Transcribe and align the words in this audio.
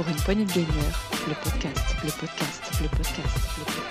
Pour 0.00 0.08
une 0.08 0.16
poignée 0.16 0.46
de 0.46 0.52
gamers, 0.52 1.10
le 1.28 1.34
podcast, 1.34 1.94
le 2.02 2.10
podcast, 2.10 2.72
le 2.80 2.88
podcast, 2.88 3.38
le 3.58 3.64
podcast. 3.66 3.90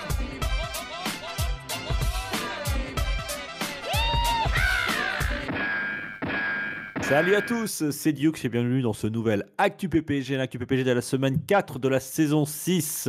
Salut 7.02 7.36
à 7.36 7.42
tous, 7.42 7.90
c'est 7.90 8.12
Duke 8.12 8.44
et 8.44 8.48
bienvenue 8.48 8.82
dans 8.82 8.92
ce 8.92 9.06
nouvel 9.06 9.44
Actu 9.56 9.88
PPG, 9.88 10.36
l'Actu 10.36 10.58
PPG 10.58 10.82
de 10.82 10.90
la 10.90 11.00
semaine 11.00 11.40
4 11.46 11.78
de 11.78 11.86
la 11.86 12.00
saison 12.00 12.44
6. 12.44 13.08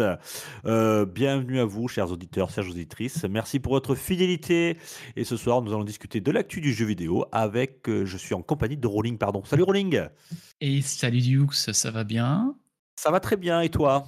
Euh, 0.65 1.07
bienvenue 1.07 1.59
à 1.59 1.65
vous, 1.65 1.87
chers 1.87 2.11
auditeurs, 2.11 2.51
chères 2.51 2.69
auditrices. 2.69 3.23
Merci 3.23 3.59
pour 3.59 3.73
votre 3.73 3.95
fidélité. 3.95 4.77
Et 5.15 5.23
ce 5.23 5.37
soir, 5.37 5.63
nous 5.63 5.73
allons 5.73 5.85
discuter 5.85 6.21
de 6.21 6.29
l'actu 6.29 6.61
du 6.61 6.71
jeu 6.71 6.85
vidéo 6.85 7.25
avec, 7.31 7.89
euh, 7.89 8.05
je 8.05 8.17
suis 8.17 8.35
en 8.35 8.43
compagnie 8.43 8.77
de 8.77 8.85
Rolling, 8.85 9.17
pardon. 9.17 9.43
Salut 9.43 9.63
Rolling 9.63 10.01
Et 10.59 10.83
salut 10.83 11.21
Dukes, 11.21 11.55
ça 11.73 11.89
va 11.89 12.03
bien? 12.03 12.55
Ça 12.95 13.11
va 13.11 13.19
très 13.19 13.37
bien, 13.37 13.61
et 13.61 13.69
toi? 13.69 14.05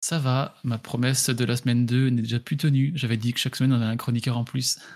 Ça 0.00 0.18
va, 0.18 0.54
ma 0.62 0.78
promesse 0.78 1.30
de 1.30 1.44
la 1.44 1.56
semaine 1.56 1.86
2 1.86 2.10
n'est 2.10 2.22
déjà 2.22 2.38
plus 2.38 2.56
tenue. 2.56 2.92
J'avais 2.94 3.16
dit 3.16 3.32
que 3.32 3.40
chaque 3.40 3.56
semaine 3.56 3.72
on 3.72 3.76
avait 3.76 3.86
un 3.86 3.96
chroniqueur 3.96 4.36
en 4.36 4.44
plus. 4.44 4.78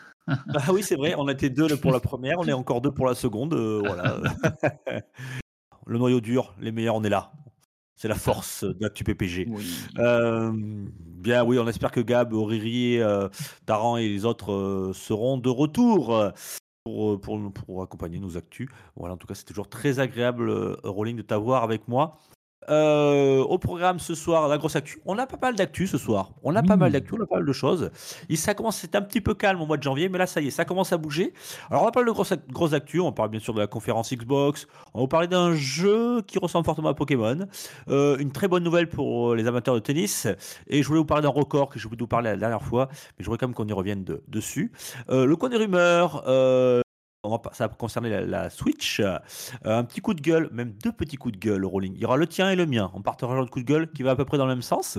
Ah 0.54 0.72
oui, 0.72 0.84
c'est 0.84 0.94
vrai, 0.94 1.14
on 1.18 1.28
était 1.28 1.50
deux 1.50 1.76
pour 1.76 1.90
la 1.90 1.98
première, 1.98 2.38
on 2.38 2.46
est 2.46 2.52
encore 2.52 2.80
deux 2.80 2.92
pour 2.92 3.06
la 3.06 3.16
seconde. 3.16 3.52
euh, 3.54 3.82
voilà. 3.84 4.20
Le 5.86 5.98
noyau 5.98 6.20
dur, 6.20 6.54
les 6.60 6.70
meilleurs, 6.70 6.94
on 6.94 7.02
est 7.02 7.08
là. 7.08 7.32
C'est 7.96 8.06
la 8.06 8.14
force 8.14 8.64
d'Actu 8.64 9.02
PPG. 9.02 9.46
Oui. 9.48 9.66
Euh, 9.98 10.52
bien, 10.54 11.42
oui, 11.44 11.58
on 11.58 11.66
espère 11.66 11.90
que 11.90 12.00
Gab, 12.00 12.32
Riri, 12.32 13.00
euh, 13.00 13.28
Taran 13.66 13.96
et 13.96 14.08
les 14.08 14.24
autres 14.24 14.52
euh, 14.52 14.92
seront 14.92 15.36
de 15.36 15.48
retour 15.48 16.14
euh, 16.14 16.30
pour, 16.84 17.14
euh, 17.14 17.18
pour, 17.18 17.52
pour 17.52 17.82
accompagner 17.82 18.20
nos 18.20 18.36
actus. 18.36 18.68
Voilà, 18.94 19.14
en 19.14 19.16
tout 19.16 19.26
cas, 19.26 19.34
c'est 19.34 19.44
toujours 19.44 19.68
très 19.68 19.98
agréable, 19.98 20.48
euh, 20.48 20.76
Rolling, 20.84 21.16
de 21.16 21.22
t'avoir 21.22 21.64
avec 21.64 21.88
moi. 21.88 22.18
Euh, 22.68 23.38
au 23.42 23.58
programme 23.58 23.98
ce 23.98 24.14
soir, 24.14 24.46
la 24.46 24.58
grosse 24.58 24.76
actu. 24.76 25.00
On 25.06 25.16
a 25.18 25.26
pas 25.26 25.38
mal 25.40 25.54
d'actu 25.56 25.86
ce 25.86 25.96
soir. 25.96 26.32
On 26.42 26.54
a 26.54 26.62
pas 26.62 26.76
mal 26.76 26.92
d'actu, 26.92 27.14
on 27.18 27.22
a 27.22 27.26
pas 27.26 27.36
mal 27.36 27.46
de 27.46 27.52
choses. 27.52 27.90
Et 28.28 28.36
ça 28.36 28.52
commence, 28.54 28.76
c'était 28.76 28.98
un 28.98 29.02
petit 29.02 29.22
peu 29.22 29.34
calme 29.34 29.60
au 29.62 29.66
mois 29.66 29.78
de 29.78 29.82
janvier, 29.82 30.08
mais 30.10 30.18
là, 30.18 30.26
ça 30.26 30.40
y 30.42 30.48
est, 30.48 30.50
ça 30.50 30.64
commence 30.66 30.92
à 30.92 30.98
bouger. 30.98 31.32
Alors, 31.70 31.84
on 31.84 31.86
a 31.88 31.90
pas 31.90 32.00
mal 32.00 32.08
de 32.08 32.12
grosses, 32.12 32.34
grosses 32.52 32.74
actus. 32.74 33.00
On 33.00 33.12
parle 33.12 33.30
bien 33.30 33.40
sûr 33.40 33.54
de 33.54 33.60
la 33.60 33.66
conférence 33.66 34.12
Xbox. 34.12 34.66
On 34.92 34.98
va 34.98 35.02
vous 35.04 35.08
parler 35.08 35.26
d'un 35.26 35.54
jeu 35.54 36.20
qui 36.22 36.38
ressemble 36.38 36.64
fortement 36.66 36.90
à 36.90 36.94
Pokémon. 36.94 37.46
Euh, 37.88 38.18
une 38.18 38.30
très 38.30 38.46
bonne 38.46 38.62
nouvelle 38.62 38.88
pour 38.88 39.32
euh, 39.32 39.36
les 39.36 39.46
amateurs 39.46 39.74
de 39.74 39.80
tennis. 39.80 40.28
Et 40.68 40.82
je 40.82 40.86
voulais 40.86 41.00
vous 41.00 41.06
parler 41.06 41.22
d'un 41.22 41.28
record 41.30 41.70
que 41.70 41.78
j'ai 41.78 41.88
voulu 41.88 42.00
vous 42.00 42.06
parler 42.08 42.30
la 42.30 42.36
dernière 42.36 42.62
fois, 42.62 42.88
mais 42.90 42.96
je 43.20 43.24
voudrais 43.24 43.38
quand 43.38 43.48
même 43.48 43.54
qu'on 43.54 43.66
y 43.68 43.72
revienne 43.72 44.04
de- 44.04 44.22
dessus. 44.28 44.70
Euh, 45.08 45.24
le 45.24 45.34
coin 45.36 45.48
des 45.48 45.56
rumeurs. 45.56 46.22
On 47.22 47.30
va 47.30 47.40
ça 47.52 47.66
va 47.66 47.74
concerner 47.74 48.24
la, 48.26 48.50
Switch. 48.50 49.00
Euh, 49.00 49.18
un 49.64 49.84
petit 49.84 50.00
coup 50.00 50.14
de 50.14 50.20
gueule, 50.20 50.48
même 50.52 50.72
deux 50.82 50.92
petits 50.92 51.16
coups 51.16 51.34
de 51.34 51.38
gueule, 51.38 51.64
Rolling. 51.64 51.94
Il 51.94 52.00
y 52.00 52.04
aura 52.04 52.16
le 52.16 52.26
tien 52.26 52.50
et 52.50 52.56
le 52.56 52.66
mien. 52.66 52.90
On 52.94 53.02
partagera 53.02 53.40
le 53.40 53.46
coup 53.46 53.60
de 53.60 53.64
gueule 53.64 53.90
qui 53.90 54.02
va 54.02 54.12
à 54.12 54.16
peu 54.16 54.24
près 54.24 54.38
dans 54.38 54.46
le 54.46 54.54
même 54.54 54.62
sens. 54.62 54.98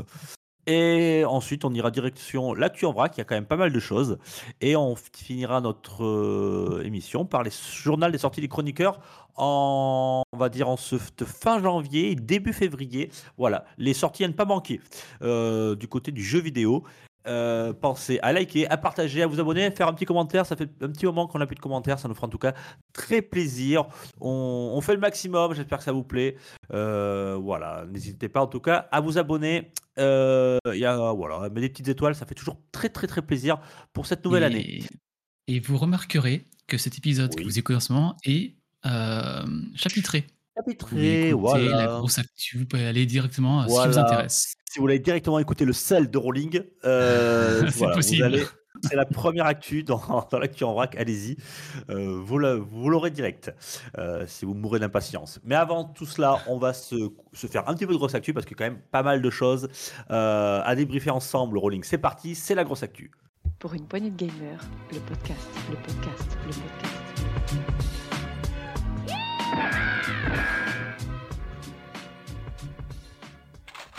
Et 0.67 1.23
ensuite, 1.25 1.65
on 1.65 1.73
ira 1.73 1.89
direction 1.89 2.53
l'actu 2.53 2.85
en 2.85 2.93
vrac. 2.93 3.17
Il 3.17 3.19
y 3.19 3.21
a 3.21 3.23
quand 3.23 3.35
même 3.35 3.45
pas 3.45 3.57
mal 3.57 3.71
de 3.71 3.79
choses. 3.79 4.19
Et 4.61 4.75
on 4.75 4.95
finira 4.95 5.59
notre 5.59 6.03
euh, 6.03 6.83
émission 6.85 7.25
par 7.25 7.43
les 7.43 7.51
journaux 7.51 8.09
des 8.09 8.19
sorties 8.19 8.41
des 8.41 8.47
chroniqueurs 8.47 8.99
en, 9.35 10.23
on 10.31 10.37
va 10.37 10.49
dire, 10.49 10.69
en 10.69 10.77
ce 10.77 10.97
fin 10.97 11.61
janvier, 11.61 12.15
début 12.15 12.53
février. 12.53 13.09
Voilà, 13.37 13.65
les 13.77 13.93
sorties 13.93 14.23
à 14.23 14.27
ne 14.27 14.33
pas 14.33 14.45
manquer 14.45 14.81
euh, 15.23 15.75
du 15.75 15.87
côté 15.87 16.11
du 16.11 16.23
jeu 16.23 16.39
vidéo. 16.39 16.83
Euh, 17.27 17.71
pensez 17.73 18.19
à 18.21 18.33
liker, 18.33 18.67
à 18.69 18.77
partager, 18.77 19.21
à 19.21 19.27
vous 19.27 19.39
abonner, 19.39 19.65
à 19.65 19.71
faire 19.71 19.87
un 19.87 19.93
petit 19.93 20.05
commentaire. 20.05 20.45
Ça 20.45 20.55
fait 20.55 20.69
un 20.81 20.89
petit 20.89 21.05
moment 21.05 21.27
qu'on 21.27 21.39
n'a 21.39 21.45
plus 21.45 21.55
de 21.55 21.59
commentaires. 21.61 21.99
Ça 21.99 22.07
nous 22.07 22.15
fera 22.15 22.27
en 22.27 22.29
tout 22.31 22.37
cas 22.39 22.53
très 22.93 23.21
plaisir. 23.21 23.85
On, 24.19 24.71
on 24.75 24.81
fait 24.81 24.93
le 24.93 24.99
maximum. 24.99 25.53
J'espère 25.53 25.77
que 25.77 25.83
ça 25.83 25.91
vous 25.91 26.03
plaît. 26.03 26.35
Euh, 26.73 27.37
voilà, 27.41 27.85
n'hésitez 27.91 28.27
pas 28.29 28.41
en 28.41 28.47
tout 28.47 28.59
cas 28.59 28.87
à 28.91 29.01
vous 29.01 29.17
abonner. 29.17 29.71
Euh, 29.99 30.57
Il 30.73 30.79
y 30.79 30.85
a 30.85 31.11
voilà, 31.13 31.49
mais 31.53 31.61
des 31.61 31.69
petites 31.69 31.89
étoiles, 31.89 32.15
ça 32.15 32.25
fait 32.25 32.33
toujours 32.35 32.57
très 32.71 32.89
très 32.89 33.07
très 33.07 33.21
plaisir 33.21 33.59
pour 33.93 34.05
cette 34.07 34.23
nouvelle 34.25 34.43
et, 34.43 34.45
année. 34.45 34.83
Et 35.47 35.59
vous 35.59 35.77
remarquerez 35.77 36.45
que 36.67 36.77
cet 36.77 36.97
épisode 36.97 37.31
Oui. 37.35 37.43
que 37.43 37.47
vous 37.47 37.59
écoutez 37.59 37.75
en 37.75 37.79
ce 37.81 37.91
moment 37.93 38.15
est 38.25 38.55
euh, 38.85 39.43
chapitré. 39.75 40.25
Vous 40.55 40.61
Chapitré, 40.63 41.31
voilà. 41.33 41.77
la 41.77 41.87
grosse 41.87 42.19
actu, 42.19 42.57
vous 42.57 42.65
pouvez 42.65 42.85
aller 42.85 43.05
directement 43.05 43.61
à 43.61 43.63
ce 43.63 43.67
qui 43.67 43.73
Voilà. 43.73 43.91
vous 43.91 43.97
intéresse. 43.99 44.53
Si 44.71 44.79
vous 44.79 44.83
voulez 44.83 44.99
directement 44.99 45.37
écouter 45.37 45.65
le 45.65 45.73
sel 45.73 46.09
de 46.09 46.17
Rolling, 46.17 46.61
euh, 46.85 47.63
C'est 47.69 47.79
voilà, 47.79 47.95
possible. 47.95 48.23
allez- 48.23 48.45
C'est 48.83 48.95
la 48.95 49.03
première 49.05 49.45
actu 49.45 49.83
dans, 49.83 50.01
dans 50.31 50.39
l'actu 50.39 50.63
en 50.63 50.71
vrac. 50.73 50.95
Allez-y, 50.95 51.35
Euh, 51.89 52.17
vous 52.23 52.37
la- 52.37 52.55
vous 52.55 52.89
l'aurez 52.89 53.11
direct 53.11 53.53
euh, 53.97 54.23
si 54.27 54.45
vous 54.45 54.53
mourrez 54.53 54.79
d'impatience. 54.79 55.41
Mais 55.43 55.55
avant 55.55 55.83
tout 55.83 56.05
cela, 56.05 56.37
on 56.47 56.57
va 56.57 56.71
se, 56.71 56.95
se 57.33 57.47
faire 57.47 57.67
un 57.67 57.73
petit 57.73 57.85
peu 57.85 57.91
de 57.91 57.97
grosse 57.97 58.15
actu 58.15 58.33
parce 58.33 58.45
qu'il 58.45 58.55
y 58.57 58.63
a 58.63 58.65
quand 58.65 58.71
même 58.73 58.81
pas 58.93 59.03
mal 59.03 59.21
de 59.21 59.29
choses 59.29 59.67
euh, 60.09 60.61
à 60.63 60.73
débriefer 60.73 61.09
ensemble. 61.09 61.57
Rolling, 61.57 61.83
c'est 61.83 61.97
parti, 61.97 62.33
c'est 62.33 62.55
la 62.55 62.63
grosse 62.63 62.81
actu. 62.83 63.11
Pour 63.59 63.73
une 63.73 63.85
poignée 63.89 64.09
de 64.09 64.15
gamers, 64.15 64.61
le 64.93 64.99
podcast, 64.99 65.49
le 65.69 65.75
podcast, 65.75 66.37
le 66.47 66.53
podcast. 66.53 68.01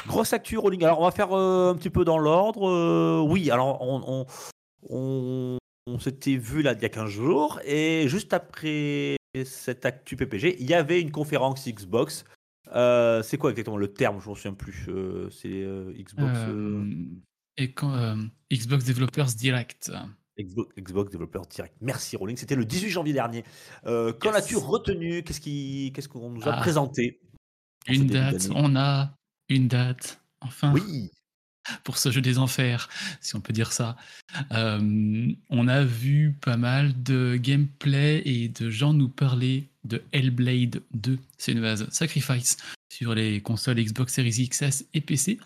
Grosse 0.07 0.33
actu, 0.33 0.57
Rolling. 0.59 0.83
Alors, 0.85 1.01
on 1.01 1.05
va 1.05 1.11
faire 1.11 1.33
euh, 1.33 1.71
un 1.73 1.75
petit 1.77 1.91
peu 1.91 2.05
dans 2.05 2.19
l'ordre. 2.19 2.69
Euh, 2.69 3.21
oui, 3.27 3.51
alors, 3.51 3.81
on, 3.83 4.03
on, 4.07 4.27
on- 4.91 5.59
on 5.89 5.99
s'était 5.99 6.37
vu 6.37 6.63
là 6.63 6.75
il 6.75 6.81
y 6.81 6.85
a 6.85 6.89
15 6.89 7.11
jours. 7.11 7.61
Et 7.65 8.05
juste 8.09 8.33
après 8.33 9.17
cette 9.45 9.85
actu 9.85 10.17
PPG, 10.17 10.57
il 10.61 10.67
y 10.69 10.75
avait 10.75 11.01
une 11.01 11.11
conférence 11.11 11.67
Xbox. 11.67 12.25
Euh, 12.75 13.23
c'est 13.23 13.37
quoi 13.39 13.51
exactement 13.51 13.77
le 13.77 13.93
terme? 13.93 14.21
Je 14.21 14.27
ne 14.27 14.31
me 14.31 14.37
souviens 14.37 14.55
plus. 14.55 14.87
C'est 15.31 15.67
Xbox, 15.95 16.39
et 17.59 17.73
quand 17.73 18.17
Xbox 18.53 18.85
Developers 18.85 19.27
Direct. 19.37 19.93
Xbox, 20.41 20.75
Xbox 20.79 21.11
Developer 21.12 21.41
Direct. 21.51 21.75
Merci, 21.81 22.17
Rolling. 22.17 22.37
C'était 22.37 22.55
le 22.57 22.65
18 22.65 22.89
janvier 22.91 23.12
dernier. 23.12 23.45
Qu'en 23.85 24.12
Yes. 24.25 24.37
as-tu 24.37 24.57
retenu? 24.57 25.23
Qu'est-ce 25.23 25.41
qui- 25.41 25.93
qu'est-ce 25.95 26.09
qu'on 26.09 26.31
nous 26.31 26.43
a 26.49 26.55
Ah. 26.55 26.61
présenté 26.61 27.21
Une 27.89 28.07
date, 28.07 28.49
on 28.55 28.75
a 28.77 29.12
une 29.55 29.69
date. 29.69 30.21
Enfin, 30.41 30.73
Oui. 30.73 31.11
pour 31.85 31.97
ce 31.99 32.11
jeu 32.11 32.21
des 32.21 32.39
enfers, 32.39 32.89
si 33.21 33.37
on 33.37 33.41
peut 33.41 33.53
dire 33.53 33.71
ça. 33.73 33.97
Euh, 34.53 35.33
on 35.49 35.69
a 35.69 35.85
vu 35.85 36.37
pas 36.41 36.57
mal 36.57 37.01
de 37.05 37.37
gameplay 37.41 38.21
et 38.25 38.49
de 38.49 38.69
gens 38.71 38.93
nous 38.93 39.09
parler 39.09 39.69
de 39.85 40.03
Hellblade 40.12 40.83
2, 40.95 41.19
Senua's 41.39 41.89
Sacrifice, 41.91 42.57
sur 42.93 43.15
les 43.15 43.41
consoles 43.41 43.81
Xbox 43.81 44.12
Series 44.15 44.49
XS 44.49 44.87
et 44.95 45.01
PC. 45.01 45.39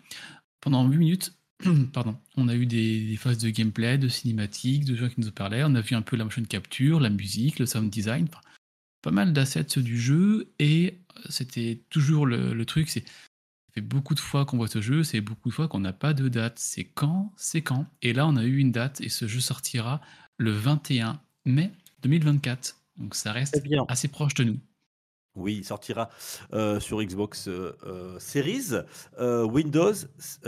Pendant 0.60 0.88
8 0.88 0.96
minutes, 0.96 1.34
pardon, 1.92 2.16
on 2.36 2.48
a 2.48 2.54
eu 2.54 2.64
des, 2.66 3.06
des 3.06 3.16
phases 3.16 3.38
de 3.38 3.50
gameplay, 3.50 3.98
de 3.98 4.08
cinématiques, 4.08 4.84
de 4.86 4.96
gens 4.96 5.08
qui 5.08 5.20
nous 5.20 5.30
parlaient. 5.30 5.64
On 5.64 5.74
a 5.74 5.80
vu 5.82 5.94
un 5.96 6.02
peu 6.02 6.16
la 6.16 6.24
motion 6.24 6.42
capture, 6.44 6.98
la 7.00 7.10
musique, 7.10 7.58
le 7.58 7.66
sound 7.66 7.90
design, 7.90 8.26
pas 9.02 9.10
mal 9.10 9.32
d'assets 9.34 9.80
du 9.82 10.00
jeu. 10.00 10.48
Et 10.58 10.98
c'était 11.28 11.80
toujours 11.90 12.24
le, 12.26 12.52
le 12.54 12.64
truc, 12.64 12.88
c'est 12.88 13.04
fait 13.76 13.82
beaucoup 13.82 14.14
de 14.14 14.20
fois 14.20 14.46
qu'on 14.46 14.56
voit 14.56 14.68
ce 14.68 14.80
jeu, 14.80 15.04
c'est 15.04 15.20
beaucoup 15.20 15.50
de 15.50 15.54
fois 15.54 15.68
qu'on 15.68 15.80
n'a 15.80 15.92
pas 15.92 16.14
de 16.14 16.28
date. 16.28 16.58
C'est 16.58 16.84
quand 16.84 17.32
C'est 17.36 17.60
quand 17.60 17.86
Et 18.00 18.14
là, 18.14 18.26
on 18.26 18.36
a 18.36 18.44
eu 18.44 18.56
une 18.56 18.72
date 18.72 19.00
et 19.02 19.10
ce 19.10 19.26
jeu 19.26 19.40
sortira 19.40 20.00
le 20.38 20.50
21 20.50 21.20
mai 21.44 21.70
2024. 22.02 22.80
Donc 22.96 23.14
ça 23.14 23.32
reste 23.32 23.62
bien. 23.62 23.84
assez 23.88 24.08
proche 24.08 24.34
de 24.34 24.44
nous. 24.44 24.58
Oui, 25.36 25.56
il 25.58 25.64
sortira 25.64 26.08
euh, 26.54 26.80
sur 26.80 27.02
Xbox 27.02 27.46
euh, 27.48 27.76
euh, 27.84 28.18
Series, 28.18 28.70
Windows, 29.18 29.92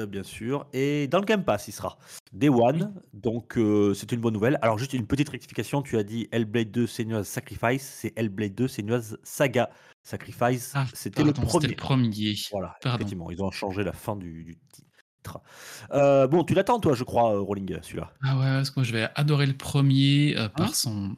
bien 0.09 0.23
sûr, 0.23 0.67
et 0.73 1.07
dans 1.09 1.19
le 1.21 1.27
Game 1.27 1.45
Pass, 1.45 1.69
il 1.69 1.73
sera. 1.73 1.99
Day 2.33 2.49
One, 2.49 2.95
donc 3.13 3.59
c'est 3.95 4.13
une 4.13 4.21
bonne 4.21 4.35
nouvelle. 4.35 4.59
Alors, 4.63 4.79
juste 4.79 4.93
une 4.95 5.07
petite 5.07 5.29
rectification, 5.29 5.83
tu 5.83 5.99
as 5.99 6.03
dit 6.03 6.29
Hellblade 6.33 6.71
2 6.71 6.87
Senua's 6.87 7.27
Sacrifice, 7.29 7.83
c'est 7.83 8.13
Hellblade 8.17 8.55
2 8.55 8.69
Senua's 8.69 9.17
Saga 9.23 9.71
Sacrifice, 10.03 10.73
Ah, 10.75 10.87
c'était 10.95 11.23
le 11.23 11.33
premier. 11.33 11.51
C'était 11.51 11.67
le 11.69 11.75
premier. 11.77 12.35
Voilà, 12.51 12.77
Pardon. 12.83 12.97
effectivement, 12.97 13.31
ils 13.31 13.43
ont 13.43 13.51
changé 13.51 13.85
la 13.85 13.93
fin 13.93 14.17
du, 14.17 14.45
du 14.45 14.59
titre. 14.73 15.41
Bon, 16.31 16.45
tu 16.45 16.55
l'attends, 16.55 16.81
toi, 16.81 16.95
je 16.95 17.05
crois, 17.05 17.39
Rolling, 17.39 17.79
celui-là. 17.83 18.13
Ah 18.23 18.39
ouais, 18.39 18.45
parce 18.47 18.71
que 18.71 18.81
moi 18.81 18.85
je 18.85 18.93
vais 18.93 19.09
adorer 19.15 19.47
le 19.47 19.57
premier 19.57 20.35
par 20.57 20.69
Hein 20.69 20.73
son. 20.73 21.17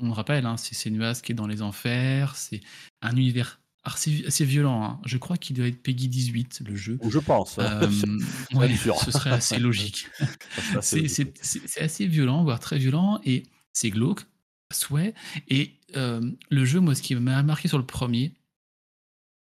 On 0.00 0.06
le 0.06 0.12
rappelle, 0.12 0.46
hein, 0.46 0.56
c'est 0.56 0.74
Senua's 0.74 1.20
qui 1.22 1.32
est 1.32 1.34
dans 1.34 1.46
les 1.46 1.62
enfers, 1.62 2.34
c'est 2.36 2.60
un 3.02 3.10
univers 3.16 3.60
assez, 3.84 4.24
assez 4.26 4.44
violent. 4.44 4.82
hein. 4.84 5.00
Je 5.04 5.16
crois 5.18 5.36
qu'il 5.36 5.56
doit 5.56 5.66
être 5.66 5.82
Peggy 5.82 6.08
18, 6.08 6.62
le 6.66 6.74
jeu. 6.76 6.98
Je 7.08 7.18
pense. 7.18 7.58
Euh, 7.58 7.86
ouais, 8.54 8.68
même 8.68 8.76
sûr. 8.76 8.96
ce 8.96 9.10
serait 9.10 9.30
assez 9.30 9.58
logique. 9.60 10.06
C'est 10.80 11.80
assez 11.80 12.06
violent, 12.06 12.42
voire 12.44 12.60
très 12.60 12.78
violent, 12.78 13.20
et 13.24 13.44
c'est 13.72 13.90
glauque, 13.90 14.22
souhait. 14.72 15.14
Et 15.48 15.74
euh, 15.96 16.30
le 16.50 16.64
jeu, 16.64 16.80
moi, 16.80 16.94
ce 16.94 17.02
qui 17.02 17.14
m'a 17.14 17.42
marqué 17.42 17.68
sur 17.68 17.78
le 17.78 17.86
premier, 17.86 18.34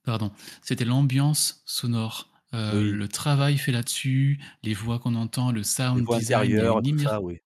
pardon, 0.05 0.31
c'était 0.61 0.85
l'ambiance 0.85 1.61
sonore. 1.65 2.29
Euh, 2.53 2.71
Oui. 2.81 2.91
Le 2.91 3.07
travail 3.09 3.57
fait 3.57 3.71
là-dessus, 3.73 4.39
les 4.63 4.73
voix 4.73 4.99
qu'on 4.99 5.15
entend, 5.15 5.51
le 5.51 5.59
Les 5.59 5.63
sound 5.65 6.03
voix 6.05 6.17
design, 6.19 6.43
intérieures, 6.53 6.81
tout 6.81 6.99
ça, 6.99 7.21
oui. 7.21 7.39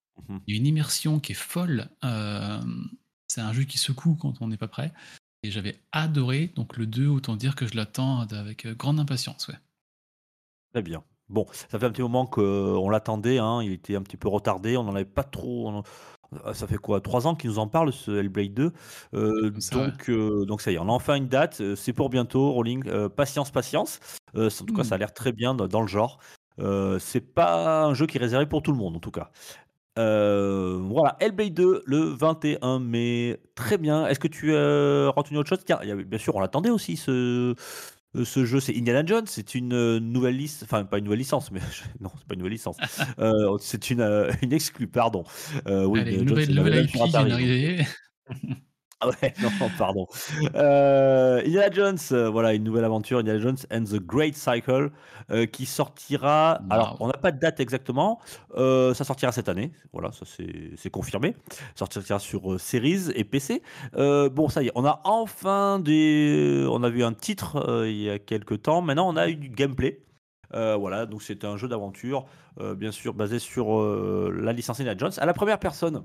Il 0.47 0.53
y 0.53 0.57
a 0.57 0.59
une 0.59 0.67
immersion 0.67 1.19
qui 1.19 1.31
est 1.31 1.35
folle. 1.35 1.89
Euh, 2.03 2.61
c'est 3.27 3.41
un 3.41 3.53
jeu 3.53 3.63
qui 3.63 3.77
secoue 3.77 4.15
quand 4.15 4.41
on 4.41 4.47
n'est 4.47 4.57
pas 4.57 4.67
prêt. 4.67 4.91
Et 5.43 5.49
j'avais 5.49 5.79
adoré, 5.91 6.51
donc 6.55 6.77
le 6.77 6.85
2, 6.85 7.07
autant 7.07 7.35
dire 7.35 7.55
que 7.55 7.65
je 7.65 7.75
l'attends 7.75 8.19
avec 8.19 8.65
euh, 8.65 8.75
grande 8.75 8.99
impatience. 8.99 9.47
Ouais. 9.47 9.55
Très 10.73 10.83
bien. 10.83 11.03
Bon, 11.29 11.47
ça 11.69 11.79
fait 11.79 11.85
un 11.85 11.91
petit 11.91 12.01
moment 12.01 12.25
qu'on 12.25 12.89
l'attendait, 12.89 13.39
hein, 13.39 13.63
il 13.63 13.71
était 13.71 13.95
un 13.95 14.03
petit 14.03 14.17
peu 14.17 14.27
retardé, 14.27 14.75
on 14.75 14.83
n'en 14.83 14.95
avait 14.95 15.05
pas 15.05 15.23
trop. 15.23 15.81
Ça 16.53 16.67
fait 16.67 16.77
quoi 16.77 17.01
Trois 17.01 17.25
ans 17.25 17.35
qu'ils 17.35 17.49
nous 17.49 17.59
en 17.59 17.67
parlent, 17.67 17.93
ce 17.93 18.11
Hellblade 18.11 18.53
2. 18.53 18.73
Euh, 19.13 19.51
donc, 19.71 20.09
euh, 20.09 20.45
donc 20.45 20.61
ça 20.61 20.71
y 20.71 20.75
est, 20.75 20.77
on 20.77 20.89
a 20.89 20.91
enfin 20.91 21.15
une 21.15 21.27
date. 21.27 21.75
C'est 21.75 21.93
pour 21.93 22.09
bientôt, 22.09 22.51
Rolling. 22.51 22.83
patience, 23.09 23.49
patience. 23.49 23.99
en 24.35 24.49
tout 24.49 24.73
cas, 24.73 24.83
ça 24.83 24.95
a 24.95 24.97
hmm. 24.97 24.99
l'air 24.99 25.13
très 25.13 25.31
bien 25.31 25.55
dans, 25.55 25.81
le 25.81 25.87
genre. 25.87 26.19
c'est 26.99 27.33
pas 27.33 27.85
un 27.85 27.93
jeu 27.93 28.07
qui 28.07 28.17
est 28.17 28.21
réservé 28.21 28.45
pour 28.45 28.61
tout 28.61 28.73
le 28.73 28.77
monde, 28.77 28.97
en 28.97 28.99
tout 28.99 29.11
cas. 29.11 29.31
Voilà, 29.95 31.17
Hellblade 31.19 31.53
2 31.53 31.83
le 31.85 31.97
21 31.97 32.79
mai. 32.79 33.39
Très 33.55 33.77
bien. 33.77 34.07
Est-ce 34.07 34.19
que 34.19 34.27
tu 34.27 34.55
as 34.55 35.09
retenu 35.09 35.37
autre 35.37 35.49
chose? 35.49 35.63
Tiens, 35.65 35.79
bien 36.05 36.19
sûr, 36.19 36.35
on 36.35 36.39
l'attendait 36.39 36.69
aussi, 36.69 36.97
ce, 36.97 37.55
euh, 38.15 38.25
ce 38.25 38.45
jeu, 38.45 38.59
c'est 38.59 38.75
Indiana 38.75 39.05
Jones. 39.05 39.25
C'est 39.25 39.55
une 39.55 39.73
euh, 39.73 39.99
nouvelle 39.99 40.35
licence, 40.35 40.63
enfin 40.63 40.83
pas 40.83 40.97
une 40.97 41.05
nouvelle 41.05 41.19
licence, 41.19 41.51
mais 41.51 41.59
non, 41.99 42.11
c'est 42.17 42.27
pas 42.27 42.33
une 42.33 42.39
nouvelle 42.39 42.53
licence. 42.53 42.77
euh, 43.19 43.57
c'est 43.59 43.89
une, 43.89 44.01
euh, 44.01 44.31
une 44.41 44.53
exclue, 44.53 44.87
pardon. 44.87 45.23
oui, 45.65 45.99
Allez, 45.99 46.15
une 46.15 46.25
nouvelle, 46.25 46.53
nouvelle 46.53 46.85
IP 46.85 46.93
vient 46.93 47.07
d'arriver. 47.07 47.85
Ah 49.01 49.09
ouais, 49.09 49.33
non, 49.41 49.49
pardon. 49.79 50.07
Euh, 50.53 51.39
Indiana 51.39 51.71
Jones, 51.71 51.97
euh, 52.11 52.29
voilà, 52.29 52.53
une 52.53 52.63
nouvelle 52.63 52.85
aventure, 52.85 53.17
Indiana 53.17 53.39
Jones 53.39 53.57
and 53.73 53.85
the 53.85 53.99
Great 53.99 54.35
Cycle, 54.35 54.91
euh, 55.31 55.47
qui 55.47 55.65
sortira. 55.65 56.61
Alors, 56.69 56.97
on 56.99 57.07
n'a 57.07 57.13
pas 57.13 57.31
de 57.31 57.39
date 57.39 57.59
exactement. 57.59 58.19
ça 58.55 59.03
sortira 59.03 59.31
cette 59.31 59.49
année. 59.49 59.71
Voilà, 59.91 60.11
ça 60.11 60.25
c'est 60.77 60.89
confirmé. 60.91 61.35
Ça 61.75 61.87
sortira 61.91 62.19
sur 62.19 62.59
Series 62.59 63.09
et 63.15 63.23
PC. 63.23 63.63
bon, 63.93 64.49
ça 64.49 64.61
y 64.61 64.67
est, 64.67 64.71
on 64.75 64.85
a 64.85 65.01
enfin 65.03 65.79
des. 65.79 66.65
On 66.69 66.83
a 66.83 66.89
vu 66.89 67.03
un 67.03 67.13
titre 67.13 67.85
il 67.87 68.03
y 68.03 68.09
a 68.09 68.19
quelques 68.19 68.61
temps. 68.61 68.81
Maintenant, 68.81 69.09
on 69.09 69.17
a 69.17 69.27
eu 69.29 69.35
du 69.35 69.49
gameplay. 69.49 69.99
Euh, 70.53 70.75
voilà, 70.75 71.05
donc 71.05 71.21
c'est 71.21 71.45
un 71.45 71.57
jeu 71.57 71.67
d'aventure, 71.67 72.25
euh, 72.59 72.75
bien 72.75 72.91
sûr, 72.91 73.13
basé 73.13 73.39
sur 73.39 73.79
euh, 73.79 74.33
la 74.41 74.53
licence 74.53 74.79
Indiana 74.79 74.97
Jones, 74.97 75.11
à 75.17 75.25
la 75.25 75.33
première 75.33 75.59
personne, 75.59 76.03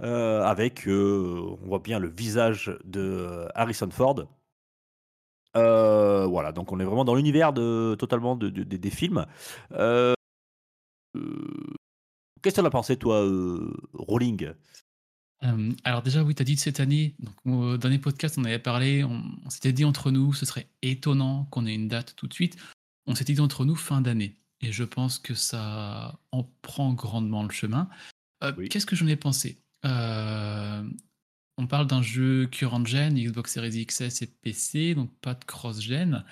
avec, 0.00 0.84
on 0.86 1.58
voit 1.62 1.78
bien 1.78 1.98
le 1.98 2.08
visage 2.08 2.76
de 2.84 3.46
Harrison 3.54 3.90
Ford. 3.90 4.26
voilà, 5.54 6.52
donc 6.52 6.72
on 6.72 6.80
est 6.80 6.84
vraiment 6.84 7.04
dans 7.04 7.14
l'univers 7.14 7.52
de, 7.52 7.96
totalement 7.98 8.36
de, 8.36 8.48
des 8.48 8.90
films. 8.90 9.26
Qu'est-ce 12.42 12.56
que 12.56 12.60
tu 12.60 12.66
as 12.66 12.70
pensé, 12.70 12.96
toi, 12.96 13.24
Rolling 13.94 14.52
alors 15.84 16.02
déjà, 16.02 16.24
oui, 16.24 16.34
tu 16.34 16.40
as 16.40 16.44
dit 16.44 16.54
de 16.54 16.60
cette 16.60 16.80
année, 16.80 17.14
donc 17.20 17.34
au 17.44 17.76
dernier 17.76 17.98
podcast, 17.98 18.36
on 18.38 18.44
avait 18.44 18.58
parlé, 18.58 19.04
on 19.04 19.48
s'était 19.50 19.72
dit 19.72 19.84
entre 19.84 20.10
nous, 20.10 20.32
ce 20.32 20.46
serait 20.46 20.66
étonnant 20.80 21.44
qu'on 21.50 21.66
ait 21.66 21.74
une 21.74 21.88
date 21.88 22.16
tout 22.16 22.26
de 22.26 22.32
suite 22.32 22.56
on 23.06 23.14
s'est 23.14 23.24
dit 23.24 23.40
entre 23.40 23.64
nous 23.64 23.76
fin 23.76 24.00
d'année. 24.00 24.36
Et 24.60 24.72
je 24.72 24.84
pense 24.84 25.18
que 25.18 25.34
ça 25.34 26.18
en 26.32 26.44
prend 26.62 26.92
grandement 26.92 27.42
le 27.42 27.50
chemin. 27.50 27.88
Euh, 28.42 28.52
qu'est-ce 28.68 28.86
que 28.86 28.96
j'en 28.96 29.06
ai 29.06 29.16
pensé? 29.16 29.62
Euh, 29.84 30.88
On 31.58 31.66
parle 31.66 31.86
d'un 31.86 32.02
jeu 32.02 32.46
current 32.46 32.84
gen, 32.84 33.14
Xbox 33.14 33.52
Series 33.52 33.86
XS 33.86 34.22
et 34.22 34.26
PC, 34.26 34.94
donc 34.94 35.10
pas 35.20 35.34
de 35.34 35.44
cross-gen. 35.44 36.24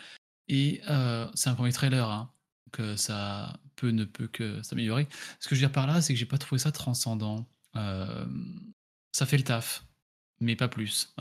Et 0.49 0.81
euh, 0.89 1.29
c'est 1.35 1.49
un 1.49 1.55
premier 1.55 1.73
trailer, 1.73 2.09
hein, 2.09 2.31
que 2.73 2.97
ça 2.97 3.59
peut 3.77 3.91
ne 3.91 4.05
peut 4.05 4.29
que 4.29 4.63
s'améliorer. 4.63 5.09
Ce 5.41 5.49
que 5.49 5.55
je 5.55 5.61
veux 5.61 5.67
dire 5.67 5.73
par 5.73 5.87
là, 5.87 6.01
c'est 6.01 6.13
que 6.13 6.19
j'ai 6.19 6.27
pas 6.27 6.39
trouvé 6.39 6.59
ça 6.59 6.73
transcendant. 6.73 7.47
ça 7.75 9.27
fait 9.27 9.37
le 9.39 9.45
taf, 9.45 9.85
mais 10.41 10.57
pas 10.57 10.69
plus. 10.69 11.15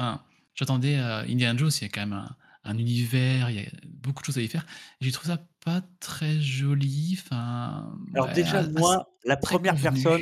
J'attendais 0.56 0.96
à 0.96 1.20
Indiana 1.20 1.58
Jones, 1.58 1.72
il 1.82 1.84
y 1.84 1.86
a 1.86 1.90
quand 1.90 2.02
même 2.02 2.14
un, 2.14 2.36
un 2.63 2.77
univers, 2.77 3.50
il 3.50 3.57
y 3.57 3.60
a 3.60 3.69
beaucoup 3.86 4.21
de 4.21 4.25
choses 4.25 4.38
à 4.38 4.42
y 4.42 4.48
faire. 4.48 4.65
J'ai 5.01 5.12
trouvé 5.12 5.33
ça 5.33 5.45
pas 5.63 5.81
très 6.00 6.39
joli. 6.39 7.19
Enfin, 7.21 7.94
Alors 8.13 8.30
déjà, 8.30 8.63
moi, 8.69 9.10
la 9.25 9.38
première 9.38 9.75
personne, 9.75 10.21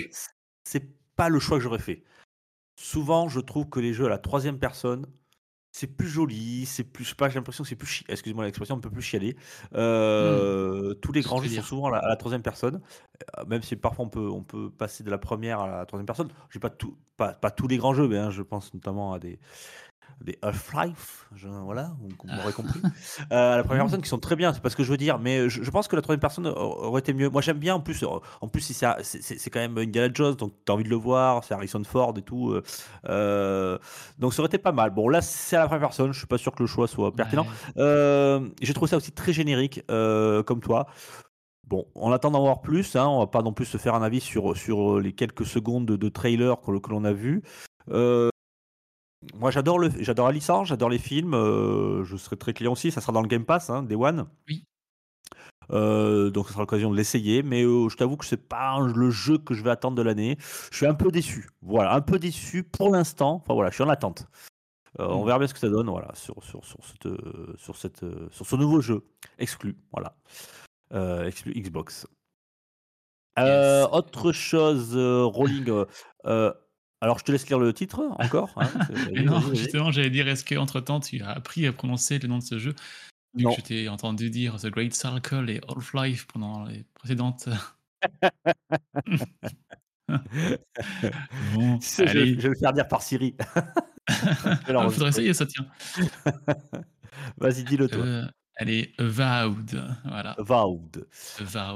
c'est 0.63 0.95
pas 1.15 1.29
le 1.29 1.39
choix 1.39 1.57
que 1.57 1.63
j'aurais 1.63 1.79
fait. 1.79 2.03
Souvent, 2.75 3.29
je 3.29 3.39
trouve 3.39 3.69
que 3.69 3.79
les 3.79 3.93
jeux 3.93 4.05
à 4.05 4.09
la 4.09 4.17
troisième 4.17 4.57
personne, 4.57 5.05
c'est 5.71 5.88
plus 5.88 6.09
joli, 6.09 6.65
c'est 6.65 6.83
plus, 6.83 7.05
je 7.05 7.09
sais 7.09 7.15
pas, 7.15 7.29
j'ai 7.29 7.35
l'impression 7.35 7.63
que 7.63 7.69
c'est 7.69 7.75
plus, 7.75 8.03
excuse-moi 8.09 8.44
l'expression, 8.44 8.75
un 8.75 8.79
peu 8.79 8.89
plus 8.89 9.01
chialé. 9.01 9.33
Mmh. 9.33 9.75
Euh, 9.75 10.94
tous 10.95 11.13
les 11.13 11.21
grands 11.21 11.41
jeux 11.41 11.49
sont 11.49 11.61
souvent 11.61 11.94
à 11.94 12.01
la, 12.07 12.15
troisième 12.17 12.41
personne, 12.41 12.81
euh, 13.37 13.45
même 13.45 13.61
si 13.61 13.75
parfois 13.77 14.05
on 14.05 14.09
peut, 14.09 14.29
on 14.29 14.44
peut 14.44 14.69
passer 14.69 15.03
de 15.03 15.09
la 15.09 15.17
première 15.17 15.61
à 15.61 15.67
la 15.69 15.85
troisième 15.85 16.05
personne. 16.05 16.29
J'ai 16.49 16.59
pas 16.59 16.69
tout, 16.69 16.97
pas, 17.15 17.33
pas 17.33 17.51
tous 17.51 17.67
les 17.67 17.77
grands 17.77 17.94
jeux, 17.94 18.07
mais 18.07 18.17
hein, 18.17 18.31
je 18.31 18.41
pense 18.41 18.73
notamment 18.73 19.13
à 19.13 19.19
des, 19.19 19.39
des 20.23 20.38
Half-Life, 20.41 21.27
voilà, 21.63 21.91
vous 22.00 22.09
m'aurez 22.27 22.53
compris. 22.53 22.81
Euh, 23.31 23.57
la 23.57 23.63
première 23.63 23.83
personne 23.85 24.01
qui 24.01 24.09
sont 24.09 24.19
très 24.19 24.35
bien, 24.35 24.53
c'est 24.53 24.62
pas 24.62 24.69
ce 24.69 24.75
que 24.75 24.83
je 24.83 24.91
veux 24.91 24.97
dire, 24.97 25.19
mais 25.19 25.50
je, 25.50 25.69
pense 25.71 25.88
que 25.88 25.95
la 25.95 26.01
troisième 26.01 26.19
personne 26.19 26.47
aurait 26.47 27.00
été 27.00 27.13
mieux. 27.13 27.29
Moi 27.29 27.41
j'aime 27.41 27.57
bien 27.57 27.75
en 27.75 27.79
plus, 27.79 28.03
en 28.03 28.47
plus 28.47 28.62
si 28.62 28.73
c'est 28.73 29.50
quand 29.50 29.59
même 29.59 29.77
Indiana 29.77 30.12
Jones, 30.13 30.35
donc 30.35 30.53
t'as 30.65 30.73
envie 30.73 30.83
de 30.83 30.89
le 30.89 30.95
voir, 30.95 31.44
c'est 31.44 31.53
Harrison 31.53 31.83
Ford 31.83 32.13
et 32.18 32.21
tout, 32.21 32.51
euh, 32.51 32.63
euh, 33.09 33.77
donc 34.19 34.33
ça 34.33 34.41
aurait 34.41 34.47
été 34.47 34.57
pas 34.57 34.71
mal. 34.71 34.91
Bon 34.91 35.09
là 35.09 35.21
c'est 35.21 35.56
à 35.56 35.59
la 35.59 35.65
première 35.68 35.88
personne, 35.88 36.12
je 36.12 36.18
suis 36.18 36.27
pas 36.27 36.38
sûr 36.38 36.53
que 36.53 36.63
le 36.63 36.68
choix 36.68 36.88
soit 36.88 37.13
pertinent. 37.13 37.45
J'ai 37.75 38.73
trouvé 38.73 38.89
ça 38.89 38.97
aussi 38.97 39.12
très 39.12 39.33
générique, 39.33 39.83
comme 39.88 40.62
toi. 40.62 40.88
Bon, 41.68 41.85
on 41.95 42.12
attend 42.12 42.31
d'en 42.31 42.41
voir 42.41 42.59
plus, 42.59 42.97
hein, 42.97 43.07
on 43.07 43.19
va 43.19 43.27
pas 43.27 43.41
non 43.41 43.53
plus 43.53 43.63
se 43.63 43.77
faire 43.77 43.95
un 43.95 44.01
avis 44.01 44.19
sur, 44.19 44.57
sur 44.57 45.00
les 45.00 45.13
quelques 45.13 45.45
secondes 45.45 45.85
de, 45.85 46.09
trailer 46.09 46.59
que, 46.59 46.77
que 46.77 46.89
l'on 46.89 47.06
a 47.06 47.13
vu. 47.13 47.44
Euh, 47.89 48.29
moi, 49.35 49.51
j'adore 49.51 49.77
le, 49.77 49.91
j'adore 50.00 50.27
la 50.27 50.33
licence, 50.33 50.68
j'adore 50.68 50.89
les 50.89 50.97
films. 50.97 51.33
Euh, 51.33 52.03
je 52.03 52.18
serai 52.18 52.38
très 52.38 52.53
client 52.53 52.73
aussi. 52.73 52.91
Ça 52.91 53.01
sera 53.01 53.13
dans 53.13 53.21
le 53.21 53.27
Game 53.27 53.45
Pass, 53.45 53.69
hein, 53.69 53.83
Day 53.83 53.95
One. 53.95 54.27
Oui. 54.47 54.65
Euh, 55.71 56.31
donc, 56.31 56.47
ça 56.47 56.53
sera 56.53 56.63
l'occasion 56.63 56.89
de 56.89 56.97
l'essayer. 56.97 57.44
Mais 57.44 57.63
euh, 57.63 57.88
je 57.88 57.97
t'avoue 57.97 58.18
que 58.18 58.25
c'est 58.25 58.47
pas 58.47 58.79
le 58.79 59.09
jeu 59.12 59.38
que 59.38 59.53
je 59.53 59.63
vais 59.63 59.69
attendre 59.69 59.95
de 59.95 60.01
l'année. 60.01 60.38
Je 60.71 60.77
suis 60.77 60.88
un 60.88 60.95
peu 60.95 61.12
déçu. 61.12 61.50
Voilà, 61.62 61.94
un 61.94 62.01
peu 62.01 62.18
déçu 62.18 62.63
pour 62.63 62.89
l'instant. 62.89 63.35
Enfin 63.35 63.53
voilà, 63.53 63.69
je 63.69 63.75
suis 63.75 63.83
en 63.83 63.89
attente. 63.89 64.27
On 64.97 65.23
mm. 65.23 65.25
verra 65.25 65.39
bien 65.39 65.47
ce 65.47 65.53
que 65.53 65.59
ça 65.59 65.69
donne. 65.69 65.89
Voilà, 65.89 66.09
sur 66.15 66.44
sur 66.44 66.65
sur 66.65 66.83
cette 66.83 67.07
sur 67.57 67.77
cette 67.77 68.06
sur 68.31 68.45
ce 68.45 68.56
nouveau 68.56 68.81
jeu 68.81 69.06
exclu. 69.38 69.77
Voilà, 69.94 70.15
exclu 71.25 71.53
Xbox. 71.53 72.07
autre 73.38 74.31
chose, 74.31 74.97
Rolling. 74.97 75.85
Alors, 77.01 77.18
je 77.18 77.24
te 77.24 77.31
laisse 77.31 77.48
lire 77.50 77.57
le 77.57 77.74
titre 77.74 78.00
encore. 78.19 78.53
Hein, 78.57 78.69
non, 79.24 79.42
justement, 79.56 79.92
j'allais 79.92 80.12
dire, 80.12 80.27
est-ce 80.27 80.45
qu'entre-temps, 80.45 81.00
tu 81.00 81.21
as 81.21 81.31
appris 81.31 81.66
à 81.66 81.73
prononcer 81.73 82.19
le 82.19 82.28
nom 82.28 82.37
de 82.37 82.44
ce 82.44 82.59
jeu 82.59 82.75
Vu 83.33 83.45
que 83.45 83.52
je 83.57 83.61
t'ai 83.61 83.90
entendu 83.90 84.30
dire 84.30 84.57
The 84.57 84.68
Great 84.68 84.94
Circle 84.94 85.49
et 85.49 85.61
Half-Life 85.68 86.28
pendant 86.28 86.66
les 86.66 86.85
précédentes. 86.94 87.49
bon, 91.54 91.80
je, 91.80 92.02
allez. 92.07 92.35
je, 92.35 92.42
vais 92.42 92.49
le 92.49 92.56
faire 92.56 92.73
dire 92.73 92.87
par 92.87 93.02
Siri. 93.02 93.35
Il 94.09 94.90
faudrait 94.92 95.09
essayer 95.09 95.33
ça, 95.33 95.45
tient. 95.45 95.66
Vas-y, 97.37 97.64
dis-le 97.64 97.87
toi. 97.87 98.04
Euh, 98.04 98.28
Allez, 98.57 98.91
Avowed. 98.99 99.81
Voilà. 100.05 100.35
Avowed. 100.37 101.07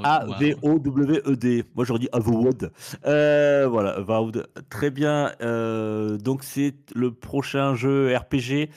A-V-O-W-E-D. 0.04 1.64
Moi, 1.74 1.84
j'aurais 1.84 1.98
dit 2.00 2.08
Avowed. 2.12 2.70
Euh, 3.06 3.66
voilà, 3.68 3.96
Avowed. 3.96 4.46
Très 4.68 4.90
bien. 4.90 5.32
Euh, 5.40 6.16
donc, 6.18 6.44
c'est 6.44 6.74
le 6.94 7.12
prochain 7.12 7.74
jeu 7.74 8.14
RPG. 8.14 8.70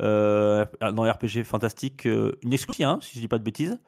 Euh, 0.00 0.64
non, 0.92 1.10
RPG 1.10 1.44
fantastique. 1.44 2.06
Euh, 2.06 2.32
une 2.42 2.52
exclusive, 2.52 2.86
hein, 2.86 2.98
si 3.02 3.14
je 3.14 3.18
ne 3.18 3.22
dis 3.22 3.28
pas 3.28 3.38
de 3.38 3.44
bêtises. 3.44 3.78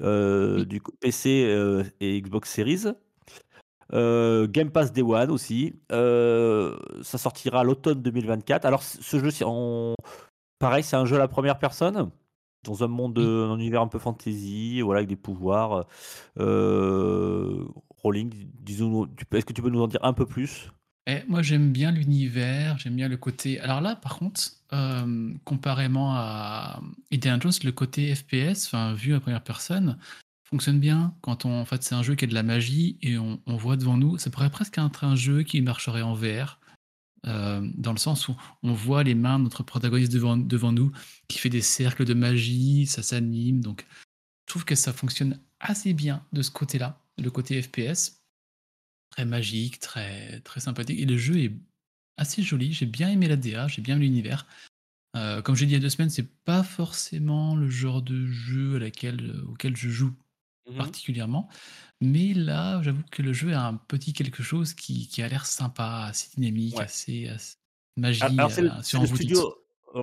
Euh, 0.00 0.64
Du 0.64 0.80
PC 1.00 1.30
et 2.00 2.20
Xbox 2.22 2.50
Series. 2.50 2.84
Game 3.92 4.70
Pass 4.70 4.92
Day 4.92 5.02
One 5.02 5.30
aussi. 5.30 5.74
ça 5.90 7.18
sortira 7.18 7.64
l'automne 7.64 8.00
2024. 8.00 8.64
Alors, 8.64 8.82
ce 8.82 9.18
jeu, 9.18 9.30
on... 9.44 9.94
pareil, 10.58 10.82
c'est 10.84 10.96
un 10.96 11.04
jeu 11.04 11.16
à 11.16 11.18
la 11.18 11.28
première 11.28 11.58
personne? 11.58 12.10
Dans 12.68 12.84
un 12.84 12.88
monde, 12.88 13.18
un 13.18 13.56
univers 13.56 13.82
un 13.82 13.88
peu 13.88 13.98
fantasy, 13.98 14.80
voilà, 14.80 14.98
avec 14.98 15.08
des 15.08 15.16
pouvoirs. 15.16 15.86
Euh, 16.38 17.64
Rolling, 18.02 18.32
disons, 18.60 19.08
est-ce 19.32 19.44
que 19.44 19.52
tu 19.52 19.62
peux 19.62 19.70
nous 19.70 19.82
en 19.82 19.88
dire 19.88 20.04
un 20.04 20.12
peu 20.12 20.26
plus? 20.26 20.70
Eh, 21.06 21.22
Moi, 21.26 21.42
j'aime 21.42 21.72
bien 21.72 21.90
l'univers, 21.90 22.78
j'aime 22.78 22.94
bien 22.94 23.08
le 23.08 23.16
côté. 23.16 23.58
Alors 23.60 23.80
là, 23.80 23.96
par 23.96 24.18
contre, 24.18 24.40
euh, 24.72 25.32
comparément 25.44 26.14
à 26.14 26.80
Indiana 27.12 27.38
Jones, 27.40 27.52
le 27.64 27.72
côté 27.72 28.14
FPS, 28.14 28.66
enfin 28.66 28.92
vu 28.92 29.14
à 29.14 29.20
première 29.20 29.42
personne, 29.42 29.98
fonctionne 30.44 30.78
bien. 30.78 31.14
Quand 31.22 31.44
on, 31.44 31.60
en 31.60 31.64
fait, 31.64 31.82
c'est 31.82 31.94
un 31.94 32.02
jeu 32.02 32.14
qui 32.14 32.24
a 32.24 32.28
de 32.28 32.34
la 32.34 32.42
magie 32.42 32.98
et 33.02 33.18
on, 33.18 33.40
voit 33.46 33.76
devant 33.76 33.96
nous, 33.96 34.18
ça 34.18 34.30
pourrait 34.30 34.50
presque 34.50 34.78
être 34.78 35.04
un 35.04 35.16
jeu 35.16 35.42
qui 35.42 35.60
marcherait 35.62 36.02
en 36.02 36.14
VR. 36.14 36.58
Euh, 37.26 37.68
dans 37.74 37.92
le 37.92 37.98
sens 37.98 38.28
où 38.28 38.36
on 38.62 38.72
voit 38.72 39.02
les 39.02 39.14
mains 39.14 39.38
de 39.38 39.44
notre 39.44 39.62
protagoniste 39.62 40.12
devant, 40.12 40.36
devant 40.36 40.72
nous, 40.72 40.92
qui 41.26 41.38
fait 41.38 41.48
des 41.48 41.62
cercles 41.62 42.04
de 42.04 42.14
magie, 42.14 42.86
ça 42.86 43.02
s'anime. 43.02 43.60
Donc, 43.60 43.86
je 44.46 44.52
trouve 44.52 44.64
que 44.64 44.74
ça 44.74 44.92
fonctionne 44.92 45.40
assez 45.60 45.94
bien 45.94 46.24
de 46.32 46.42
ce 46.42 46.50
côté-là, 46.50 47.00
le 47.18 47.30
côté 47.30 47.60
FPS. 47.60 48.22
Très 49.10 49.24
magique, 49.24 49.80
très, 49.80 50.40
très 50.40 50.60
sympathique. 50.60 51.00
Et 51.00 51.06
le 51.06 51.16
jeu 51.16 51.38
est 51.38 51.52
assez 52.16 52.42
joli. 52.42 52.72
J'ai 52.72 52.86
bien 52.86 53.10
aimé 53.10 53.26
la 53.26 53.36
DA, 53.36 53.68
j'ai 53.68 53.82
bien 53.82 53.96
aimé 53.96 54.06
l'univers. 54.06 54.46
Heu, 55.16 55.42
comme 55.42 55.56
j'ai 55.56 55.66
dit 55.66 55.72
il 55.72 55.76
y 55.76 55.78
a 55.78 55.80
2 55.80 55.88
semaines, 55.88 56.10
c'est 56.10 56.30
pas 56.44 56.62
forcément 56.62 57.56
le 57.56 57.68
genre 57.68 58.02
de 58.02 58.26
jeu 58.26 58.76
à 58.76 58.78
laquelle, 58.78 59.40
auquel 59.48 59.76
je 59.76 59.88
joue 59.88 60.14
Mmh 60.68 60.80
mh. 60.88 60.98
particulièrement. 60.98 61.48
Mais 62.00 62.34
là, 62.34 62.82
j'avoue 62.82 63.02
que 63.10 63.22
le 63.22 63.32
jeu 63.32 63.54
a 63.54 63.66
un 63.66 63.74
petit 63.76 64.12
quelque 64.12 64.42
chose 64.42 64.74
qui 64.74 65.08
qui 65.08 65.22
a 65.22 65.28
l'air 65.28 65.46
sympa, 65.46 66.06
assez 66.08 66.30
dynamique, 66.36 66.80
Ouais. 66.80 66.88
assez 66.88 67.28
assez 67.28 67.56
magie, 67.96 68.38
alors 68.38 68.52
le 68.60 68.70
le 69.00 69.06
studio 69.06 69.54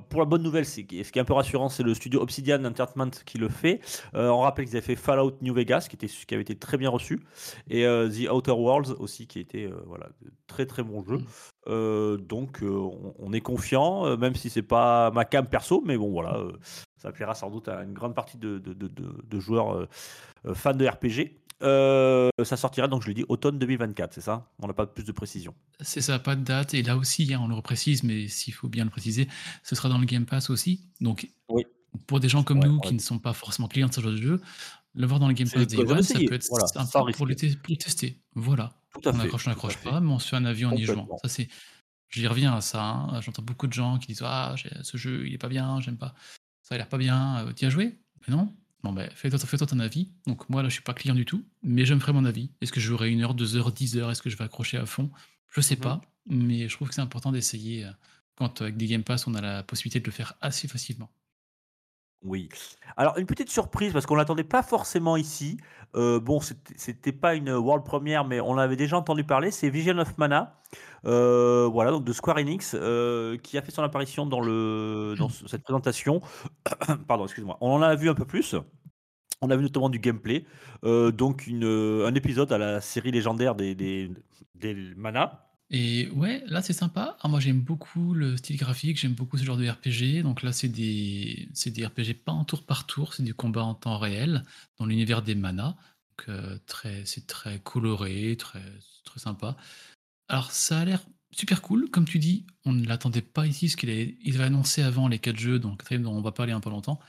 pour 0.09 0.19
la 0.19 0.25
bonne 0.25 0.43
nouvelle, 0.43 0.65
ce 0.65 0.81
qui 0.81 0.99
est 0.99 1.17
un 1.17 1.25
peu 1.25 1.33
rassurant, 1.33 1.69
c'est 1.69 1.83
le 1.83 1.93
studio 1.93 2.21
Obsidian 2.21 2.63
Entertainment 2.65 3.11
qui 3.25 3.37
le 3.37 3.49
fait. 3.49 3.79
Heu, 4.15 4.29
on 4.31 4.39
rappelle 4.39 4.65
qu'ils 4.65 4.75
avaient 4.77 4.85
fait 4.85 4.95
Fallout 4.95 5.37
New 5.41 5.53
Vegas 5.53 5.87
qui 5.89 5.95
était 5.95 6.07
qui 6.07 6.33
avait 6.33 6.41
été 6.41 6.55
très 6.55 6.77
bien 6.77 6.89
reçu 6.89 7.21
et 7.69 7.85
heu, 7.85 8.09
The 8.09 8.29
Outer 8.31 8.51
Worlds 8.51 8.95
aussi 8.99 9.27
qui 9.27 9.39
était, 9.39 9.69
voilà, 9.85 10.07
de 10.21 10.31
très, 10.47 10.65
très 10.65 10.83
bon 10.83 11.03
jeu. 11.03 11.19
Heu, 11.67 12.17
donc 12.17 12.59
on 12.61 13.13
on 13.19 13.33
est 13.33 13.41
confiant, 13.41 14.17
même 14.17 14.35
si 14.35 14.49
c'est 14.49 14.61
pas 14.63 15.11
ma 15.11 15.25
came 15.25 15.47
perso, 15.47 15.81
mais 15.85 15.97
bon 15.97 16.11
voilà, 16.11 16.39
ça 16.97 17.11
plaira 17.11 17.35
sans 17.35 17.49
doute 17.49 17.67
à 17.67 17.83
une 17.83 17.93
grande 17.93 18.15
partie 18.15 18.37
de 18.37 18.59
de 18.59 18.73
de 18.73 18.87
de 18.87 19.23
de 19.23 19.39
joueurs, 19.39 19.87
fans 20.53 20.73
de 20.73 20.87
RPG. 20.87 21.44
Heu, 21.61 22.29
ça 22.43 22.57
sortira 22.57 22.87
donc 22.87 23.01
je 23.03 23.07
l'ai 23.07 23.13
dit 23.13 23.25
automne 23.29 23.57
2024, 23.59 24.13
c'est 24.13 24.21
ça? 24.21 24.51
On 24.59 24.67
n'a 24.67 24.73
pas 24.73 24.87
plus 24.87 25.05
de 25.05 25.11
précision? 25.13 25.55
C'est 25.81 26.01
ça, 26.01 26.19
pas 26.19 26.35
de 26.37 26.43
date 26.43 26.73
et 26.73 26.83
là 26.83 26.95
aussi, 26.95 27.33
hein, 27.33 27.39
on 27.41 27.47
le 27.49 27.53
reprécise, 27.55 28.03
mais 28.03 28.27
s'il 28.29 28.53
faut 28.53 28.69
bien 28.69 28.85
le 28.85 28.89
préciser, 28.89 29.27
ce 29.63 29.75
sera 29.75 29.89
dans 29.89 29.97
le 29.97 30.05
Game 30.05 30.25
Pass 30.25 30.49
aussi. 30.49 30.89
Donc 31.01 31.29
Oui. 31.49 31.65
pour 32.07 32.19
des 32.21 32.29
gens 32.29 32.43
comme 32.43 32.61
Ouais, 32.61 32.63
nous 32.63 32.79
qui 32.81 32.93
ne 32.95 32.99
sont 32.99 33.19
pas 33.19 33.33
forcément 33.33 33.67
clients 33.67 33.89
de 33.89 33.93
ce 33.93 34.01
genre 34.01 34.11
de 34.13 34.17
jeu, 34.21 34.41
l'avoir 34.95 35.19
dans 35.19 35.27
le 35.29 35.33
Game 35.35 35.51
Pass 35.51 35.67
Day 35.67 35.83
One, 35.85 36.05
ça 36.07 36.21
peut 36.21 36.35
être 36.35 36.43
voilà, 36.49 36.65
sympa 36.65 37.05
pour 37.13 37.25
le 37.27 37.35
pour 37.63 37.71
le 37.71 37.77
tester. 37.77 38.23
Voilà. 38.35 38.81
Tout 38.93 39.01
à 39.09 39.13
On 39.13 39.19
fait, 39.19 39.19
accroche, 39.19 39.47
on 39.47 39.51
n'accroche 39.51 39.79
pas, 39.81 40.01
mais 40.01 40.11
on 40.11 40.19
se 40.19 40.29
fait 40.29 40.37
un 40.37 40.45
avis 40.45 40.65
en 40.65 40.75
y 40.75 40.83
jouant. 40.85 41.11
Ça 41.17 41.29
c'est 41.29 41.49
j'y 42.09 42.27
reviens 42.27 42.55
à 42.55 42.61
ça, 42.61 42.83
hein, 42.83 43.21
j'entends 43.21 43.43
beaucoup 43.43 43.67
de 43.67 43.73
gens 43.73 43.99
qui 43.99 44.07
disent: 44.09 44.23
«Ah 44.25 44.55
ce 44.83 44.97
jeu, 44.97 45.27
il 45.27 45.33
est 45.35 45.37
pas 45.39 45.49
bien, 45.49 45.81
j'aime 45.81 45.97
pas, 45.99 46.15
ça 46.63 46.75
a 46.75 46.79
l'air 46.79 46.89
pas 46.89 46.97
bien, 46.99 47.47
heu, 47.47 47.53
tu 47.55 47.65
y 47.65 47.67
as 47.67 47.71
joué?» 47.71 47.99
«Mais 48.27 48.35
non». 48.35 48.55
Bon 48.85 48.93
beh, 48.93 49.09
fais-toi 49.15 49.39
fais-toi 49.39 49.65
ton 49.65 49.79
avis. 49.79 50.11
Donc 50.27 50.47
moi 50.47 50.61
là, 50.61 50.69
je 50.69 50.73
suis 50.75 50.83
pas 50.83 50.93
client 50.93 51.15
du 51.15 51.25
tout, 51.25 51.43
mais 51.63 51.85
je 51.85 51.93
me 51.95 51.99
ferai 51.99 52.13
mon 52.13 52.23
avis. 52.23 52.51
Est-ce 52.61 52.71
que 52.71 52.79
je 52.79 52.85
jouerai 52.85 53.09
1 53.11 53.21
heure, 53.23 53.33
2 53.33 53.55
heures, 53.55 53.71
10 53.71 53.97
heures? 53.97 54.11
Est-ce 54.11 54.21
que 54.21 54.29
je 54.29 54.37
vais 54.37 54.43
accrocher 54.43 54.77
à 54.77 54.85
fond? 54.85 55.09
Je 55.49 55.59
sais 55.61 55.75
Mmh 55.77 55.85
mh. 55.89 55.95
pas, 55.95 56.01
mais 56.27 56.69
je 56.69 56.75
trouve 56.75 56.89
que 56.89 56.93
c'est 56.93 57.01
important 57.01 57.31
d'essayer, 57.31 57.85
heu, 57.85 57.91
quand 58.35 58.61
avec 58.61 58.77
des 58.77 58.85
Game 58.87 59.03
Pass, 59.03 59.25
on 59.25 59.33
a 59.33 59.41
la 59.41 59.63
possibilité 59.63 59.99
de 59.99 60.05
le 60.05 60.11
faire 60.11 60.35
assez 60.41 60.67
facilement. 60.67 61.09
Oui. 62.25 62.49
Alors 62.97 63.17
une 63.17 63.27
petite 63.27 63.49
surprise 63.49 63.93
parce 63.93 64.07
qu'on 64.07 64.15
l'attendait 64.15 64.43
pas 64.43 64.63
forcément 64.63 65.15
ici. 65.15 65.57
Heu, 65.95 66.19
bon, 66.19 66.39
c'était 66.39 66.73
c'était 66.75 67.11
pas 67.11 67.35
une, 67.35 67.51
world 67.51 67.85
première, 67.85 68.25
mais 68.25 68.41
on 68.41 68.57
avait 68.57 68.75
déjà 68.75 68.97
entendu 68.97 69.23
parler, 69.23 69.51
c'est 69.51 69.69
Vision 69.69 69.97
of 69.99 70.17
Mana. 70.17 70.59
Heu, 71.05 71.69
voilà, 71.71 71.91
donc 71.91 72.03
de 72.03 72.11
Square 72.13 72.37
Enix, 72.37 72.73
heu, 72.73 73.37
qui 73.43 73.57
a 73.59 73.61
fait 73.61 73.71
son 73.71 73.83
apparition 73.83 74.25
dans 74.25 74.41
cette 75.47 75.63
présentation. 75.63 76.21
Pardon, 77.07 77.25
excuse-moi. 77.25 77.57
On 77.61 77.71
en 77.73 77.81
a 77.83 77.95
vu 77.95 78.09
un 78.09 78.15
peu 78.15 78.25
plus. 78.25 78.55
On 79.41 79.51
a 79.51 79.55
vu 79.55 79.63
notamment 79.63 79.89
du 79.89 79.99
gameplay, 79.99 80.45
donc 80.83 81.47
un 81.51 82.15
épisode 82.15 82.51
à 82.51 82.57
la 82.57 82.81
série 82.81 83.11
légendaire 83.11 83.53
des 83.53 83.75
des 83.75 84.09
des 84.55 84.73
Mana. 84.95 85.45
Et 85.71 86.09
ouais, 86.09 86.43
là, 86.47 86.61
c'est 86.61 86.73
sympa. 86.73 87.17
Ah 87.21 87.27
moi, 87.27 87.39
j'aime 87.39 87.59
beaucoup 87.61 88.13
le 88.13 88.37
style 88.37 88.57
graphique, 88.57 88.97
j'aime 88.99 89.13
beaucoup 89.13 89.37
ce 89.37 89.43
genre 89.43 89.57
de 89.57 89.67
RPG. 89.67 90.21
Donc 90.23 90.43
là, 90.43 90.53
c'est 90.53 90.67
des 90.69 91.49
c'est 91.53 91.71
des 91.71 91.85
RPG 91.85 92.13
pas 92.23 92.31
en 92.31 92.45
tour 92.45 92.63
par 92.63 92.85
tour, 92.85 93.13
c'est 93.13 93.23
du 93.23 93.33
combat 93.33 93.63
en 93.63 93.73
temps 93.73 93.97
réel 93.97 94.43
dans 94.77 94.85
l'univers 94.85 95.21
des 95.23 95.33
Mana. 95.35 95.75
Donc 96.17 96.29
heu, 96.29 96.59
très 96.67 97.03
c'est 97.05 97.25
très 97.27 97.59
coloré, 97.59 98.35
très 98.37 98.61
très 99.05 99.19
sympa. 99.19 99.57
Alors 100.29 100.51
ça 100.51 100.79
a 100.81 100.85
l'air 100.85 101.03
super 101.31 101.61
cool, 101.61 101.89
comme 101.91 102.05
tu 102.05 102.19
dis, 102.19 102.45
on 102.65 102.73
ne 102.73 102.85
l'attendait 102.87 103.21
pas 103.21 103.47
ici, 103.47 103.67
parce 103.67 103.75
qu'il 103.75 103.89
est 103.89 104.17
ils 104.23 104.35
avaient 104.35 104.45
annoncé 104.45 104.81
avant 104.83 105.07
les 105.07 105.19
4 105.19 105.37
jeux, 105.37 105.59
donc 105.59 105.83
dont 105.93 106.13
on 106.13 106.21
va 106.21 106.31
parler 106.31 106.53
un 106.53 106.59
peu 106.61 106.69
longtemps 106.69 106.99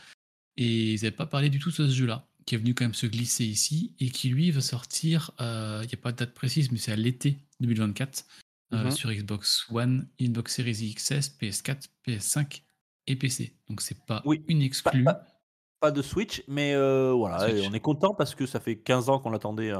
et 0.56 0.94
ils 0.94 1.00
avaient 1.00 1.10
pas 1.10 1.26
parlé 1.26 1.50
du 1.50 1.58
tout 1.58 1.70
de 1.70 1.74
ce 1.74 1.88
jeu-là, 1.90 2.26
qui 2.46 2.54
est 2.54 2.58
venu 2.58 2.74
quand 2.74 2.84
même 2.84 2.94
se 2.94 3.06
glisser 3.06 3.44
ici 3.44 3.94
et 4.00 4.10
qui 4.10 4.28
lui 4.30 4.50
va 4.50 4.60
sortir, 4.60 5.32
heu, 5.40 5.80
il 5.84 5.90
y 5.90 5.94
a 5.94 5.98
pas 5.98 6.12
de 6.12 6.18
date 6.18 6.34
précise, 6.34 6.72
mais 6.72 6.78
c'est 6.78 6.92
à 6.92 6.96
l'été 6.96 7.38
2024, 7.60 8.26
Mmh 8.70 8.78
heu, 8.84 8.90
mh. 8.90 8.96
sur 8.96 9.10
Xbox 9.12 9.66
One, 9.70 10.10
Xbox 10.20 10.54
Series 10.56 10.94
XS, 10.94 11.28
PS4, 11.38 11.88
PS5 12.06 12.64
et 13.06 13.16
PC. 13.16 13.56
Donc 13.68 13.80
c'est 13.80 14.04
pas 14.06 14.24
Oui, 14.24 14.44
une 14.48 14.62
exclue 14.62 15.04
pas 15.04 15.22
pas 15.80 15.90
de 15.92 16.00
Switch, 16.02 16.42
mais 16.48 16.72
heu, 16.74 17.12
voilà 17.12 17.48
on 17.62 17.72
est 17.74 17.80
content 17.80 18.14
parce 18.14 18.34
que 18.34 18.46
ça 18.46 18.60
fait 18.60 18.78
15 18.82 19.10
ans 19.10 19.18
qu'on 19.20 19.34
attendait, 19.34 19.72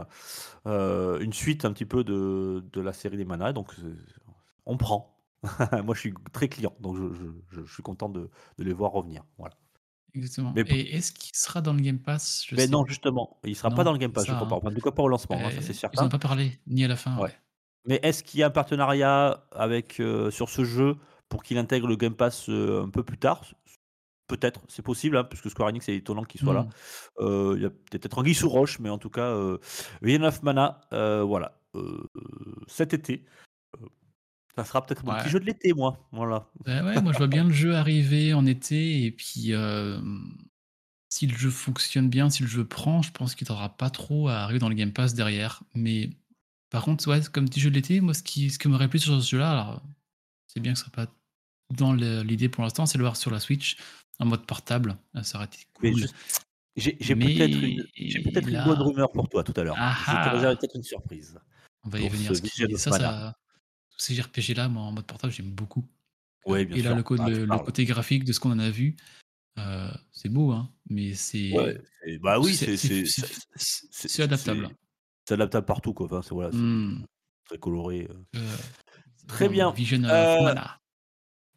heu, 0.67 1.19
une 1.23 1.33
suite 1.33 1.65
un 1.65 1.73
petit 1.73 1.87
peu 1.87 2.05
de 2.05 2.63
de 2.73 2.81
la 2.83 2.93
série 2.93 3.17
des 3.17 3.25
Mana, 3.25 3.53
donc 3.53 3.75
on 4.67 4.77
prend. 4.77 5.19
Moi, 5.85 5.95
je 5.95 6.01
suis 6.01 6.15
très 6.33 6.49
client, 6.49 6.75
donc 6.81 6.97
je 6.97 7.13
je 7.15 7.27
je 7.51 7.65
je 7.65 7.73
suis 7.75 7.83
content 7.83 8.09
de 8.11 8.31
de 8.59 8.65
les 8.65 8.73
voir 8.75 8.93
revenir, 8.93 9.25
voilà. 9.39 9.55
Exactement 10.15 10.57
Mais 10.57 10.65
et 10.67 10.95
est-ce 10.97 11.13
qu'il 11.13 11.35
sera 11.37 11.61
dans 11.61 11.73
le 11.75 11.81
Game 11.83 12.01
Pass? 12.01 12.45
Je 12.49 12.57
Mais 12.57 12.67
sais 12.67 12.69
non, 12.69 12.85
justement, 12.87 13.41
il 13.45 13.57
sera 13.57 13.73
pas 13.75 13.85
dans 13.85 13.93
le 13.93 13.99
Game 13.99 14.13
Pass, 14.13 14.29
je 14.29 14.35
ça, 14.35 14.41
hein. 14.41 14.57
Enfin, 14.57 14.69
en 14.69 14.73
tout 14.73 14.81
cas 14.81 14.91
pas 14.93 15.03
au 15.03 15.09
lancement, 15.09 15.47
hein, 15.47 15.51
ça 15.51 15.61
c'est 15.63 15.73
Beh, 15.73 15.89
ils 15.93 16.03
en 16.03 16.07
ont 16.07 16.09
certain. 16.09 16.11
pas 16.11 16.19
parlé, 16.19 16.61
ni 16.67 16.85
à 16.85 16.89
la 16.89 16.97
fin, 16.97 17.19
Ouais. 17.19 17.25
ouais. 17.25 17.37
Mais 17.87 18.01
est-ce 18.03 18.25
qu'il 18.25 18.41
y 18.41 18.43
a 18.43 18.47
un 18.47 18.51
partenariat 18.51 19.47
avec, 19.53 20.01
heu, 20.01 20.31
sur 20.31 20.49
ce 20.49 20.65
jeu 20.65 20.97
pour 21.29 21.43
qu'il 21.43 21.59
intègre 21.59 21.87
le 21.89 21.97
Game 21.97 22.15
Pass, 22.15 22.49
heu, 22.49 22.81
un 22.81 22.91
peu 22.91 23.03
plus 23.03 23.19
tard? 23.19 23.45
Peut-être, 24.29 24.63
c'est 24.69 24.83
possible, 24.83 25.17
hein, 25.17 25.25
parce 25.25 25.41
que 25.41 25.49
Square 25.49 25.69
Enix, 25.69 25.87
c'est 25.87 25.95
étonnant 25.95 26.25
qu'il 26.25 26.41
soit 26.41 26.55
là. 26.55 26.67
Mmh. 27.21 27.25
Heu, 27.25 27.55
il 27.57 27.63
y 27.63 27.67
a 27.67 27.71
peut-être 27.71 28.19
anguille 28.19 28.35
sous 28.35 28.49
roche, 28.49 28.81
mais 28.81 28.91
en 28.91 28.99
tout 28.99 29.11
cas, 29.11 29.37
Vision 30.03 30.25
of 30.25 30.43
Mana, 30.43 30.81
voilà, 30.91 31.61
cet 32.67 32.93
été, 32.93 33.25
ça 34.57 34.65
sera 34.65 34.85
peut-être 34.85 35.05
mon 35.05 35.15
petit 35.15 35.29
jeu 35.29 35.39
de 35.39 35.45
l'été, 35.45 35.73
moi, 35.75 36.09
voilà. 36.11 36.49
Bah 36.65 36.83
ouais, 36.83 37.01
moi 37.01 37.13
je 37.13 37.19
vois 37.19 37.27
bien 37.29 37.45
le 37.45 37.53
jeu 37.53 37.77
arriver 37.77 38.35
en 38.35 38.47
été 38.47 39.05
et 39.05 39.13
puis, 39.13 39.53
si 41.09 41.27
le 41.27 41.37
jeu 41.37 41.51
fonctionne 41.51 42.09
bien, 42.09 42.31
si 42.31 42.43
le 42.43 42.49
jeu 42.49 42.65
prend, 42.65 43.03
je 43.03 43.13
pense 43.13 43.37
qu'il 43.37 43.47
tardera 43.47 43.77
pas 43.77 43.91
trop 43.91 44.29
à 44.29 44.39
arriver 44.39 44.59
dans 44.59 44.69
le 44.69 44.75
Game 44.75 44.93
Pass 44.93 45.15
derrière. 45.15 45.63
Mais 45.75 46.11
par 46.77 46.85
contre, 46.85 47.09
ouais, 47.09 47.23
comme 47.33 47.49
petit 47.49 47.59
jeu 47.59 47.71
de 47.71 47.75
l'été, 47.75 48.03
moi, 48.03 48.13
ce 48.13 48.23
qui, 48.23 48.51
ce 48.51 48.59
qui 48.59 48.69
m'aurait 48.69 48.89
plu 48.89 48.99
sur 48.99 49.19
ce 49.23 49.31
jeu-là, 49.31 49.81
c'est 50.47 50.61
bien 50.61 50.75
que 50.75 50.79
ce 50.79 50.85
soit 50.85 50.93
pas 50.93 51.07
dans 51.75 51.95
l'idée 51.95 52.51
pour 52.51 52.65
l'instant, 52.65 52.85
c'est 52.85 52.99
de 52.99 52.99
le 52.99 53.05
voir 53.05 53.17
sur 53.17 53.31
la 53.31 53.41
Switch 53.41 53.79
en 54.19 54.27
mode 54.27 54.45
portable. 54.45 54.99
Euh, 55.15 55.23
ça 55.23 55.39
aurait 55.39 55.47
été 55.47 55.61
cool. 55.73 56.07
J'ai 56.77 56.93
peut-être 56.93 58.47
une, 58.47 58.63
bonne 58.63 58.83
rumeur 58.83 59.11
pour 59.11 59.27
toi 59.31 59.43
tout 59.43 59.59
à 59.59 59.65
l'heure. 59.65 59.75
J'aurais 60.35 60.55
peut-être 60.57 60.77
une 60.77 60.83
surprise. 60.83 61.39
On 61.83 61.89
va 61.89 61.99
y 61.99 62.11
venir. 62.11 62.37
Ça, 62.77 62.91
ça, 62.91 63.39
tous 63.89 63.99
ces 63.99 64.21
RPG-là, 64.21 64.69
moi, 64.69 64.83
en 64.83 64.93
mode 64.93 65.07
portable, 65.07 65.33
j'aime 65.33 65.53
beaucoup. 65.53 65.89
Ouais, 66.45 66.67
bien 66.67 66.77
Et 66.77 66.83
là, 66.83 66.95
le, 66.95 67.47
bah, 67.47 67.59
côté 67.65 67.87
graphique 67.87 68.25
de 68.25 68.35
ce 68.35 68.41
qu'on 68.41 68.53
en 68.53 68.59
a 68.59 68.69
vu, 68.69 68.97
euh, 69.59 69.91
c'est 70.13 70.29
beau, 70.29 70.53
hein, 70.53 70.71
mais 70.91 71.15
c'est. 71.15 71.53
Bah 72.21 72.39
oui, 72.39 72.55
c'est 72.55 74.23
adaptable 74.23 74.69
c'est 75.27 75.35
adaptable 75.35 75.67
partout, 75.67 75.95
quoi. 75.95 76.07
Enfin, 76.07 76.23
c'est 76.23 76.35
voilà, 76.35 76.51
Mmh. 76.53 77.07
très 77.47 77.59
coloré. 77.59 78.09
Heu, 78.11 78.59
c'est 79.17 79.27
Très 79.29 79.49
bien, 79.49 79.77
Vision 79.77 80.01
Mana. 80.43 80.81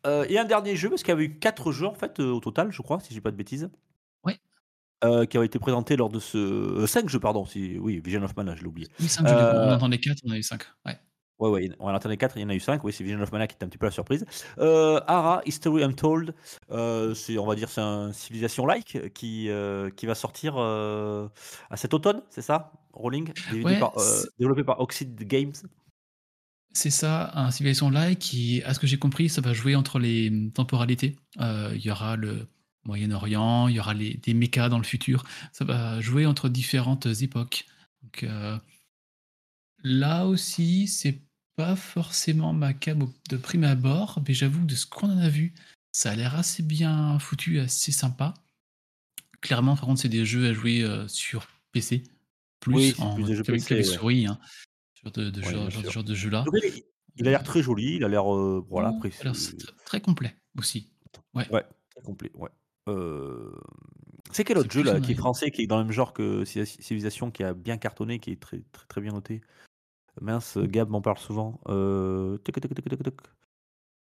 heu 0.07 0.25
et 0.29 0.39
un 0.39 0.45
dernier 0.45 0.75
jeu, 0.77 0.89
parce 0.89 1.03
qu'il 1.03 1.09
y 1.11 1.13
avait 1.13 1.25
eu 1.25 1.39
4 1.39 1.71
jeux 1.73 1.87
en 1.87 1.95
fait, 1.95 2.19
au 2.19 2.39
total, 2.41 2.71
je 2.71 2.81
crois, 2.81 2.99
si 3.01 3.09
je 3.09 3.15
dis 3.15 3.21
pas 3.21 3.31
de 3.31 3.37
bêtises 3.37 3.69
Ouais. 4.23 4.39
qui 5.29 5.37
ont 5.37 5.43
été 5.43 5.59
présentés 5.59 5.95
lors 5.95 6.09
de 6.09 6.19
ce 6.19 6.37
heu, 6.37 6.85
5 6.87 7.07
jeux 7.07 7.21
pardon, 7.21 7.45
si 7.45 7.77
oui, 7.79 8.01
Vision 8.03 8.21
of 8.23 8.35
Mana, 8.35 8.53
je 8.55 8.61
l'ai 8.61 8.67
oublié. 8.67 8.89
Oui 8.99 9.07
5 9.09 9.27
jeux 9.27 9.37
on 9.61 9.69
entendait 9.71 9.99
4, 9.99 10.19
on 10.25 10.31
a 10.31 10.37
eu 10.37 10.43
5, 10.43 10.63
ouais. 10.85 10.99
Ouais, 11.39 11.49
ouais, 11.49 11.69
on 11.79 11.85
en 11.85 11.93
attendait 11.95 12.17
4, 12.17 12.35
il 12.35 12.41
y 12.41 12.45
en 12.45 12.49
a 12.49 12.53
eu 12.53 12.59
5, 12.59 12.83
oui, 12.83 12.91
c'est 12.91 13.01
Vision 13.05 13.21
of 13.21 13.31
Mana 13.31 13.47
qui 13.47 13.55
était 13.55 13.63
un 13.63 13.69
petit 13.69 13.77
peu 13.77 13.85
la 13.85 13.91
surprise. 13.91 14.25
ARA: 14.57 15.41
History 15.45 15.83
Untold, 15.83 16.35
c'est 17.15 17.37
on 17.37 17.45
va 17.45 17.55
dire, 17.55 17.69
c'est 17.69 17.79
un 17.79 18.11
Civilization-like 18.11 19.13
qui, 19.13 19.47
heu, 19.49 19.89
qui 19.95 20.05
va 20.05 20.15
sortir, 20.15 20.57
à 20.57 21.77
cet 21.77 21.93
automne, 21.93 22.23
c'est 22.29 22.41
ça? 22.41 22.73
Rolling, 22.99 23.31
Ouais, 23.63 23.79
par, 23.79 23.97
c 23.99 24.27
développé 24.37 24.63
par 24.63 24.79
Oxyd 24.81 25.15
Games. 25.23 25.53
C'est 26.73 26.91
ça, 26.91 27.31
un 27.33 27.49
Civilization-like 27.49 28.19
qui, 28.19 28.61
à 28.63 28.73
ce 28.73 28.79
que 28.79 28.87
j'ai 28.87 28.99
compris, 28.99 29.27
ça 29.29 29.41
va 29.41 29.53
jouer 29.53 29.75
entre 29.75 29.99
les, 29.99 30.29
mmh, 30.29 30.51
temporalités. 30.51 31.15
Heu, 31.39 31.71
il 31.75 31.81
y 31.81 31.89
aura 31.89 32.15
le 32.15 32.47
Moyen-Orient, 32.85 33.67
il 33.67 33.75
y 33.75 33.79
aura 33.79 33.93
les 33.93 34.15
des 34.15 34.33
mechas 34.33 34.69
dans 34.69 34.77
le 34.77 34.83
futur. 34.83 35.23
Ça 35.51 35.65
va 35.65 35.99
jouer 36.01 36.25
entre 36.25 36.49
différentes 36.49 37.07
époques. 37.21 37.65
Donc, 38.03 38.23
heu 38.23 38.59
là 39.83 40.25
aussi, 40.27 40.87
c'est 40.87 41.21
pas 41.55 41.75
forcément 41.75 42.53
ma 42.53 42.73
came 42.73 43.03
au 43.03 43.13
de 43.29 43.37
prime 43.37 43.63
abord, 43.63 44.21
mais 44.27 44.33
j'avoue 44.33 44.59
que 44.61 44.65
de 44.71 44.75
ce 44.75 44.85
qu'on 44.85 45.09
en 45.09 45.17
a 45.17 45.29
vu, 45.29 45.53
ça 45.91 46.11
a 46.11 46.15
l'air 46.15 46.35
assez 46.35 46.63
bien 46.63 47.17
foutu, 47.19 47.59
assez 47.59 47.91
sympa. 47.91 48.33
Clairement, 49.41 49.75
par 49.75 49.85
contre, 49.85 50.01
c'est 50.01 50.09
des 50.09 50.25
jeux 50.25 50.47
à 50.49 50.53
jouer, 50.53 50.85
sur 51.07 51.47
PC, 51.71 52.03
plus 52.61 52.95
plus 53.13 53.23
en 53.23 53.23
des 53.23 53.35
jeux 53.35 53.43
qu'avec 53.43 53.63
PC, 53.63 53.65
qu'avec 53.65 53.85
ouais. 53.85 53.99
souris, 53.99 54.25
hein, 54.27 54.39
genre 55.03 55.13
de 55.13 55.29
de 55.29 55.41
Ouais, 55.41 55.55
bien 55.57 55.69
genre 55.69 55.87
genre 55.89 56.03
de 56.03 56.15
jeu-là. 56.15 56.51
Il 57.17 57.27
a 57.27 57.31
l'air 57.31 57.43
très 57.43 57.61
joli, 57.63 57.95
il 57.97 58.03
a 58.05 58.07
l'air, 58.09 58.33
heu, 58.33 58.63
voilà, 58.69 58.93
Mmh, 59.33 59.57
tr 59.57 59.73
très 59.85 60.01
complet 60.01 60.35
aussi. 60.57 60.91
Ouais. 61.33 61.49
Ouais, 61.49 61.63
très 61.89 62.01
complet, 62.03 62.31
ouais. 62.35 62.49
Hem, 62.87 63.51
c'est 64.31 64.43
quel 64.43 64.57
C'est 64.57 64.57
autre 64.59 64.71
jeu 64.71 64.81
plus 64.81 64.83
là, 64.83 64.99
qui 65.01 65.13
est 65.13 65.15
français, 65.15 65.51
qui 65.51 65.63
est 65.63 65.67
dans 65.67 65.77
le 65.79 65.83
même 65.85 65.91
genre 65.93 66.13
que 66.13 66.45
Civ 66.45 66.65
Civilization, 66.65 67.31
qui 67.31 67.43
a 67.43 67.53
bien 67.53 67.77
cartonné, 67.77 68.19
qui 68.19 68.31
est 68.31 68.41
très 68.41 68.61
très 68.71 68.85
très 68.87 69.01
bien 69.01 69.13
noté? 69.13 69.41
Mince, 70.21 70.57
Gab 70.59 70.89
m'en 70.89 71.01
parle 71.01 71.19
souvent, 71.19 71.61
toc 71.65 72.43
toc 72.61 72.75
toc 72.75 73.03
toc. 73.03 73.15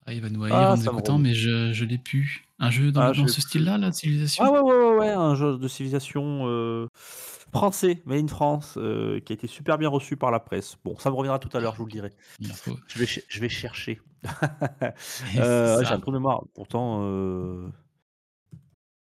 Ah, 0.06 0.14
il 0.14 0.22
va 0.22 0.30
nous 0.30 0.44
haïr 0.44 0.56
Ah, 0.56 0.72
en 0.72 0.78
nous 0.78 0.84
ça 0.84 0.92
me 0.92 0.96
écoutant, 0.98 1.14
rebute. 1.14 1.28
mais 1.30 1.36
je, 1.36 1.74
je 1.74 1.86
l'ai 1.86 1.98
pu. 1.98 2.46
Un 2.60 2.72
jeu 2.72 2.92
dans, 2.92 3.02
Ah, 3.02 3.08
le- 3.10 3.14
je 3.14 3.20
dans 3.20 3.26
l'ai 3.28 3.32
ce 3.34 3.42
plus. 3.42 3.50
style-là, 3.50 3.78
la 3.78 3.88
Ah 3.88 3.92
civilisation? 3.92 4.44
ouais, 4.46 4.60
ouais, 4.60 4.74
ouais, 4.74 4.98
ouais, 4.98 5.10
un 5.10 5.36
jeu 5.36 5.58
de 5.58 5.68
civilisation 5.68 6.48
euh, 6.48 6.88
français, 6.96 8.02
made 8.06 8.24
in 8.24 8.28
France, 8.28 8.76
euh, 8.78 9.20
qui 9.20 9.34
a 9.34 9.36
été 9.36 9.48
super 9.48 9.78
bien 9.78 9.90
reçu 9.90 10.18
par 10.18 10.32
la 10.32 10.40
presse. 10.40 10.76
Bon, 10.84 10.98
ça 10.98 11.10
me 11.12 11.16
reviendra 11.16 11.40
tout 11.40 11.56
à 11.56 11.60
l'heure, 11.60 11.74
je 11.74 11.80
vous 11.80 11.86
le 11.86 11.92
dirai. 11.92 12.12
Il 12.40 12.52
en 12.52 12.56
faut. 12.56 12.80
Je 12.88 12.98
vais, 13.00 13.06
ch- 13.06 13.24
je 13.28 13.40
vais 13.40 13.50
chercher. 13.50 14.02
Euh, 15.38 15.78
ouais, 15.78 15.84
j'ai 15.86 15.90
ça. 15.90 15.94
un 15.94 16.00
trou 16.00 16.12
de 16.12 16.18
mémoire. 16.18 16.44
Pourtant, 16.56 17.02
euh, 17.04 17.70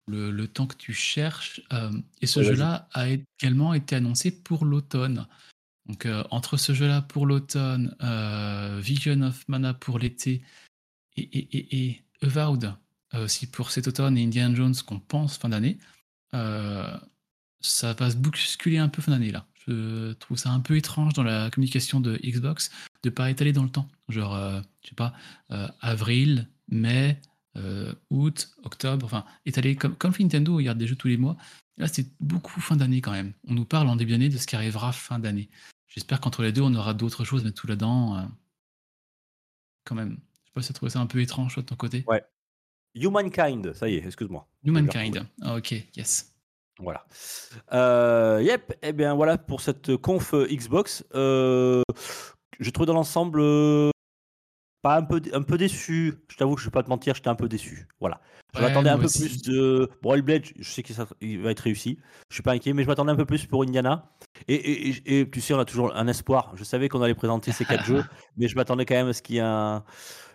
Le, 0.07 0.31
le 0.31 0.49
temps 0.49 0.67
que 0.67 0.77
tu 0.77 0.93
cherches. 0.93 1.61
euh, 1.73 1.93
et 2.21 2.27
ce 2.27 2.41
Ouais, 2.41 2.45
vas-y. 2.47 2.57
jeu-là 2.57 2.89
a 2.93 3.07
également 3.09 3.75
été 3.75 3.97
annoncé 3.97 4.31
pour 4.43 4.65
l'automne. 4.65 5.27
Donc, 5.87 6.07
euh, 6.07 6.25
entre 6.31 6.57
ce 6.57 6.73
jeu-là 6.75 7.03
pour 7.03 7.27
l'automne, 7.27 7.97
euh, 8.03 8.79
Vision 8.83 9.23
of 9.23 9.47
Mana 9.49 9.75
pour 9.75 9.99
l'été 9.99 10.43
et, 11.23 11.57
et, 11.57 11.87
et, 11.87 12.05
Avowed 12.23 12.75
euh, 13.15 13.25
aussi 13.25 13.47
pour 13.47 13.71
cet 13.71 13.89
automne 13.89 14.19
et 14.19 14.25
Indiana 14.25 14.55
Jones 14.55 14.75
qu'on 14.87 15.01
pense 15.01 15.39
fin 15.39 15.49
d'année, 15.49 15.79
euh, 16.35 16.97
ça 17.61 17.93
va 17.95 18.11
se 18.11 18.17
bousculer 18.17 18.79
un 18.79 18.89
peu 18.89 19.03
fin 19.03 19.13
d'année 19.13 19.33
là. 19.33 19.47
Je 19.67 20.13
trouve 20.15 20.39
ça 20.39 20.51
un 20.51 20.61
peu 20.61 20.77
étrange 20.77 21.13
dans 21.13 21.23
la 21.23 21.51
communication 21.51 22.01
de 22.01 22.19
Xbox 22.25 22.71
de 23.03 23.11
pas 23.11 23.31
étaler 23.31 23.53
dans 23.53 23.63
le 23.63 23.71
temps. 23.71 23.89
Genre, 24.09 24.35
euh, 24.35 24.61
je 24.83 24.89
sais 24.89 24.95
pas, 24.95 25.13
euh, 25.51 25.69
avril, 25.81 26.49
mai, 26.69 27.21
août, 28.11 28.51
octobre, 28.63 29.05
enfin, 29.05 29.25
étaler 29.45 29.77
comme, 29.77 29.95
comme 29.97 30.15
Nintendo, 30.19 30.61
il 30.61 30.65
y 30.65 30.69
a 30.69 30.75
des 30.75 30.87
jeux 30.87 30.97
tous 30.97 31.09
les 31.09 31.19
mois. 31.19 31.37
Là, 31.77 31.89
c'est 31.89 32.07
beaucoup 32.21 32.61
fin 32.61 32.77
d'année 32.77 33.01
quand 33.03 33.13
même. 33.13 33.33
On 33.47 33.55
nous 33.55 33.67
parle 33.67 33.89
en 33.89 33.97
début 33.97 34.13
d'année 34.13 34.29
de 34.31 34.39
ce 34.39 34.47
qui 34.47 34.57
arrivera 34.57 34.93
fin 34.93 35.19
d'année. 35.19 35.51
J'espère 35.89 36.21
qu'entre 36.21 36.43
les 36.43 36.53
deux, 36.53 36.63
on 36.63 36.75
aura 36.75 36.95
d'autres 36.95 37.25
choses 37.25 37.43
à 37.43 37.45
mettre 37.45 37.61
tout 37.61 37.67
là-dedans. 37.67 38.29
quand 39.85 39.95
même. 39.95 40.19
Je 40.57 40.61
sais 40.63 40.63
pas 40.63 40.63
si 40.63 40.67
tu 40.69 40.73
as 40.73 40.75
trouvé 40.75 40.91
ça 40.91 40.99
un 41.01 41.07
peu 41.07 41.21
étrange 41.21 41.55
toi, 41.55 41.63
de 41.63 41.69
ton 41.69 41.77
côté. 41.77 42.05
Ouais. 42.09 42.23
Humankind, 42.95 43.73
ça 43.75 43.89
y 43.89 43.97
est, 43.97 44.05
excuse-moi. 44.05 44.47
Je. 44.65 44.71
Humankind. 44.71 45.27
Ah, 45.43 45.57
ok, 45.57 45.73
yes. 45.97 46.35
Voilà. 46.81 47.05
Euh, 47.73 48.41
yep, 48.43 48.73
et 48.83 48.93
bien 48.93 49.15
voilà 49.15 49.37
pour 49.39 49.61
cette 49.61 49.97
conf 49.99 50.33
euh, 50.35 50.47
Xbox. 50.51 51.05
Euh, 51.15 51.83
J'ai 52.59 52.73
trouvé 52.73 52.87
dans 52.87 52.95
l'ensemble 52.95 53.39
euh, 53.41 53.91
pas 54.83 54.97
un 54.97 55.03
peu, 55.03 55.21
un 55.35 55.43
peu 55.43 55.59
déçu. 55.59 56.15
Je 56.29 56.37
t'avoue 56.37 56.55
que 56.55 56.61
je 56.63 56.67
vais 56.67 56.71
pas 56.73 56.83
te 56.83 56.89
mentir, 56.89 57.15
j'étais 57.15 57.29
un 57.29 57.35
peu 57.35 57.49
déçu. 57.49 57.87
Voilà. 58.01 58.21
Je 58.55 58.59
Ouais, 58.61 58.67
m'attendais 58.67 58.89
un 58.91 58.99
peu 58.99 59.05
aussi. 59.05 59.21
plus 59.29 59.43
de. 59.43 59.89
Bon, 60.03 60.15
Hellblade, 60.15 60.45
je 60.59 60.69
sais 60.69 60.83
qu'il 60.83 60.97
va 61.43 61.51
être 61.51 61.61
réussi. 61.61 61.99
Je 62.31 62.35
suis 62.35 62.43
pas 62.43 62.53
inquiet, 62.53 62.73
mais 62.73 62.83
je 62.83 62.89
m'attendais 62.89 63.13
un 63.13 63.17
peu 63.17 63.27
plus 63.27 63.47
pour 63.47 63.63
Indiana. 63.63 64.11
Et- 64.49 64.89
et 65.21 65.31
tu 65.31 65.41
sais, 65.41 65.55
on 65.55 65.61
a 65.61 65.65
toujours 65.67 65.95
un 65.95 66.09
espoir. 66.09 66.51
Je 66.57 66.65
savais 66.65 66.89
qu'on 66.89 67.03
allait 67.03 67.15
présenter 67.15 67.53
ces 67.53 67.65
quatre 67.67 67.85
jeux, 67.85 68.05
mais 68.37 68.49
je 68.49 68.57
m'attendais 68.57 68.87
quand 68.87 68.95
même 68.97 69.09
à 69.09 69.13
ce 69.13 69.23
qu'il 69.23 69.37
y 69.37 69.39
ait 69.39 69.43
un- 69.43 69.85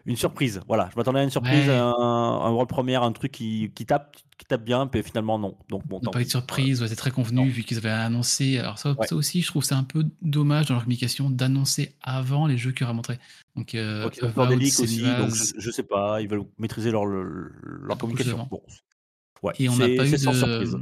une 0.06 0.16
surprise. 0.16 0.62
Voilà, 0.68 0.90
je 0.92 0.98
m'attendais 0.98 1.20
à 1.20 1.24
une 1.24 1.30
surprise, 1.30 1.68
Ouais. 1.68 1.74
un, 1.76 1.94
un 1.98 2.50
world 2.52 2.70
première, 2.70 3.04
un 3.04 3.12
truc 3.12 3.32
qui, 3.32 3.72
qui 3.74 3.86
tape, 3.86 4.16
qui 4.38 4.46
tape 4.46 4.64
bien, 4.64 4.86
puis 4.88 5.02
finalement 5.04 5.40
non. 5.40 5.58
Donc 5.70 5.86
bon, 5.88 6.00
pas 6.00 6.22
eu 6.22 6.26
de 6.26 6.30
surprise, 6.30 6.82
ouais, 6.82 6.88
c'est 6.88 6.96
très 6.96 7.12
convenu 7.12 7.38
Non. 7.38 7.46
vu 7.46 7.64
qu'ils 7.64 7.78
avaient 7.78 7.90
annoncé. 7.90 8.60
Alors 8.60 8.78
ça, 8.78 8.92
Ouais. 8.94 9.08
ça 9.08 9.16
aussi, 9.16 9.42
je 9.42 9.48
trouve 9.48 9.64
c'est 9.64 9.74
un 9.76 9.84
peu 9.84 10.06
dommage 10.22 10.68
dans 10.68 10.76
leur 10.76 10.84
communication 10.84 11.30
d'annoncer 11.30 11.96
avant 12.02 12.46
les 12.48 12.58
jeux 12.58 12.72
qu'ils 12.72 12.84
auraient 12.86 12.94
montrés. 12.94 13.20
Donc, 13.56 13.74
euh, 13.74 14.10
des 14.10 14.22
Avowed, 14.24 14.60
leaks 14.60 14.80
aussi, 14.80 15.02
donc 15.02 15.34
je, 15.34 15.54
je 15.58 15.72
sais 15.72 15.84
pas, 15.84 16.22
ils 16.22 16.28
veulent 16.28 16.46
maîtriser 16.60 16.92
leur, 16.92 17.04
communication. 17.98 18.34
devant. 18.34 18.48
Bon, 18.52 18.62
ouais, 19.44 19.54
Et 19.60 19.70
on 19.70 19.76
n'a 19.78 19.88
pas 19.88 20.06
eu 20.08 20.18
sans 20.18 20.32
de, 20.34 20.38
surprise. 20.38 20.78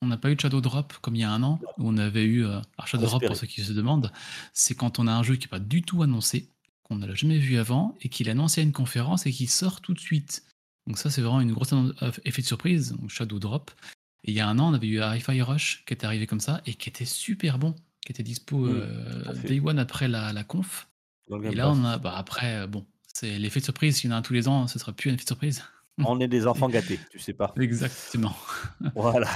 on 0.00 0.06
n'a 0.06 0.16
pas 0.16 0.30
eu 0.30 0.36
de 0.36 0.40
Shadow 0.40 0.60
Drop 0.60 0.92
comme 1.02 1.16
il 1.16 1.20
y 1.20 1.24
a 1.24 1.30
un 1.30 1.42
an 1.42 1.58
où 1.78 1.88
on 1.88 1.96
avait 1.98 2.24
eu. 2.24 2.44
euh, 2.46 2.60
alors 2.78 2.86
Shadow 2.86 3.06
Drop 3.06 3.26
pour 3.26 3.36
ceux 3.36 3.46
qui 3.46 3.62
se 3.62 3.72
demandent, 3.72 4.12
c'est 4.52 4.74
quand 4.74 4.98
on 4.98 5.06
a 5.06 5.12
un 5.12 5.22
jeu 5.22 5.36
qui 5.36 5.46
n'est 5.46 5.50
pas 5.50 5.58
du 5.58 5.82
tout 5.82 6.02
annoncé, 6.02 6.48
qu'on 6.88 6.96
n'a 6.96 7.14
jamais 7.14 7.38
vu 7.38 7.58
avant 7.58 7.96
et 8.00 8.08
qu'il 8.08 8.28
est 8.28 8.32
annoncé 8.32 8.60
à 8.60 8.64
une 8.64 8.72
conférence 8.72 9.26
et 9.26 9.32
qui 9.32 9.46
sort 9.46 9.80
tout 9.80 9.94
de 9.94 10.00
suite. 10.00 10.44
Donc 10.86 10.98
ça, 10.98 11.10
c'est 11.10 11.20
vraiment 11.20 11.40
une 11.40 11.52
grosse 11.52 11.72
euh, 11.72 12.12
effet 12.24 12.42
de 12.42 12.46
surprise, 12.46 12.92
donc 12.92 13.10
Shadow 13.10 13.38
Drop. 13.38 13.70
Et 14.24 14.30
il 14.32 14.34
y 14.34 14.40
a 14.40 14.48
un 14.48 14.58
an, 14.58 14.70
on 14.70 14.74
avait 14.74 14.88
eu 14.88 15.00
Hi-Fi 15.00 15.42
Rush 15.42 15.84
qui 15.86 15.94
était 15.94 16.06
arrivé 16.06 16.26
comme 16.26 16.40
ça 16.40 16.60
et 16.66 16.74
qui 16.74 16.88
était 16.88 17.04
super 17.04 17.58
bon, 17.58 17.74
qui 18.04 18.12
était 18.12 18.22
dispo 18.22 18.66
Mm, 18.66 18.80
euh, 18.80 19.34
day 19.44 19.60
one 19.60 19.78
après 19.78 20.08
la, 20.08 20.32
la 20.32 20.44
conf. 20.44 20.88
Et 21.44 21.54
là, 21.54 21.70
on 21.70 21.84
a, 21.84 21.98
bah 21.98 22.14
après, 22.16 22.62
euh, 22.62 22.66
bon, 22.66 22.86
c'est 23.12 23.38
l'effet 23.38 23.60
de 23.60 23.64
surprise. 23.64 23.96
S'il 23.96 24.10
y 24.10 24.12
en 24.12 24.16
a 24.16 24.18
un 24.18 24.22
tous 24.22 24.32
les 24.32 24.48
ans, 24.48 24.66
ce 24.66 24.78
sera 24.78 24.92
plus 24.92 25.10
un 25.10 25.14
effet 25.14 25.24
de 25.24 25.28
surprise. 25.28 25.62
On 26.04 26.20
est 26.20 26.28
des 26.28 26.46
enfants 26.46 26.68
gâtés, 26.68 26.98
tu 27.10 27.18
sais 27.18 27.32
pas. 27.32 27.52
Exactement. 27.58 28.34
Voilà. 28.94 29.28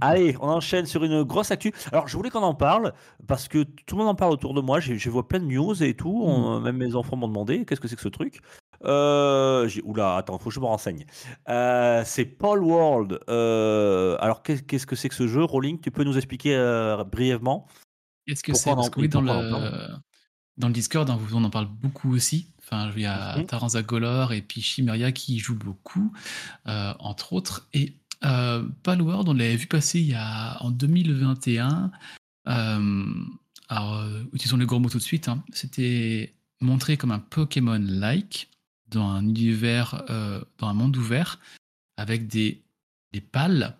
Allez, 0.00 0.36
on 0.40 0.48
enchaîne 0.48 0.86
sur 0.86 1.04
une 1.04 1.22
grosse 1.22 1.50
actu. 1.50 1.72
Alors, 1.92 2.08
je 2.08 2.16
voulais 2.16 2.30
qu'on 2.30 2.42
en 2.42 2.54
parle 2.54 2.92
parce 3.26 3.48
que 3.48 3.62
tout 3.62 3.96
le 3.96 3.98
monde 4.02 4.08
en 4.10 4.14
parle 4.14 4.32
autour 4.32 4.54
de 4.54 4.60
moi. 4.60 4.80
Je 4.80 5.10
vois 5.10 5.26
plein 5.28 5.40
de 5.40 5.44
news 5.46 5.82
et 5.82 5.94
tout. 5.94 6.22
On- 6.24 6.60
même 6.60 6.76
mes 6.76 6.94
enfants 6.94 7.16
m'ont 7.16 7.28
demandé 7.28 7.64
qu'est-ce 7.64 7.80
que 7.80 7.88
c'est 7.88 7.96
que 7.96 8.02
ce 8.02 8.08
truc? 8.08 8.40
Euh, 8.84 9.68
Oula, 9.84 10.16
attends, 10.16 10.38
faut 10.38 10.50
que 10.50 10.54
je 10.54 10.60
me 10.60 10.66
renseigne. 10.66 11.06
Euh, 11.48 12.02
c'est 12.04 12.24
Paul 12.26 12.62
World. 12.62 13.18
Euh, 13.28 14.16
alors, 14.20 14.42
qu'est- 14.42 14.66
qu'est-ce 14.66 14.86
que 14.86 14.96
c'est 14.96 15.08
que 15.08 15.14
ce 15.14 15.26
jeu, 15.26 15.42
Rolling 15.44 15.80
Tu 15.80 15.90
peux 15.90 16.04
nous 16.04 16.16
expliquer 16.16 16.54
euh, 16.56 17.02
brièvement? 17.04 17.66
Qu'est-ce 18.26 18.42
que 18.42 18.52
c'est? 18.54 18.70
le, 19.22 19.98
dans 20.56 20.68
le 20.68 20.72
Discord, 20.74 21.08
hein, 21.10 21.18
on 21.32 21.44
en 21.44 21.50
parle 21.50 21.66
beaucoup 21.66 22.12
aussi. 22.14 22.53
Enfin, 22.64 22.90
il 22.96 23.02
y 23.02 23.06
a. 23.06 23.42
Taranza 23.44 23.82
Golor 23.82 24.32
et 24.32 24.42
puis 24.42 24.62
Chimeria 24.62 25.12
qui 25.12 25.36
y 25.36 25.38
jouent 25.38 25.58
beaucoup, 25.58 26.12
euh, 26.66 26.94
entre 26.98 27.32
autres. 27.34 27.68
Et 27.74 27.94
euh, 28.24 28.66
Palworld, 28.82 29.28
on 29.28 29.34
l'avait 29.34 29.56
vu 29.56 29.66
passer 29.66 30.00
il 30.00 30.06
y 30.06 30.14
a, 30.14 30.62
en 30.62 30.70
2021. 30.70 31.90
Euh, 32.48 33.04
alors, 33.68 33.94
euh, 34.00 34.22
utilisons 34.32 34.56
les 34.56 34.66
gros 34.66 34.78
mots 34.78 34.88
tout 34.88 34.98
de 34.98 35.02
suite. 35.02 35.28
hein. 35.28 35.44
C'était 35.52 36.34
montré 36.60 36.96
comme 36.96 37.10
un 37.10 37.18
Pokémon-like 37.18 38.48
dans 38.88 39.08
un 39.08 39.22
univers, 39.24 40.04
dans 40.58 40.68
un 40.68 40.72
monde 40.74 40.96
ouvert, 40.96 41.40
avec 41.96 42.28
des, 42.28 42.62
des 43.12 43.20
pales. 43.20 43.76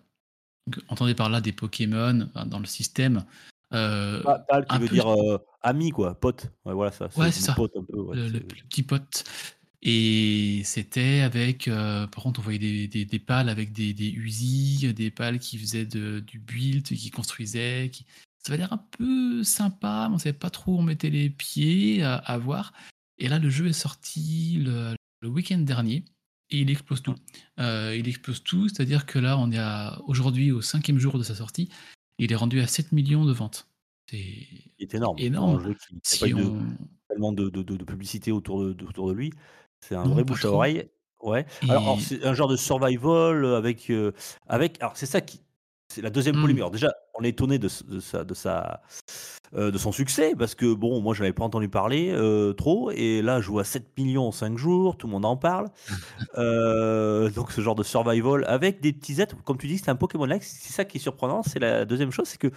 Entendez 0.89 1.15
par 1.15 1.29
là 1.29 1.41
des 1.41 1.53
Pokémon 1.53 2.29
dans 2.47 2.59
le 2.59 2.65
système. 2.65 3.23
Euh, 3.73 4.21
Pal 4.47 4.65
qui 4.65 4.77
veut 4.77 4.87
peu- 4.87 4.93
dire 4.95 5.07
euh, 5.07 5.37
ami, 5.61 5.89
quoi, 5.89 6.19
pote. 6.19 6.51
Ouais, 6.65 6.73
voilà, 6.73 6.91
ça. 6.91 7.09
Ouais, 7.17 7.31
c'est 7.31 7.41
ça. 7.41 7.53
Pote 7.53 7.73
un 7.77 7.83
peu. 7.83 7.99
ouais, 7.99 8.15
le, 8.15 8.27
le- 8.29 8.39
petit 8.39 8.83
pote. 8.83 9.23
Et 9.87 10.61
c'était 10.63 11.19
avec, 11.21 11.67
euh, 11.67 12.07
par 12.07 12.23
contre, 12.23 12.39
on 12.39 12.43
voyait 12.43 12.57
des, 12.59 12.87
des, 12.87 13.05
des 13.05 13.19
pales 13.19 13.49
avec 13.49 13.71
des, 13.71 13.93
des 13.93 14.09
Uzi, 14.09 14.91
des 14.93 15.11
pales 15.11 15.37
qui 15.37 15.57
faisaient 15.59 15.85
de- 15.85 16.19
du 16.21 16.39
build, 16.39 16.83
qui 16.83 17.11
construisaient. 17.11 17.89
Qui... 17.91 18.05
Ça 18.39 18.53
avait 18.53 18.57
l'air 18.57 18.73
un 18.73 18.83
peu 18.97 19.43
sympa, 19.43 20.07
mais 20.09 20.15
on 20.15 20.17
savait 20.17 20.33
pas 20.33 20.49
trop 20.49 20.73
où 20.75 20.79
on 20.79 20.83
mettait 20.83 21.09
les 21.11 21.29
pieds 21.29 22.01
à, 22.03 22.15
à 22.15 22.37
voir. 22.37 22.73
Et 23.19 23.27
là, 23.27 23.37
le 23.39 23.49
jeu 23.49 23.67
est 23.67 23.73
sorti 23.73 24.57
le, 24.59 24.95
le 25.21 25.27
week-end 25.29 25.59
dernier 25.59 26.03
et 26.49 26.59
il 26.61 26.69
explose 26.71 27.01
tout. 27.01 27.15
Euh, 27.59 27.95
il 27.97 28.07
explose 28.07 28.43
tout, 28.43 28.67
c'est-à-dire 28.69 29.05
que 29.05 29.19
là, 29.19 29.37
on 29.37 29.51
est 29.51 29.59
aujourd'hui 30.07 30.51
au 30.51 30.61
cinquième 30.61 30.97
jour 30.97 31.17
de 31.17 31.23
sa 31.23 31.35
sortie. 31.35 31.69
Il 32.17 32.31
est 32.31 32.35
rendu 32.35 32.61
à 32.61 32.67
7 32.67 32.91
millions 32.91 33.25
de 33.25 33.33
ventes. 33.33 33.67
C'est 34.09 34.93
énorme. 34.93 35.17
énorme. 35.19 35.55
Un 35.55 35.63
jeu 35.63 35.73
qui 35.73 35.99
Si 36.03 36.29
eu 36.29 36.33
de- 36.33 36.43
on... 36.43 36.63
tellement 37.09 37.33
de, 37.33 37.49
de- 37.49 37.83
publicité 37.83 38.31
autour 38.31 38.63
de, 38.63 38.85
autour 38.85 39.07
de 39.09 39.13
lui. 39.13 39.31
C'est 39.79 39.95
un 39.95 40.03
Non, 40.05 40.13
vrai 40.13 40.23
bouche 40.23 40.45
à 40.45 40.51
oreille. 40.51 40.89
Ouais. 41.21 41.45
Alors, 41.69 41.99
c'est 41.99 42.23
un 42.23 42.33
genre 42.33 42.47
de 42.47 42.55
survival 42.55 43.45
avec. 43.55 43.89
euh, 43.89 44.11
avec 44.47 44.79
alors, 44.81 44.95
c'est 44.95 45.05
ça 45.07 45.21
qui. 45.21 45.41
C'est 45.89 46.01
la 46.01 46.09
deuxième 46.09 46.37
Mm. 46.37 46.41
polémique. 46.41 46.59
Alors, 46.61 46.71
déjà, 46.71 46.91
on 47.13 47.23
est 47.23 47.29
étonné 47.29 47.57
de, 47.59 47.69
de, 47.87 47.99
sa, 47.99 48.23
de, 48.23 48.33
sa, 48.33 48.81
euh, 49.55 49.71
de 49.71 49.77
son 49.77 49.91
succès 49.91 50.33
parce 50.37 50.55
que, 50.55 50.73
bon, 50.73 50.99
moi, 50.99 51.13
je 51.13 51.21
n'avais 51.21 51.33
pas 51.33 51.43
entendu 51.43 51.69
parler 51.69 52.11
euh, 52.11 52.53
trop. 52.53 52.91
Et 52.91 53.21
là, 53.21 53.39
je 53.39 53.51
à 53.57 53.63
7 53.63 53.85
millions 53.97 54.27
en 54.27 54.31
5 54.31 54.57
jours. 54.57 54.97
Tout 54.97 55.07
le 55.07 55.11
monde 55.13 55.25
en 55.25 55.37
parle. 55.37 55.69
Euh, 56.37 57.29
donc, 57.29 57.51
ce 57.51 57.61
genre 57.61 57.75
de 57.75 57.83
survival 57.83 58.43
avec 58.47 58.81
des 58.81 58.91
petits 58.91 59.21
êtres. 59.21 59.35
Comme 59.45 59.57
tu 59.57 59.67
dis, 59.67 59.77
c'est 59.77 59.89
un 59.89 59.95
Pokémon-like. 59.95 60.43
C'est 60.43 60.73
ça 60.73 60.83
qui 60.83 60.97
est 60.97 60.99
surprenant. 60.99 61.43
C'est 61.43 61.59
la 61.59 61.85
deuxième 61.85 62.11
chose. 62.11 62.27
C'est 62.27 62.39
que 62.39 62.51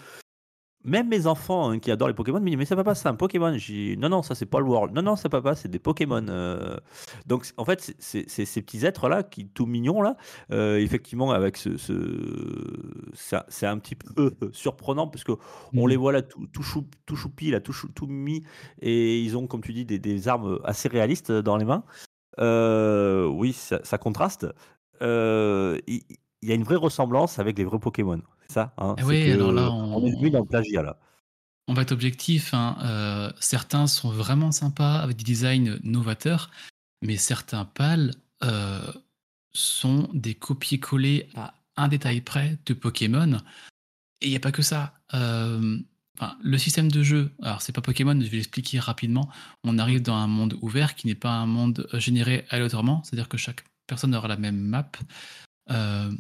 même 0.84 1.08
mes 1.08 1.26
enfants 1.26 1.70
hein, 1.70 1.78
qui 1.80 1.90
adorent 1.90 2.08
les 2.08 2.14
Pokémon 2.14 2.40
me 2.40 2.46
disent 2.46 2.56
mais 2.56 2.64
ça 2.64 2.76
papa 2.76 2.94
c'est 2.94 3.08
un 3.08 3.14
Pokémon. 3.14 3.52
J'ai 3.58 3.96
non 3.96 4.08
non 4.08 4.22
ça 4.22 4.34
c'est 4.34 4.46
pas 4.46 4.60
le 4.60 4.66
World. 4.66 4.94
Non 4.94 5.02
non 5.02 5.16
c'est 5.16 5.28
papa 5.28 5.54
c'est 5.54 5.68
des 5.68 5.78
Pokémon 5.78 6.24
euh. 6.28 6.76
donc 7.26 7.44
c'est- 7.44 7.54
en 7.56 7.64
fait 7.64 7.80
c'est- 7.80 7.96
c'est 7.98 8.24
c'est 8.28 8.44
ces 8.44 8.62
petits 8.62 8.86
êtres 8.86 9.08
là 9.08 9.22
qui 9.22 9.48
tout 9.48 9.66
mignons 9.66 10.00
là 10.02 10.16
euh, 10.52 10.78
effectivement 10.78 11.32
avec 11.32 11.56
ce, 11.56 11.76
c'est 13.14 13.66
un 13.66 13.78
petit 13.78 13.96
peu 13.96 14.30
surprenant 14.52 15.08
parce 15.08 15.24
que 15.24 15.32
on 15.74 15.86
Mm. 15.86 15.88
les 15.90 15.96
voit 15.96 16.12
là 16.12 16.22
tout 16.22 16.46
tout, 16.52 16.62
chou, 16.62 16.86
tout 17.06 17.16
choupi 17.16 17.50
là 17.50 17.60
tout 17.60 17.72
chou- 17.72 17.88
tout 17.94 18.06
mimi 18.06 18.44
et 18.80 19.20
ils 19.20 19.36
ont 19.36 19.46
comme 19.46 19.62
tu 19.62 19.72
dis 19.72 19.84
des, 19.84 19.98
des 19.98 20.28
armes 20.28 20.58
assez 20.64 20.88
réalistes 20.88 21.32
dans 21.32 21.56
les 21.56 21.64
mains. 21.64 21.84
Euh, 22.40 23.26
oui 23.26 23.52
ça, 23.52 23.80
ça 23.82 23.98
contraste. 23.98 24.46
Euh, 25.02 25.78
il 25.86 26.02
y 26.42 26.52
a 26.52 26.54
une 26.54 26.62
vraie 26.62 26.76
ressemblance 26.76 27.38
avec 27.40 27.58
les 27.58 27.64
vrais 27.64 27.78
Pokémon. 27.80 28.20
c'est 28.20 28.37
ça 28.50 28.72
hein, 28.78 28.94
c'est 28.98 29.04
oui, 29.04 29.26
que 29.26 29.32
alors 29.32 29.52
là, 29.52 29.70
on 29.70 30.04
est 30.06 30.30
dans 30.30 30.40
le 30.40 30.44
plagiat 30.46 30.82
là 30.82 30.98
On 31.66 31.74
va 31.74 31.82
être 31.82 31.92
objectif. 31.92 32.54
hein, 32.54 32.76
euh, 32.82 33.30
certains 33.40 33.86
sont 33.86 34.10
vraiment 34.10 34.52
sympas 34.52 34.96
avec 34.96 35.16
des 35.16 35.24
designs 35.24 35.78
novateurs, 35.82 36.50
mais 37.02 37.16
certains 37.16 37.64
pales 37.64 38.14
euh, 38.42 38.80
sont 39.52 40.08
des 40.14 40.34
copier-coller 40.34 41.28
à 41.36 41.54
un 41.76 41.88
détail 41.88 42.20
près 42.20 42.58
de 42.66 42.74
Pokémon. 42.74 43.38
Et 44.20 44.26
il 44.26 44.30
n'y 44.30 44.36
a 44.36 44.40
pas 44.40 44.52
que 44.52 44.62
ça. 44.62 44.94
Euh, 45.14 45.78
enfin, 46.18 46.36
le 46.42 46.58
système 46.58 46.90
de 46.90 47.02
jeu, 47.02 47.30
alors 47.42 47.62
c'est 47.62 47.72
pas 47.72 47.80
Pokémon, 47.80 48.18
je 48.20 48.26
vais 48.26 48.36
l'expliquer 48.38 48.80
rapidement. 48.80 49.28
On 49.64 49.78
arrive 49.78 50.02
dans 50.02 50.14
un 50.14 50.26
monde 50.26 50.56
ouvert 50.60 50.94
qui 50.94 51.06
n'est 51.06 51.14
pas 51.14 51.32
un 51.32 51.46
monde 51.46 51.88
généré 51.94 52.46
aléatoirement, 52.50 53.02
c'est-à-dire 53.04 53.28
que 53.28 53.36
chaque 53.36 53.64
personne 53.86 54.14
aura 54.14 54.28
la 54.28 54.36
même 54.36 54.58
map. 54.58 54.90
Euh, 55.70 56.10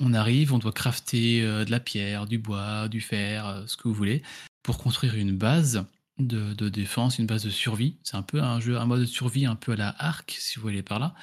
on 0.00 0.12
arrive, 0.14 0.52
on 0.52 0.58
doit 0.58 0.72
crafter 0.72 1.42
euh, 1.42 1.64
de 1.64 1.70
la 1.70 1.80
pierre, 1.80 2.26
du 2.26 2.38
bois, 2.38 2.88
du 2.88 3.00
fer, 3.00 3.46
euh, 3.46 3.62
ce 3.66 3.76
que 3.76 3.88
vous 3.88 3.94
voulez, 3.94 4.22
pour 4.62 4.78
construire 4.78 5.14
une 5.14 5.36
base 5.36 5.84
de, 6.18 6.52
de 6.54 6.68
défense, 6.68 7.18
une 7.18 7.26
base 7.26 7.44
de 7.44 7.50
survie. 7.50 7.96
C'est 8.02 8.16
un 8.16 8.22
peu 8.22 8.40
un 8.42 8.60
jeu, 8.60 8.76
un 8.78 8.86
mode 8.86 9.00
de 9.00 9.06
survie 9.06 9.46
un 9.46 9.56
peu 9.56 9.72
à 9.72 9.76
la 9.76 9.94
Ark, 9.98 10.34
si 10.38 10.56
vous 10.56 10.62
voulez 10.62 10.82
par 10.82 10.98
là. 10.98 11.14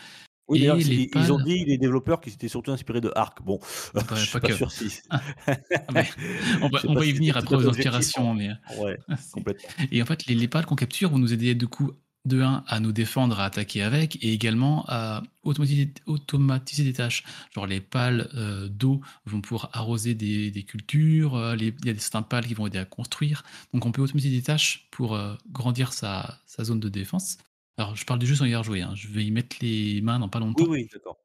Oui, 0.49 0.59
d'ailleurs, 0.59 0.77
ils, 0.79 1.09
ils 1.13 1.33
ont 1.33 1.39
dit, 1.43 1.65
les 1.65 1.77
développeurs, 1.77 2.21
qu'ils 2.21 2.31
s'étaient 2.31 2.47
surtout 2.47 2.71
inspirés 2.71 3.01
de 3.01 3.11
Ark. 3.15 3.39
Bon, 3.43 3.59
Bah, 3.93 4.03
je 4.11 4.15
suis 4.15 4.31
pas 4.31 4.39
pas 4.39 4.47
que. 4.47 4.55
sûr 4.55 4.71
si. 4.71 4.99
Ah, 5.09 5.21
mais 5.91 6.07
on 6.61 6.69
va, 6.69 6.79
on 6.87 7.01
y 7.01 7.11
venir 7.11 7.35
après 7.35 7.55
aux 7.57 7.67
inspirations, 7.67 8.33
mais 8.33 8.51
Ouais, 8.77 8.97
c'est- 9.17 9.31
complètement. 9.31 9.67
Et 9.91 10.01
en 10.01 10.05
fait, 10.05 10.25
les, 10.25 10.35
les 10.35 10.47
pales 10.47 10.65
qu'on 10.65 10.75
capture 10.75 11.09
vont 11.09 11.19
nous 11.19 11.33
aider 11.33 11.53
du 11.53 11.67
coup, 11.67 11.91
de 12.27 12.41
1 12.41 12.63
à 12.67 12.79
nous 12.79 12.91
défendre, 12.91 13.39
à 13.39 13.45
attaquer 13.45 13.81
avec, 13.81 14.23
et 14.23 14.33
également 14.33 14.85
à 14.87 15.23
automatiser, 15.43 15.93
automatiser 16.05 16.83
des 16.83 16.93
tâches. 16.93 17.23
Genre 17.55 17.65
les 17.67 17.81
pales 17.81 18.29
euh, 18.35 18.67
d'eau 18.69 19.01
vont 19.25 19.41
pouvoir 19.41 19.69
arroser 19.73 20.13
des, 20.13 20.51
des 20.51 20.63
cultures, 20.63 21.35
euh, 21.35 21.55
les- 21.55 21.73
il 21.81 21.85
y 21.85 21.89
a 21.89 21.93
des 21.93 21.99
certains 21.99 22.21
pales 22.21 22.45
qui 22.45 22.53
vont 22.53 22.67
aider 22.67 22.77
à 22.79 22.85
construire. 22.85 23.43
Donc 23.73 23.85
on 23.85 23.91
peut 23.91 24.01
automatiser 24.01 24.35
des 24.35 24.43
tâches 24.43 24.87
pour 24.91 25.15
euh, 25.15 25.33
grandir 25.51 25.93
sa, 25.93 26.39
sa 26.45 26.63
zone 26.63 26.79
de 26.79 26.89
défense. 26.89 27.37
Alors 27.77 27.95
je 27.95 28.05
parle 28.05 28.19
du 28.19 28.25
jeu 28.27 28.35
sans 28.35 28.45
y 28.45 28.49
avoir 28.49 28.63
joué, 28.63 28.81
hein. 28.81 28.91
je 28.95 29.07
vais 29.07 29.23
y 29.25 29.31
mettre 29.31 29.55
les 29.61 30.01
mains 30.01 30.19
dans 30.19 30.29
pas 30.29 30.39
longtemps. 30.39 30.63
Oui, 30.65 30.81
oui, 30.83 30.89
d'accord. 30.91 31.17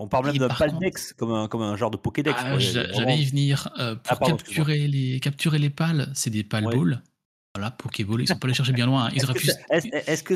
On 0.00 0.06
parle 0.06 0.26
même 0.26 0.38
d'un 0.38 0.46
contre- 0.48 0.58
Paldex, 0.60 1.12
comme 1.14 1.32
un, 1.32 1.48
comme 1.48 1.62
un 1.62 1.74
genre 1.76 1.90
de 1.90 1.96
Pokédex. 1.96 2.36
Ah, 2.40 2.56
J'allais 2.58 3.18
y 3.20 3.24
venir. 3.24 3.64
pour 3.64 3.82
Ah, 3.82 3.96
pardon, 4.16 4.34
excuse-moi. 4.36 4.66
capturer, 4.66 4.86
les, 4.86 5.18
capturer 5.18 5.58
les 5.58 5.70
pales, 5.70 6.10
c'est 6.14 6.30
des 6.30 6.44
pales 6.44 6.66
Ouais. 6.66 6.74
Voilà, 7.58 7.72
Pokéball, 7.72 8.22
ils 8.22 8.28
sont 8.28 8.38
pas 8.38 8.46
allés 8.46 8.54
chercher 8.54 8.72
bien 8.72 8.86
loin. 8.86 9.06
hein. 9.06 9.10
Est-ce 9.12 9.26
que, 9.26 9.32
pu 9.32 9.46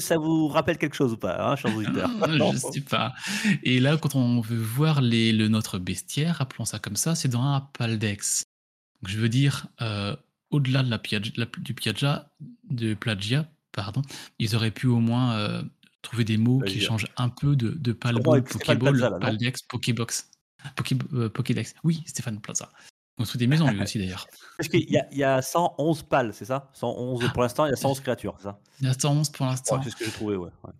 ça- 0.01 0.17
que 0.17 0.19
vous 0.19 0.49
rappelle 0.49 0.77
quelque 0.77 0.97
chose 0.97 1.13
ou 1.13 1.17
pas, 1.17 1.41
hein, 1.53 1.55
chers 1.57 1.75
auditeurs? 1.77 2.11
Je 2.53 2.57
sais 2.59 2.81
pas. 2.81 3.15
Et 3.63 3.79
là, 3.79 3.97
quand 3.97 4.17
on 4.17 4.41
veut 4.41 4.59
voir 4.61 5.01
les, 5.01 5.33
le, 5.33 5.47
notre 5.49 5.79
bestiaire, 5.79 6.41
appelons 6.41 6.65
ça 6.65 6.81
comme 6.81 6.97
ça, 6.97 7.15
c'est 7.15 7.29
dans 7.29 7.43
un 7.43 7.61
Paldex. 7.61 8.43
Donc, 9.03 9.11
je 9.13 9.19
veux 9.19 9.29
dire, 9.29 9.67
euh, 9.81 10.17
au-delà 10.51 10.83
de 10.83 10.91
la, 10.91 10.99
du 11.59 11.75
Piaggia, 11.75 12.29
de 12.69 12.95
Plagia, 12.95 13.49
pardon, 13.71 14.03
ils 14.41 14.57
auraient 14.57 14.71
pu 14.73 14.89
au 14.89 14.99
moins 14.99 15.35
euh, 15.35 15.63
trouver 16.03 16.25
des 16.25 16.39
mots 16.39 16.61
qui 16.67 16.81
changent 16.81 17.07
un 17.17 17.29
peu 17.29 17.55
de, 17.55 17.71
de 17.71 17.93
Palball, 17.93 18.43
Pokéball, 18.43 18.99
Paldex, 19.21 19.63
Pokébox. 19.63 20.29
Poké, 20.77 20.97
euh, 21.15 21.29
Pokédex. 21.29 21.75
Oui, 21.85 22.03
Stéphane 22.07 22.41
Plaza. 22.41 22.69
Fout 23.25 23.39
des 23.39 23.47
maisons, 23.47 23.71
lui 23.71 23.83
aussi, 23.83 23.99
d'ailleurs. 23.99 24.27
Parce 24.57 24.69
qu'il 24.69 24.89
y, 24.91 24.99
a- 24.99 25.07
il 25.13 25.19
y 25.19 25.25
a 25.25 25.41
111 25.43 26.03
pales, 26.03 26.33
c'est 26.35 26.45
ça? 26.45 26.71
111, 26.75 27.31
Pour 27.33 27.43
l'instant, 27.43 27.67
il 27.67 27.71
y 27.71 27.73
a 27.73 27.77
111 27.77 28.01
créatures, 28.01 28.35
c'est 28.39 28.45
ça? 28.45 28.61
Il 28.81 28.87
y 28.87 28.91
a 28.91 28.95
111 28.95 29.31
pour 29.31 29.47
l'instant. 29.47 29.77
Ouais, 29.77 29.83
C'est 29.85 29.91
ce 29.91 29.97
que 29.97 30.05
j'ai 30.05 30.11
trouvé, 30.13 30.37
ouais. 30.37 30.51
ouais. 30.65 30.73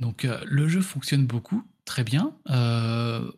Donc 0.00 0.24
euh, 0.24 0.38
le 0.44 0.68
jeu 0.68 0.80
fonctionne 0.82 1.26
beaucoup, 1.26 1.62
très 1.86 2.04
bien. 2.04 2.36
Euh, 2.50 3.30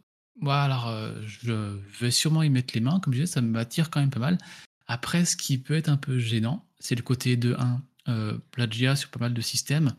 alors 0.45 0.89
euh, 0.89 1.15
je 1.25 1.79
vais 2.01 2.11
sûrement 2.11 2.43
y 2.43 2.51
mettre 2.51 2.75
les 2.75 2.81
mains, 2.81 2.99
comme 3.01 3.13
je 3.15 3.21
disais, 3.21 3.33
ça 3.33 3.41
m'attire 3.41 3.91
quand 3.91 4.01
même 4.01 4.11
pas 4.11 4.19
mal. 4.21 4.39
Après, 4.87 5.25
ce 5.25 5.37
qui 5.37 5.59
peut 5.59 5.75
être 5.77 5.89
un 5.89 5.97
peu 5.97 6.19
gênant, 6.19 6.65
c'est 6.81 6.95
le 6.97 7.03
côté 7.03 7.37
de 7.37 7.55
1, 7.59 7.83
euh, 8.09 8.39
plagiat 8.51 8.97
sur 8.97 9.11
pas 9.11 9.21
mal 9.21 9.35
de 9.35 9.41
systèmes. 9.41 9.93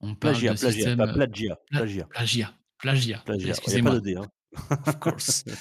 On 0.00 0.14
parle 0.14 0.34
Plagia, 0.34 0.54
de 0.54 0.58
plagia, 0.58 0.76
système... 0.76 0.98
pas 0.98 1.12
plagia, 1.12 1.58
Pla- 1.66 1.80
plagia. 1.80 2.08
plagia. 2.78 3.22
Excusez-moi, 3.50 3.96
hein. 4.16 4.26
of 4.86 5.00
course. 5.00 5.44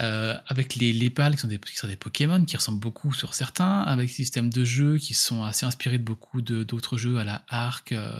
Euh, 0.00 0.38
avec 0.46 0.76
les, 0.76 0.92
les 0.92 1.10
pales 1.10 1.34
qui 1.34 1.40
sont, 1.40 1.48
des, 1.48 1.58
qui 1.58 1.76
sont 1.76 1.88
des 1.88 1.96
Pokémon 1.96 2.44
qui 2.44 2.56
ressemblent 2.56 2.80
beaucoup 2.80 3.12
sur 3.12 3.34
certains, 3.34 3.80
avec 3.82 4.08
des 4.08 4.14
systèmes 4.14 4.50
de 4.50 4.64
jeu 4.64 4.98
qui 4.98 5.14
sont 5.14 5.44
assez 5.44 5.66
inspirés 5.66 5.98
de 5.98 6.04
beaucoup 6.04 6.42
d'autres 6.42 6.96
jeux 6.98 7.18
à 7.18 7.24
la 7.24 7.44
Arc. 7.48 7.92
euh, 7.92 8.18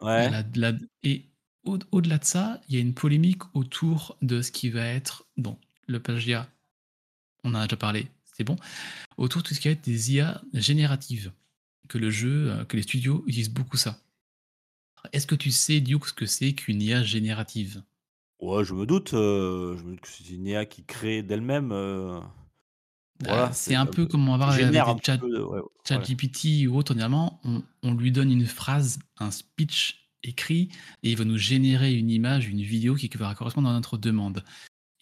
Ouais. 0.00 0.28
la- 0.30 0.44
la- 0.54 0.72
et 1.04 1.26
au- 1.64 1.78
au-delà 1.92 2.18
de 2.18 2.24
ça, 2.24 2.60
il 2.68 2.74
y 2.74 2.78
a 2.78 2.80
une 2.80 2.94
polémique 2.94 3.42
autour 3.54 4.16
de 4.22 4.42
ce 4.42 4.52
qui 4.52 4.70
va 4.70 4.84
être, 4.86 5.26
bon, 5.36 5.58
le 5.88 6.00
plagiat, 6.00 6.48
on 7.44 7.50
en 7.54 7.60
a 7.60 7.64
déjà 7.66 7.76
parlé, 7.76 8.08
c'est 8.36 8.44
bon, 8.44 8.56
autour 9.18 9.42
de 9.42 9.48
tout 9.48 9.54
ce 9.54 9.60
qui 9.60 9.68
va 9.68 9.72
être 9.72 9.84
des 9.84 10.14
IA 10.14 10.42
génératives, 10.54 11.32
que 11.88 11.98
le 11.98 12.10
jeu, 12.10 12.52
euh, 12.52 12.64
que 12.66 12.76
les 12.76 12.82
studios 12.84 13.24
utilisent 13.28 13.50
beaucoup 13.50 13.76
ça. 13.78 13.98
Est-ce 15.12 15.26
que 15.28 15.34
tu 15.36 15.50
sais, 15.52 15.80
Duke, 15.80 16.06
ce 16.06 16.12
que 16.12 16.26
c'est 16.26 16.52
qu'une 16.54 16.82
IA 16.82 17.04
générative? 17.04 17.82
Ouais, 18.40 18.64
je 18.64 18.74
me 18.74 18.86
doute. 18.86 19.14
euh, 19.14 19.76
je 19.76 19.82
me 19.84 19.90
doute 19.90 20.00
que 20.00 20.08
c'est 20.08 20.28
une 20.30 20.46
IA 20.46 20.64
qui 20.66 20.84
crée 20.84 21.22
d'elle-même. 21.22 21.72
euh, 21.72 22.20
Voilà, 23.20 23.46
Bah, 23.48 23.52
C'est 23.52 23.70
c'est 23.70 23.74
un 23.74 23.82
un 23.82 23.86
peu 23.86 23.92
peu- 23.92 24.06
comme 24.06 24.28
on 24.28 24.32
va 24.32 24.36
voir 24.38 24.50
avec 24.50 24.66
génère 24.66 24.86
des 24.86 24.90
un 24.92 24.96
petit 24.96 25.06
chat, 25.06 25.18
peu 25.18 25.28
de- 25.28 25.42
ouais, 25.42 25.60
ouais. 25.60 25.68
ChatGPT 25.86 26.66
ou 26.68 26.76
autre, 26.76 26.94
dernièrement, 26.94 27.40
on, 27.44 27.62
on 27.82 27.94
lui 27.94 28.12
donne 28.12 28.30
une 28.32 28.46
phrase, 28.46 28.98
un 29.18 29.30
speech 29.30 30.08
écrit, 30.22 30.70
et 31.02 31.10
il 31.10 31.16
va 31.16 31.24
nous 31.24 31.36
générer 31.38 31.94
une 31.94 32.10
image, 32.10 32.48
une 32.48 32.62
vidéo 32.62 32.94
qui 32.94 33.08
va 33.14 33.34
correspondre 33.34 33.68
à 33.68 33.72
notre 33.72 33.98
demande. 33.98 34.42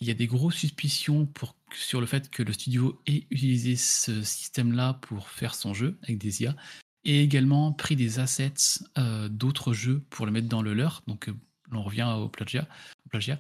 Il 0.01 0.07
y 0.07 0.11
a 0.13 0.15
des 0.15 0.27
grosses 0.29 0.55
suspicions 0.57 1.27
pour, 1.27 1.57
sur 1.73 2.01
le 2.01 2.07
fait 2.07 2.31
que 2.31 2.43
le 2.45 2.53
studio 2.53 3.01
ait 3.07 3.27
utilisé 3.31 3.75
ce 3.77 4.23
système-là 4.23 4.95
pour 4.95 5.29
faire 5.29 5.55
son 5.57 5.75
jeu 5.75 5.99
avec 6.03 6.19
des 6.19 6.43
IA, 6.43 6.57
et 7.05 7.23
également 7.23 7.73
pris 7.73 7.95
des 7.97 8.19
assets 8.19 8.81
euh, 8.99 9.29
d'autres 9.29 9.73
jeux 9.73 10.01
pour 10.11 10.27
le 10.27 10.33
mettre 10.33 10.49
dans 10.49 10.63
le 10.63 10.75
leur. 10.75 11.03
Donc, 11.07 11.31
on 11.73 11.83
revient 11.83 12.09
au 12.19 12.29
plagiat. 12.29 12.67
Au 13.07 13.09
plagiat. 13.11 13.39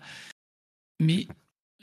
Mais 1.01 1.27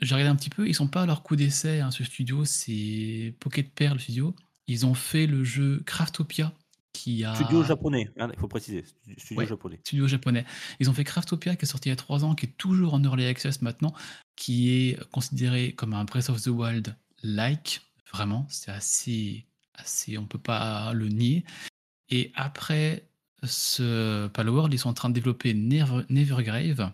j'ai 0.01 0.15
regardé 0.15 0.31
un 0.31 0.35
petit 0.35 0.49
peu, 0.49 0.67
ils 0.67 0.75
sont 0.75 0.87
pas 0.87 1.03
à 1.03 1.05
leur 1.05 1.23
coup 1.23 1.35
d'essai, 1.35 1.79
hein, 1.79 1.91
ce 1.91 2.03
studio, 2.03 2.43
c'est 2.45 3.33
Pocket 3.39 3.69
Pair, 3.73 3.93
le 3.93 3.99
studio. 3.99 4.35
Ils 4.67 4.85
ont 4.85 4.93
fait 4.93 5.27
le 5.27 5.43
jeu 5.43 5.81
Craftopia, 5.85 6.51
qui 6.91 7.23
a... 7.23 7.35
Studio 7.35 7.63
japonais, 7.63 8.09
hein, 8.19 8.29
il 8.33 8.39
faut 8.39 8.47
préciser. 8.47 8.83
stu- 8.83 9.15
Studio 9.17 9.37
Ouais. 9.39 9.47
japonais. 9.47 9.79
studio 9.85 10.07
japonais. 10.07 10.45
Ils 10.79 10.89
ont 10.89 10.93
fait 10.93 11.03
Craftopia, 11.03 11.55
qui 11.55 11.65
est 11.65 11.67
sorti 11.67 11.89
il 11.89 11.91
y 11.91 11.93
a 11.93 11.97
trois 11.97 12.25
ans, 12.25 12.35
qui 12.35 12.47
est 12.47 12.57
toujours 12.57 12.93
en 12.93 13.03
early 13.03 13.25
access 13.25 13.61
maintenant, 13.61 13.93
qui 14.35 14.71
est 14.71 15.09
considéré 15.11 15.73
comme 15.73 15.93
un 15.93 16.03
Breath 16.03 16.29
of 16.29 16.41
the 16.41 16.47
Wild 16.47 16.95
like, 17.23 17.81
vraiment, 18.11 18.45
c'est 18.49 18.71
assez, 18.71 19.45
assez, 19.75 20.17
on 20.17 20.25
peut 20.25 20.39
pas 20.39 20.93
le 20.93 21.07
nier. 21.09 21.45
Et 22.09 22.31
après 22.35 23.07
ce 23.47 24.27
Palworld, 24.27 24.73
ils 24.73 24.79
sont 24.79 24.89
en 24.89 24.93
train 24.93 25.09
de 25.09 25.13
développer 25.13 25.53
Never- 25.53 26.03
Nevergrave, 26.09 26.91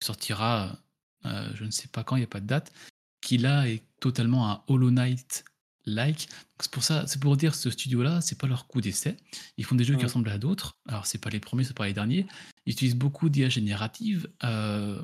qui 0.00 0.06
sortira, 0.06 0.78
euh, 1.26 1.50
je 1.54 1.64
ne 1.64 1.70
sais 1.70 1.88
pas 1.88 2.04
quand, 2.04 2.16
il 2.16 2.20
n'y 2.20 2.24
a 2.24 2.28
pas 2.28 2.40
de 2.40 2.46
date, 2.46 2.72
qui 3.20 3.38
là 3.38 3.68
est 3.68 3.82
totalement 4.00 4.50
un 4.50 4.62
Hollow 4.68 4.90
Knight 4.90 5.44
like. 5.86 6.28
Donc 6.28 6.62
C'est 6.62 6.70
pour 6.70 6.82
ça, 6.82 7.06
c'est 7.06 7.20
pour 7.20 7.36
dire 7.36 7.54
ce 7.54 7.70
studio-là, 7.70 8.20
c'est 8.20 8.38
pas 8.38 8.46
leur 8.46 8.66
coup 8.66 8.80
d'essai. 8.80 9.16
Ils 9.56 9.64
font 9.64 9.74
des 9.74 9.84
jeux 9.84 9.94
qui 9.94 10.04
ressemblent 10.08 10.28
à 10.30 10.38
d'autres. 10.38 10.76
Alors 10.88 11.06
c'est 11.06 11.18
pas 11.18 11.30
les 11.30 11.40
premiers, 11.40 11.64
c'est 11.64 11.76
pas 11.76 11.86
les 11.86 11.92
derniers. 11.94 12.26
Ils 12.66 12.72
utilisent 12.72 12.96
beaucoup 12.96 13.28
d'IA 13.28 13.48
générative. 13.48 14.28
Euh, 14.44 15.02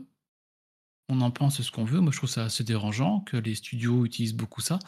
on 1.09 1.21
en 1.21 1.31
pense 1.31 1.61
ce 1.63 1.71
qu'on 1.71 1.85
veut. 1.85 2.01
Moi, 2.01 2.11
je 2.13 2.17
trouve 2.19 2.29
ça 2.31 2.45
assez 2.45 2.65
dérangeant 2.65 3.21
que 3.21 3.37
les 3.37 3.55
studios 3.55 4.05
utilisent 4.05 4.35
beaucoup 4.35 4.61
ça. 4.61 4.79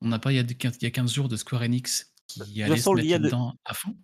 On 0.00 0.08
n'a 0.08 0.18
pas, 0.18 0.32
il 0.32 0.36
y, 0.36 0.38
a 0.38 0.42
des 0.42 0.54
15, 0.54 0.76
il 0.80 0.84
y 0.84 0.86
a 0.86 0.90
15 0.90 1.12
jours, 1.12 1.28
de 1.28 1.36
Square 1.36 1.62
Enix 1.62 2.12
qui 2.28 2.40
toute 2.40 2.48
allait 2.64 2.74
se 2.76 2.82
mettre 3.00 3.06
l'IA 3.06 3.18
de- 3.18 3.22
là-dedans 3.24 3.54
à 3.64 3.74
fond. 3.74 3.96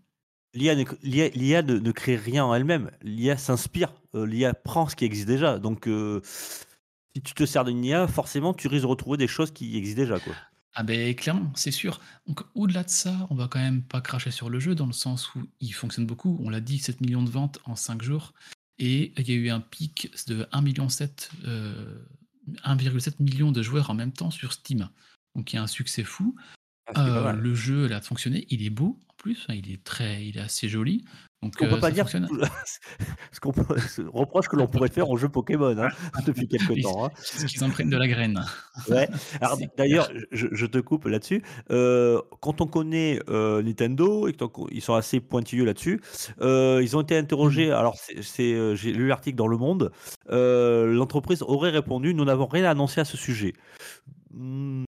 L'IA 0.55 0.75
ne, 0.75 0.85
l'IA 1.03 1.29
l'IA 1.31 1.63
ne- 1.63 1.79
ne 1.79 1.93
crée 1.93 2.17
rien 2.17 2.45
en 2.45 2.55
elle-même. 2.55 2.91
L'IA 3.03 3.37
s'inspire. 3.37 3.93
euh, 4.15 4.27
L'IA 4.27 4.53
prend 4.55 4.89
ce 4.89 4.97
qui 4.97 5.05
existe 5.05 5.27
déjà. 5.27 5.59
Donc, 5.59 5.87
euh, 5.89 6.21
si 7.15 7.23
tu 7.23 7.35
te 7.35 7.45
sers 7.47 7.65
d'une 7.65 7.85
IA, 7.85 8.07
forcément, 8.07 8.53
tu 8.55 8.69
risques 8.69 8.83
de 8.83 8.87
retrouver 8.89 9.17
des 9.19 9.29
choses 9.29 9.51
qui 9.53 9.77
existent 9.77 10.03
déjà. 10.03 10.19
Quoi. 10.21 10.35
Ah 10.75 10.83
ben 10.83 11.15
clairement, 11.15 11.53
c'est 11.55 11.71
sûr. 11.71 12.01
Donc 12.27 12.41
au-delà 12.55 12.83
de 12.83 12.89
ça, 12.89 13.27
on 13.29 13.35
va 13.35 13.47
quand 13.47 13.59
même 13.59 13.83
pas 13.83 14.01
cracher 14.01 14.31
sur 14.31 14.49
le 14.49 14.59
jeu 14.59 14.75
dans 14.75 14.87
le 14.87 14.93
sens 14.95 15.35
où 15.35 15.43
il 15.61 15.73
fonctionne 15.73 16.07
beaucoup. 16.07 16.39
On 16.43 16.49
l'a 16.49 16.61
dit, 16.61 16.79
7 16.79 17.03
millions 17.03 17.23
de 17.23 17.29
ventes 17.31 17.59
en 17.65 17.77
5 17.77 18.01
jours. 18.03 18.33
Et 18.79 19.13
il 19.19 19.29
y 19.29 19.33
a 19.33 19.35
eu 19.35 19.51
un 19.51 19.61
pic 19.61 20.11
de 20.29 20.47
1,7 20.51 20.63
million, 20.63 20.89
euh, 21.47 22.07
1,7 22.65 23.21
million 23.21 23.53
de 23.53 23.63
joueurs 23.63 23.91
en 23.91 23.95
même 23.95 24.13
temps 24.13 24.31
sur 24.31 24.55
Steam. 24.55 24.89
Donc 25.35 25.53
il 25.53 25.57
y 25.57 25.59
a 25.59 25.63
un 25.63 25.67
succès 25.67 26.05
fou. 26.05 26.35
Ah, 26.95 27.07
Euh, 27.07 27.33
le 27.33 27.55
jeu 27.55 27.85
elle 27.87 27.93
a 27.93 28.01
fonctionné, 28.01 28.47
il 28.49 28.65
est 28.65 28.71
beau 28.71 28.99
plus, 29.23 29.47
hein, 29.49 29.55
il 29.55 29.73
est 29.73 29.83
très, 29.83 30.25
il 30.27 30.37
est 30.37 30.41
assez 30.41 30.69
joli. 30.69 31.05
Donc 31.43 31.55
On 31.61 31.67
peut 31.67 31.75
euh, 31.75 31.81
pas 31.81 31.89
ça 31.89 31.91
dire 31.91 32.09
fonctionne. 32.09 32.29
ce 33.33 33.41
qu'on 33.41 33.51
peut- 33.53 33.79
ce 33.79 34.03
reproche 34.03 34.47
que 34.49 34.55
l'on 34.57 34.69
pourrait 34.69 34.91
faire 34.91 35.11
au 35.11 35.17
jeu 35.17 35.29
Pokémon 35.29 35.77
hein, 35.77 35.89
depuis 36.27 36.47
quelques 36.47 36.83
temps. 36.83 37.07
hein. 37.07 37.11
qu'ils 37.49 37.71
prennent 37.71 37.91
de 37.91 37.97
la 37.97 38.07
graine. 38.07 38.45
Ouais. 38.89 39.09
D'ailleurs, 39.77 40.09
je, 40.31 40.47
je 40.53 40.67
te 40.67 40.79
coupe 40.79 41.07
là-dessus. 41.07 41.43
Euh, 41.71 42.21
quand 42.41 42.61
on 42.61 42.67
connaît 42.67 43.19
euh, 43.29 43.63
Nintendo 43.63 44.29
et 44.29 44.33
qu'ils 44.35 44.83
sont 44.83 44.95
assez 44.95 45.21
pointilleux 45.21 45.65
là-dessus, 45.65 46.01
euh, 46.41 46.81
ils 46.83 46.97
ont 46.97 47.01
été 47.03 47.17
interrogés. 47.17 47.71
Mmh. 47.71 47.75
Alors, 47.75 47.97
c'est, 48.21 48.77
j'ai 48.77 48.93
lu 48.93 49.09
l'article 49.09 49.37
dans 49.37 49.49
Le 49.49 49.57
Monde. 49.57 49.91
L'entreprise 50.31 51.43
aurait 51.43 51.71
répondu 51.71 52.15
Nous 52.15 52.25
n'avons 52.25 52.47
rien 52.47 52.65
à 52.65 52.71
annoncer 52.71 53.01
à 53.01 53.05
ce 53.05 53.17
sujet. 53.17 53.53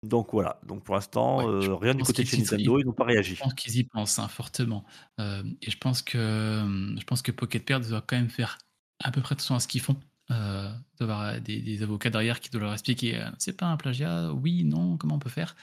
Donc 0.04 0.28
voilà. 0.32 0.60
Donc 0.66 0.84
pour 0.84 0.94
l'instant, 0.94 1.38
Ouais, 1.38 1.66
euh, 1.66 1.74
rien 1.74 1.94
du 1.94 2.02
côté 2.02 2.22
de 2.22 2.28
chez 2.28 2.38
Nintendo. 2.38 2.78
Ils 2.78 2.84
n'ont 2.84 2.92
pas 2.92 3.04
réagi. 3.04 3.34
Je 3.34 3.42
pense 3.42 3.54
qu'ils 3.54 3.76
y 3.76 3.84
pensent 3.84 4.18
hein, 4.18 4.28
fortement. 4.28 4.84
Euh, 5.20 5.42
et 5.62 5.70
je 5.70 5.78
pense 5.78 6.02
que 6.02 6.18
euh, 6.18 6.96
je 6.98 7.04
pense 7.04 7.22
que 7.22 7.32
Pocket 7.32 7.64
Pair 7.64 7.80
doit 7.80 8.02
quand 8.06 8.16
même 8.16 8.30
faire 8.30 8.58
à 9.00 9.10
peu 9.10 9.20
près 9.20 9.32
attention 9.34 9.54
à 9.54 9.60
ce 9.60 9.68
qu'ils 9.68 9.80
font. 9.80 9.96
Euh, 10.30 10.72
d'avoir 10.98 11.38
des, 11.38 11.60
des 11.60 11.82
avocats 11.82 12.08
derrière 12.08 12.40
qui 12.40 12.48
doivent 12.48 12.62
leur 12.62 12.72
expliquer 12.72 13.22
c'est 13.38 13.58
pas 13.58 13.66
un 13.66 13.76
plagiat, 13.76 14.32
oui, 14.32 14.64
non, 14.64 14.96
comment 14.96 15.16
on 15.16 15.18
peut 15.18 15.28
faire? 15.28 15.54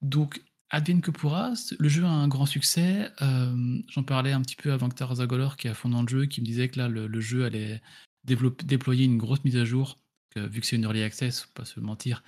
Donc 0.00 0.40
advienne 0.70 1.00
que 1.00 1.10
pourra, 1.10 1.54
le 1.76 1.88
jeu 1.88 2.04
a 2.04 2.08
un 2.08 2.28
grand 2.28 2.46
succès. 2.46 3.10
J'en 3.20 4.02
parlais 4.04 4.32
un 4.32 4.42
petit 4.42 4.54
peu 4.54 4.72
avec 4.72 4.94
Tarzagolor 4.94 5.56
qui 5.56 5.66
est 5.66 5.70
à 5.70 5.74
fond 5.74 5.88
dans 5.88 6.02
le 6.02 6.08
jeu, 6.08 6.26
qui 6.26 6.40
me 6.40 6.46
disait 6.46 6.68
que 6.68 6.78
là, 6.78 6.88
le, 6.88 7.20
jeu 7.20 7.44
allait 7.44 7.82
déployer 8.24 9.04
une 9.04 9.18
grosse 9.18 9.44
mise 9.44 9.56
à 9.56 9.64
jour. 9.64 9.98
Que, 10.30 10.40
vu 10.40 10.60
que 10.60 10.66
c'est 10.66 10.76
une 10.76 10.84
early 10.84 11.02
access, 11.02 11.42
faut 11.42 11.52
pas 11.54 11.64
se 11.64 11.80
mentir, 11.80 12.22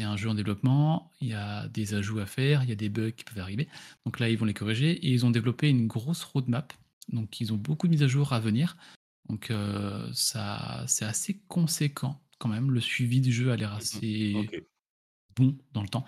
c'est 0.00 0.06
un 0.06 0.16
jeu 0.16 0.30
en 0.30 0.34
développement, 0.34 1.10
il 1.20 1.28
y 1.28 1.34
a 1.34 1.68
des 1.68 1.92
ajouts 1.92 2.20
à 2.20 2.26
faire, 2.26 2.62
il 2.62 2.70
y 2.70 2.72
a 2.72 2.74
des 2.74 2.88
bugs 2.88 3.10
qui 3.10 3.22
peuvent 3.22 3.38
arriver. 3.38 3.68
Donc 4.06 4.18
là, 4.18 4.30
ils 4.30 4.38
vont 4.38 4.46
les 4.46 4.54
corriger 4.54 4.92
et 4.92 5.10
ils 5.10 5.26
ont 5.26 5.30
développé 5.30 5.68
une 5.68 5.86
grosse 5.88 6.24
roadmap. 6.24 6.72
Donc 7.10 7.38
ils 7.42 7.52
ont 7.52 7.56
beaucoup 7.56 7.86
de 7.86 7.92
mises 7.92 8.02
à 8.02 8.06
jour 8.06 8.32
à 8.32 8.40
venir. 8.40 8.78
Donc 9.28 9.50
euh, 9.50 10.08
ça, 10.14 10.84
c'est 10.86 11.04
assez 11.04 11.42
conséquent 11.48 12.18
quand 12.38 12.48
même. 12.48 12.70
Le 12.70 12.80
suivi 12.80 13.20
du 13.20 13.30
jeu 13.30 13.52
a 13.52 13.56
l'air 13.56 13.74
mmh 13.74 13.76
assez 13.76 14.50
bon 15.36 15.58
dans 15.74 15.82
le 15.82 15.88
temps. 15.88 16.06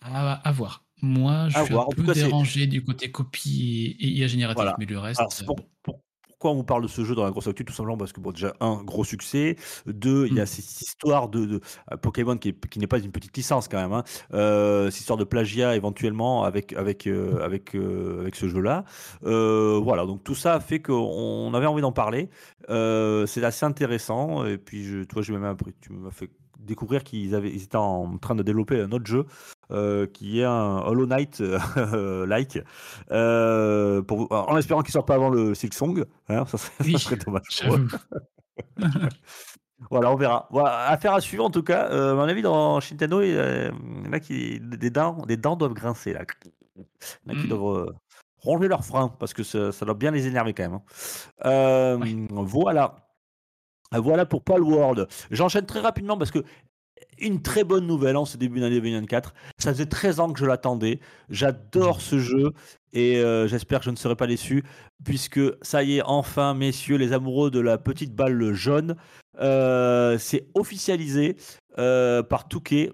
À, 0.00 0.52
voir. 0.52 0.86
Moi, 1.02 1.50
je 1.50 1.62
suis 1.62 1.74
un 1.74 1.86
peu 1.94 2.14
dérangé 2.14 2.66
du 2.66 2.82
côté 2.82 3.10
copie 3.10 3.96
et, 4.00 4.08
IA 4.08 4.28
génératif, 4.28 4.64
mais 4.78 4.86
le 4.86 4.98
reste. 4.98 5.44
Euh, 5.46 5.92
pourquoi 6.44 6.56
on 6.56 6.58
vous 6.58 6.64
parle 6.64 6.82
de 6.82 6.88
ce 6.88 7.04
jeu 7.04 7.14
dans 7.14 7.24
la 7.24 7.30
grosse 7.30 7.46
actu 7.46 7.64
Tout 7.64 7.72
simplement 7.72 7.96
parce 7.96 8.12
que, 8.12 8.20
bon, 8.20 8.30
déjà, 8.30 8.52
un, 8.60 8.82
gros 8.82 9.02
succès. 9.02 9.56
Deux, 9.86 10.26
il 10.26 10.34
y 10.34 10.40
a 10.40 10.42
mmh. 10.42 10.46
cette 10.46 10.82
histoire 10.82 11.30
de, 11.30 11.58
euh, 11.90 11.96
Pokémon 11.96 12.36
qui, 12.36 12.54
n'est 12.76 12.86
pas 12.86 12.98
une 12.98 13.12
petite 13.12 13.34
licence 13.34 13.66
quand 13.66 13.80
même. 13.80 13.94
Hein. 13.94 14.04
Euh, 14.34 14.90
cette 14.90 15.00
histoire 15.00 15.16
de 15.16 15.24
plagiat 15.24 15.74
éventuellement 15.74 16.44
avec, 16.44 16.74
avec, 16.74 17.06
avec, 17.06 17.74
avec 17.74 18.36
ce 18.36 18.48
jeu-là. 18.48 18.84
voilà, 19.22 20.04
donc 20.04 20.22
tout 20.22 20.34
ça 20.34 20.52
a 20.52 20.60
fait 20.60 20.82
qu'on 20.82 21.54
avait 21.54 21.64
envie 21.64 21.80
d'en 21.80 21.92
parler. 21.92 22.28
c'est 22.68 23.42
assez 23.42 23.64
intéressant. 23.64 24.44
Et 24.44 24.58
puis, 24.58 24.84
je, 24.84 25.02
toi, 25.04 25.22
je 25.22 25.32
même 25.32 25.56
tu 25.80 25.94
m'as 25.94 26.10
fait 26.10 26.28
découvrir 26.58 27.04
qu'ils 27.04 27.34
avaient, 27.34 27.50
ils 27.50 27.62
étaient 27.62 27.76
en 27.76 28.18
train 28.18 28.34
de 28.34 28.42
développer 28.42 28.80
un 28.80 28.92
autre 28.92 29.06
jeu 29.06 29.24
euh, 29.70 30.06
qui 30.06 30.40
est 30.40 30.44
un 30.44 30.82
Hollow 30.84 31.06
Knight 31.06 31.40
euh, 31.76 32.26
like, 32.26 32.58
euh, 33.10 34.02
pour, 34.02 34.30
en 34.30 34.56
espérant 34.56 34.82
qu'il 34.82 34.92
sorte 34.92 35.06
pas 35.06 35.14
avant 35.14 35.30
le 35.30 35.54
Silksong. 35.54 36.04
Hein, 36.28 36.44
ça, 36.46 36.58
serait, 36.58 37.16
dommage. 37.16 37.62
voilà, 39.90 40.12
on 40.12 40.16
verra. 40.16 40.48
Voilà, 40.50 40.88
affaire 40.88 41.14
à 41.14 41.20
suivre 41.20 41.44
en 41.44 41.50
tout 41.50 41.62
cas. 41.62 41.86
à 41.86 42.14
mon 42.14 42.22
avis, 42.22 42.42
dans 42.42 42.78
Nintendo, 42.78 43.22
il 43.22 43.30
y 43.30 44.14
a 44.14 44.20
qui, 44.20 44.60
des, 44.60 44.90
dents, 44.90 45.24
des 45.26 45.36
dents 45.36 45.56
doivent 45.56 45.74
grincer 45.74 46.12
là. 46.12 46.22
Il 46.76 46.82
y 47.32 47.36
en 47.36 47.38
a 47.38 47.40
qui 47.40 47.46
mm. 47.46 47.50
doivent 47.50 47.94
ronger 48.38 48.68
leurs 48.68 48.84
freins 48.84 49.08
parce 49.18 49.32
que 49.32 49.42
ça, 49.42 49.70
doit 49.84 49.94
bien 49.94 50.10
les 50.10 50.26
énerver 50.26 50.52
quand 50.52 50.68
même. 50.68 50.80
Hein. 51.44 51.98
Voilà. 52.30 52.96
Voilà 54.00 54.26
pour 54.26 54.42
Paul 54.42 54.62
World. 54.62 55.06
J'enchaîne 55.30 55.66
très 55.66 55.80
rapidement 55.80 56.16
parce 56.16 56.30
que 56.30 56.40
une 57.18 57.42
très 57.42 57.64
bonne 57.64 57.86
nouvelle 57.86 58.16
en 58.16 58.24
ce 58.24 58.36
début 58.36 58.60
d'année 58.60 58.76
2024. 58.76 59.34
Ça 59.58 59.72
faisait 59.72 59.86
13 59.86 60.20
ans 60.20 60.32
que 60.32 60.38
je 60.38 60.46
l'attendais. 60.46 61.00
J'adore 61.28 62.00
ce 62.00 62.18
jeu 62.18 62.52
et 62.92 63.16
euh, 63.16 63.46
j'espère 63.48 63.80
que 63.80 63.86
je 63.86 63.90
ne 63.90 63.96
serai 63.96 64.16
pas 64.16 64.26
déçu 64.26 64.64
puisque 65.04 65.40
ça 65.62 65.82
y 65.82 65.98
est, 65.98 66.02
enfin, 66.04 66.54
messieurs, 66.54 66.96
les 66.96 67.12
amoureux 67.12 67.50
de 67.50 67.60
la 67.60 67.78
petite 67.78 68.14
balle 68.14 68.52
jaune, 68.52 68.96
euh, 69.40 70.16
c'est 70.18 70.48
officialisé 70.54 71.36
euh, 71.78 72.22
par 72.22 72.48
Touquet. 72.48 72.92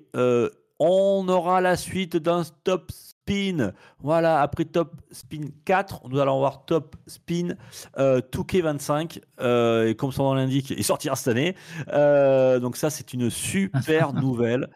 on 0.78 1.28
aura 1.28 1.60
la 1.60 1.76
suite 1.76 2.16
d'un 2.16 2.44
stop 2.44 2.90
spin. 2.90 3.72
Voilà, 4.02 4.40
après 4.40 4.64
Top 4.64 4.94
Spin 5.10 5.46
4, 5.64 6.08
nous 6.08 6.18
allons 6.20 6.38
voir 6.38 6.64
Top 6.64 6.96
Spin 7.06 7.56
euh, 7.98 8.20
2K25. 8.20 9.20
Euh, 9.40 9.88
et 9.88 9.94
comme 9.94 10.12
son 10.12 10.24
nom 10.24 10.34
l'indique, 10.34 10.70
il 10.70 10.84
sortira 10.84 11.16
cette 11.16 11.28
année. 11.28 11.54
Euh, 11.92 12.58
donc 12.60 12.76
ça, 12.76 12.90
c'est 12.90 13.12
une 13.12 13.30
super 13.30 14.12
nouvelle. 14.14 14.70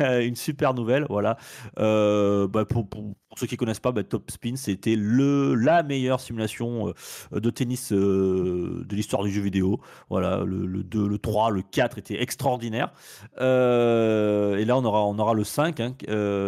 une 0.00 0.36
super 0.36 0.74
nouvelle, 0.74 1.06
voilà. 1.08 1.36
Euh, 1.78 2.46
bah, 2.46 2.64
pour, 2.64 2.88
pour, 2.88 3.14
ceux 3.36 3.46
qui 3.46 3.56
connaissent 3.56 3.80
pas, 3.80 3.92
bah, 3.92 4.04
Top 4.04 4.30
Spin, 4.30 4.54
c'était 4.56 4.96
le 4.96 5.54
la 5.54 5.82
meilleure 5.82 6.20
simulation 6.20 6.92
euh, 7.32 7.40
de 7.40 7.50
tennis 7.50 7.92
euh, 7.92 8.84
de 8.86 8.94
l'histoire 8.96 9.22
du 9.24 9.30
jeu 9.30 9.40
vidéo. 9.40 9.80
Voilà, 10.10 10.44
le, 10.44 10.66
le, 10.66 10.82
2, 10.82 11.08
le 11.08 11.18
3, 11.18 11.50
le 11.50 11.62
4 11.62 11.98
étaient 11.98 12.22
extraordinaires. 12.22 12.92
Euh, 13.40 14.56
et 14.56 14.64
là, 14.64 14.76
on 14.76 14.84
aura, 14.84 15.04
on 15.04 15.18
aura 15.18 15.34
le 15.34 15.44
5, 15.44 15.80
hein, 15.80 15.94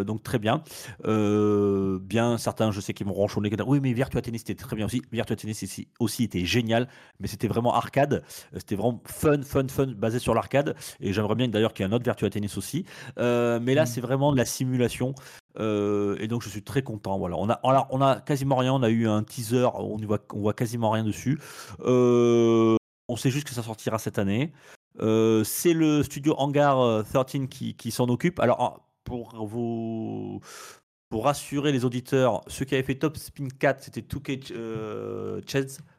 donc 0.04 0.22
très 0.22 0.38
bien. 0.38 0.62
Bien, 1.98 2.38
certains, 2.38 2.70
je 2.70 2.80
sais 2.80 2.94
qu'ils 2.94 3.06
vont 3.06 3.12
ronchonner. 3.12 3.50
Oui, 3.66 3.80
mais 3.80 3.92
Virtua 3.92 4.22
Tennis 4.22 4.42
était 4.42 4.54
très 4.54 4.76
bien 4.76 4.86
aussi. 4.86 5.02
Virtua 5.12 5.36
Tennis 5.36 5.62
aussi, 5.62 5.88
aussi 6.00 6.24
était 6.24 6.44
génial, 6.44 6.88
mais 7.20 7.28
c'était 7.28 7.48
vraiment 7.48 7.74
arcade. 7.74 8.22
C'était 8.54 8.76
vraiment 8.76 9.02
fun, 9.06 9.42
fun, 9.42 9.66
fun, 9.68 9.86
basé 9.96 10.18
sur 10.18 10.34
l'arcade. 10.34 10.76
Et 11.00 11.12
j'aimerais 11.12 11.34
bien 11.34 11.48
d'ailleurs 11.48 11.72
qu'il 11.72 11.84
y 11.84 11.88
ait 11.88 11.90
un 11.90 11.94
autre 11.94 12.04
Virtua 12.04 12.30
Tennis 12.30 12.56
aussi. 12.56 12.84
mais 13.16 13.74
là, 13.74 13.84
mm. 13.84 13.86
c'est 13.86 14.00
vraiment 14.00 14.32
de 14.32 14.36
la 14.36 14.44
simulation. 14.44 15.14
Euh, 15.58 16.16
et 16.20 16.28
donc 16.28 16.42
je 16.42 16.48
suis 16.48 16.62
très 16.62 16.82
content. 16.82 17.18
Voilà, 17.18 17.36
on 17.36 17.48
a, 17.48 17.60
on 17.90 18.00
a, 18.00 18.20
quasiment 18.20 18.56
rien. 18.56 18.72
On 18.74 18.82
a 18.82 18.90
eu 18.90 19.08
un 19.08 19.22
teaser, 19.22 19.68
on 19.74 19.96
voit, 19.96 20.20
on 20.32 20.40
voit 20.40 20.54
quasiment 20.54 20.90
rien 20.90 21.04
dessus. 21.04 21.38
Euh, 21.80 22.76
on 23.08 23.16
sait 23.16 23.30
juste 23.30 23.46
que 23.46 23.54
ça 23.54 23.62
sortira 23.62 23.98
cette 23.98 24.18
année. 24.18 24.52
Euh, 25.00 25.44
c'est 25.44 25.74
le 25.74 26.02
studio 26.02 26.34
Hangar 26.38 27.04
13 27.04 27.48
qui, 27.48 27.74
qui 27.74 27.90
s'en 27.90 28.08
occupe. 28.08 28.40
Alors 28.40 28.80
pour 29.04 29.46
vous 29.46 30.40
pour 31.08 31.24
rassurer 31.24 31.72
les 31.72 31.84
auditeurs, 31.84 32.42
ceux 32.48 32.64
qui 32.64 32.74
avaient 32.74 32.82
fait 32.82 32.96
Top 32.96 33.16
Spin 33.16 33.48
4, 33.48 33.82
c'était 33.82 34.00
2K 34.00 34.52
euh, 34.52 35.40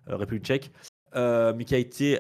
République 0.08 0.46
tchèque, 0.46 0.72
mais 1.16 1.66
qui 1.66 1.76
a 1.76 1.78
été 1.78 2.20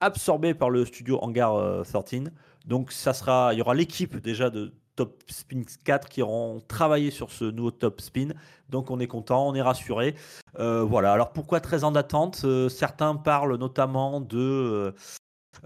absorbé 0.00 0.54
par 0.54 0.70
le 0.70 0.84
studio 0.84 1.18
Hangar 1.22 1.84
13. 1.84 2.24
Donc 2.66 2.92
ça 2.92 3.12
sera, 3.12 3.52
il 3.52 3.58
y 3.58 3.62
aura 3.62 3.74
l'équipe 3.74 4.16
déjà 4.16 4.50
de 4.50 4.72
Top 5.00 5.22
Spin 5.28 5.62
4 5.84 6.10
qui 6.10 6.20
auront 6.20 6.60
travaillé 6.60 7.10
sur 7.10 7.30
ce 7.30 7.44
nouveau 7.44 7.70
Top 7.70 8.02
Spin. 8.02 8.34
Donc 8.68 8.90
on 8.90 9.00
est 9.00 9.06
content, 9.06 9.48
on 9.48 9.54
est 9.54 9.62
rassuré. 9.62 10.14
Euh, 10.58 10.82
voilà. 10.82 11.12
Alors 11.12 11.32
pourquoi 11.32 11.60
13 11.60 11.84
ans 11.84 11.90
d'attente 11.90 12.42
euh, 12.44 12.68
Certains 12.68 13.14
parlent 13.16 13.56
notamment 13.56 14.20
de, 14.20 14.92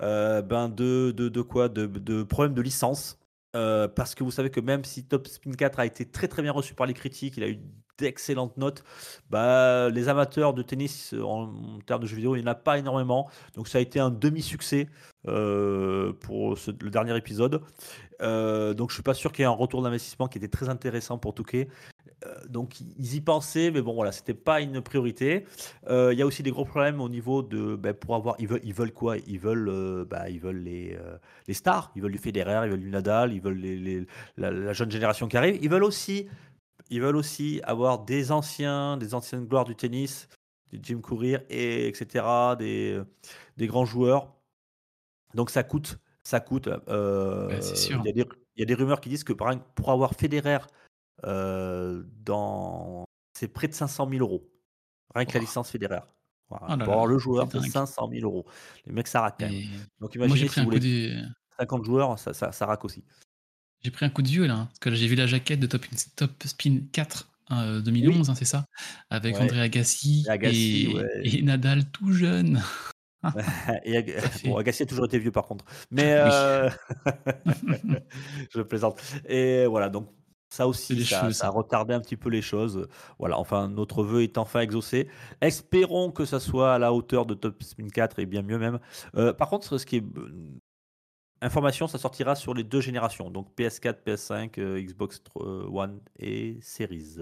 euh, 0.00 0.42
ben 0.42 0.68
de, 0.68 1.12
de, 1.16 1.28
de, 1.28 1.42
quoi? 1.42 1.68
De, 1.68 1.86
de 1.86 2.22
problèmes 2.22 2.54
de 2.54 2.62
licence. 2.62 3.18
Parce 3.94 4.14
que 4.14 4.24
vous 4.24 4.30
savez 4.30 4.50
que 4.50 4.60
même 4.60 4.84
si 4.84 5.04
Top 5.04 5.26
Spin 5.26 5.52
4 5.52 5.78
a 5.78 5.86
été 5.86 6.04
très 6.04 6.28
très 6.28 6.42
bien 6.42 6.52
reçu 6.52 6.74
par 6.74 6.86
les 6.86 6.94
critiques, 6.94 7.36
il 7.36 7.44
a 7.44 7.48
eu 7.48 7.58
d'excellentes 7.96 8.56
notes. 8.56 8.82
Bah, 9.30 9.88
les 9.90 10.08
amateurs 10.08 10.52
de 10.52 10.62
tennis 10.62 11.14
en, 11.22 11.78
termes 11.86 12.02
de 12.02 12.08
jeux 12.08 12.16
vidéo, 12.16 12.34
il 12.34 12.42
n'y 12.42 12.48
en 12.48 12.50
a 12.50 12.56
pas 12.56 12.78
énormément. 12.78 13.30
Donc 13.54 13.68
ça 13.68 13.78
a 13.78 13.80
été 13.80 14.00
un 14.00 14.10
demi-succès 14.10 14.88
pour 15.24 15.30
le 15.30 16.90
dernier 16.90 17.16
épisode. 17.16 17.62
Euh, 18.22 18.74
donc 18.74 18.90
je 18.90 18.94
suis 18.94 19.02
pas 19.02 19.14
sûr 19.14 19.32
qu'il 19.32 19.42
y 19.42 19.44
ait 19.44 19.48
un 19.48 19.50
retour 19.50 19.82
d'investissement 19.82 20.28
qui 20.28 20.38
était 20.38 20.48
très 20.48 20.68
intéressant 20.68 21.18
pour 21.18 21.34
Touquet. 21.34 21.68
Euh, 22.44 22.48
donc 22.48 22.80
ils 22.80 23.14
y 23.14 23.20
pensaient, 23.20 23.70
mais 23.70 23.82
bon 23.82 23.94
voilà, 23.94 24.12
c'était 24.12 24.34
pas 24.34 24.60
une 24.60 24.80
priorité. 24.80 25.46
Euh, 25.88 26.12
il 26.12 26.18
y 26.18 26.22
a 26.22 26.26
aussi 26.26 26.42
des 26.42 26.50
gros 26.50 26.64
problèmes 26.64 27.00
au 27.00 27.08
niveau 27.08 27.42
de, 27.42 27.76
ben, 27.76 27.94
pour 27.94 28.14
avoir, 28.14 28.36
ils 28.38 28.48
veulent, 28.48 28.60
ils 28.64 28.74
veulent 28.74 28.92
quoi? 28.92 29.16
Ils 29.18 29.38
veulent, 29.38 30.04
bah, 30.04 30.30
ils 30.30 30.40
veulent 30.40 30.62
les, 30.62 30.98
les 31.46 31.54
stars, 31.54 31.92
ils 31.96 32.02
veulent 32.02 32.12
du 32.12 32.18
Federer, 32.18 32.66
ils 32.66 32.70
veulent 32.70 32.80
du 32.80 32.90
Nadal, 32.90 33.32
ils 33.32 33.40
veulent 33.40 33.58
les, 33.58 34.06
la, 34.36 34.72
jeune 34.72 34.90
génération 34.90 35.28
qui 35.28 35.36
arrive. 35.36 35.58
Ils 35.62 35.70
veulent 35.70 35.84
aussi, 35.84 36.28
ils 36.90 37.00
veulent 37.00 37.16
aussi 37.16 37.60
avoir 37.64 38.04
des 38.04 38.32
anciens, 38.32 38.96
des 38.96 39.14
anciennes 39.14 39.46
gloires 39.46 39.64
du 39.64 39.76
tennis, 39.76 40.28
des 40.72 40.80
Jim 40.82 41.00
Courier 41.00 41.38
et 41.50 41.88
etc. 41.88 42.24
Des, 42.58 43.00
des 43.56 43.66
grands 43.66 43.86
joueurs. 43.86 44.32
Donc 45.34 45.50
ça 45.50 45.62
coûte 45.62 45.98
ça 46.24 46.40
coûte. 46.40 46.68
Euh, 46.88 47.60
il 48.04 48.22
y, 48.56 48.62
a 48.62 48.64
des 48.64 48.74
rumeurs 48.74 49.00
qui 49.00 49.08
disent 49.08 49.24
que 49.24 49.32
pour 49.32 49.90
avoir 49.90 50.14
Federer 50.14 50.54
euh, 50.56 50.58
dans. 51.24 53.04
C'est 53.36 53.48
près 53.48 53.68
de 53.68 53.74
500 53.74 54.08
000 54.10 54.20
euros. 54.20 54.48
Rien 55.14 55.24
que 55.24 55.34
la 55.34 55.40
licence 55.40 55.70
Federer. 55.70 56.00
Oh 56.50 56.56
pour 56.58 56.92
avoir 56.92 57.06
le 57.06 57.18
joueur, 57.18 57.48
c'est 57.50 57.60
500 57.60 58.08
000 58.12 58.24
euros. 58.24 58.46
Les 58.86 58.92
mecs, 58.92 59.08
ça 59.08 59.22
raque 59.22 59.40
quand 59.40 59.50
même. 59.50 59.64
Donc 60.00 60.14
imaginez 60.14 60.48
si 60.48 60.60
vous 60.60 60.66
voulez 60.66 61.22
50 61.58 61.84
joueurs, 61.84 62.18
ça, 62.18 62.32
ça, 62.34 62.52
ça 62.52 62.66
raque 62.66 62.84
aussi. 62.84 63.04
J'ai 63.82 63.90
pris 63.90 64.06
un 64.06 64.10
coup 64.10 64.22
de 64.22 64.28
vieux 64.28 64.46
là, 64.46 64.66
parce 64.66 64.78
que 64.78 64.94
j'ai 64.94 65.06
vu 65.06 65.14
la 65.14 65.26
jaquette 65.26 65.60
de 65.60 65.66
Top, 65.66 65.84
Top 66.16 66.30
Spin 66.44 66.80
4 66.92 67.28
2011, 67.82 68.30
hein, 68.30 68.34
c'est 68.34 68.44
ça? 68.44 68.64
Avec 69.10 69.36
André 69.36 69.60
Agassi, 69.60 70.26
et, 70.42 71.38
et, 71.38 71.42
Nadal 71.42 71.84
tout 71.90 72.12
jeune. 72.12 72.62
et 73.84 74.16
bon, 74.44 74.56
Agassi 74.56 74.84
a 74.84 74.86
toujours 74.86 75.04
été 75.04 75.18
vieux 75.18 75.30
par 75.30 75.44
contre. 75.44 75.64
Mais 75.90 76.14
euh, 76.16 76.70
je 78.50 78.62
plaisante. 78.62 79.02
Et 79.26 79.66
voilà, 79.66 79.90
donc 79.90 80.10
ça 80.54 80.68
aussi, 80.68 81.04
ça, 81.04 81.26
a 81.40 81.50
retardé 81.50 81.94
un 81.94 82.00
petit 82.00 82.16
peu 82.16 82.28
les 82.28 82.42
choses. 82.42 82.86
Voilà, 83.18 83.38
enfin, 83.38 83.68
notre 83.68 84.04
vœu 84.04 84.22
est 84.22 84.38
enfin 84.38 84.60
exaucé. 84.60 85.08
Espérons 85.40 86.12
que 86.12 86.24
ça 86.24 86.38
soit 86.38 86.74
à 86.74 86.78
la 86.78 86.92
hauteur 86.92 87.26
de 87.26 87.34
Top 87.34 87.60
Spin 87.62 87.88
4 87.88 88.20
et 88.20 88.26
bien 88.26 88.42
mieux 88.42 88.58
même. 88.58 88.78
Euh, 89.16 89.32
par 89.32 89.48
contre, 89.48 89.78
ce 89.78 89.84
qui 89.84 89.96
est. 89.96 90.04
Information, 91.42 91.88
ça 91.88 91.98
sortira 91.98 92.36
sur 92.36 92.54
les 92.54 92.62
deux 92.62 92.80
générations, 92.80 93.30
donc 93.30 93.48
PS4, 93.58 93.96
PS5, 94.06 94.80
Xbox 94.80 95.20
One 95.34 96.00
et 96.18 96.58
Series. 96.62 97.16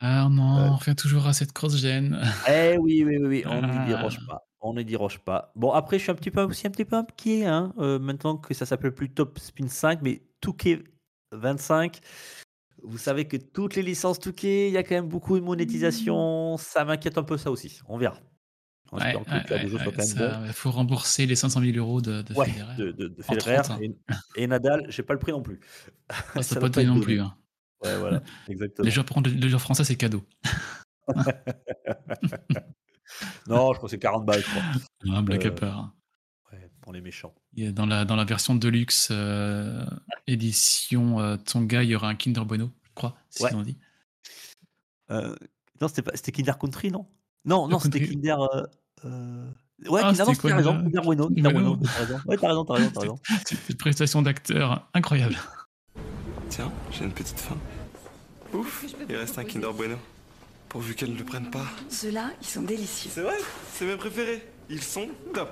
Ah 0.00 0.28
non, 0.30 0.42
on 0.42 0.76
revient 0.76 0.94
toujours 0.94 1.26
à 1.26 1.32
cette 1.32 1.52
cross-gen. 1.52 2.18
Eh 2.48 2.78
oui, 2.78 3.04
oui, 3.04 3.18
oui, 3.18 3.26
oui 3.26 3.44
on 3.46 3.60
n'y 3.60 3.86
déroge 3.86 4.18
ah. 4.22 4.30
pas. 4.30 4.46
On 4.60 4.72
ne 4.72 4.82
déroge 4.82 5.18
pas. 5.18 5.52
Bon, 5.56 5.72
après, 5.72 5.98
je 5.98 6.04
suis 6.04 6.12
un 6.12 6.14
petit 6.14 6.30
peu 6.30 6.42
aussi 6.42 6.68
un 6.68 6.70
petit 6.70 6.84
peu 6.84 6.96
inquiet, 6.96 7.44
hein, 7.44 7.74
euh, 7.78 7.98
maintenant 7.98 8.36
que 8.36 8.54
ça 8.54 8.64
s'appelle 8.64 8.94
plus 8.94 9.10
Top 9.10 9.38
Spin 9.40 9.66
5, 9.66 10.00
mais 10.02 10.22
Touquet 10.40 10.84
25. 11.32 12.00
Vous 12.84 12.98
savez 12.98 13.26
que 13.26 13.36
toutes 13.36 13.76
les 13.76 13.82
licences 13.82 14.18
Touquet, 14.18 14.68
il 14.68 14.72
y 14.72 14.76
a 14.76 14.82
quand 14.82 14.94
même 14.94 15.08
beaucoup 15.08 15.38
de 15.38 15.44
monétisation. 15.44 16.56
Ça 16.58 16.84
m'inquiète 16.84 17.16
un 17.18 17.22
peu 17.22 17.36
ça 17.38 17.50
aussi. 17.50 17.80
On 17.88 17.96
verra. 17.98 18.18
Ouais, 18.92 19.16
ouais, 19.16 19.22
le 19.48 19.74
ouais, 19.78 20.46
il 20.48 20.52
faut 20.52 20.70
rembourser 20.70 21.24
les 21.24 21.34
500 21.34 21.62
000 21.62 21.78
euros 21.78 22.02
de, 22.02 22.20
de 22.20 22.34
Ouais, 22.34 22.44
Federer. 22.46 22.76
de, 22.76 22.90
de, 22.92 23.08
de 23.08 23.14
Entre 23.26 23.40
Federer 23.40 23.58
autres, 23.60 23.70
hein. 23.72 23.78
et, 23.80 23.96
et 24.42 24.46
Nadal, 24.46 24.84
j'ai 24.90 25.02
pas 25.02 25.14
le 25.14 25.18
prix 25.18 25.32
non 25.32 25.40
plus. 25.42 25.60
Ah, 26.10 26.42
Ça 26.42 26.60
pas 26.60 26.68
donné 26.68 26.88
être 26.88 26.94
non 26.94 27.00
plus. 27.00 27.18
hein. 27.20 27.34
Voilà, 27.82 28.22
Les 28.48 28.52
exactement. 28.52 28.90
joueurs, 28.90 29.06
les 29.24 29.48
joueurs 29.48 29.60
français, 29.62 29.84
c'est 29.84 29.96
cadeau. 29.96 30.22
Non, 33.48 33.72
je 33.72 33.78
crois 33.78 33.80
que 33.80 33.88
c'est 33.88 33.98
40 33.98 34.26
balles, 34.26 34.42
je 34.42 34.46
crois. 34.50 35.22
Blague 35.22 35.46
à 35.46 35.48
Euh, 35.48 35.84
pour 36.82 36.92
les 36.92 37.00
méchants. 37.00 37.34
Dans, 37.56 37.86
la, 37.86 38.04
dans 38.04 38.16
la 38.16 38.24
version 38.24 38.54
Deluxe 38.54 39.08
euh, 39.10 39.86
édition 40.26 41.20
euh, 41.20 41.36
Tonga, 41.36 41.82
il 41.82 41.90
y 41.90 41.94
aura 41.96 42.08
un 42.08 42.14
Kinder 42.14 42.44
Bueno, 42.44 42.70
je 42.82 42.90
crois, 42.94 43.16
si 43.30 43.42
Ouais. 43.44 43.54
on 43.54 43.62
dit. 43.62 43.78
Euh, 45.10 45.34
non, 45.80 45.88
c'était 45.88 46.02
pas- 46.02 46.12
c'était 46.14 46.32
Kinder 46.32 46.58
Country, 46.60 46.90
non? 46.90 47.06
Non, 47.44 47.68
non, 47.68 47.78
c'était. 47.78 48.06
Kinder. 48.06 48.36
euh, 48.54 48.62
euh, 49.04 49.50
Ouais, 49.88 50.00
Ah, 50.04 50.12
Kinder, 50.14 50.36
quoi 50.38 50.54
raison. 50.54 50.82
Kinder 50.82 51.00
Bueno. 51.02 51.28
Kinder 51.28 51.52
Bueno. 51.52 51.76
Bueno, 51.76 51.82
t'as 51.84 51.98
raison. 52.04 52.20
Ouais, 52.26 52.36
t'as 52.36 52.48
raison, 52.48 52.64
t'as 52.64 52.74
raison, 52.74 52.90
t'as 52.92 53.00
raison. 53.00 53.18
C'est 53.46 53.68
une 53.70 53.76
prestation 53.76 54.22
d'acteur 54.22 54.88
incroyable. 54.94 55.36
Tiens, 56.48 56.70
j'ai 56.92 57.04
une 57.04 57.12
petite 57.12 57.38
faim. 57.40 57.56
Ouf, 58.54 58.84
il 59.08 59.16
reste 59.16 59.38
un 59.38 59.44
Kinder 59.44 59.72
Bueno. 59.72 59.96
Pourvu 60.68 60.94
qu'elle 60.94 61.12
ne 61.12 61.18
le 61.18 61.24
prenne 61.24 61.50
pas. 61.50 61.66
Ceux-là, 61.90 62.30
ils 62.40 62.46
sont 62.46 62.62
délicieux. 62.62 63.10
C'est 63.12 63.20
vrai, 63.22 63.36
c'est 63.74 63.84
mes 63.84 63.96
préférés. 63.96 64.42
Ils 64.72 64.82
sont 64.82 65.08
top. 65.34 65.50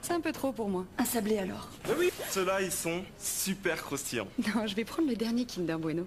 C'est 0.00 0.14
un 0.14 0.20
peu 0.22 0.32
trop 0.32 0.50
pour 0.50 0.70
moi. 0.70 0.86
Un 0.96 1.04
sablé 1.04 1.36
alors 1.36 1.68
Mais 1.86 1.94
oui, 1.98 2.10
ceux-là, 2.30 2.62
ils 2.62 2.72
sont 2.72 3.04
super 3.18 3.82
croustillants. 3.82 4.28
Non, 4.54 4.66
je 4.66 4.74
vais 4.74 4.86
prendre 4.86 5.10
le 5.10 5.14
dernier 5.14 5.44
Kinder 5.44 5.76
Bueno. 5.78 6.06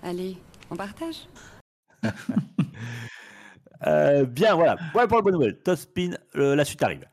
Allez, 0.00 0.36
on 0.70 0.76
partage 0.76 1.28
Euh, 3.86 4.26
bien, 4.26 4.54
voilà. 4.54 4.76
Voilà 4.92 5.08
pour 5.08 5.16
la 5.16 5.22
bonne 5.22 5.32
nouvelle. 5.32 5.56
Top 5.56 5.78
spin, 5.78 6.10
euh, 6.36 6.54
la 6.54 6.66
suite 6.66 6.82
arrive. 6.82 7.06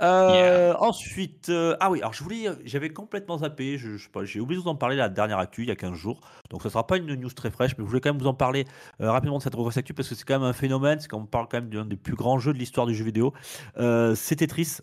Euh, 0.00 0.74
Ensuite, 0.78 1.50
euh, 1.50 1.76
ah 1.80 1.90
oui, 1.90 2.00
alors 2.00 2.14
je 2.14 2.24
voulais, 2.24 2.46
j'avais 2.64 2.88
complètement 2.88 3.38
zappé, 3.38 3.76
je, 3.76 3.90
j'ai 4.24 4.40
oublié 4.40 4.58
de 4.58 4.64
vous 4.64 4.70
en 4.70 4.74
parler 4.74 4.96
la 4.96 5.10
dernière 5.10 5.38
actu 5.38 5.62
il 5.62 5.68
y 5.68 5.70
a 5.70 5.76
15 5.76 5.92
jours, 5.92 6.20
donc 6.48 6.62
ce 6.62 6.70
sera 6.70 6.86
pas 6.86 6.96
une 6.96 7.14
news 7.14 7.30
très 7.30 7.50
fraîche, 7.50 7.72
mais 7.76 7.84
je 7.84 7.88
voulais 7.88 8.00
quand 8.00 8.10
même 8.10 8.20
vous 8.20 8.26
en 8.26 8.34
parler 8.34 8.64
euh, 9.00 9.10
rapidement 9.10 9.36
de 9.36 9.42
cette 9.42 9.54
grosse 9.54 9.76
actu 9.76 9.92
parce 9.92 10.08
que 10.08 10.14
c'est 10.14 10.24
quand 10.24 10.38
même 10.38 10.48
un 10.48 10.54
phénomène, 10.54 10.98
c'est 10.98 11.08
qu'on 11.08 11.26
parle 11.26 11.46
quand 11.48 11.58
même 11.58 11.68
d'un 11.68 11.84
des 11.84 11.96
plus 11.96 12.14
grands 12.14 12.38
jeux 12.38 12.54
de 12.54 12.58
l'histoire 12.58 12.86
du 12.86 12.94
jeu 12.94 13.04
vidéo. 13.04 13.34
C'est 13.76 14.36
Tetris. 14.36 14.78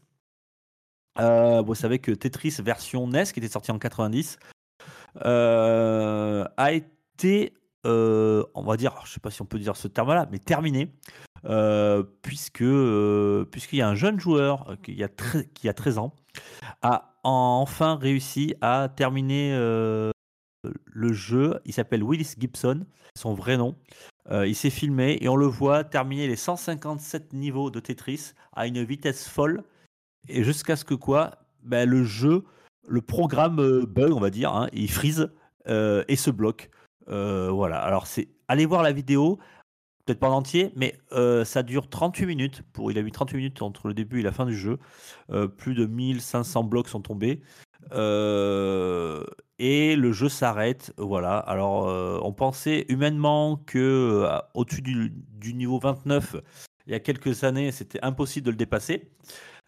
Vous 1.18 1.76
savez 1.76 2.00
que 2.00 2.12
Tetris 2.12 2.56
version 2.60 3.08
NES 3.08 3.26
qui 3.34 3.40
était 3.40 3.50
sorti 3.50 3.72
en 3.72 3.80
90 3.80 4.38
euh, 5.26 6.46
a 6.56 6.72
été, 6.72 7.54
on 7.84 8.64
va 8.64 8.78
dire, 8.78 9.02
je 9.06 9.14
sais 9.14 9.20
pas 9.20 9.32
si 9.32 9.42
on 9.42 9.46
peut 9.46 9.60
dire 9.60 9.76
ce 9.76 9.88
terme-là, 9.88 10.28
mais 10.32 10.40
terminé. 10.40 10.94
Euh, 11.46 12.04
puisque 12.22 12.62
euh, 12.62 13.46
puisqu'il 13.46 13.78
y 13.78 13.82
a 13.82 13.88
un 13.88 13.96
jeune 13.96 14.20
joueur 14.20 14.70
euh, 14.70 14.76
qui 14.76 15.02
a, 15.04 15.10
qui 15.54 15.70
a 15.70 15.74
13 15.74 15.98
ans 15.98 16.14
a 16.82 17.16
enfin 17.24 17.96
réussi 17.96 18.56
à 18.62 18.90
terminer 18.94 19.52
le 19.54 21.14
jeu. 21.14 21.60
Il 21.66 21.74
s'appelle 21.74 22.04
Willis 22.04 22.36
Gibson, 22.38 22.86
son 23.18 23.34
vrai 23.34 23.58
nom. 23.58 23.76
Il 24.32 24.56
s'est 24.56 24.70
filmé 24.70 25.18
et 25.20 25.28
on 25.28 25.36
le 25.36 25.46
voit 25.46 25.84
terminer 25.84 26.28
les 26.28 26.38
157 26.38 27.34
niveaux 27.34 27.72
de 27.72 27.82
Tetris 27.82 28.32
à 28.54 28.68
une 28.68 28.84
vitesse 28.84 29.28
folle 29.28 29.64
et 30.30 30.44
jusqu'à 30.44 30.78
ce 30.78 30.86
que 30.86 30.94
quoi? 30.94 31.40
Ben, 31.64 31.90
le 31.90 32.06
jeu, 32.06 32.46
le 32.88 33.02
programme 33.02 33.84
bug, 33.84 34.14
on 34.14 34.22
va 34.22 34.30
dire, 34.30 34.54
hein, 34.56 34.70
il 34.72 34.90
freeze 34.90 35.30
et 35.68 36.16
se 36.16 36.30
bloque. 36.30 36.70
Voilà, 37.08 37.82
alors 37.82 38.08
c'est 38.08 38.30
allez 38.50 38.66
voir 38.66 38.84
la 38.84 38.92
vidéo, 38.92 39.40
peut-être 40.10 40.20
pas 40.20 40.30
en 40.30 40.38
entier, 40.38 40.72
mais 40.76 40.98
euh, 41.12 41.46
ça 41.46 41.62
dure 41.62 41.88
38 41.88 42.26
minutes. 42.26 42.64
Pour, 42.74 42.92
il 42.92 42.98
a 42.98 43.04
mis 43.04 43.12
38 43.12 43.38
minutes 43.38 43.62
entre 43.62 43.88
le 43.88 43.94
début 43.94 44.22
et 44.22 44.24
la 44.24 44.32
fin 44.32 44.48
du 44.48 44.58
jeu. 44.58 44.80
Euh, 45.30 45.48
plus 45.48 45.76
de 45.76 45.86
1500 45.86 46.64
blocs 46.64 46.88
sont 46.88 47.02
tombés. 47.02 47.42
Euh, 47.92 49.24
et 49.60 49.96
le 49.96 50.12
jeu 50.12 50.28
s'arrête. 50.28 50.94
Voilà. 50.98 51.38
Alors, 51.38 51.86
on 52.26 52.34
pensait 52.34 52.86
humainement 52.90 53.58
que 53.58 54.28
au-dessus 54.56 54.82
du, 54.82 55.14
du 55.38 55.54
niveau 55.54 55.78
29, 55.78 56.38
il 56.88 56.94
y 56.94 56.96
a 56.96 57.00
quelques 57.00 57.44
années, 57.44 57.72
c'était 57.72 58.00
impossible 58.02 58.48
de 58.48 58.52
le 58.52 58.58
dépasser. 58.58 59.12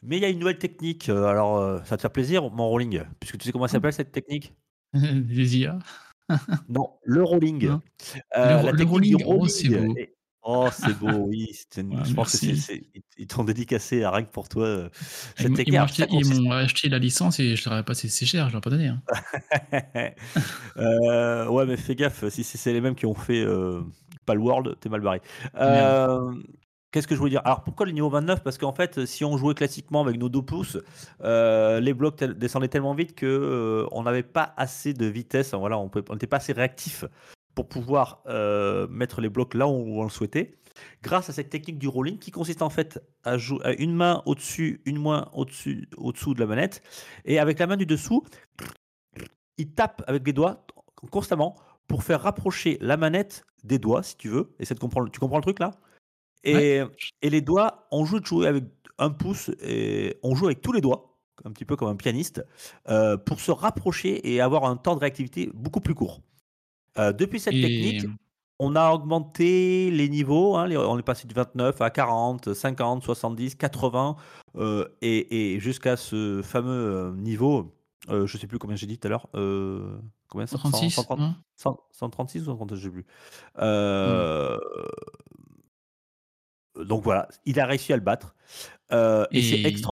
Mais 0.01 0.17
il 0.17 0.23
y 0.23 0.25
a 0.25 0.29
une 0.29 0.39
nouvelle 0.39 0.57
technique. 0.57 1.09
Alors, 1.09 1.85
ça 1.85 1.97
te 1.97 2.01
fait 2.01 2.09
plaisir, 2.09 2.49
mon 2.49 2.67
rolling? 2.67 3.03
Puisque 3.19 3.37
tu 3.37 3.45
sais 3.45 3.51
comment 3.51 3.67
s'appelle 3.67 3.93
cette 3.93 4.11
technique? 4.11 4.55
Les 4.93 5.57
IA. 5.57 5.77
Non, 6.69 6.93
le 7.03 7.23
rolling. 7.23 7.67
Non. 7.67 7.81
Euh, 8.37 8.59
Le- 8.61 8.65
la 8.65 8.71
le 8.71 8.77
technique 8.77 9.17
du 9.17 9.23
rolling, 9.23 9.75
oh, 9.75 9.93
beau. 9.93 9.95
Oh, 10.43 10.69
c'est 10.73 10.97
beau, 10.97 11.25
oui. 11.27 11.49
c'est 11.69 11.81
une- 11.81 11.95
Ouais, 11.97 12.03
je 12.05 12.13
pense 12.15 12.31
que 12.31 12.37
c'est, 12.37 12.47
merci. 12.47 12.61
c'est- 12.61 12.83
ils- 12.95 13.03
ils 13.19 13.27
t'ont 13.27 13.43
dédicacé 13.43 14.03
à 14.03 14.09
rien 14.11 14.23
que 14.25 14.31
pour 14.31 14.49
toi. 14.49 14.65
euh, 14.65 14.89
Ils 15.37 15.43
cette 15.43 15.49
m'ont- 15.51 15.57
ils 15.65 15.71
m'ont 15.73 15.81
acheté, 15.83 16.01
ça 16.03 16.07
ils 16.09 16.15
consiste- 16.23 16.41
m'ont 16.41 16.51
acheté 16.51 16.89
la 16.89 16.97
licence 16.99 17.39
et 17.39 17.55
je 17.55 17.69
leur 17.69 17.77
ai 17.77 17.83
passé 17.83 18.09
c'est 18.09 18.25
cher, 18.25 18.47
je 18.47 18.53
leur 18.53 18.59
ai 18.59 18.61
pas 18.61 18.69
donné. 18.71 18.87
hein. 18.87 19.01
Euh, 20.77 21.47
ouais, 21.47 21.65
mais 21.65 21.77
fais 21.77 21.95
gaffe, 21.95 22.27
si 22.29 22.43
c'est 22.43 22.57
c'est 22.57 22.73
les 22.73 22.81
mêmes 22.81 22.95
qui 22.95 23.05
ont 23.05 23.13
fait 23.13 23.43
euh, 23.43 23.81
Palworld, 24.25 24.79
t'es 24.79 24.89
mal 24.89 25.01
barré. 25.01 25.21
Euh, 25.55 26.31
Qu'est-ce 26.91 27.07
que 27.07 27.15
je 27.15 27.19
voulais 27.19 27.31
dire? 27.31 27.41
Alors 27.45 27.63
pourquoi 27.63 27.85
le 27.85 27.93
niveau 27.93 28.09
29 28.09 28.43
Parce 28.43 28.57
qu'en 28.57 28.73
fait, 28.73 29.05
si 29.05 29.23
on 29.23 29.37
jouait 29.37 29.53
classiquement 29.53 30.01
avec 30.01 30.17
nos 30.17 30.27
deux 30.27 30.41
pouces, 30.41 30.77
euh, 31.23 31.79
les 31.79 31.93
blocs 31.93 32.17
tel- 32.17 32.37
descendaient 32.37 32.67
tellement 32.67 32.93
vite 32.93 33.15
que 33.15 33.25
euh, 33.25 33.87
on 33.93 34.03
n'avait 34.03 34.23
pas 34.23 34.53
assez 34.57 34.93
de 34.93 35.05
vitesse. 35.05 35.53
Voilà, 35.53 35.77
on 35.79 35.89
n'était 36.11 36.27
pas 36.27 36.37
assez 36.37 36.51
réactif 36.51 37.05
pour 37.55 37.67
pouvoir 37.67 38.23
euh, 38.27 38.87
mettre 38.87 39.21
les 39.21 39.29
blocs 39.29 39.53
là 39.53 39.67
où 39.67 39.99
on 39.99 40.03
le 40.03 40.09
souhaitait. 40.09 40.57
Grâce 41.03 41.29
à 41.29 41.33
cette 41.33 41.49
technique 41.49 41.77
du 41.77 41.87
rolling 41.87 42.17
qui 42.17 42.31
consiste 42.31 42.61
en 42.61 42.69
fait 42.69 42.99
à 43.23 43.37
jouer 43.37 43.59
à 43.63 43.73
une 43.73 43.93
main 43.93 44.23
au-dessus, 44.25 44.81
une 44.85 45.01
main 45.01 45.29
au-dessus, 45.33 45.89
au-dessous 45.97 46.33
de 46.33 46.39
la 46.39 46.45
manette, 46.45 46.81
et 47.25 47.39
avec 47.39 47.59
la 47.59 47.67
main 47.67 47.77
du 47.77 47.85
dessous, 47.85 48.23
il 49.57 49.73
tape 49.73 50.03
avec 50.07 50.25
les 50.25 50.33
doigts 50.33 50.65
constamment 51.11 51.55
pour 51.87 52.03
faire 52.03 52.21
rapprocher 52.21 52.77
la 52.81 52.95
manette 52.97 53.45
des 53.63 53.79
doigts, 53.79 54.01
si 54.01 54.15
tu 54.15 54.29
veux. 54.29 54.55
Et 54.59 54.65
tu 54.65 54.75
comprends, 54.75 55.05
tu 55.05 55.19
comprends 55.19 55.37
le 55.37 55.43
truc 55.43 55.59
là? 55.59 55.71
Et, 56.43 56.81
et 57.21 57.29
les 57.29 57.41
doigts, 57.41 57.87
on 57.91 58.05
joue 58.05 58.19
de 58.19 58.25
jouer 58.25 58.47
avec 58.47 58.63
un 58.97 59.09
pouce 59.09 59.51
et 59.61 60.17
on 60.23 60.35
joue 60.35 60.45
avec 60.45 60.61
tous 60.61 60.71
les 60.71 60.81
doigts, 60.81 61.19
un 61.43 61.51
petit 61.51 61.65
peu 61.65 61.75
comme 61.75 61.89
un 61.89 61.95
pianiste, 61.95 62.43
euh, 62.89 63.17
pour 63.17 63.39
se 63.39 63.51
rapprocher 63.51 64.31
et 64.31 64.41
avoir 64.41 64.65
un 64.65 64.77
temps 64.77 64.95
de 64.95 65.01
réactivité 65.01 65.51
beaucoup 65.53 65.81
plus 65.81 65.93
court. 65.93 66.21
Euh, 66.97 67.13
depuis 67.13 67.39
cette 67.39 67.53
Et- 67.53 67.61
technique, 67.61 68.05
on 68.59 68.75
a 68.75 68.91
augmenté 68.91 69.89
les 69.91 70.09
niveaux. 70.09 70.55
hein, 70.55 70.67
les- 70.67 70.77
on 70.77 70.97
est 70.99 71.03
passé 71.03 71.27
du 71.27 71.33
29 71.33 71.81
à 71.81 71.89
40, 71.89 72.53
50, 72.53 73.03
70, 73.03 73.55
80 73.55 74.15
euh, 74.55 74.87
et, 75.01 75.53
et 75.55 75.59
jusqu'à 75.59 75.97
ce 75.97 76.41
fameux 76.43 76.69
euh, 76.71 77.11
niveau. 77.15 77.73
euh, 78.09 78.25
je 78.27 78.37
sais 78.37 78.47
plus 78.47 78.57
combien 78.59 78.75
j'ai 78.75 78.87
dit 78.87 78.97
tout 78.99 79.07
à 79.07 79.09
l'heure. 79.09 79.27
euh, 79.35 79.97
combien 80.27 80.45
136 80.47 80.89
130 80.91 81.19
hein 81.21 81.35
100 81.55 81.79
136 81.91 82.41
ou 82.41 82.45
130, 82.45 82.75
je 82.75 82.83
sais 82.83 82.89
plus. 82.89 83.05
Euh, 83.59 84.57
Donc 86.85 87.03
voilà, 87.03 87.27
il 87.45 87.59
a 87.59 87.65
réussi 87.65 87.91
à 87.93 87.97
le 87.97 88.01
battre. 88.01 88.35
Et 88.91 89.41
c'est 89.41 89.61
extra. 89.63 89.91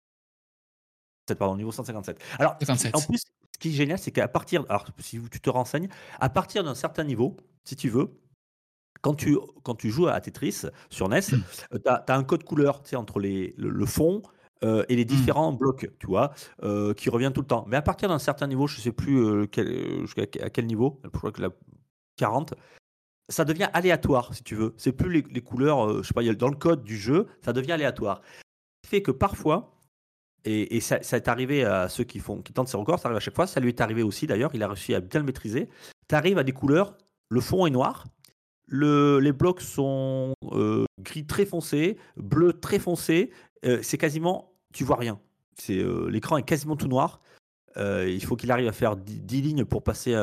Pardon, 1.38 1.56
niveau 1.56 1.72
157. 1.72 2.20
Alors, 2.40 2.54
ce 2.54 2.60
qui- 2.60 2.66
57. 2.66 2.96
en 2.96 3.02
plus, 3.02 3.24
ce 3.54 3.60
qui 3.60 3.70
est 3.70 3.74
génial, 3.74 3.98
c'est 3.98 4.12
qu'à 4.12 4.28
partir. 4.28 4.66
Alors, 4.70 4.88
si 5.00 5.22
tu 5.32 5.40
te 5.40 5.50
renseignes, 5.50 5.90
à 6.20 6.30
partir 6.30 6.64
d'un 6.64 6.76
certain 6.76 7.04
niveau, 7.04 7.38
si 7.64 7.76
tu 7.76 7.90
veux, 7.90 8.10
quand 9.02 9.14
tu, 9.14 9.38
quand 9.64 9.76
tu 9.76 9.90
joues 9.90 10.08
à 10.08 10.20
Tetris 10.22 10.64
sur 10.90 11.10
NES, 11.10 11.22
tu 11.22 11.38
as, 11.86 12.04
un 12.08 12.24
code 12.24 12.44
couleur 12.44 12.82
tu 12.82 12.92
sais, 12.92 12.96
entre 12.96 13.20
les, 13.20 13.54
le, 13.58 13.70
le 13.70 13.86
fond 13.86 14.22
euh, 14.64 14.86
et 14.88 14.96
les 14.96 15.06
différents 15.06 15.52
blocs, 15.52 15.90
tu 16.00 16.08
vois, 16.08 16.34
euh, 16.64 16.94
qui 16.94 17.10
revient 17.10 17.32
tout 17.34 17.42
le 17.42 17.48
temps. 17.48 17.66
Mais 17.68 17.76
à 17.76 17.82
partir 17.82 18.10
d'un 18.10 18.20
certain 18.20 18.48
niveau, 18.48 18.66
je 18.66 18.78
ne 18.78 18.82
sais 18.82 18.92
plus 18.94 19.18
euh, 19.18 19.46
quel, 19.46 19.68
euh, 19.68 20.06
à 20.42 20.50
quel 20.50 20.66
niveau, 20.66 21.02
je 21.04 21.10
crois 21.10 21.32
que 21.32 21.42
la 21.42 21.50
40, 22.16 22.54
ça 23.30 23.46
devient 23.46 23.70
aléatoire, 23.74 24.34
si 24.34 24.44
tu 24.44 24.56
veux. 24.56 24.74
C'est 24.78 24.94
plus 24.94 25.12
les, 25.12 25.24
les 25.30 25.42
couleurs, 25.42 25.86
euh, 25.86 26.02
je 26.02 26.08
sais 26.08 26.14
pas, 26.14 26.24
dans 26.34 26.50
le 26.50 26.56
code 26.56 26.84
du 26.84 26.98
jeu, 26.98 27.28
ça 27.42 27.52
devient 27.52 27.74
aléatoire. 27.74 28.22
Ce 28.84 28.90
qui 28.90 28.90
fait 28.90 29.02
que 29.02 29.12
parfois, 29.12 29.78
et, 30.46 30.82
ça, 30.82 31.02
ça 31.02 31.18
est 31.18 31.28
arrivé 31.28 31.64
à 31.64 31.88
ceux 31.88 32.04
qui, 32.04 32.20
font, 32.20 32.42
qui 32.42 32.52
tentent 32.52 32.68
ces 32.68 32.78
records, 32.78 33.00
ça 33.00 33.08
arrive 33.08 33.18
à 33.18 33.22
chaque 33.22 33.36
fois, 33.36 33.48
ça 33.48 33.60
lui 33.60 33.70
est 33.70 33.82
arrivé 33.82 34.04
aussi 34.04 34.28
d'ailleurs, 34.28 34.52
il 34.54 34.62
a 34.64 34.68
réussi 34.68 34.94
à 34.94 35.00
bien 35.00 35.20
le 35.20 35.26
maîtriser. 35.26 35.70
Tu 36.10 36.16
arrives 36.16 36.38
à 36.38 36.44
des 36.44 36.52
couleurs, 36.52 36.98
le 37.30 37.40
fond 37.40 37.66
est 37.66 37.70
noir, 37.70 38.06
le, 38.68 39.20
les 39.20 39.32
blocs 39.32 39.62
sont 39.62 40.34
euh, 40.52 40.86
gris 41.02 41.26
très 41.26 41.46
foncé, 41.46 41.98
bleu 42.18 42.54
très 42.54 42.80
foncé, 42.80 43.32
euh, 43.66 43.80
c'est 43.82 43.98
quasiment, 43.98 44.54
tu 44.74 44.84
vois 44.84 44.98
rien. 44.98 45.20
Euh, 45.70 46.10
L'écran 46.10 46.38
est 46.38 46.44
quasiment 46.44 46.76
tout 46.76 46.88
noir. 46.88 47.20
Il 47.76 48.24
faut 48.24 48.36
qu'il 48.36 48.52
arrive 48.52 48.68
à 48.68 48.72
faire 48.72 48.96
10, 48.96 49.22
10 49.22 49.42
lignes 49.42 49.66
pour 49.66 49.84
passer 49.84 50.14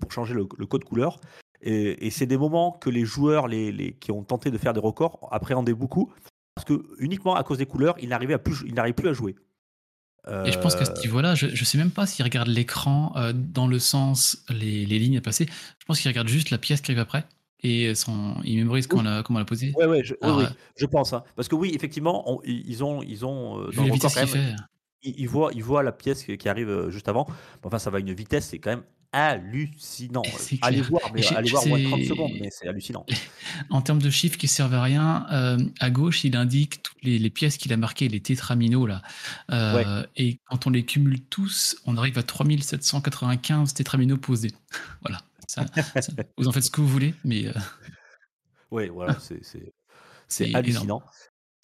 pour 0.00 0.10
changer 0.10 0.34
le, 0.34 0.44
code 0.44 0.82
couleur. 0.82 1.20
Et, 1.62 2.10
c'est 2.10 2.26
des 2.26 2.36
moments 2.36 2.72
que 2.72 2.90
les 2.90 3.04
joueurs 3.04 3.46
les, 3.46 3.70
les- 3.70 3.92
qui 3.92 4.10
ont 4.10 4.24
tenté 4.24 4.50
de 4.50 4.58
faire 4.58 4.72
des 4.72 4.80
records 4.80 5.28
appréhendaient 5.30 5.74
beaucoup 5.74 6.12
parce 6.56 6.64
que 6.64 6.84
uniquement 6.98 7.36
à 7.36 7.44
cause 7.44 7.58
des 7.58 7.66
couleurs, 7.66 7.94
plus, 7.94 8.64
ils 8.66 8.74
n'arrivaient 8.74 8.92
plus 8.92 9.08
à 9.08 9.12
jouer. 9.12 9.36
Et 10.46 10.52
je 10.52 10.58
pense 10.58 10.74
qu'à 10.76 10.84
ce 10.84 10.90
Euh, 10.90 11.02
niveau-là, 11.04 11.34
je, 11.34 11.46
je 11.48 11.64
sais 11.64 11.78
même 11.78 11.90
pas 11.90 12.06
s'il 12.06 12.24
regarde 12.24 12.48
l'écran 12.48 13.12
euh, 13.16 13.32
dans 13.34 13.66
le 13.66 13.78
sens 13.78 14.44
les, 14.50 14.84
les 14.86 14.98
lignes 14.98 15.18
à 15.18 15.20
passer. 15.20 15.46
Je 15.78 15.84
pense 15.86 16.00
qu'il 16.00 16.08
regarde 16.10 16.28
juste 16.28 16.50
la 16.50 16.58
pièce 16.58 16.80
qui 16.80 16.90
arrive 16.90 17.00
après 17.00 17.24
et 17.60 17.94
son, 17.94 18.36
il 18.44 18.56
mémorise 18.56 18.86
comment 18.86 19.02
la, 19.02 19.22
comment 19.22 19.38
la 19.40 19.44
poser. 19.44 19.72
Ouais, 19.76 19.86
ouais, 19.86 20.04
je, 20.04 20.14
oui, 20.14 20.18
Alors, 20.22 20.38
oui, 20.38 20.44
euh, 20.44 20.48
je 20.76 20.86
pense. 20.86 21.12
hein. 21.12 21.24
Parce 21.34 21.48
que 21.48 21.54
oui, 21.54 21.72
effectivement, 21.74 22.30
on- 22.30 22.40
ils 22.44 22.84
ont, 22.84 23.02
ils 23.02 23.24
ont 23.26 23.60
euh, 23.62 23.70
dans 23.72 23.82
la 23.82 23.88
le 23.88 23.92
record 23.94 24.12
quand 24.14 24.20
même, 24.34 24.56
ils 25.02 25.28
voient, 25.28 25.50
ils 25.54 25.62
voient 25.64 25.82
la 25.82 25.92
pièce 25.92 26.24
qui 26.24 26.48
arrive 26.48 26.88
juste 26.90 27.08
avant. 27.08 27.26
Enfin, 27.64 27.78
ça 27.78 27.90
va 27.90 27.98
à 27.98 28.00
une 28.00 28.12
vitesse, 28.12 28.48
c'est 28.48 28.58
quand 28.58 28.70
même 28.70 28.82
hallucinant. 29.12 30.22
Allez 30.62 30.82
voir, 30.82 31.12
mais 31.14 31.26
allez 31.34 31.50
voir 31.50 31.66
moins 31.66 31.82
30 31.82 32.00
c'est- 32.02 32.08
secondes, 32.08 32.32
mais 32.40 32.50
c'est 32.50 32.68
hallucinant. 32.68 33.04
En 33.70 33.80
termes 33.82 34.00
de 34.02 34.10
chiffres 34.10 34.36
qui 34.38 34.48
servent 34.48 34.74
à 34.74 34.82
rien, 34.82 35.26
euh, 35.32 35.58
à 35.80 35.90
gauche, 35.90 36.24
il 36.24 36.36
indique 36.36 36.82
toutes 36.82 37.02
les, 37.02 37.18
les 37.18 37.30
pièces 37.30 37.56
qu'il 37.56 37.72
a 37.72 37.76
marquées, 37.76 38.08
les 38.08 38.20
tétraminos 38.20 38.86
là. 38.88 39.02
Euh, 39.50 40.04
Et 40.16 40.38
quand 40.46 40.66
on 40.66 40.70
les 40.70 40.84
cumule 40.84 41.20
tous, 41.24 41.76
on 41.86 41.96
arrive 41.96 42.18
à 42.18 42.22
3795 42.22 43.74
tétraminos 43.74 44.18
posés. 44.20 44.52
voilà. 45.02 45.20
Ça- 45.48 45.64
ça- 46.00 46.12
vous 46.36 46.46
en 46.48 46.52
faites 46.52 46.64
ce 46.64 46.70
que 46.70 46.80
vous 46.80 46.88
voulez, 46.88 47.14
mais 47.24 47.46
euh, 47.46 47.52
Oui, 48.70 48.88
voilà, 48.88 49.16
c'est 50.28 50.54
hallucinant. 50.54 50.84
énorme. 50.84 51.02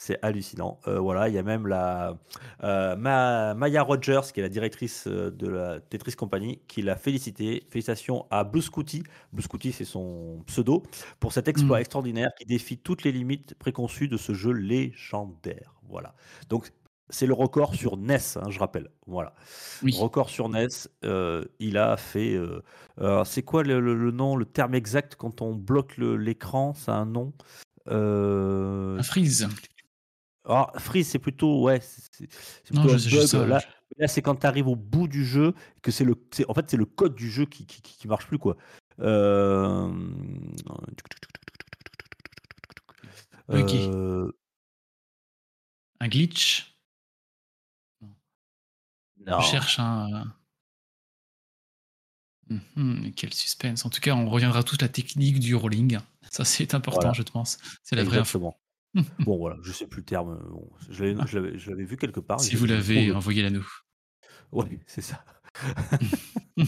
C'est 0.07 0.19
hallucinant. 0.21 0.79
Euh, 0.87 0.99
voilà, 1.01 1.31
il 1.31 1.35
y 1.35 1.39
a 1.39 1.43
même 1.43 1.67
la 1.67 2.19
euh, 2.63 2.95
Ma- 2.95 3.55
Maya 3.55 3.83
Rogers, 3.83 4.21
qui 4.35 4.41
est 4.41 4.43
la 4.43 4.51
directrice 4.51 5.07
euh, 5.07 5.31
de 5.31 5.49
la 5.49 5.81
Tetris 5.81 6.13
Company, 6.13 6.61
qui 6.69 6.83
l'a 6.83 6.95
félicité. 6.95 7.65
Félicitations 7.71 8.27
à 8.31 8.45
Blue 8.45 8.61
Scooty. 8.61 9.03
Blue 9.33 9.43
Scooty, 9.43 9.73
c'est 9.73 9.87
son 9.87 10.43
pseudo, 10.47 10.83
pour 11.21 11.33
cet 11.33 11.49
exploit 11.49 11.79
Mm. 11.79 11.81
extraordinaire 11.81 12.31
qui 12.39 12.45
défie 12.45 12.77
toutes 12.77 13.03
les 13.03 13.13
limites 13.13 13.55
préconçues 13.55 14.07
de 14.09 14.19
ce 14.19 14.35
jeu 14.35 14.51
légendaire. 14.53 15.73
Voilà. 15.89 16.15
Donc, 16.51 16.71
c'est 17.09 17.27
le 17.27 17.33
record 17.33 17.75
sur 17.75 17.97
NES, 17.97 18.19
hein, 18.37 18.51
je 18.51 18.59
rappelle. 18.59 18.91
Voilà. 19.07 19.33
Oui. 19.83 19.97
Record 19.99 20.29
sur 20.29 20.51
NES. 20.51 20.69
euh, 21.05 21.47
il 21.61 21.79
a 21.79 21.97
fait. 21.97 22.39
c'est 23.25 23.43
quoi 23.43 23.63
le, 23.63 23.81
le- 23.81 23.95
le 23.95 24.11
nom, 24.11 24.37
le 24.37 24.45
terme 24.45 24.75
exact 24.75 25.15
quand 25.17 25.41
on 25.41 25.55
bloque 25.55 25.97
l'écran? 25.97 26.75
A 26.89 26.93
un 26.93 27.07
nom 27.07 27.33
Un 27.87 29.03
freeze. 29.03 29.49
Alors, 30.45 30.73
freeze, 30.79 31.09
c'est 31.09 31.19
plutôt. 31.19 31.63
Ouais, 31.63 31.81
c'est. 31.81 32.29
Là, 33.33 33.61
là 33.97 34.09
c'est 34.09 34.21
quand 34.21 34.37
tu 34.37 34.47
arrives 34.47 34.69
au 34.69 34.77
bout 34.77 35.09
du 35.09 35.25
jeu, 35.25 35.55
que 35.83 35.91
c'est 35.91 36.05
le. 36.05 36.15
En 36.49 36.55
fait, 36.55 36.71
c'est 36.71 36.77
le 36.77 36.85
code 36.85 37.15
du 37.15 37.31
jeu 37.31 37.47
qui, 37.47 37.65
qui, 37.67 38.09
marche 38.09 38.27
plus, 38.27 38.39
quoi. 38.39 38.57
Euh... 39.01 39.91
Euh, 43.51 44.33
Un 46.01 46.09
glitch? 46.09 46.77
Non. 49.27 49.41
Je 49.41 49.47
cherche 49.47 49.79
un. 49.79 50.35
Mhm, 52.49 53.13
quel 53.17 53.33
suspense. 53.33 53.87
En 53.87 53.91
tout 53.91 54.01
cas, 54.01 54.15
on 54.15 54.29
reviendra 54.29 54.63
tous 54.63 54.77
la 54.83 54.89
technique 54.89 55.41
du 55.41 55.55
rolling. 55.55 55.99
Ça, 56.31 56.45
c'est 56.45 56.75
important, 56.75 57.15
je 57.15 57.23
pense. 57.23 57.59
C'est 57.83 57.97
la 57.97 58.05
vraie 58.05 58.19
info. 58.19 58.55
Bon, 59.21 59.37
voilà, 59.39 59.57
je 59.63 59.73
sais 59.73 59.87
plus 59.87 60.01
le 60.01 60.05
terme. 60.07 60.39
Bon, 60.51 60.71
je 60.91 61.05
l'avais- 61.05 61.59
je 61.59 61.71
l'avais 61.71 61.85
vu 61.85 61.97
quelque 61.97 62.21
part. 62.21 62.41
Si 62.41 62.57
vous 62.57 62.67
l'avez, 62.67 63.13
envoyez-la 63.13 63.51
nous. 63.51 63.67
Oui, 64.53 64.79
c'est 64.87 65.01
ça. 65.01 65.25
je 66.57 66.65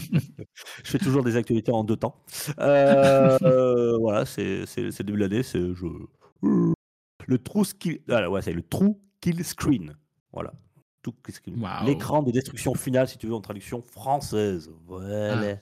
fais 0.83 0.97
toujours 0.97 1.23
des 1.23 1.35
actualités 1.37 1.71
en 1.71 1.83
deux 1.85 1.95
temps. 1.95 2.21
Euh, 2.59 3.37
euh, 3.43 3.97
voilà, 3.97 4.25
c'est 4.25 4.65
le 4.77 4.89
début 5.03 5.11
de 5.13 5.17
l'année. 5.17 5.43
C'est 5.43 5.59
je... 5.73 5.85
le 7.27 7.37
true 7.37 7.63
skill. 7.65 8.01
Ah, 8.09 8.29
ouais, 8.29 8.41
c'est 8.41 8.51
le 8.53 8.61
true 8.63 8.95
kill 9.21 9.43
screen. 9.45 9.95
Voilà. 10.33 10.51
L'écran 11.85 12.21
de 12.23 12.31
destruction 12.31 12.73
finale, 12.75 13.07
si 13.07 13.17
tu 13.17 13.27
veux, 13.27 13.33
en 13.33 13.39
traduction 13.41 13.81
française. 13.81 14.69
Voilà. 14.85 15.55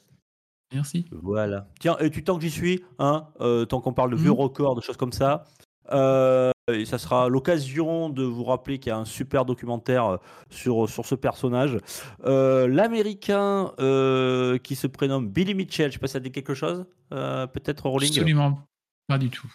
Merci. 0.73 1.05
Voilà. 1.11 1.67
Tiens, 1.79 1.95
et 1.99 2.09
tu 2.09 2.23
tant 2.23 2.35
que 2.37 2.41
j'y 2.41 2.49
suis, 2.49 2.83
hein, 2.97 3.27
euh, 3.41 3.65
tant 3.65 3.79
qu'on 3.81 3.93
parle 3.93 4.09
de 4.11 4.15
vieux 4.15 4.31
Mhm. 4.31 4.37
records, 4.39 4.75
de 4.75 4.81
choses 4.81 4.97
comme 4.97 5.13
ça, 5.13 5.43
euh, 5.91 6.49
et 6.73 6.85
ça 6.85 6.97
sera 6.97 7.29
l'occasion 7.29 8.09
de 8.09 8.23
vous 8.23 8.43
rappeler 8.43 8.79
qu'il 8.79 8.89
y 8.89 8.93
a 8.93 8.97
un 8.97 9.05
super 9.05 9.45
documentaire 9.45 10.05
euh, 10.05 10.17
sur, 10.49 10.89
sur 10.89 11.05
ce 11.05 11.13
personnage. 11.13 11.77
Euh, 12.25 12.67
L'américain 12.67 13.71
euh, 13.79 14.57
qui 14.57 14.75
se 14.75 14.87
prénomme 14.87 15.29
Billy 15.29 15.53
Mitchell, 15.53 15.91
je 15.91 15.93
sais 15.93 15.99
pas 15.99 16.07
si 16.07 16.13
ça 16.13 16.19
dit 16.19 16.31
quelque 16.31 16.55
chose, 16.55 16.85
euh, 17.13 17.45
peut-être 17.45 17.87
Rolling 17.87 18.09
Absolument 18.09 18.59
pas 19.07 19.19
du 19.19 19.29
tout. 19.29 19.45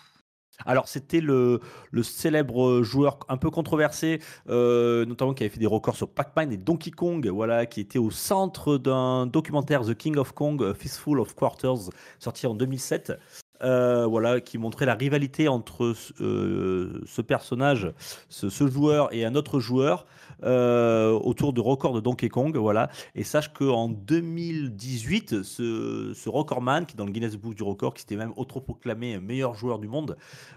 alors, 0.65 0.87
c'était 0.87 1.21
le, 1.21 1.59
le 1.91 2.03
célèbre 2.05 2.85
joueur 2.85 3.19
un 3.29 3.37
peu 3.37 3.51
controversé, 3.51 4.21
euh, 4.49 5.05
notamment 5.05 5.35
qui 5.35 5.43
avait 5.43 5.51
fait 5.51 5.59
des 5.59 5.67
records 5.67 5.97
sur 5.97 6.09
Pac-Man 6.09 6.53
et 6.53 6.57
Donkey 6.57 6.93
Kong, 6.93 7.27
voilà, 7.27 7.67
qui 7.67 7.81
était 7.81 7.99
au 7.99 8.13
centre 8.13 8.79
d'un 8.79 9.27
documentaire 9.27 9.85
The 9.85 9.95
King 9.95 10.17
of 10.19 10.31
Kong, 10.31 10.73
Fistful 10.75 11.19
of 11.19 11.35
Quarters, 11.35 11.91
sorti 12.21 12.47
en 12.47 12.55
2007. 12.55 13.15
Euh, 13.63 14.07
voilà, 14.07 14.41
qui 14.41 14.59
montrait 14.59 14.87
la 14.87 14.95
rivalité 14.95 15.49
entre 15.49 15.95
euh, 16.21 17.03
ce 17.07 17.23
personnage, 17.23 17.93
ce, 18.29 18.49
ce 18.49 18.67
joueur 18.67 19.13
et 19.13 19.25
un 19.25 19.35
autre 19.35 19.61
joueur 19.61 20.07
euh, 20.45 21.11
autour 21.11 21.53
du 21.53 21.61
record 21.61 21.93
de 21.93 22.01
Donkey 22.01 22.29
Kong. 22.29 22.57
Voilà. 22.57 22.91
Et 23.15 23.25
sache 23.25 23.53
qu'en 23.53 23.89
2018, 23.89 25.43
ce, 25.43 26.13
ce 26.15 26.29
recordman, 26.29 26.87
qui 26.87 26.95
est 26.95 26.97
dans 26.97 27.07
le 27.07 27.13
Guinness 27.13 27.37
Book 27.37 27.55
du 27.55 27.63
record, 27.63 27.95
qui 27.95 28.03
s'était 28.03 28.17
même 28.17 28.33
autoproclamé 28.37 29.19
meilleur 29.19 29.55
joueur 29.55 29.79
du 29.79 29.89
monde, 29.89 30.17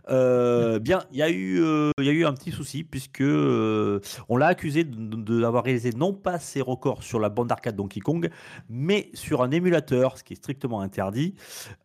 euh, 0.09 0.79
bien, 0.79 1.03
il 1.11 1.17
y, 1.17 1.21
a 1.21 1.29
eu, 1.29 1.61
euh, 1.61 1.91
il 1.99 2.05
y 2.05 2.09
a 2.09 2.13
eu 2.13 2.25
un 2.25 2.33
petit 2.33 2.51
souci, 2.51 2.83
puisque 2.83 3.23
on 3.23 4.37
l'a 4.37 4.47
accusé 4.47 4.83
d'avoir 4.83 5.63
réalisé 5.63 5.91
non 5.91 6.13
pas 6.13 6.39
ses 6.39 6.61
records 6.61 7.03
sur 7.03 7.19
la 7.19 7.29
bande 7.29 7.47
d'arcade 7.47 7.75
Donkey 7.75 7.99
Kong, 7.99 8.29
mais 8.69 9.09
sur 9.13 9.41
un 9.41 9.51
émulateur, 9.51 10.17
ce 10.17 10.23
qui 10.23 10.33
est 10.33 10.37
strictement 10.37 10.81
interdit. 10.81 11.35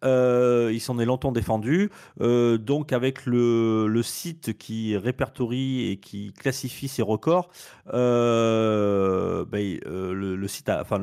Il 0.03 0.81
s'en 0.81 0.99
est 0.99 1.05
longtemps 1.05 1.33
défendu. 1.33 1.91
Donc, 2.21 2.93
avec 2.93 3.27
le, 3.27 3.87
le 3.87 4.03
site 4.03 4.57
qui 4.57 4.97
répertorie 4.97 5.91
et 5.91 5.97
qui 5.97 6.33
classifie 6.33 6.89
ses 6.89 7.03
records, 7.03 7.49
euh, 7.95 9.45
ben, 9.45 9.79
euh, 9.87 10.13
le, 10.13 10.49
site 10.49 10.69
enfin, 10.69 11.01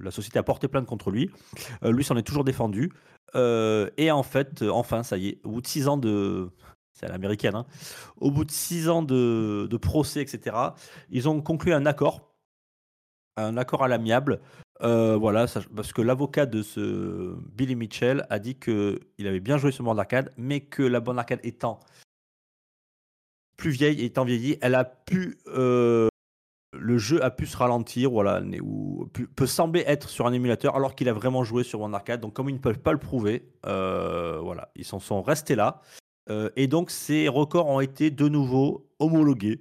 la 0.00 0.10
société 0.10 0.38
a 0.38 0.42
porté 0.42 0.68
plainte 0.68 0.86
contre 0.86 1.10
lui. 1.10 1.30
Euh, 1.84 1.92
lui 1.92 2.04
s'en 2.04 2.16
est 2.16 2.22
toujours 2.22 2.44
défendu. 2.44 2.92
Et 3.34 4.10
en 4.10 4.22
fait, 4.22 4.62
enfin, 4.62 5.02
ça 5.02 5.16
y 5.16 5.28
est, 5.28 5.40
au 5.44 5.50
bout 5.50 5.60
de 5.60 5.66
six 5.66 5.88
ans 5.88 5.96
de. 5.96 6.50
C'est 6.92 7.06
à 7.06 7.10
l'américaine, 7.10 7.54
hein, 7.54 7.66
Au 8.16 8.32
bout 8.32 8.44
de 8.44 8.50
six 8.50 8.88
ans 8.88 9.02
de, 9.02 9.76
procès, 9.80 10.20
etc., 10.20 10.56
ils 11.10 11.28
ont 11.28 11.40
conclu 11.40 11.72
un 11.72 11.86
accord, 11.86 12.34
un 13.36 13.56
accord 13.56 13.84
à 13.84 13.88
l'amiable. 13.88 14.40
Voilà, 14.80 15.46
parce 15.76 15.92
que 15.92 16.02
l'avocat 16.02 16.46
de 16.46 16.62
ce 16.62 17.36
Billy 17.54 17.76
Mitchell 17.76 18.26
a 18.30 18.38
dit 18.40 18.56
que 18.56 18.98
il 19.18 19.28
avait 19.28 19.40
bien 19.40 19.58
joué 19.58 19.70
sur 19.70 19.84
bande 19.84 19.98
d'arcade, 19.98 20.32
mais 20.36 20.60
que 20.60 20.82
la 20.82 20.98
bande 21.00 21.16
d'arcade 21.16 21.40
étant 21.44 21.78
plus 23.58 23.70
vieille, 23.70 24.02
étant 24.02 24.24
vieillie, 24.24 24.56
elle 24.62 24.74
a 24.74 24.84
pu 24.84 25.36
euh, 25.48 26.08
le 26.72 26.96
jeu 26.96 27.22
a 27.22 27.30
pu 27.30 27.44
se 27.44 27.56
ralentir, 27.56 28.10
voilà, 28.10 28.40
ou 28.62 29.06
peut 29.34 29.46
sembler 29.46 29.84
être 29.86 30.08
sur 30.08 30.26
un 30.26 30.32
émulateur 30.32 30.76
alors 30.76 30.94
qu'il 30.94 31.08
a 31.08 31.12
vraiment 31.12 31.44
joué 31.44 31.64
sur 31.64 31.80
bande 31.80 31.94
arcade. 31.94 32.20
Donc 32.20 32.34
comme 32.34 32.48
ils 32.48 32.54
ne 32.54 32.60
peuvent 32.60 32.78
pas 32.78 32.92
le 32.92 32.98
prouver, 32.98 33.50
euh, 33.66 34.38
voilà, 34.40 34.70
ils 34.76 34.84
s'en 34.84 35.00
sont 35.00 35.20
restés 35.20 35.56
là. 35.56 35.82
Euh, 36.30 36.50
et 36.56 36.66
donc 36.68 36.90
ces 36.90 37.26
records 37.28 37.66
ont 37.66 37.80
été 37.80 38.10
de 38.10 38.28
nouveau 38.28 38.88
homologués. 38.98 39.60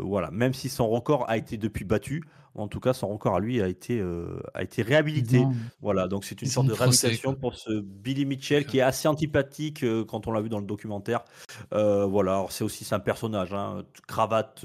Voilà, 0.00 0.30
même 0.30 0.54
si 0.54 0.70
son 0.70 0.88
record 0.88 1.28
a 1.28 1.36
été 1.36 1.58
depuis 1.58 1.84
battu, 1.84 2.24
en 2.54 2.68
tout 2.68 2.80
cas 2.80 2.92
son 2.92 3.08
record 3.08 3.36
à 3.36 3.40
lui 3.40 3.62
a 3.62 3.68
été, 3.68 3.98
euh, 3.98 4.40
a 4.54 4.62
été 4.62 4.82
réhabilité. 4.82 5.40
Non. 5.40 5.52
Voilà, 5.80 6.08
donc 6.08 6.24
c'est 6.24 6.40
une 6.42 6.48
sorte 6.48 6.66
de 6.66 6.72
réhabilitation 6.72 7.34
pour 7.34 7.54
ce 7.54 7.80
Billy 7.80 8.24
Mitchell 8.26 8.66
qui 8.66 8.78
est 8.78 8.82
assez 8.82 9.08
antipathique 9.08 9.82
euh, 9.84 10.04
quand 10.04 10.26
on 10.26 10.32
l'a 10.32 10.40
vu 10.40 10.48
dans 10.48 10.58
le 10.60 10.66
documentaire. 10.66 11.24
Euh, 11.72 12.04
voilà, 12.04 12.44
c'est 12.50 12.64
aussi 12.64 12.86
un 12.94 13.00
personnage, 13.00 13.52
hein, 13.54 13.82
cravate, 14.06 14.64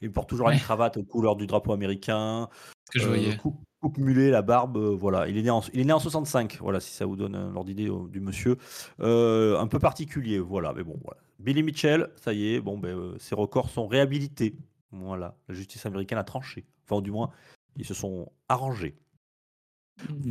il 0.00 0.12
porte 0.12 0.28
toujours 0.28 0.48
une 0.50 0.56
Ouais. 0.56 0.60
cravate 0.60 0.96
aux 0.96 1.02
couleurs 1.02 1.36
du 1.36 1.46
drapeau 1.46 1.72
américain, 1.72 2.48
que 2.92 3.00
je 3.00 3.08
voyais. 3.08 3.36
coupe, 3.36 3.60
coupe 3.80 3.98
mulet, 3.98 4.30
la 4.30 4.42
barbe, 4.42 4.78
voilà. 4.78 5.28
Il 5.28 5.36
est 5.36 5.42
né 5.42 5.50
en, 5.50 5.60
il 5.72 5.80
est 5.80 5.84
né 5.84 5.92
en 5.92 5.98
65, 5.98 6.58
voilà, 6.60 6.78
si 6.78 6.92
ça 6.92 7.04
vous 7.06 7.16
donne 7.16 7.32
l'ordre 7.52 7.64
d'idée 7.64 7.90
du 8.10 8.20
monsieur. 8.20 8.56
Un 9.00 9.66
peu 9.66 9.78
particulier, 9.80 10.38
voilà, 10.38 10.72
mais 10.72 10.84
bon, 10.84 10.98
voilà. 11.02 11.20
Billy 11.40 11.62
Mitchell, 11.62 12.08
ça 12.16 12.32
y 12.32 12.54
est, 12.54 12.60
bon, 12.60 12.78
ben, 12.78 13.14
ses 13.18 13.34
records 13.34 13.68
sont 13.70 13.86
réhabilités. 13.86 14.56
Voilà, 14.92 15.36
la 15.48 15.54
justice 15.54 15.84
américaine 15.84 16.18
a 16.18 16.24
tranché. 16.24 16.64
Enfin, 16.88 17.00
du 17.02 17.10
moins, 17.10 17.30
ils 17.76 17.84
se 17.84 17.94
sont 17.94 18.30
arrangés. 18.48 18.96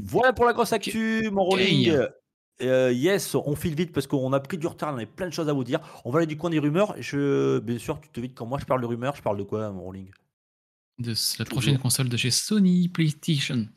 Voilà 0.03 0.33
pour 0.33 0.45
la 0.45 0.53
grosse 0.53 0.73
actu, 0.73 1.29
mon 1.31 1.43
rolling. 1.43 1.97
Euh, 2.61 2.91
yes, 2.93 3.35
on 3.35 3.55
file 3.55 3.75
vite 3.75 3.91
parce 3.91 4.07
qu'on 4.07 4.31
a 4.31 4.39
pris 4.39 4.57
du 4.57 4.67
retard, 4.67 4.93
on 4.93 4.97
avait 4.97 5.05
plein 5.05 5.27
de 5.27 5.33
choses 5.33 5.49
à 5.49 5.53
vous 5.53 5.63
dire. 5.63 5.79
On 6.05 6.11
va 6.11 6.19
aller 6.19 6.27
du 6.27 6.37
coin 6.37 6.49
des 6.49 6.59
rumeurs. 6.59 6.95
Je, 6.99 7.59
bien 7.59 7.77
sûr, 7.77 7.99
tu 7.99 8.09
te 8.09 8.19
vides 8.19 8.33
quand 8.33 8.45
moi 8.45 8.59
je 8.59 8.65
parle 8.65 8.81
de 8.81 8.85
rumeurs, 8.85 9.15
je 9.15 9.21
parle 9.21 9.37
de 9.37 9.43
quoi, 9.43 9.69
mon 9.71 9.83
rolling? 9.83 10.09
De 10.99 11.13
la 11.39 11.45
prochaine 11.45 11.77
console 11.77 12.07
de 12.07 12.15
chez 12.15 12.31
Sony 12.31 12.87
PlayStation. 12.87 13.67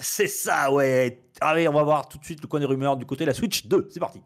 C'est 0.00 0.26
ça, 0.26 0.72
ouais. 0.72 1.22
Allez, 1.40 1.68
on 1.68 1.72
va 1.72 1.84
voir 1.84 2.08
tout 2.08 2.18
de 2.18 2.24
suite 2.24 2.42
le 2.42 2.48
coin 2.48 2.58
des 2.58 2.66
rumeurs 2.66 2.96
du 2.96 3.06
côté 3.06 3.24
de 3.24 3.30
la 3.30 3.34
Switch 3.34 3.66
2. 3.66 3.88
C'est 3.90 4.00
parti. 4.00 4.20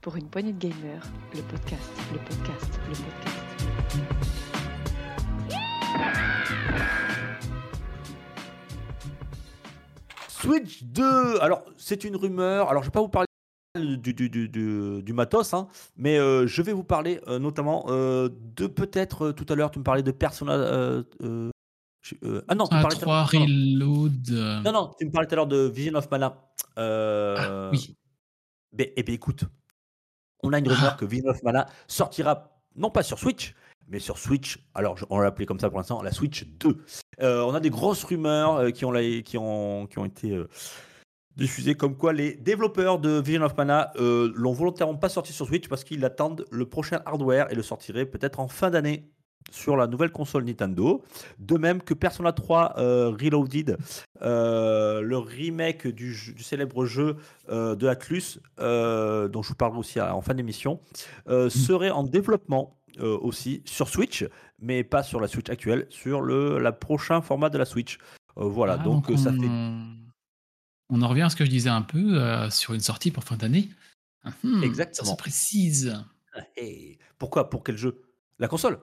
Pour 0.00 0.16
une 0.16 0.28
poignée 0.28 0.52
de 0.52 0.58
gamers, 0.58 1.06
le 1.34 1.42
podcast, 1.42 1.90
le 2.12 2.18
podcast, 2.18 2.80
le 2.88 2.94
podcast. 2.94 3.49
Switch 10.28 10.84
2, 10.84 11.40
alors 11.40 11.64
c'est 11.76 12.04
une 12.04 12.14
rumeur, 12.16 12.68
alors 12.70 12.82
je 12.82 12.88
vais 12.88 12.92
pas 12.92 13.00
vous 13.00 13.08
parler 13.08 13.26
du, 13.78 13.98
du, 14.14 14.28
du, 14.30 14.48
du, 14.48 15.02
du 15.02 15.12
matos, 15.12 15.52
hein, 15.54 15.68
mais 15.96 16.18
euh, 16.18 16.46
je 16.46 16.62
vais 16.62 16.72
vous 16.72 16.84
parler 16.84 17.20
euh, 17.28 17.38
notamment 17.38 17.84
euh, 17.88 18.28
de 18.56 18.66
peut-être 18.66 19.32
tout 19.32 19.46
à 19.48 19.54
l'heure, 19.54 19.70
tu 19.70 19.78
me 19.78 19.84
parlais 19.84 20.02
de 20.02 20.10
Persona. 20.12 20.54
ah 20.54 21.02
non, 22.54 22.66
tu 22.66 22.74
me 22.74 22.78
Ah, 22.78 22.82
parlais 22.82 22.96
tout 22.96 23.10
à 23.10 23.26
3 23.26 23.32
l'heure- 23.32 23.34
non, 23.34 23.44
Reload. 23.44 24.30
non, 24.64 24.72
non, 24.72 24.90
tu 24.98 25.06
me 25.06 25.10
parlais 25.10 25.26
tout 25.28 25.34
à 25.34 25.36
l'heure 25.36 25.46
de 25.46 25.68
Vision 25.68 25.94
of 25.94 26.10
Mana. 26.10 26.36
Ah, 26.76 27.68
oui. 27.72 27.96
eh 28.78 29.02
bien, 29.02 29.14
écoute, 29.14 29.44
on 30.42 30.52
a 30.52 30.58
une 30.58 30.68
Ah. 30.70 30.74
rumeur 30.74 30.96
que 30.96 31.04
Vision 31.04 31.30
of 31.30 31.42
Mana 31.42 31.66
sortira 31.86 32.50
non 32.76 32.90
pas 32.90 33.02
sur 33.02 33.18
Switch, 33.18 33.54
mais 33.90 33.98
sur 33.98 34.18
Switch. 34.18 34.58
Alors, 34.74 34.96
on 35.10 35.18
l'a 35.18 35.26
appelé 35.28 35.46
comme 35.46 35.58
ça 35.60 35.68
pour 35.68 35.78
l'instant, 35.78 36.02
la 36.02 36.12
Switch 36.12 36.46
2. 36.46 36.76
Euh, 37.22 37.42
on 37.42 37.54
a 37.54 37.60
des 37.60 37.70
grosses 37.70 38.04
rumeurs 38.04 38.56
euh, 38.56 38.70
qui, 38.70 38.84
ont, 38.84 38.92
la- 38.92 39.20
qui, 39.22 39.36
ont, 39.36 39.86
qui 39.86 39.98
ont 39.98 40.04
été 40.04 40.30
euh, 40.34 40.48
diffusées, 41.36 41.74
comme 41.74 41.96
quoi 41.96 42.12
les 42.12 42.34
développeurs 42.34 42.98
de 42.98 43.20
Vision 43.20 43.42
of 43.42 43.56
Mana 43.56 43.92
l'ont 43.98 44.52
volontairement 44.52 44.96
pas 44.96 45.08
sorti 45.08 45.32
sur 45.32 45.46
Switch 45.46 45.68
parce 45.68 45.84
qu'ils 45.84 46.04
attendent 46.04 46.44
le 46.50 46.66
prochain 46.66 47.00
hardware 47.04 47.50
et 47.50 47.54
le 47.54 47.62
sortiraient 47.62 48.06
peut-être 48.06 48.40
en 48.40 48.48
fin 48.48 48.70
d'année 48.70 49.10
sur 49.50 49.74
la 49.76 49.86
nouvelle 49.86 50.12
console 50.12 50.44
Nintendo. 50.44 51.02
De 51.38 51.56
même 51.56 51.82
que 51.82 51.94
Persona 51.94 52.32
3 52.32 52.74
euh, 52.78 53.08
Reloaded, 53.10 53.78
le 54.20 55.16
remake 55.16 55.86
du, 55.88 56.14
célèbre 56.38 56.84
jeu 56.84 57.16
de 57.48 57.86
Atlus, 57.86 58.38
dont 58.58 59.42
je 59.42 59.48
vous 59.48 59.54
parlerai 59.54 59.78
aussi 59.78 60.00
en 60.00 60.20
fin 60.20 60.34
d'émission, 60.34 60.78
Mm. 61.26 61.48
serait 61.48 61.90
en 61.90 62.02
développement 62.04 62.76
euh, 62.98 63.16
aussi 63.18 63.62
sur 63.64 63.88
Switch, 63.88 64.24
mais 64.58 64.84
pas 64.84 65.02
sur 65.02 65.20
la 65.20 65.28
Switch 65.28 65.48
actuelle, 65.50 65.86
sur 65.90 66.20
le 66.20 66.58
la 66.58 66.72
prochain 66.72 67.20
format 67.22 67.50
de 67.50 67.58
la 67.58 67.64
Switch. 67.64 67.98
Euh, 68.38 68.44
voilà, 68.44 68.74
Ah, 68.80 68.84
donc, 68.84 69.10
euh, 69.10 69.16
ça 69.16 69.32
fait. 69.32 69.48
on... 69.48 71.02
en 71.02 71.08
revient 71.08 71.22
à 71.22 71.30
ce 71.30 71.36
que 71.36 71.44
je 71.44 71.50
disais 71.50 71.68
un 71.70 71.82
peu 71.82 72.20
euh, 72.20 72.50
sur 72.50 72.74
une 72.74 72.80
sortie 72.80 73.10
pour 73.10 73.24
fin 73.24 73.36
d'année. 73.36 73.68
Hum, 74.44 74.62
Exactement. 74.62 75.06
Ça 75.06 75.12
se 75.12 75.16
précise. 75.16 75.96
Hey, 76.56 76.98
pourquoi? 77.18 77.48
Pour 77.50 77.64
quel 77.64 77.76
jeu? 77.76 78.02
La 78.38 78.48
console? 78.48 78.78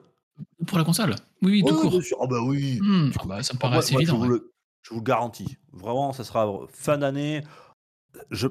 Pour 0.66 0.78
la 0.78 0.84
console 0.84 1.14
Oui, 1.42 1.50
oui, 1.52 1.64
tout 1.66 1.74
Oui, 1.74 1.90
court. 1.90 2.00
Ah 2.22 2.26
bah 2.26 2.40
oui. 2.42 2.78
Hum, 2.82 3.10
ah 3.14 3.18
coup, 3.18 3.28
bah, 3.28 3.42
ça 3.42 3.54
me 3.54 3.58
paraît 3.58 3.74
moi- 3.74 3.82
assez 3.82 3.92
moi, 3.92 4.02
évident. 4.02 4.18
Je 4.22 4.26
vous, 4.26 4.32
ouais. 4.32 4.38
le, 4.38 4.52
je 4.82 4.90
vous 4.90 4.96
le 5.00 5.04
garantis. 5.04 5.56
Vraiment, 5.72 6.12
ça 6.12 6.24
sera 6.24 6.48
fin 6.72 6.98
d'année. 6.98 7.42
Je, 8.30 8.48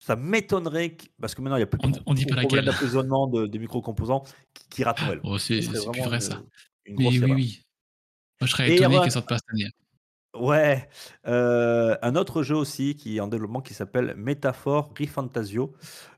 ça 0.00 0.16
m'étonnerait, 0.16 0.96
qu'- 0.96 1.08
parce 1.20 1.34
que 1.34 1.42
maintenant, 1.42 1.56
il 1.56 1.60
n'y 1.60 1.64
a 1.64 1.66
plus 1.66 1.78
de 1.78 1.86
On- 1.86 1.90
pro- 1.90 2.02
on 2.06 2.14
dit 2.14 2.24
pas 2.26 2.36
problème 2.36 2.50
laquelle. 2.50 2.64
d'approvisionnement 2.64 3.26
de, 3.26 3.46
des 3.46 3.58
micro-composants 3.58 4.24
qui, 4.54 4.68
qui 4.68 4.82
Noël. 4.82 5.20
Oh, 5.22 5.38
c'est 5.38 5.60
plus 5.60 6.02
vrai 6.02 6.20
ça. 6.20 6.42
Une 6.86 6.96
Mais 6.98 7.08
oui, 7.08 7.16
erreur. 7.16 7.30
oui. 7.36 7.62
Moi, 8.40 8.46
je 8.46 8.52
serais 8.52 8.74
étonné 8.74 8.98
qu'elle 9.00 9.12
sorte 9.12 9.28
pas 9.28 9.36
cette 9.38 9.50
année. 9.52 9.70
Ouais, 10.38 10.88
euh, 11.26 11.96
un 12.02 12.14
autre 12.14 12.42
jeu 12.42 12.54
aussi 12.54 12.94
qui 12.94 13.16
est 13.16 13.20
en 13.20 13.28
développement 13.28 13.60
qui 13.62 13.74
s'appelle 13.74 14.14
Métaphore 14.16 14.92
Rifantasio 14.96 15.72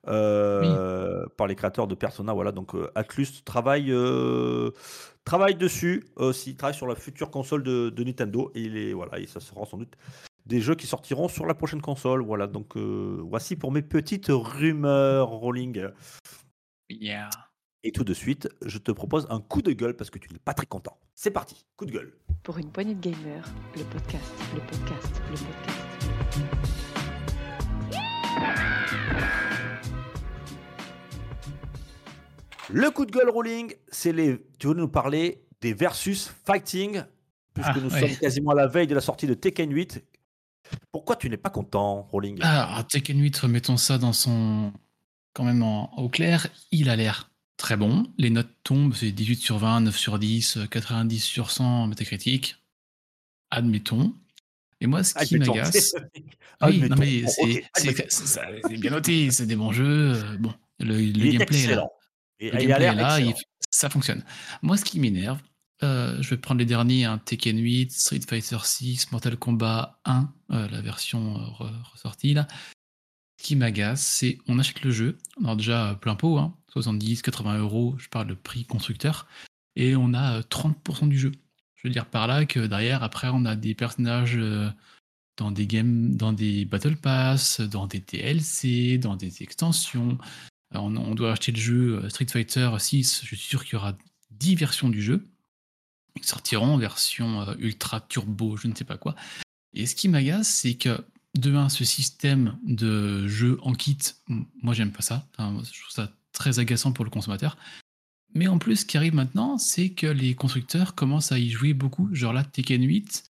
euh, 0.09 1.25
par 1.37 1.47
les 1.47 1.55
créateurs 1.55 1.87
de 1.87 1.95
Persona. 1.95 2.33
Voilà, 2.35 2.53
donc 2.53 2.75
euh, 2.75 2.91
Atlus 2.95 3.29
travaille, 3.45 3.91
euh, 3.93 4.73
travaille 5.25 5.55
dessus 5.55 6.07
aussi, 6.17 6.57
travaille 6.57 6.77
sur 6.77 6.87
la 6.89 6.97
future 6.97 7.31
console 7.31 7.63
de, 7.63 7.89
de 7.89 8.05
Nintendo 8.05 8.51
et 8.55 8.63
il 8.63 8.77
est, 8.77 8.93
voilà, 8.93 9.19
et 9.19 9.27
ça 9.27 9.41
sera 9.41 9.65
sans 9.65 9.79
doute 9.79 9.95
des 10.51 10.61
jeux 10.61 10.75
qui 10.75 10.89
sortiront 10.89 11.29
sur 11.29 11.47
la 11.47 11.55
prochaine 11.55 11.81
console. 11.81 12.23
Voilà, 12.23 12.49
donc 12.49 12.77
euh, 12.77 13.23
voici 13.23 13.55
pour 13.55 13.71
mes 13.71 13.83
petites 13.83 14.27
rumeurs 14.29 15.29
rolling. 15.29 15.87
Yeah. 16.91 17.31
Et 17.85 17.93
tout 17.93 18.03
de 18.03 18.13
suite, 18.13 18.49
je 18.67 18.79
te 18.79 18.91
propose 18.91 19.27
un 19.31 19.41
coup 19.41 19.63
de 19.63 19.73
gueule 19.73 19.97
parce 19.97 20.11
que 20.11 20.19
tu 20.19 20.31
n'es 20.33 20.41
pas 20.41 20.53
très 20.53 20.67
content. 20.67 20.99
C'est 21.15 21.31
parti, 21.31 21.65
coup 21.77 21.87
de 21.87 21.93
gueule. 21.93 22.13
Pour 22.43 22.59
une 22.59 22.71
poignée 22.71 22.95
de 22.95 23.01
gamers, 23.01 23.47
le 23.77 23.85
podcast, 23.85 24.33
le 24.53 24.61
podcast, 24.61 25.23
le 25.31 25.37
podcast. 25.37 26.91
Le 32.73 32.91
coup 32.91 33.07
de 33.07 33.13
gueule 33.13 33.31
rolling, 33.31 33.73
c'est 33.89 34.13
les. 34.13 34.45
Tu 34.59 34.67
veux 34.67 34.75
nous 34.75 34.89
parler 34.89 35.45
des 35.61 35.75
versus 35.75 36.33
fighting, 36.45 37.03
puisque 37.55 37.71
Ah, 37.77 37.81
nous 37.81 37.91
sommes 37.91 38.17
quasiment 38.21 38.51
à 38.51 38.55
la 38.55 38.67
veille 38.67 38.87
de 38.87 38.95
la 38.95 39.01
sortie 39.01 39.27
de 39.27 39.35
Tekken 39.35 39.73
8. 39.73 40.05
Pourquoi 40.93 41.17
tu 41.17 41.29
n'es 41.31 41.37
pas 41.37 41.51
content, 41.51 42.03
rolling 42.11 42.39
Ah, 42.43 42.85
Tekken 42.89 43.21
8, 43.21 43.39
remettons 43.39 43.77
ça 43.77 43.99
dans 43.99 44.13
son. 44.13 44.73
Quand 45.33 45.45
même 45.45 45.63
en, 45.63 45.93
au 45.97 46.09
clair, 46.09 46.49
il 46.73 46.89
a 46.91 46.97
l'air 46.97 47.31
très 47.57 47.77
bon. 47.77 48.07
Les 48.19 48.31
notes 48.31 48.51
tombent, 48.65 48.95
c'est 48.95 49.13
18 49.13 49.41
sur 49.41 49.59
20, 49.59 49.83
9 49.83 49.97
sur 49.97 50.19
10, 50.19 50.57
euh, 50.57 50.67
90 50.67 51.21
sur 51.23 51.51
100 51.51 51.65
en 51.83 51.87
métacritique. 51.87 52.57
Admettons. 53.51 54.15
Et 54.81 54.87
moi, 54.87 55.05
ce 55.05 55.15
qui 55.25 55.37
m'agace. 55.39 55.95
Ah, 56.63 56.69
Oui, 56.69 56.79
non, 56.81 56.97
mais 56.97 57.25
c'est 57.27 58.77
bien 58.79 58.91
noté, 58.91 59.31
c'est 59.31 59.47
des 59.47 59.57
bons 59.57 59.73
jeux. 59.73 60.13
euh, 60.15 60.37
Bon, 60.39 60.53
le, 60.79 60.95
le 60.99 61.31
gameplay 61.33 61.63
est 61.63 61.75
là. 61.75 61.87
Et- 62.39 62.51
Le 62.51 62.59
gameplay 62.59 62.85
est 62.87 62.95
là, 62.95 63.19
il- 63.21 63.35
ça 63.71 63.89
fonctionne. 63.89 64.23
Moi, 64.61 64.77
ce 64.77 64.85
qui 64.85 65.01
m'énerve, 65.01 65.41
euh, 65.83 66.21
je 66.21 66.31
vais 66.31 66.37
prendre 66.37 66.59
les 66.59 66.67
derniers, 66.67 67.05
hein, 67.05 67.19
Tekken 67.19 67.59
8, 67.59 67.91
Street 67.93 68.21
Fighter 68.29 68.59
6, 68.63 69.13
Mortal 69.13 69.37
Kombat 69.37 69.99
1, 70.05 70.33
euh, 70.51 70.69
la 70.69 70.81
version 70.81 71.37
euh, 71.37 71.65
re- 71.65 71.83
ressortie 71.93 72.35
là. 72.35 72.47
Ce 73.39 73.45
qui 73.45 73.57
m'agace, 73.57 74.03
c'est 74.03 74.39
on 74.49 74.59
achète 74.59 74.83
le 74.83 74.91
jeu, 74.91 75.19
on 75.43 75.49
a 75.49 75.57
déjà 75.57 75.99
plein 76.01 76.15
pot, 76.15 76.39
hein, 76.39 76.55
70, 76.69 77.23
80 77.23 77.59
euros, 77.59 77.95
je 77.99 78.09
parle 78.09 78.27
de 78.27 78.35
prix 78.35 78.67
constructeur, 78.67 79.27
et 79.77 79.97
on 79.97 80.13
a 80.13 80.39
euh, 80.39 80.43
30% 80.43 81.09
du 81.09 81.19
jeu. 81.19 81.33
Je 81.77 81.89
veux 81.89 81.93
dire 81.93 82.07
par 82.07 82.27
là 82.27 82.45
que 82.45 82.61
derrière, 82.61 83.03
après, 83.03 83.29
on 83.33 83.47
a 83.47 83.57
des 83.57 83.75
personnages 83.75 84.39
dans 85.39 85.51
des 85.51 85.67
games, 85.67 86.15
dans 86.15 86.35
des 86.35 86.67
Battle 86.67 86.97
Pass, 86.97 87.63
dans 87.63 87.87
des 87.87 88.01
DLC, 88.01 88.99
dans 88.99 89.17
des 89.17 89.43
extensions. 89.43 90.19
On, 90.75 91.15
doit 91.15 91.33
acheter 91.33 91.53
le 91.53 91.59
jeu 91.59 92.09
Street 92.11 92.27
Fighter 92.27 92.71
6, 92.79 93.23
je 93.23 93.35
suis 93.35 93.39
sûr 93.39 93.65
qu'il 93.65 93.73
y 93.73 93.77
aura 93.77 93.97
10 94.33 94.57
versions 94.57 94.91
du 94.91 95.01
jeu. 95.01 95.30
Sortiront 96.23 96.75
en 96.75 96.79
version 96.79 97.43
euh, 97.43 97.55
ultra 97.59 98.01
turbo, 98.01 98.57
je 98.57 98.69
ne 98.69 98.75
sais 98.75 98.85
pas 98.85 98.97
quoi. 98.99 99.15
Et 99.75 99.87
ce 99.87 99.95
qui 99.95 100.09
m'agace, 100.09 100.49
c'est 100.49 100.75
que 100.75 101.05
de 101.39 101.55
un, 101.55 101.69
ce 101.69 101.85
système 101.85 102.59
de 102.65 103.29
jeu 103.29 103.59
en 103.63 103.73
kit, 103.73 103.99
moi 104.63 104.75
j'aime 104.75 104.91
pas 104.91 105.03
ça. 105.03 105.29
Je 105.39 105.81
trouve 105.81 105.91
ça 105.91 106.13
très 106.33 106.59
agaçant 106.59 106.93
pour 106.93 107.05
le 107.05 107.11
consommateur. 107.11 107.57
Mais 108.35 108.47
en 108.47 108.59
plus, 108.59 108.77
ce 108.77 108.85
qui 108.85 108.97
arrive 108.97 109.15
maintenant, 109.15 109.59
c'est 109.59 109.91
que 109.91 110.07
les 110.07 110.35
constructeurs 110.35 110.95
commencent 110.95 111.33
à 111.33 111.39
y 111.39 111.51
jouer 111.51 111.75
beaucoup. 111.75 112.09
Genre 112.13 112.33
là, 112.33 112.45
Tekken 112.45 112.83
8, 112.83 113.25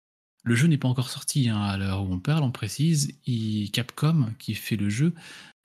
le 0.44 0.56
jeu 0.56 0.68
n'est 0.68 0.78
pas 0.78 0.88
encore 0.88 1.10
sorti 1.10 1.50
hein, 1.50 1.62
à 1.62 1.78
l'heure 1.78 2.04
où 2.04 2.12
on 2.12 2.20
parle, 2.20 2.44
on 2.44 2.52
précise. 2.52 3.14
Et 3.28 3.70
Capcom, 3.74 4.34
qui 4.40 4.56
fait 4.56 4.76
le 4.76 4.90
jeu, 4.90 5.14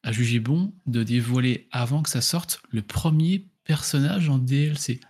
a 0.03 0.13
jugé 0.13 0.41
bon 0.41 0.75
de 0.87 1.03
dévoiler 1.03 1.69
avant 1.71 2.03
que 2.03 2.11
ça 2.11 2.21
sorte 2.21 2.61
le 2.71 2.83
premier 2.83 3.47
personnage 3.65 4.29
en 4.29 4.39
DLC. 4.39 5.01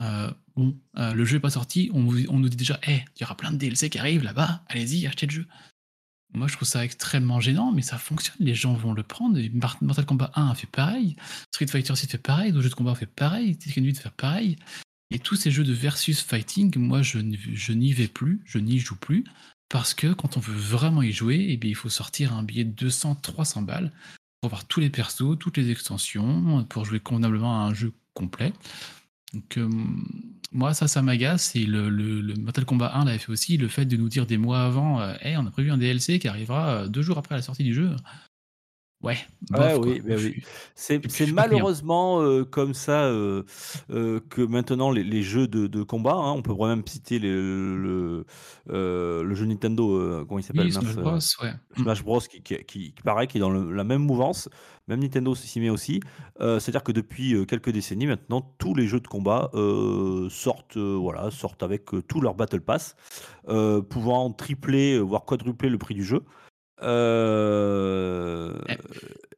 Euh, 0.00 0.30
bon, 0.56 0.76
euh, 0.96 1.14
le 1.14 1.24
jeu 1.24 1.36
n'est 1.36 1.40
pas 1.40 1.50
sorti, 1.50 1.90
on, 1.94 2.02
nous 2.02 2.48
dit 2.48 2.56
déjà, 2.56 2.78
Eh, 2.86 3.04
il 3.16 3.20
y 3.20 3.24
aura 3.24 3.36
plein 3.36 3.52
de 3.52 3.56
DLC 3.56 3.90
qui 3.90 3.98
arrivent 3.98 4.24
là-bas, 4.24 4.62
allez-y, 4.68 5.06
achetez 5.06 5.26
le 5.26 5.32
jeu. 5.32 5.46
Moi, 6.32 6.48
je 6.48 6.56
trouve 6.56 6.66
ça 6.66 6.84
extrêmement 6.84 7.40
gênant, 7.40 7.70
mais 7.70 7.82
ça 7.82 7.96
fonctionne, 7.96 8.36
les 8.40 8.56
gens 8.56 8.74
vont 8.74 8.92
le 8.92 9.04
prendre. 9.04 9.38
Mortal 9.80 10.04
Kombat 10.04 10.32
1 10.34 10.48
a 10.48 10.54
fait 10.54 10.66
pareil, 10.66 11.16
Street 11.52 11.68
Fighter 11.68 11.94
6 11.94 12.08
fait 12.08 12.18
pareil, 12.18 12.50
d'autres 12.50 12.64
jeux 12.64 12.70
de 12.70 12.74
combat 12.74 12.90
ont 12.90 12.96
fait 12.96 13.06
pareil, 13.06 13.56
Tekken 13.56 13.84
8 13.84 13.98
fait 13.98 14.10
pareil. 14.10 14.56
Et 15.10 15.20
tous 15.20 15.36
ces 15.36 15.52
jeux 15.52 15.62
de 15.62 15.72
versus 15.72 16.22
fighting, 16.22 16.76
moi, 16.76 17.02
je, 17.02 17.18
n'y 17.18 17.92
vais 17.92 18.08
plus, 18.08 18.40
je 18.46 18.58
n'y 18.58 18.80
joue 18.80 18.96
plus, 18.96 19.22
parce 19.68 19.94
que 19.94 20.12
quand 20.12 20.36
on 20.36 20.40
veut 20.40 20.56
vraiment 20.56 21.02
y 21.02 21.12
jouer, 21.12 21.46
eh 21.50 21.56
bien, 21.56 21.70
il 21.70 21.76
faut 21.76 21.88
sortir 21.88 22.32
un 22.32 22.42
billet 22.42 22.64
de 22.64 22.72
200, 22.72 23.16
300 23.16 23.62
balles 23.62 23.92
pour 24.40 24.48
avoir 24.48 24.64
tous 24.64 24.80
les 24.80 24.90
persos, 24.90 25.38
toutes 25.38 25.56
les 25.56 25.70
extensions, 25.70 26.64
pour 26.64 26.84
jouer 26.84 26.98
convenablement 26.98 27.62
à 27.62 27.68
un 27.68 27.74
jeu 27.74 27.92
complet. 28.12 28.52
Donc, 29.34 29.58
euh, 29.58 29.68
moi, 30.52 30.72
ça, 30.72 30.88
ça 30.88 31.02
m'agace. 31.02 31.54
Et 31.56 31.66
le, 31.66 31.90
Mortal 32.38 32.64
Kombat 32.64 32.92
1 32.94 33.04
l'avait 33.04 33.18
fait 33.18 33.32
aussi, 33.32 33.56
le 33.56 33.68
fait 33.68 33.84
de 33.84 33.96
nous 33.96 34.08
dire 34.08 34.26
des 34.26 34.38
mois 34.38 34.62
avant, 34.62 35.00
euh, 35.00 35.14
Hey, 35.20 35.36
on 35.36 35.46
a 35.46 35.50
prévu 35.50 35.70
un 35.70 35.78
DLC 35.78 36.18
qui 36.18 36.28
arrivera 36.28 36.68
euh, 36.68 36.88
deux 36.88 37.02
jours 37.02 37.18
après 37.18 37.34
la 37.34 37.42
sortie 37.42 37.64
du 37.64 37.74
jeu. 37.74 37.90
Ouais, 39.04 39.18
bof, 39.50 39.74
quoi. 39.80 39.86
oui, 39.86 40.00
bah 40.00 40.14
oui. 40.18 40.42
C'est 40.74 41.00
malheureusement 41.32 42.20
euh, 42.22 42.44
comme 42.44 42.74
ça 42.74 43.04
euh, 43.04 43.42
euh, 43.90 44.20
que 44.30 44.40
maintenant 44.42 44.90
les, 44.90 45.04
les 45.04 45.22
jeux 45.22 45.46
de, 45.46 45.66
de 45.66 45.82
combat, 45.82 46.14
hein, 46.14 46.32
on 46.32 46.42
peut 46.42 46.54
même 46.54 46.82
citer 46.86 47.18
les- 47.18 47.30
le, 47.30 48.24
le 48.66 49.34
jeu 49.34 49.44
Nintendo, 49.46 50.24
comment 50.26 50.38
il 50.38 50.42
s'appelle 50.42 50.64
Oui, 50.66 50.72
Smash 50.72 50.96
Bros, 50.96 51.18
ouais. 51.42 51.52
Smash 51.76 52.02
Bros 52.04 52.20
qui, 52.20 52.42
qui, 52.42 52.56
qui, 52.64 52.92
qui 52.94 53.02
paraît 53.02 53.26
qui 53.26 53.38
est 53.38 53.40
dans 53.40 53.50
le- 53.50 53.72
la 53.72 53.84
même 53.84 54.02
mouvance, 54.02 54.48
même 54.88 55.00
Nintendo 55.00 55.34
s'y 55.34 55.60
met 55.60 55.70
aussi. 55.70 56.00
C'est-à-dire 56.40 56.82
que 56.82 56.92
depuis 56.92 57.46
quelques 57.46 57.70
décennies 57.70 58.06
maintenant, 58.06 58.54
tous 58.58 58.74
les 58.74 58.86
jeux 58.86 59.00
de 59.00 59.06
combat 59.08 59.50
sortent, 60.30 60.76
voilà, 60.78 61.30
sortent 61.30 61.62
avec 61.62 61.92
euh, 61.94 62.02
tout 62.02 62.20
leur 62.20 62.34
Battle 62.34 62.60
Pass, 62.60 62.96
pouvant 63.90 64.30
tripler, 64.32 64.98
voire 64.98 65.24
quadrupler 65.24 65.68
le 65.68 65.78
prix 65.78 65.94
du 65.94 66.04
jeu. 66.04 66.22
Euh, 66.82 68.52
Ouais. 68.68 68.78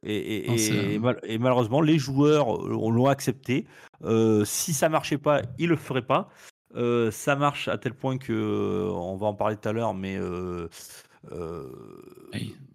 et, 0.03 0.45
et- 0.45 0.49
Non, 0.49 0.57
c'est, 0.57 0.93
et 0.93 0.99
mal- 0.99 1.19
et 1.23 1.37
malheureusement, 1.37 1.81
les 1.81 1.97
joueurs 1.99 2.55
euh, 2.65 2.69
l'ont 2.91 3.07
accepté. 3.07 3.65
Euh, 4.03 4.45
si 4.45 4.73
ça 4.73 4.89
marchait 4.89 5.17
pas, 5.17 5.41
ils 5.57 5.69
le 5.69 5.75
feraient 5.75 6.01
pas. 6.05 6.29
euh, 6.75 7.09
ça 7.11 7.35
marche 7.35 7.67
à 7.69 7.77
tel 7.77 7.93
point 7.93 8.17
que 8.17 8.89
on 8.91 9.15
va 9.17 9.27
en 9.27 9.33
parler 9.33 9.55
tout 9.57 9.67
à 9.69 9.73
l'heure, 9.73 9.93
mais 9.93 10.17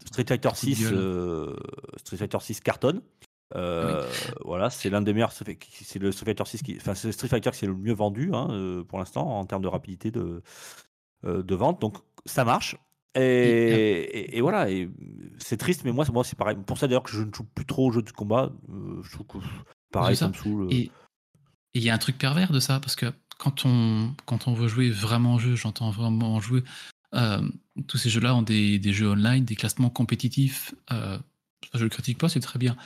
Street 0.06 0.24
Fighter 0.26 0.48
coup 0.48 0.54
de 0.54 0.58
6, 0.58 0.82
gueule. 0.84 0.94
euh, 0.94 1.56
Street 1.98 2.16
Fighter 2.16 2.38
6 2.40 2.60
cartonne. 2.60 3.00
Euh, 3.54 4.08
Voilà, 4.44 4.70
c'est 4.70 4.88
l'un 4.90 5.02
des 5.02 5.12
meilleurs. 5.12 5.32
C'est 5.32 5.98
le 5.98 6.10
Street 6.12 6.24
Fighter 6.24 6.44
6 6.46 6.62
qui, 6.62 6.76
enfin, 6.76 6.94
c'est 6.94 7.08
le 7.08 7.12
Street 7.12 7.28
Fighter 7.28 7.50
qui 7.50 7.64
est 7.64 7.68
le 7.68 7.74
mieux 7.76 7.92
vendu 7.94 8.30
hein, 8.32 8.82
pour 8.88 8.98
l'instant 8.98 9.38
en 9.38 9.44
termes 9.44 9.62
de 9.62 9.68
rapidité 9.68 10.10
de, 10.10 10.42
de 11.24 11.54
vente. 11.54 11.80
Donc 11.80 11.98
ça 12.24 12.44
marche. 12.44 12.76
Et, 13.14 13.20
et- 13.20 14.36
et 14.38 14.40
voilà, 14.40 14.70
et 14.70 14.88
c'est 15.38 15.56
triste, 15.58 15.82
mais 15.84 15.92
moi, 15.92 16.04
c'est- 16.04 16.12
moi 16.12 16.24
c'est 16.24 16.36
pareil. 16.38 16.56
Pour 16.66 16.78
ça 16.78 16.86
d'ailleurs 16.88 17.02
que 17.02 17.10
je 17.12 17.22
ne 17.22 17.32
joue 17.32 17.44
plus 17.44 17.66
trop 17.66 17.88
aux 17.88 17.92
jeux 17.92 18.02
de 18.02 18.10
combat. 18.10 18.50
euh, 18.70 19.02
je 19.02 19.10
trouve 19.12 19.26
que 19.26 19.38
pareil, 19.90 20.16
ça 20.16 20.26
ça. 20.26 20.28
me 20.28 20.34
saoule. 20.34 20.64
euh. 20.64 20.68
Et 20.70 20.90
il 21.74 21.82
y 21.82 21.90
a 21.90 21.94
un 21.94 21.98
truc 21.98 22.18
pervers 22.18 22.52
de 22.52 22.60
ça, 22.60 22.80
parce 22.80 22.96
que 22.96 23.12
quand 23.38 23.64
on, 23.66 24.14
quand 24.26 24.46
on 24.48 24.54
veut 24.54 24.68
jouer 24.68 24.90
vraiment 24.90 25.34
au 25.34 25.38
jeu, 25.38 25.56
j'entends 25.56 25.90
vraiment 25.90 26.40
jouer, 26.40 26.62
euh, 27.14 27.42
tous 27.86 27.98
ces 27.98 28.08
jeux-là 28.08 28.34
ont 28.34 28.42
des, 28.42 28.78
des 28.78 28.92
jeux 28.92 29.10
online, 29.10 29.44
des 29.44 29.56
classements 29.56 29.90
compétitifs. 29.90 30.74
Euh, 30.92 31.18
je 31.74 31.82
le 31.84 31.88
critique 31.90 32.18
pas, 32.18 32.28
c'est 32.28 32.40
très 32.40 32.58
bien. 32.58 32.76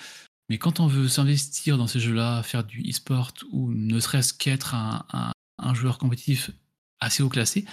Mais 0.48 0.58
quand 0.58 0.78
on 0.80 0.86
veut 0.86 1.08
s'investir 1.08 1.76
dans 1.78 1.86
ces 1.88 1.98
jeux-là, 2.00 2.42
faire 2.42 2.62
du 2.64 2.80
e-sport 2.88 3.32
ou 3.52 3.72
ne 3.72 3.98
serait-ce 4.00 4.32
qu'être 4.32 4.74
un, 4.74 5.04
un- 5.12 5.32
un 5.58 5.74
joueur 5.74 5.98
compétitif 5.98 6.50
assez 7.00 7.22
haut 7.22 7.28
classé, 7.28 7.64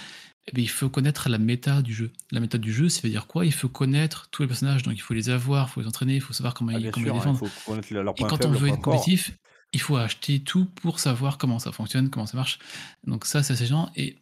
eh 0.46 0.52
bien, 0.52 0.62
il 0.64 0.68
faut 0.68 0.90
connaître 0.90 1.28
la 1.28 1.38
méta 1.38 1.80
du 1.82 1.94
jeu. 1.94 2.12
La 2.30 2.40
méta 2.40 2.58
du 2.58 2.72
jeu, 2.72 2.88
ça 2.88 3.00
veut 3.02 3.08
dire 3.08 3.26
quoi? 3.26 3.46
Il 3.46 3.52
faut 3.52 3.68
connaître 3.68 4.28
tous 4.30 4.42
les 4.42 4.48
personnages, 4.48 4.82
donc 4.82 4.94
il 4.94 5.00
faut 5.00 5.14
les 5.14 5.30
avoir, 5.30 5.68
il 5.68 5.72
faut 5.72 5.80
les 5.80 5.86
entraîner, 5.86 6.16
il 6.16 6.20
faut 6.20 6.32
savoir 6.34 6.54
comment, 6.54 6.72
Ah, 6.74 6.78
ils, 6.78 6.90
comment 6.90 7.06
sûr, 7.06 7.14
ils 7.16 7.28
hein, 7.28 7.32
il 7.32 7.48
faut 7.48 7.70
connaître 7.70 7.94
leur 7.94 8.14
Et 8.14 8.18
point 8.18 8.28
quand 8.28 8.36
faible, 8.38 8.54
on 8.56 8.58
veut 8.58 8.68
être 8.68 8.80
compétitif, 8.82 9.32
il 9.72 9.80
faut 9.80 9.96
acheter 9.96 10.40
tout 10.40 10.66
pour 10.66 11.00
savoir 11.00 11.38
comment 11.38 11.58
ça 11.58 11.72
fonctionne, 11.72 12.10
comment 12.10 12.26
ça 12.26 12.36
marche. 12.36 12.58
Donc 13.06 13.24
ça, 13.26 13.42
c'est 13.42 13.54
assez 13.54 13.66
gênant. 13.66 13.90
Et 13.96 14.16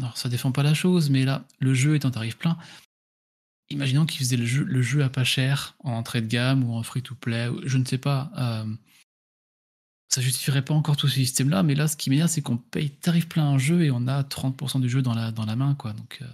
alors, 0.00 0.16
ça 0.16 0.28
défend 0.28 0.52
pas 0.52 0.62
la 0.62 0.74
chose, 0.74 1.10
mais 1.10 1.24
là, 1.24 1.46
le 1.60 1.74
jeu 1.74 1.94
est 1.94 2.04
en 2.06 2.10
tarif 2.10 2.36
plein. 2.38 2.56
Imaginons 3.70 4.04
qu'ils 4.06 4.18
faisaient 4.20 4.36
le 4.36 4.44
jeu, 4.44 4.64
le 4.64 4.82
jeu 4.82 5.02
à 5.02 5.08
pas 5.08 5.24
cher, 5.24 5.76
en 5.80 5.92
entrée 5.92 6.20
de 6.20 6.26
gamme 6.26 6.64
ou 6.64 6.74
en 6.74 6.82
free-to-play, 6.82 7.48
ou- 7.48 7.60
je 7.64 7.78
ne 7.78 7.84
sais 7.84 7.98
pas. 7.98 8.30
euh, 8.36 8.64
ça 10.12 10.20
justifierait 10.20 10.64
pas 10.64 10.74
encore 10.74 10.96
tout 10.96 11.08
ce 11.08 11.14
système-là, 11.14 11.62
mais 11.62 11.74
là, 11.74 11.88
ce 11.88 11.96
qui 11.96 12.10
m'énerve, 12.10 12.28
c'est 12.28 12.42
qu'on 12.42 12.56
paye 12.58 12.90
tarif 12.90 13.28
plein 13.28 13.44
un 13.46 13.58
jeu 13.58 13.82
et 13.82 13.90
on 13.90 14.06
a 14.08 14.22
30% 14.22 14.80
du 14.80 14.88
jeu 14.88 15.00
dans 15.02 15.14
la, 15.14 15.30
dans 15.32 15.46
la 15.46 15.56
main, 15.56 15.74
quoi. 15.74 15.92
Donc, 15.92 16.18
euh, 16.22 16.26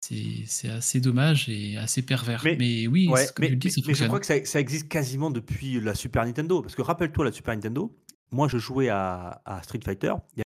c'est 0.00 0.68
assez 0.68 1.00
dommage 1.00 1.48
et 1.48 1.76
assez 1.76 2.02
pervers. 2.02 2.42
Mais- 2.44 2.56
Mais, 2.58 2.86
oui, 2.86 3.08
Ouais, 3.08 3.26
comme 3.34 3.44
mais, 3.44 3.48
tu 3.48 3.52
le 3.54 3.58
dis, 3.58 3.70
ça 3.70 3.80
mais 3.86 3.94
je 3.94 4.04
crois 4.04 4.20
que 4.20 4.26
ça, 4.26 4.44
ça 4.44 4.60
existe 4.60 4.88
quasiment 4.88 5.30
depuis 5.30 5.80
la 5.80 5.94
Super 5.94 6.24
Nintendo. 6.24 6.60
Parce 6.62 6.74
que 6.74 6.82
rappelle-toi, 6.82 7.24
la 7.26 7.32
Super 7.32 7.54
Nintendo, 7.54 7.96
moi 8.30 8.48
je 8.48 8.58
jouais 8.58 8.88
à, 8.88 9.40
à 9.44 9.62
Street 9.62 9.80
Fighter. 9.84 10.14
Il 10.36 10.40
y 10.40 10.42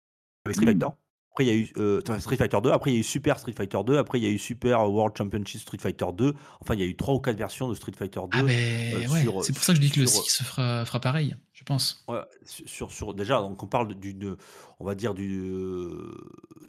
avait 0.46 0.54
Street 0.54 0.66
Mm. 0.66 0.80
Fighter. 0.80 0.88
Après, 1.32 1.46
il 1.46 1.48
y 1.48 1.52
a 1.52 1.56
eu 1.56 1.74
euh, 1.78 2.20
Street 2.20 2.38
Fighter 2.38 2.58
2. 2.64 2.72
Après, 2.72 2.92
il 2.92 2.94
y 2.94 2.98
a 2.98 3.00
eu 3.00 3.04
Super 3.04 3.38
Street 3.40 3.54
Fighter 3.58 3.80
2. 3.86 3.98
Après, 3.98 4.20
il 4.20 4.24
y 4.24 4.28
a 4.28 4.30
eu 4.30 4.38
Super 4.38 4.90
World 4.90 5.18
Championship 5.18 5.60
Street 5.62 5.78
Fighter 5.82 6.06
2. 6.16 6.34
Enfin, 6.62 6.76
il 6.76 6.80
y 6.80 6.84
a 6.84 6.86
eu 6.86 6.96
trois 6.96 7.14
ou 7.14 7.20
quatre 7.20 7.38
versions 7.38 7.68
de 7.70 7.76
Street 7.76 7.92
Fighter 7.98 8.22
2. 8.32 8.38
Ah 8.40 8.44
ben 8.44 8.50
euh, 8.50 9.08
ouais, 9.10 9.44
c'est 9.44 9.52
pour 9.54 9.64
ça 9.64 9.74
que 9.74 9.78
je 9.82 9.82
dis 9.86 9.92
que 9.92 10.00
le 10.00 10.08
sur- 10.08 10.24
6 10.24 10.44
fera, 10.44 10.86
fera 10.86 11.00
pareil, 11.02 11.36
pense. 11.66 12.06
Ouais, 12.08 12.22
sur, 12.44 12.92
sur, 12.92 13.16
déjà, 13.16 13.40
donc 13.42 13.64
on 13.64 13.66
parle 13.66 13.96
d'une, 13.96 14.38
on 14.80 14.86
va 14.86 14.94
dire 14.94 15.16
du, 15.16 15.40
euh, 15.40 16.14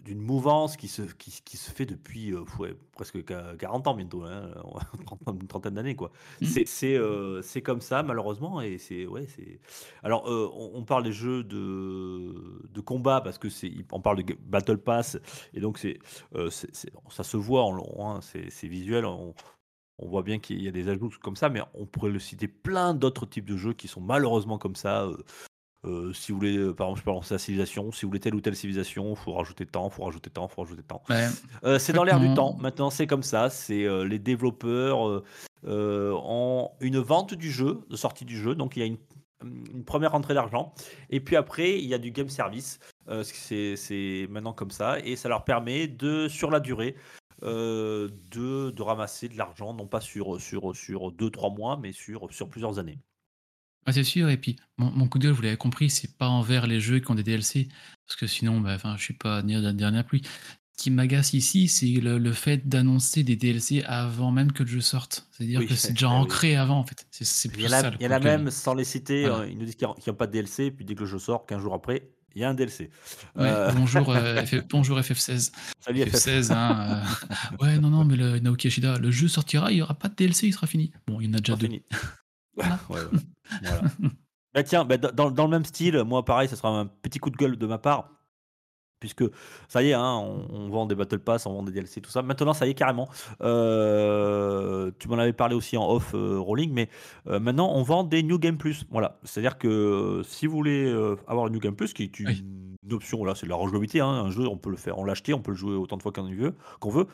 d'une 0.00 0.22
mouvance 0.22 0.78
qui 0.78 0.88
se, 0.88 1.02
qui, 1.02 1.42
qui 1.44 1.58
se 1.58 1.70
fait 1.70 1.84
depuis 1.84 2.32
euh, 2.32 2.42
ouais, 2.58 2.74
presque 2.92 3.18
qua- 3.22 3.54
40 3.58 3.86
ans 3.86 3.92
bientôt, 3.94 4.22
hein, 4.24 4.50
30 5.04 5.20
une 5.38 5.46
trentaine 5.46 5.74
d'années 5.74 5.94
quoi. 5.94 6.10
Mhm. 6.40 6.48
C'est, 6.48 6.66
c'est, 6.66 6.96
euh, 6.96 7.42
c'est 7.42 7.60
comme 7.60 7.82
ça 7.82 8.02
malheureusement 8.02 8.62
et 8.62 8.78
c'est, 8.78 9.06
ouais, 9.06 9.26
c'est. 9.26 9.60
Alors 10.02 10.26
euh, 10.26 10.50
on, 10.54 10.70
on 10.76 10.84
parle 10.84 11.02
des 11.04 11.12
jeux 11.12 11.44
de, 11.44 12.62
de 12.72 12.80
combat 12.80 13.20
parce 13.20 13.36
que 13.36 13.50
c'est, 13.50 13.72
on 13.92 14.00
parle 14.00 14.22
de 14.22 14.34
Battle 14.40 14.78
Pass 14.78 15.18
et 15.52 15.60
donc 15.60 15.76
c'est, 15.76 15.98
ça 17.10 17.24
se 17.24 17.36
voit 17.36 17.62
en 17.64 17.72
long, 17.72 18.08
hein, 18.08 18.20
c'est, 18.22 18.48
c'est 18.50 18.68
visuel. 18.68 19.04
On, 19.04 19.34
on 19.98 20.08
voit 20.08 20.22
bien 20.22 20.38
qu'il 20.38 20.62
y 20.62 20.68
a 20.68 20.70
des 20.70 20.88
ajouts 20.88 21.10
comme 21.22 21.36
ça, 21.36 21.48
mais 21.48 21.60
on 21.74 21.86
pourrait 21.86 22.10
le 22.10 22.18
citer 22.18 22.48
plein 22.48 22.94
d'autres 22.94 23.26
types 23.26 23.46
de 23.46 23.56
jeux 23.56 23.72
qui 23.72 23.88
sont 23.88 24.00
malheureusement 24.00 24.58
comme 24.58 24.76
ça. 24.76 25.04
euh, 25.04 25.16
euh, 25.86 26.12
si 26.12 26.32
vous 26.32 26.38
voulez, 26.38 26.56
euh, 26.56 26.74
par 26.74 26.88
exemple, 26.88 27.00
je 27.00 27.04
peux 27.04 27.10
lancer 27.12 27.34
la 27.34 27.38
civilisation. 27.38 27.92
Si 27.92 28.02
vous 28.02 28.08
voulez 28.08 28.20
telle 28.20 28.34
ou 28.34 28.40
telle 28.40 28.56
civilisation, 28.56 29.10
il 29.10 29.16
faut 29.16 29.32
rajouter 29.32 29.64
temps, 29.66 29.88
il 29.88 29.94
faut 29.94 30.04
rajouter 30.04 30.30
temps, 30.30 30.48
il 30.50 30.54
faut 30.54 30.62
rajouter 30.62 30.82
temps. 30.82 31.02
Ouais, 31.08 31.78
c'est 31.78 31.92
dans 31.92 32.04
l'air 32.04 32.20
du 32.20 32.32
temps. 32.34 32.56
Maintenant, 32.60 32.90
c'est 32.90 33.06
comme 33.06 33.22
ça. 33.22 33.50
C'est 33.50 33.86
les 34.04 34.18
développeurs 34.18 35.22
ont 35.64 36.70
une 36.80 36.98
vente 36.98 37.34
du 37.34 37.50
jeu, 37.50 37.80
de 37.88 37.96
sortie 37.96 38.24
du 38.24 38.36
jeu. 38.36 38.54
Donc, 38.54 38.76
il 38.76 38.80
y 38.80 38.82
a 38.82 38.86
une, 38.86 38.98
une 39.44 39.84
première 39.84 40.14
entrée 40.14 40.34
d'argent. 40.34 40.74
Et 41.10 41.20
puis 41.20 41.36
après, 41.36 41.78
il 41.78 41.86
y 41.86 41.94
a 41.94 41.98
du 41.98 42.10
game 42.10 42.28
service. 42.28 42.80
C'est 43.22 44.26
maintenant 44.28 44.52
comme 44.52 44.72
ça. 44.72 44.98
Et 45.00 45.14
ça 45.14 45.28
leur 45.28 45.44
permet 45.44 45.86
de, 45.86 46.26
sur 46.26 46.50
la 46.50 46.58
durée, 46.58 46.96
euh, 47.42 48.08
de, 48.30 48.70
de 48.70 48.82
ramasser 48.82 49.28
de 49.28 49.36
l'argent, 49.36 49.74
non 49.74 49.86
pas 49.86 50.00
sur, 50.00 50.40
sur, 50.40 50.74
sur 50.74 51.12
2-3 51.12 51.54
mois, 51.56 51.76
mais 51.76 51.92
sur, 51.92 52.32
sur 52.32 52.48
plusieurs 52.48 52.78
années. 52.78 52.98
Ouais, 53.86 53.92
c'est 53.92 54.04
sûr. 54.04 54.28
Et 54.30 54.36
puis, 54.36 54.56
mon, 54.78 54.90
mon 54.90 55.08
coup 55.08 55.18
de 55.18 55.24
gueule, 55.24 55.32
vous 55.34 55.42
l'avez 55.42 55.56
compris, 55.56 55.90
c'est 55.90 56.16
pas 56.16 56.28
envers 56.28 56.66
les 56.66 56.80
jeux 56.80 56.98
qui 56.98 57.10
ont 57.10 57.14
des 57.14 57.22
DLC, 57.22 57.68
parce 58.06 58.16
que 58.18 58.26
sinon, 58.26 58.60
bah, 58.60 58.74
enfin, 58.74 58.96
je 58.96 59.02
suis 59.04 59.14
pas 59.14 59.42
ni 59.42 59.54
à 59.54 59.60
la 59.60 59.72
dernière 59.72 60.04
pluie. 60.04 60.22
Ce 60.78 60.82
qui 60.82 60.90
m'agace 60.90 61.32
ici, 61.32 61.68
c'est 61.68 61.86
le, 61.86 62.18
le 62.18 62.32
fait 62.32 62.68
d'annoncer 62.68 63.22
des 63.22 63.36
DLC 63.36 63.82
avant 63.86 64.30
même 64.30 64.52
que 64.52 64.62
le 64.62 64.68
jeu 64.68 64.80
sorte. 64.82 65.26
C'est-à 65.30 65.46
dire 65.46 65.60
Oui, 65.60 65.66
que 65.66 65.74
c'est 65.74 65.92
déjà 65.92 66.08
oui. 66.08 66.14
ancré 66.14 66.56
avant, 66.56 66.78
en 66.80 66.84
fait. 66.84 67.06
C'est- 67.10 67.48
Il 67.54 67.62
y 67.62 67.66
en 67.68 67.72
a, 67.72 67.80
ça. 67.80 67.92
y 67.98 68.04
a 68.04 68.18
même, 68.20 68.50
sans 68.50 68.74
les 68.74 68.84
citer, 68.84 69.22
Voilà. 69.22 69.44
euh, 69.44 69.48
ils 69.48 69.56
nous 69.56 69.64
disent 69.64 69.76
qu'il 69.76 69.86
n'y 69.88 70.08
a, 70.10 70.12
pas 70.12 70.26
de 70.26 70.32
DLC, 70.32 70.70
puis 70.70 70.84
dès 70.84 70.94
que 70.94 71.00
le 71.00 71.06
jeu 71.06 71.18
sort, 71.18 71.46
15 71.46 71.62
jours 71.62 71.72
après, 71.74 72.10
il 72.36 72.42
y 72.42 72.44
a 72.44 72.50
un 72.50 72.54
DLC. 72.54 72.90
Ouais, 73.34 73.48
Euh, 73.48 73.72
bonjour, 73.76 74.10
euh, 74.10 74.42
bonjour 74.70 74.98
FF16. 75.00 75.52
salut 75.80 76.02
FF. 76.02 76.14
FF16, 76.14 76.52
hein, 76.52 77.02
euh, 77.02 77.56
Ouais, 77.64 77.78
non, 77.78 77.88
non, 77.88 78.04
mais 78.04 78.14
le 78.16 78.38
Naoki 78.38 78.66
Yoshida, 78.68 78.98
le 78.98 79.10
jeu 79.10 79.26
sortira, 79.26 79.72
il 79.72 79.76
n'y 79.76 79.82
aura 79.82 79.94
pas 79.94 80.08
de 80.08 80.14
DLC, 80.14 80.46
il 80.48 80.52
sera 80.52 80.66
fini. 80.66 80.92
Bon, 81.06 81.18
il 81.20 81.26
y 81.28 81.30
en 81.30 81.34
a 81.34 81.38
déjà 81.38 81.56
deux. 81.56 81.66
fini. 81.66 81.82
Voilà. 82.58 82.78
Ouais, 82.88 83.00
ouais, 83.00 83.20
voilà. 83.62 83.82
Bah 84.54 84.62
tiens, 84.62 84.86
bah, 84.86 84.96
dans, 84.96 85.30
dans 85.30 85.44
le 85.44 85.50
même 85.50 85.66
style, 85.66 86.02
moi 86.06 86.24
pareil, 86.24 86.48
ça 86.48 86.56
sera 86.56 86.70
un 86.70 86.86
petit 86.86 87.18
coup 87.18 87.28
de 87.28 87.36
gueule 87.36 87.58
de 87.58 87.66
ma 87.66 87.76
part. 87.76 88.08
Puisque 88.98 89.24
ça 89.68 89.82
y 89.82 89.90
est, 89.90 89.92
hein, 89.92 90.14
on, 90.16 90.46
on 90.50 90.68
vend 90.70 90.86
des 90.86 90.94
Battle 90.94 91.18
Pass, 91.18 91.44
on 91.44 91.52
vend 91.52 91.62
des 91.62 91.70
DLC, 91.72 92.00
tout 92.00 92.10
ça. 92.10 92.22
Maintenant, 92.22 92.54
ça 92.54 92.66
y 92.66 92.70
est 92.70 92.74
carrément. 92.74 93.08
Euh, 93.42 94.90
tu 94.98 95.08
m'en 95.08 95.18
avais 95.18 95.32
parlé 95.32 95.54
aussi 95.54 95.76
en 95.76 95.88
off 95.90 96.12
euh, 96.14 96.38
rolling, 96.38 96.72
mais 96.72 96.88
euh, 97.26 97.38
maintenant, 97.38 97.70
on 97.74 97.82
vend 97.82 98.04
des 98.04 98.22
New 98.22 98.38
Game 98.38 98.56
Plus. 98.56 98.84
Voilà. 98.90 99.18
C'est-à-dire 99.22 99.58
que 99.58 100.22
si 100.24 100.46
vous 100.46 100.56
voulez 100.56 100.90
avoir 101.26 101.46
une 101.48 101.52
New 101.54 101.60
Game 101.60 101.76
Plus, 101.76 101.92
qui 101.92 102.04
est 102.04 102.18
une, 102.20 102.28
Oui. 102.28 102.44
une 102.84 102.92
option, 102.94 103.18
voilà, 103.18 103.34
c'est 103.34 103.46
de 103.46 103.50
la 103.50 103.56
rejouabilité. 103.56 104.00
Hein, 104.00 104.08
un 104.08 104.30
jeu, 104.30 104.46
on 104.48 104.56
peut 104.56 104.70
le 104.70 104.76
faire, 104.76 104.98
on 104.98 105.04
l'acheter, 105.04 105.34
on 105.34 105.40
peut 105.40 105.50
le 105.52 105.56
jouer 105.56 105.74
autant 105.76 105.96
de 105.96 106.02
fois 106.02 106.12
qu'on 106.12 106.90
veut. 106.90 107.06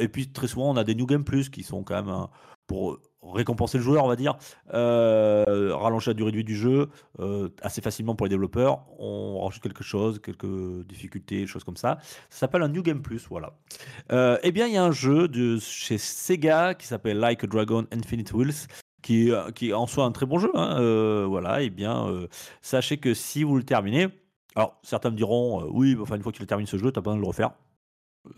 et 0.00 0.08
puis 0.08 0.28
très 0.28 0.46
souvent, 0.46 0.70
on 0.70 0.76
a 0.76 0.84
des 0.84 0.94
New 0.94 1.06
Game 1.06 1.24
Plus 1.24 1.48
qui 1.50 1.62
sont 1.62 1.82
quand 1.82 1.94
même 1.96 2.08
un- 2.08 2.30
pour 2.66 2.98
récompenser 3.32 3.78
le 3.78 3.84
joueur, 3.84 4.04
on 4.04 4.08
va 4.08 4.16
dire, 4.16 4.36
euh, 4.72 5.74
rallonger 5.74 6.10
la 6.10 6.14
durée 6.14 6.30
de 6.32 6.36
vie 6.36 6.44
du 6.44 6.56
jeu 6.56 6.88
euh, 7.20 7.48
assez 7.62 7.80
facilement 7.80 8.14
pour 8.14 8.26
les 8.26 8.30
développeurs. 8.30 8.84
On 8.98 9.40
rajoute 9.44 9.62
quelque 9.62 9.84
chose, 9.84 10.20
quelques 10.20 10.84
difficultés, 10.86 11.46
choses 11.46 11.64
comme 11.64 11.76
ça. 11.76 11.98
Ça 12.30 12.40
s'appelle 12.40 12.62
un 12.62 12.68
New 12.68 12.82
Game 12.82 13.02
Plus, 13.02 13.26
voilà. 13.28 13.54
Euh, 14.12 14.38
eh 14.42 14.52
bien, 14.52 14.66
il 14.66 14.74
y 14.74 14.76
a 14.76 14.84
un 14.84 14.92
jeu 14.92 15.28
de 15.28 15.58
chez 15.58 15.98
Sega 15.98 16.74
qui 16.74 16.86
s'appelle 16.86 17.18
Like 17.18 17.44
a 17.44 17.46
Dragon 17.46 17.86
Infinite 17.92 18.32
Wheels. 18.32 18.66
Qui, 19.02 19.28
est- 19.28 19.52
qui 19.52 19.68
est 19.68 19.72
en 19.74 19.86
soi 19.86 20.06
un 20.06 20.12
très 20.12 20.24
bon 20.24 20.38
jeu, 20.38 20.50
hein, 20.54 20.78
euh, 20.80 21.26
voilà. 21.28 21.60
Et 21.60 21.68
bien, 21.68 22.08
euh, 22.08 22.26
sachez 22.62 22.96
que 22.96 23.12
si 23.12 23.42
vous 23.44 23.54
le 23.58 23.62
terminez, 23.62 24.08
alors 24.56 24.78
certains 24.82 25.10
me 25.10 25.16
diront, 25.16 25.60
euh, 25.60 25.68
oui, 25.70 25.94
enfin 26.00 26.16
une 26.16 26.22
fois 26.22 26.32
que 26.32 26.38
tu 26.38 26.42
le 26.42 26.46
termines 26.46 26.66
ce 26.66 26.78
jeu, 26.78 26.90
t'as 26.90 27.02
pas 27.02 27.10
besoin 27.10 27.16
de 27.16 27.20
le 27.20 27.26
refaire. 27.28 27.50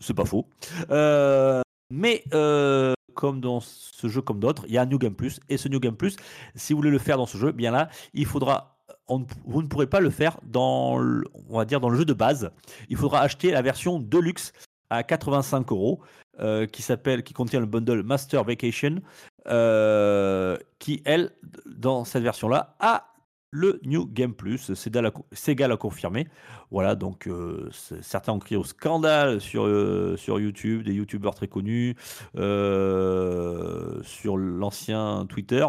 C'est 0.00 0.12
pas 0.14 0.24
faux. 0.24 0.48
Euh, 0.90 1.60
mais 1.92 2.24
euh, 2.34 2.94
comme 3.16 3.40
dans 3.40 3.58
ce 3.60 4.06
jeu 4.06 4.22
comme 4.22 4.38
d'autres, 4.38 4.64
il 4.68 4.74
y 4.74 4.78
a 4.78 4.82
un 4.82 4.86
New 4.86 4.98
Game 4.98 5.14
Plus. 5.14 5.40
Et 5.48 5.56
ce 5.56 5.68
New 5.68 5.80
Game 5.80 5.96
Plus, 5.96 6.16
si 6.54 6.72
vous 6.72 6.78
voulez 6.78 6.90
le 6.90 6.98
faire 6.98 7.16
dans 7.16 7.26
ce 7.26 7.36
jeu, 7.38 7.50
bien 7.50 7.72
là, 7.72 7.88
il 8.14 8.26
faudra. 8.26 8.78
vous 9.08 9.62
ne 9.62 9.66
pourrez 9.66 9.88
pas 9.88 10.00
le 10.00 10.10
faire 10.10 10.38
dans, 10.44 10.98
le, 10.98 11.24
on 11.48 11.58
va 11.58 11.64
dire 11.64 11.80
dans 11.80 11.88
le 11.88 11.98
jeu 11.98 12.04
de 12.04 12.14
base. 12.14 12.52
Il 12.88 12.96
faudra 12.96 13.20
acheter 13.22 13.50
la 13.50 13.62
version 13.62 13.98
Deluxe 13.98 14.52
à 14.90 15.02
85 15.02 15.72
euros, 15.72 16.00
euh, 16.38 16.66
qui 16.66 16.82
s'appelle, 16.82 17.24
qui 17.24 17.34
contient 17.34 17.58
le 17.58 17.66
bundle 17.66 18.02
Master 18.02 18.44
Vacation, 18.44 19.00
euh, 19.48 20.56
qui 20.78 21.02
elle, 21.04 21.32
dans 21.66 22.04
cette 22.04 22.22
version-là, 22.22 22.76
a 22.78 23.15
le 23.56 23.80
New 23.84 24.06
Game 24.06 24.34
Plus. 24.34 24.74
Sega 24.74 25.68
l'a 25.68 25.76
confirmé. 25.76 26.28
Voilà, 26.70 26.94
donc 26.94 27.26
euh, 27.26 27.68
certains 28.02 28.32
ont 28.32 28.38
crié 28.38 28.56
au 28.58 28.64
scandale 28.64 29.40
sur, 29.40 29.64
euh, 29.64 30.16
sur 30.16 30.38
YouTube, 30.38 30.82
des 30.82 30.92
youtubeurs 30.92 31.34
très 31.34 31.48
connus, 31.48 31.96
euh, 32.36 34.02
sur 34.02 34.36
l'ancien 34.36 35.26
Twitter. 35.28 35.66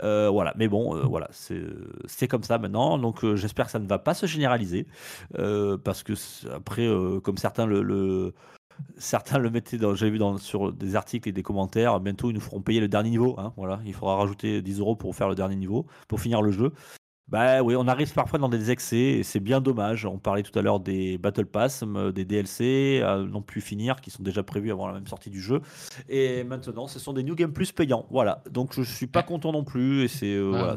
Voilà, 0.00 0.52
mais 0.56 0.68
bon, 0.68 1.06
voilà, 1.08 1.28
c'est 1.32 2.28
comme 2.28 2.42
ça 2.42 2.58
maintenant. 2.58 2.98
Donc 2.98 3.24
j'espère 3.34 3.66
que 3.66 3.72
ça 3.72 3.78
ne 3.78 3.86
va 3.86 3.98
pas 3.98 4.14
se 4.14 4.26
généraliser. 4.26 4.86
parce 5.84 6.02
que 6.02 6.12
après, 6.52 6.88
comme 7.22 7.38
certains 7.38 7.66
le, 7.66 8.34
certains 8.96 9.38
le 9.38 9.50
mettaient, 9.50 9.78
dans- 9.78 9.94
j'avais 9.94 10.10
vu 10.12 10.20
sur 10.38 10.72
des 10.72 10.96
articles 10.96 11.28
et 11.28 11.32
des 11.32 11.42
commentaires, 11.42 12.00
bientôt 12.00 12.30
ils 12.30 12.34
nous 12.34 12.40
feront 12.40 12.60
payer 12.60 12.80
le 12.80 12.88
dernier 12.88 13.10
niveau. 13.10 13.36
hein, 13.38 13.52
voilà, 13.56 13.80
il 13.86 13.94
faudra 13.94 14.16
rajouter 14.16 14.60
10 14.62 14.80
euros 14.80 14.96
pour 14.96 15.14
faire 15.14 15.28
le 15.28 15.34
dernier 15.34 15.56
niveau, 15.56 15.86
pour 16.08 16.20
finir 16.20 16.42
le 16.42 16.50
jeu. 16.50 16.72
Bah 17.28 17.62
oui, 17.62 17.74
on 17.76 17.88
arrive 17.88 18.12
parfois 18.12 18.38
dans 18.38 18.48
des 18.48 18.70
excès 18.70 18.96
et 18.96 19.22
c'est 19.22 19.40
bien 19.40 19.60
dommage. 19.60 20.04
On 20.04 20.18
parlait 20.18 20.42
tout 20.42 20.56
à 20.58 20.62
l'heure 20.62 20.80
des 20.80 21.16
Battle 21.16 21.46
Pass, 21.46 21.82
euh, 21.82 22.12
des 22.12 22.24
DLC 22.24 23.00
à 23.02 23.18
non 23.18 23.40
plus 23.40 23.60
finir, 23.60 24.00
qui 24.00 24.10
sont 24.10 24.22
déjà 24.22 24.42
prévus 24.42 24.70
avant 24.70 24.86
la 24.86 24.94
même 24.94 25.06
sortie 25.06 25.30
du 25.30 25.40
jeu. 25.40 25.62
Et 26.08 26.44
maintenant, 26.44 26.86
ce 26.86 26.98
sont 26.98 27.12
des 27.12 27.22
New 27.22 27.34
Game 27.34 27.52
Plus 27.52 27.72
payants. 27.72 28.06
Voilà. 28.10 28.42
Donc 28.50 28.74
je 28.74 28.82
suis 28.82 29.06
pas 29.06 29.22
content 29.22 29.52
non 29.52 29.64
plus. 29.64 30.02
Et 30.02 30.08
c'est 30.08 30.34
euh, 30.34 30.52
Ah, 30.54 30.58
voilà, 30.58 30.76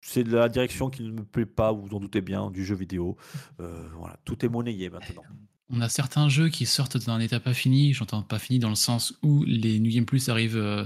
c'est 0.00 0.24
de 0.24 0.36
la 0.36 0.48
direction 0.48 0.90
qui 0.90 1.02
ne 1.02 1.10
me 1.10 1.24
plaît 1.24 1.46
pas. 1.46 1.72
Vous 1.72 1.82
vous 1.86 1.94
en 1.94 2.00
doutez 2.00 2.20
bien 2.20 2.50
du 2.50 2.64
jeu 2.64 2.74
vidéo. 2.74 3.16
Euh, 3.60 3.86
voilà, 3.98 4.16
tout 4.24 4.44
est 4.44 4.48
monnayé 4.48 4.90
maintenant. 4.90 5.22
On 5.70 5.80
a 5.80 5.88
certains 5.88 6.28
jeux 6.28 6.48
qui 6.48 6.64
sortent 6.64 6.96
d'un 6.96 7.20
état 7.20 7.40
pas 7.40 7.52
fini. 7.52 7.92
J'entends 7.92 8.22
pas 8.22 8.38
fini 8.38 8.58
dans 8.58 8.70
le 8.70 8.74
sens 8.74 9.18
où 9.22 9.44
les 9.44 9.78
New 9.80 9.92
Game 9.92 10.06
Plus 10.06 10.28
arrivent 10.30 10.56
euh, 10.56 10.84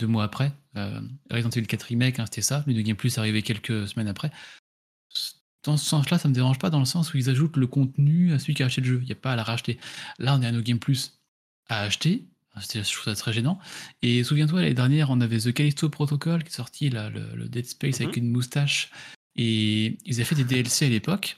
deux 0.00 0.06
mois 0.06 0.24
après. 0.24 0.52
Euh, 0.76 1.00
Resident 1.30 1.50
Evil 1.50 1.66
4 1.66 1.82
Remake, 1.84 2.18
hein, 2.18 2.24
c'était 2.26 2.42
ça. 2.42 2.64
Le 2.66 2.72
New 2.72 2.82
Game 2.82 2.96
Plus 2.96 3.16
arrivait 3.18 3.42
quelques 3.42 3.86
semaines 3.88 4.08
après. 4.08 4.30
Dans 5.62 5.76
ce 5.76 5.84
sens-là, 5.84 6.18
ça 6.18 6.28
me 6.28 6.34
dérange 6.34 6.58
pas 6.58 6.70
dans 6.70 6.78
le 6.78 6.84
sens 6.86 7.12
où 7.12 7.18
ils 7.18 7.28
ajoutent 7.28 7.56
le 7.58 7.66
contenu 7.66 8.32
à 8.32 8.38
celui 8.38 8.54
qui 8.54 8.62
a 8.62 8.66
acheté 8.66 8.80
le 8.80 8.86
jeu. 8.86 8.98
Il 9.02 9.06
n'y 9.06 9.12
a 9.12 9.16
pas 9.16 9.32
à 9.32 9.36
la 9.36 9.42
racheter. 9.44 9.78
Là, 10.18 10.34
on 10.34 10.42
est 10.42 10.46
à 10.46 10.52
New 10.52 10.62
Game 10.62 10.78
Plus 10.78 11.20
à 11.68 11.82
acheter. 11.82 12.24
Je 12.56 12.80
trouve 12.80 13.04
ça 13.04 13.14
très 13.14 13.32
gênant. 13.32 13.58
Et 14.02 14.24
souviens-toi, 14.24 14.60
l'année 14.62 14.74
dernière, 14.74 15.10
on 15.10 15.20
avait 15.20 15.38
The 15.38 15.52
Callisto 15.52 15.88
Protocol 15.90 16.42
qui 16.42 16.48
est 16.48 16.56
sorti, 16.56 16.88
là, 16.88 17.10
le, 17.10 17.34
le 17.36 17.48
Dead 17.48 17.66
Space 17.66 18.00
avec 18.00 18.16
Mhm. 18.16 18.24
une 18.24 18.30
moustache. 18.32 18.90
Et 19.36 19.98
ils 20.06 20.14
avaient 20.16 20.24
fait 20.24 20.34
des 20.34 20.44
DLC 20.44 20.86
à 20.86 20.88
l'époque. 20.88 21.36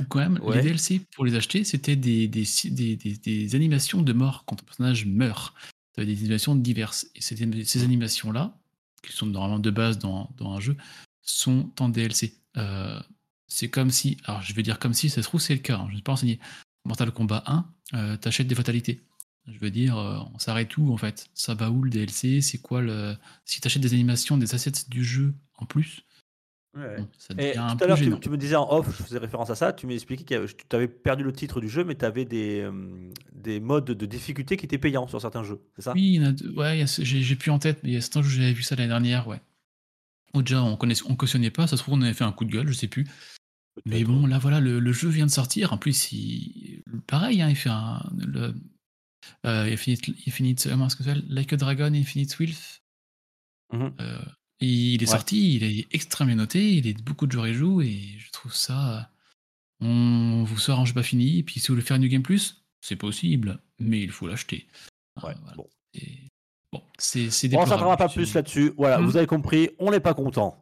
Où 0.00 0.04
quand 0.04 0.18
même, 0.18 0.38
Ouais. 0.42 0.56
les 0.56 0.62
DLC, 0.62 1.00
pour 1.14 1.24
les 1.24 1.34
acheter, 1.34 1.62
c'était 1.64 1.96
des, 1.96 2.26
des, 2.28 2.44
des, 2.70 2.96
des- 2.96 3.16
des 3.16 3.54
animations 3.54 4.02
de 4.02 4.12
mort 4.12 4.44
quand 4.46 4.60
un 4.60 4.64
personnage 4.64 5.06
meurt. 5.06 5.54
Ça 5.94 6.02
avait 6.02 6.12
des 6.12 6.20
animations 6.20 6.56
diverses. 6.56 7.06
Et 7.14 7.20
ces, 7.20 7.42
animations-là, 7.82 8.56
qui 9.02 9.12
sont 9.12 9.26
normalement 9.26 9.58
de 9.58 9.70
base 9.70 9.98
dans, 9.98 10.30
dans 10.36 10.52
un 10.52 10.60
jeu, 10.60 10.76
sont 11.22 11.70
en 11.80 11.88
DLC. 11.88 12.34
Euh, 12.56 13.00
c'est 13.46 13.68
comme 13.68 13.90
si, 13.90 14.16
alors 14.24 14.42
je 14.42 14.52
vais 14.54 14.62
dire 14.62 14.78
comme 14.78 14.94
si, 14.94 15.10
ça 15.10 15.22
se 15.22 15.28
trouve 15.28 15.40
c'est 15.40 15.54
le 15.54 15.60
cas, 15.60 15.78
hein, 15.78 15.86
je 15.88 15.92
ne 15.92 15.98
sais 15.98 16.02
pas 16.02 16.12
enseigné. 16.12 16.40
Mortal 16.84 17.10
Kombat 17.12 17.44
1, 17.46 17.66
euh, 17.94 18.16
t'achètes 18.16 18.46
des 18.46 18.54
fatalités. 18.54 19.00
Je 19.46 19.58
veux 19.58 19.70
dire, 19.70 19.96
euh, 19.96 20.18
on 20.34 20.38
s'arrête 20.38 20.76
où 20.76 20.92
en 20.92 20.96
fait? 20.96 21.28
Ça 21.34 21.54
va 21.54 21.70
où 21.70 21.82
le 21.82 21.90
DLC 21.90 22.40
C'est 22.40 22.58
quoi 22.58 22.80
le. 22.80 23.16
Si 23.44 23.60
t'achètes 23.60 23.82
des 23.82 23.92
animations, 23.92 24.36
des 24.38 24.54
assets 24.54 24.88
du 24.88 25.04
jeu 25.04 25.34
en 25.58 25.66
plus, 25.66 26.02
ça 27.18 27.34
devient 27.34 27.48
Et 27.48 27.56
un 27.56 27.70
tout 27.72 27.76
peu 27.78 27.84
à 27.84 27.88
l'heure, 27.88 27.98
tu, 27.98 28.04
gênant. 28.04 28.18
tu 28.18 28.30
me 28.30 28.36
disais 28.36 28.56
en 28.56 28.68
off, 28.72 28.86
je 28.96 29.02
faisais 29.04 29.18
référence 29.18 29.50
à 29.50 29.54
ça, 29.54 29.72
tu 29.72 29.86
m'expliquais 29.86 30.24
que 30.24 30.46
tu 30.46 30.76
avais 30.76 30.88
perdu 30.88 31.22
le 31.22 31.32
titre 31.32 31.60
du 31.60 31.68
jeu, 31.68 31.84
mais 31.84 31.94
tu 31.94 32.04
avais 32.04 32.24
des, 32.24 32.60
euh, 32.60 33.10
des 33.32 33.60
modes 33.60 33.84
de 33.86 34.06
difficulté 34.06 34.56
qui 34.56 34.64
étaient 34.66 34.78
payants 34.78 35.06
sur 35.06 35.20
certains 35.20 35.42
jeux, 35.44 35.60
c'est 35.76 35.82
ça? 35.82 35.92
Oui, 35.92 36.02
il 36.02 36.14
y 36.14 36.20
en 36.20 36.28
a 36.28 36.32
deux- 36.32 36.50
ouais, 36.50 36.76
il 36.76 36.80
y 36.80 36.82
a 36.82 36.86
ce- 36.86 37.02
j'ai 37.04 37.22
j'ai 37.22 37.36
plus 37.36 37.50
en 37.50 37.58
tête, 37.58 37.78
mais 37.82 37.90
il 37.90 37.94
y 37.94 37.96
a 37.96 38.00
certains 38.00 38.22
jeux, 38.22 38.30
j'avais 38.30 38.52
vu 38.52 38.62
ça 38.62 38.74
l'année 38.76 38.88
dernière, 38.88 39.28
ouais. 39.28 39.40
Ou 40.34 40.42
déjà, 40.42 40.62
on, 40.64 40.76
connaissait, 40.76 41.04
on 41.08 41.14
cautionnait 41.14 41.50
pas, 41.52 41.66
ça 41.68 41.76
se 41.76 41.82
trouve, 41.82 41.94
on 41.94 42.02
avait 42.02 42.12
fait 42.12 42.24
un 42.24 42.32
coup 42.32 42.44
de 42.44 42.50
gueule, 42.50 42.66
je 42.68 42.72
sais 42.72 42.88
plus. 42.88 43.04
Mais 43.86 43.98
Peut-être, 44.02 44.06
bon, 44.08 44.24
ouais. 44.24 44.30
là, 44.30 44.38
voilà, 44.38 44.60
le, 44.60 44.80
le 44.80 44.92
jeu 44.92 45.08
vient 45.08 45.26
de 45.26 45.30
sortir. 45.30 45.72
En 45.72 45.78
plus, 45.78 46.10
il, 46.12 46.82
pareil, 47.06 47.40
hein, 47.42 47.48
il 47.50 47.56
fait 47.56 47.70
un. 47.70 48.00
Le, 48.18 48.54
euh, 49.46 49.72
Infinite, 49.72 50.10
Infinite, 50.26 50.66
comment 50.68 50.86
est-ce 50.86 50.96
que 50.96 51.04
ça 51.04 51.14
s'appelle 51.14 51.24
Like 51.28 51.52
a 51.52 51.56
Dragon, 51.56 51.92
Infinite 51.94 52.36
Wealth. 52.38 52.82
Mhm. 53.72 53.92
Euh, 54.00 54.18
il 54.64 55.02
est 55.02 55.06
Ouais. 55.06 55.12
sorti, 55.12 55.56
il 55.56 55.64
est 55.64 55.86
extrêmement 55.92 56.34
noté, 56.36 56.74
il 56.76 56.86
est 56.86 57.00
beaucoup 57.02 57.26
de 57.26 57.32
joueurs 57.32 57.46
y 57.48 57.54
jouent, 57.54 57.82
et 57.82 58.00
je 58.18 58.30
trouve 58.32 58.54
ça. 58.54 59.10
On 59.80 60.44
vous 60.44 60.58
sort 60.58 60.80
un 60.80 60.84
jeu 60.84 60.94
pas 60.94 61.02
fini, 61.02 61.38
et 61.38 61.42
puis 61.42 61.60
si 61.60 61.68
vous 61.68 61.74
voulez 61.74 61.84
faire 61.86 61.98
New 61.98 62.08
Game 62.08 62.22
Plus, 62.22 62.62
c'est 62.80 62.96
possible, 62.96 63.58
mais 63.78 64.00
il 64.00 64.10
faut 64.10 64.26
l'acheter. 64.28 64.66
Euh, 65.18 65.28
Ouais, 65.28 65.34
voilà. 65.42 65.56
bon. 65.56 65.68
Et- 65.94 66.18
Bon, 66.72 66.82
c'est 66.98 67.28
On 67.56 67.66
s'attendra 67.66 67.96
pas 67.96 68.08
plus 68.08 68.34
là-dessus. 68.34 68.72
Voilà, 68.76 68.98
vous 68.98 69.16
avez 69.16 69.28
compris, 69.28 69.70
on 69.78 69.92
n'est 69.92 70.00
pas 70.00 70.12
content. 70.12 70.60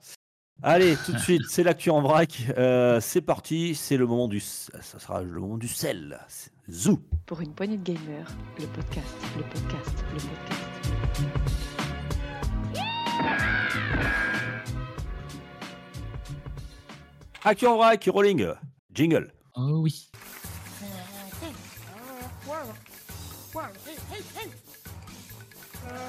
Allez, 0.63 0.95
tout 1.07 1.13
de 1.13 1.19
suite, 1.19 1.43
c'est 1.49 1.63
l'actu 1.63 1.89
en 1.89 2.03
vrac. 2.03 2.39
Euh, 2.59 3.01
c'est 3.01 3.23
parti, 3.23 3.75
c'est 3.75 3.97
le 3.97 4.07
moment 4.07 4.29
du, 4.29 4.39
ça 4.39 4.99
sera 4.99 5.23
le 5.23 5.41
moment 5.41 5.57
du 5.57 5.69
sel. 5.69 6.19
Zou. 6.71 7.01
Pour 7.25 7.41
une 7.41 7.55
poignée 7.55 7.79
de 7.79 7.83
gamers, 7.83 8.31
le 8.61 8.67
podcast, 8.67 9.09
le 9.39 9.43
podcast, 9.45 10.05
le 10.13 10.19
podcast. 10.21 10.72
Actu 17.45 17.67
en 17.67 17.77
vrac, 17.77 18.09
rolling, 18.13 18.47
jingle. 18.95 19.33
Oh 19.57 19.81
oui. 19.83 20.09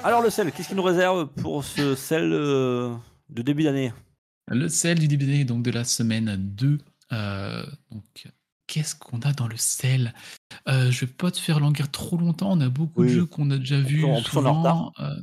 Alors 0.04 0.22
le 0.22 0.30
sel, 0.30 0.52
qu'est-ce 0.52 0.68
qu'il 0.68 0.76
nous 0.76 0.82
réserve 0.82 1.26
pour 1.26 1.64
ce 1.64 1.94
sel 1.94 2.30
euh, 2.32 2.94
de 3.30 3.42
début 3.42 3.64
d'année? 3.64 3.92
Le 4.48 4.68
sel 4.68 4.98
du 4.98 5.08
début 5.08 5.26
d'année, 5.26 5.44
donc 5.44 5.62
de 5.62 5.70
la 5.70 5.84
semaine 5.84 6.36
2. 6.36 6.78
Euh, 7.12 7.64
donc, 7.90 8.28
qu'est-ce 8.66 8.94
qu'on 8.94 9.20
a 9.20 9.32
dans 9.32 9.46
le 9.48 9.56
sel? 9.56 10.14
Euh, 10.68 10.90
Je 10.90 11.00
vais 11.04 11.12
pas 11.12 11.30
te 11.30 11.38
faire 11.38 11.60
languir 11.60 11.90
trop 11.90 12.16
longtemps. 12.16 12.52
On 12.52 12.60
a 12.60 12.68
beaucoup 12.68 13.02
Oui. 13.02 13.08
de 13.08 13.12
jeux 13.14 13.26
qu'on 13.26 13.50
a 13.50 13.58
déjà 13.58 13.80
vus. 13.80 14.04
Souvent. 14.26 14.92
Euh, 15.00 15.14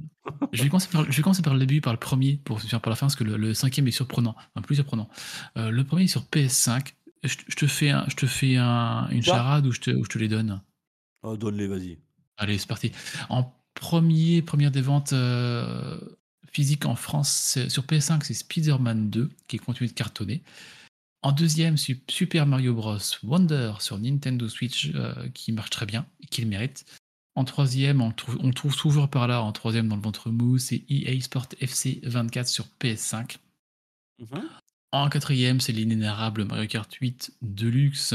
je, 0.54 0.64
vais 0.64 0.70
commencer 0.70 0.88
par, 0.92 1.06
je 1.12 1.18
vais 1.18 1.24
commencer 1.24 1.42
par 1.42 1.54
le 1.54 1.60
début, 1.60 1.82
par 1.82 1.94
le 1.94 2.00
premier, 2.00 2.38
pour 2.44 2.62
finir 2.62 2.80
par 2.82 2.90
la 2.92 2.96
fin, 2.96 3.08
parce 3.08 3.16
que 3.16 3.24
le, 3.24 3.38
le 3.38 3.54
cinquième 3.54 3.88
est 3.88 3.92
surprenant, 3.92 4.36
enfin, 4.56 4.62
plus 4.64 4.76
surprenant. 4.76 5.10
Euh, 5.58 5.72
le 5.72 5.84
premier 5.84 6.04
est 6.04 6.08
sur 6.08 6.24
PS5. 6.24 6.94
Je, 7.24 7.36
te- 7.38 7.44
je 7.48 7.56
te 7.56 7.68
fais, 7.68 7.90
un, 7.92 8.06
je 8.08 8.16
te 8.16 8.26
fais 8.26 8.58
un- 8.58 9.08
une 9.10 9.24
Quoi 9.24 9.34
charade 9.34 9.66
où 9.68 9.72
je 9.72 9.80
te, 9.80 9.92
je 9.92 10.10
te 10.10 10.18
les 10.18 10.28
donne? 10.28 10.62
oh, 11.24 11.38
Donne-les, 11.38 11.68
vas-y. 11.68 11.98
Allez, 12.38 12.58
c'est 12.58 12.68
parti. 12.68 12.92
En 13.30 13.54
premier, 13.76 14.42
première 14.42 14.72
des 14.72 14.82
ventes 14.82 15.14
euh, 15.14 16.00
physiques 16.52 16.86
en 16.86 16.96
France, 16.96 17.58
sur 17.68 17.84
PS5, 17.84 18.24
c'est 18.24 18.34
Spider-Man 18.34 19.10
2 19.10 19.30
qui 19.48 19.58
continue 19.58 19.88
de 19.90 19.94
cartonner. 19.94 20.44
En 21.24 21.32
deuxième, 21.32 21.78
Su- 21.78 22.02
Super 22.10 22.46
Mario 22.48 22.74
Bros. 22.74 22.98
Wonder 23.24 23.74
sur 23.80 23.98
Nintendo 24.00 24.50
Switch 24.50 24.92
euh, 24.96 25.30
qui 25.30 25.52
marche 25.52 25.70
très 25.70 25.86
bien 25.86 26.06
et 26.22 26.28
qui 26.28 26.42
le 26.42 26.48
mérite. 26.48 26.86
En 27.36 27.46
troisième, 27.46 28.02
on 28.02 28.12
trouve, 28.12 28.38
on 28.42 28.52
trouve 28.52 28.76
toujours 28.76 29.10
par 29.10 29.28
là, 29.28 29.42
en 29.42 29.52
troisième 29.52 29.88
dans 29.88 29.96
le 29.96 30.02
ventre 30.02 30.30
mou, 30.32 30.58
c'est 30.58 30.84
EA 30.90 31.20
Sport 31.22 31.48
FC 31.60 32.02
24 32.04 32.48
sur 32.48 32.66
PS5. 32.80 33.38
Mhm. 34.20 34.50
En 34.92 35.10
quatrième, 35.10 35.62
c'est 35.62 35.72
l'inénarrable 35.72 36.44
Mario 36.44 36.68
Kart 36.68 36.94
8 36.94 37.34
Deluxe 37.42 38.14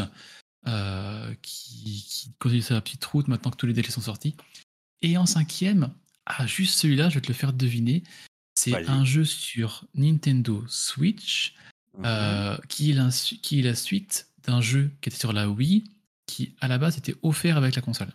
euh, 0.66 1.34
qui, 1.42 2.04
qui 2.06 2.32
continue 2.38 2.60
sa 2.60 2.80
petite 2.80 3.04
route 3.06 3.28
maintenant 3.28 3.50
que 3.50 3.56
tous 3.56 3.66
les 3.66 3.72
délais 3.72 3.90
sont 3.90 4.02
sortis. 4.02 4.34
Et 5.00 5.16
en 5.16 5.24
cinquième, 5.26 5.90
ah, 6.26 6.46
juste 6.46 6.78
celui-là, 6.78 7.08
je 7.08 7.14
vais 7.14 7.20
te 7.22 7.28
le 7.28 7.34
faire 7.34 7.52
deviner. 7.54 8.02
C'est 8.54 8.74
un 8.88 9.04
jeu 9.04 9.24
sur 9.24 9.84
Nintendo 9.94 10.64
Switch 10.68 11.54
Mhm. 11.98 12.04
euh, 12.04 12.56
qui, 12.68 12.90
est 12.90 12.94
la, 12.94 13.10
su- 13.10 13.36
qui 13.38 13.60
est 13.60 13.62
la 13.62 13.74
suite 13.74 14.28
d'un 14.44 14.60
jeu 14.60 14.90
qui 15.00 15.08
était 15.08 15.18
sur 15.18 15.32
la 15.32 15.48
Wii 15.48 15.84
qui 16.26 16.54
à 16.60 16.68
la 16.68 16.78
base 16.78 16.98
était 16.98 17.14
offert 17.22 17.56
avec 17.56 17.74
la 17.76 17.82
console. 17.82 18.12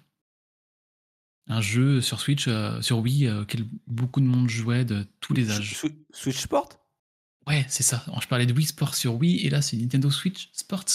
Un 1.47 1.61
jeu 1.61 2.01
sur 2.01 2.19
Switch, 2.21 2.47
euh, 2.47 2.82
sur 2.82 2.99
Wii, 2.99 3.25
euh, 3.27 3.41
auquel 3.41 3.65
beaucoup 3.88 4.19
de 4.21 4.25
monde 4.25 4.47
jouait 4.49 4.86
de 4.86 5.05
tous 5.19 5.34
les 5.34 5.49
âges. 5.51 5.73
Swi- 5.73 5.97
Switch 6.13 6.38
Sport? 6.38 6.69
Ouais, 7.47 7.65
c'est 7.67 7.84
ça. 7.84 8.05
Je 8.21 8.27
parlais 8.27 8.45
de 8.45 8.53
Wii 8.53 8.67
Sports 8.67 8.95
sur 8.95 9.15
Wii, 9.15 9.45
et 9.45 9.49
là, 9.49 9.61
c'est 9.61 9.75
Nintendo 9.77 10.11
Switch 10.11 10.49
Sports. 10.53 10.86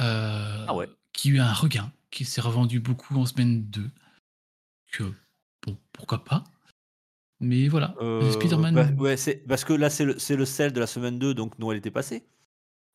euh, 0.00 0.64
Ah 0.68 0.74
ouais. 0.74 0.88
Qui 1.12 1.28
a 1.28 1.32
eu 1.32 1.38
un 1.40 1.52
regain, 1.52 1.92
qui 2.10 2.24
s'est 2.24 2.40
revendu 2.40 2.80
beaucoup 2.80 3.16
en 3.16 3.26
semaine 3.26 3.64
2. 3.70 3.88
Que, 4.92 5.12
bon, 5.62 5.78
pourquoi 5.92 6.24
pas. 6.24 6.44
Mais 7.40 7.68
voilà. 7.68 7.94
Euh, 8.00 8.30
Spider-Man. 8.32 8.74
bah, 8.74 8.88
ouais, 8.98 9.16
parce 9.48 9.64
que 9.64 9.72
là 9.72 9.88
c'est 9.90 10.04
le, 10.04 10.44
sel 10.44 10.72
de 10.72 10.80
la 10.80 10.86
semaine 10.86 11.18
2, 11.18 11.34
donc 11.34 11.58
Noël 11.58 11.78
était 11.78 11.90
passé. 11.90 12.24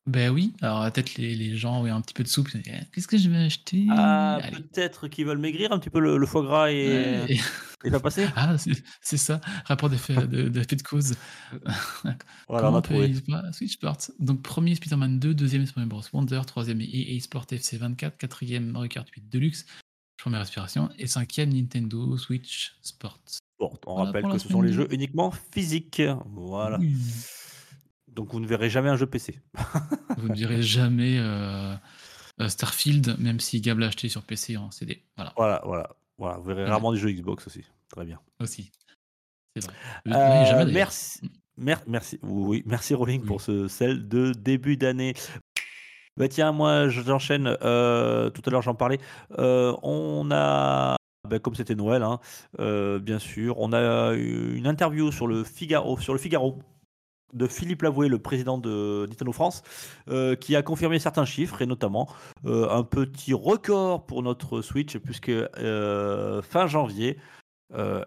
Ben 0.06 0.30
oui. 0.30 0.52
Alors, 0.62 0.84
peut-être 0.92 1.16
les, 1.16 1.34
les 1.34 1.56
gens 1.56 1.80
ont 1.82 1.84
un 1.92 2.00
petit 2.00 2.14
peu 2.14 2.22
de 2.22 2.28
soupe. 2.28 2.48
Eh, 2.54 2.60
Qu'est-ce 2.92 3.08
que 3.08 3.18
je 3.18 3.28
vais 3.28 3.38
acheter? 3.38 3.86
Ah, 3.90 4.38
peut-être 4.52 5.08
qu'ils 5.08 5.26
veulent 5.26 5.38
maigrir 5.38 5.72
un 5.72 5.80
petit 5.80 5.90
peu 5.90 5.98
le, 5.98 6.16
le 6.16 6.26
foie 6.26 6.42
gras 6.44 6.70
et, 6.70 7.24
Ouais. 7.28 7.36
et 7.84 7.90
pas 7.90 7.98
passé. 7.98 8.28
Ah, 8.36 8.54
c'est 9.00 9.16
ça. 9.16 9.40
Rapport 9.64 9.90
d'effet 9.90 10.14
de, 10.28 10.48
d'effet 10.48 10.76
de 10.76 10.82
cause. 10.82 11.16
Voilà, 12.48 12.70
on 12.70 12.76
a 12.76 12.82
trouvé. 12.82 13.08
y- 13.08 13.52
Switch 13.52 13.72
Sports. 13.72 13.98
Donc 14.20 14.42
premier 14.42 14.76
Spider-Man 14.76 15.18
2, 15.18 15.34
deuxième 15.34 15.66
Spider-Man 15.66 15.88
Bros. 15.88 16.02
Wonder, 16.12 16.40
troisième 16.46 16.80
EA 16.80 17.18
Sport 17.20 17.46
FC 17.50 17.76
24, 17.76 18.16
quatrième 18.16 18.66
Mario 18.70 18.88
Kart 18.88 19.08
8 19.10 19.28
Deluxe, 19.28 19.66
première 20.18 20.38
respiration, 20.40 20.88
et 20.98 21.08
cinquième 21.08 21.52
Nintendo 21.52 22.16
Switch 22.16 22.76
Sports. 22.82 23.18
Bon, 23.58 23.72
on 23.86 23.94
Voilà 23.94 24.06
rappelle 24.06 24.22
pour 24.22 24.30
la 24.30 24.36
que 24.36 24.42
ce 24.42 24.48
sont 24.48 24.60
les 24.62 24.72
jeux 24.72 24.86
uniquement 24.92 25.30
physiques. 25.52 26.02
Voilà. 26.26 26.78
Oui. 26.78 26.94
Donc 28.08 28.32
vous 28.32 28.40
ne 28.40 28.46
verrez 28.46 28.70
jamais 28.70 28.88
un 28.88 28.96
jeu 28.96 29.06
PC. 29.06 29.40
Vous 30.18 30.28
ne 30.28 30.34
verrez 30.34 30.62
jamais 30.62 31.18
euh, 31.18 31.74
euh, 32.40 32.48
Starfield, 32.48 33.16
même 33.18 33.38
si 33.40 33.60
Gab 33.60 33.78
l'a 33.78 33.88
acheté 33.88 34.08
sur 34.08 34.22
PC 34.22 34.56
en 34.56 34.70
CD. 34.70 35.02
Voilà, 35.16 35.32
Voilà, 35.36 35.62
voilà. 35.66 35.90
voilà. 36.16 36.38
Vous 36.38 36.44
verrez 36.44 36.62
Ouais. 36.64 36.70
rarement 36.70 36.92
des 36.92 36.98
jeux 36.98 37.10
Xbox 37.12 37.46
aussi. 37.46 37.62
Très 37.90 38.04
bien. 38.06 38.18
aussi. 38.40 38.72
C'est 39.54 39.64
vrai. 39.66 39.74
Vous 40.06 40.12
Euh, 40.12 40.14
ne 40.14 40.18
verrez 40.32 40.44
jamais, 40.46 40.64
d'ailleurs. 40.64 40.74
merci, 40.74 41.20
mer- 41.58 41.82
merci, 41.86 42.18
oui, 42.22 42.62
merci 42.66 42.94
Rolling 42.94 43.22
pour 43.24 43.40
ce 43.42 43.68
celle 43.68 44.08
de 44.08 44.32
début 44.32 44.76
d'année. 44.78 45.12
Bah 46.16 46.28
tiens, 46.28 46.52
moi 46.52 46.88
j'enchaîne. 46.88 47.58
euh, 47.62 48.30
tout 48.30 48.40
à 48.46 48.50
l'heure 48.50 48.62
j'en 48.62 48.74
parlais. 48.74 48.98
Euh, 49.38 49.76
on 49.82 50.30
a, 50.32 50.96
bah, 51.26 51.38
comme 51.38 51.54
c'était 51.54 51.74
Noël, 51.74 52.02
hein, 52.02 52.20
euh, 52.60 52.98
bien 52.98 53.18
sûr, 53.18 53.58
on 53.58 53.72
a 53.72 54.14
une 54.14 54.66
interview 54.66 55.12
sur 55.12 55.26
le 55.26 55.44
Figaro, 55.44 55.98
sur 55.98 56.12
le 56.12 56.18
Figaro, 56.18 56.58
de 57.34 57.46
Philippe 57.46 57.82
Lavoué, 57.82 58.08
le 58.08 58.18
président 58.18 58.56
de 58.56 59.06
Nintendo 59.08 59.32
France, 59.32 59.62
euh, 60.08 60.36
qui 60.36 60.56
a 60.56 60.62
confirmé 60.62 60.98
certains 60.98 61.24
chiffres 61.24 61.60
et 61.60 61.66
notamment 61.66 62.08
euh, 62.46 62.70
un 62.70 62.82
petit 62.84 63.34
record 63.34 64.06
pour 64.06 64.22
notre 64.22 64.62
Switch, 64.62 64.96
puisque 64.98 65.32
fin 66.42 66.66
janvier, 66.66 67.18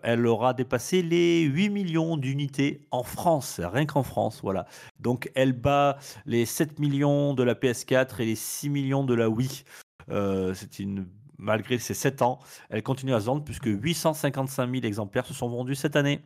elle 0.04 0.26
aura 0.26 0.54
dépassé 0.54 1.02
les 1.04 1.42
8 1.42 1.70
millions 1.70 2.18
d'unités 2.18 2.82
en 2.92 3.04
France, 3.04 3.60
rien 3.62 3.86
qu'en 3.86 4.04
France, 4.04 4.40
voilà. 4.42 4.66
Donc 5.00 5.30
elle 5.36 5.54
bat 5.54 5.98
les 6.26 6.46
7 6.46 6.80
millions 6.80 7.34
de 7.34 7.44
la 7.44 7.56
PS4 7.56 8.22
et 8.22 8.26
les 8.26 8.36
6 8.36 8.70
millions 8.70 9.04
de 9.04 9.14
la 9.14 9.30
Wii. 9.30 9.64
C'est 10.08 10.80
une 10.80 11.06
malgré 11.40 11.80
ses 11.80 11.94
7 11.94 12.22
ans, 12.22 12.40
elle 12.70 12.84
continue 12.84 13.14
à 13.14 13.20
se 13.20 13.26
vendre 13.26 13.44
puisque 13.44 13.66
855 13.68 14.70
000 14.72 14.86
exemplaires 14.86 15.26
se 15.26 15.34
sont 15.34 15.50
vendus 15.50 15.76
cette 15.76 15.96
année. 15.96 16.22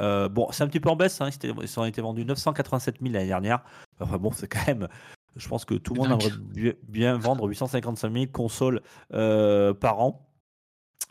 Euh, 0.00 0.28
bon, 0.28 0.48
c'est 0.50 0.64
un 0.64 0.68
petit 0.68 0.80
peu 0.80 0.90
en 0.90 0.96
baisse. 0.96 1.20
Hein. 1.20 1.30
Ils 1.42 1.80
ont 1.80 1.84
été 1.84 2.00
vendus 2.00 2.24
987 2.24 2.96
000 3.00 3.12
l'année 3.12 3.26
dernière. 3.26 3.62
Enfin 4.00 4.16
bon, 4.18 4.32
c'est 4.32 4.48
quand 4.48 4.66
même. 4.66 4.88
Je 5.36 5.48
pense 5.48 5.64
que 5.64 5.74
tout 5.74 5.94
le 5.94 6.00
monde 6.00 6.22
aimerait 6.22 6.76
bien 6.88 7.16
vendre 7.16 7.46
855 7.46 8.12
000 8.12 8.26
consoles 8.32 8.82
euh, 9.12 9.74
par 9.74 10.00
an. 10.00 10.24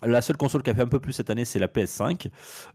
La 0.03 0.21
seule 0.21 0.37
console 0.37 0.61
qui 0.61 0.69
a 0.69 0.75
fait 0.75 0.81
un 0.81 0.87
peu 0.87 0.99
plus 0.99 1.13
cette 1.13 1.29
année, 1.29 1.45
c'est 1.45 1.59
la 1.59 1.67
PS5. 1.67 2.29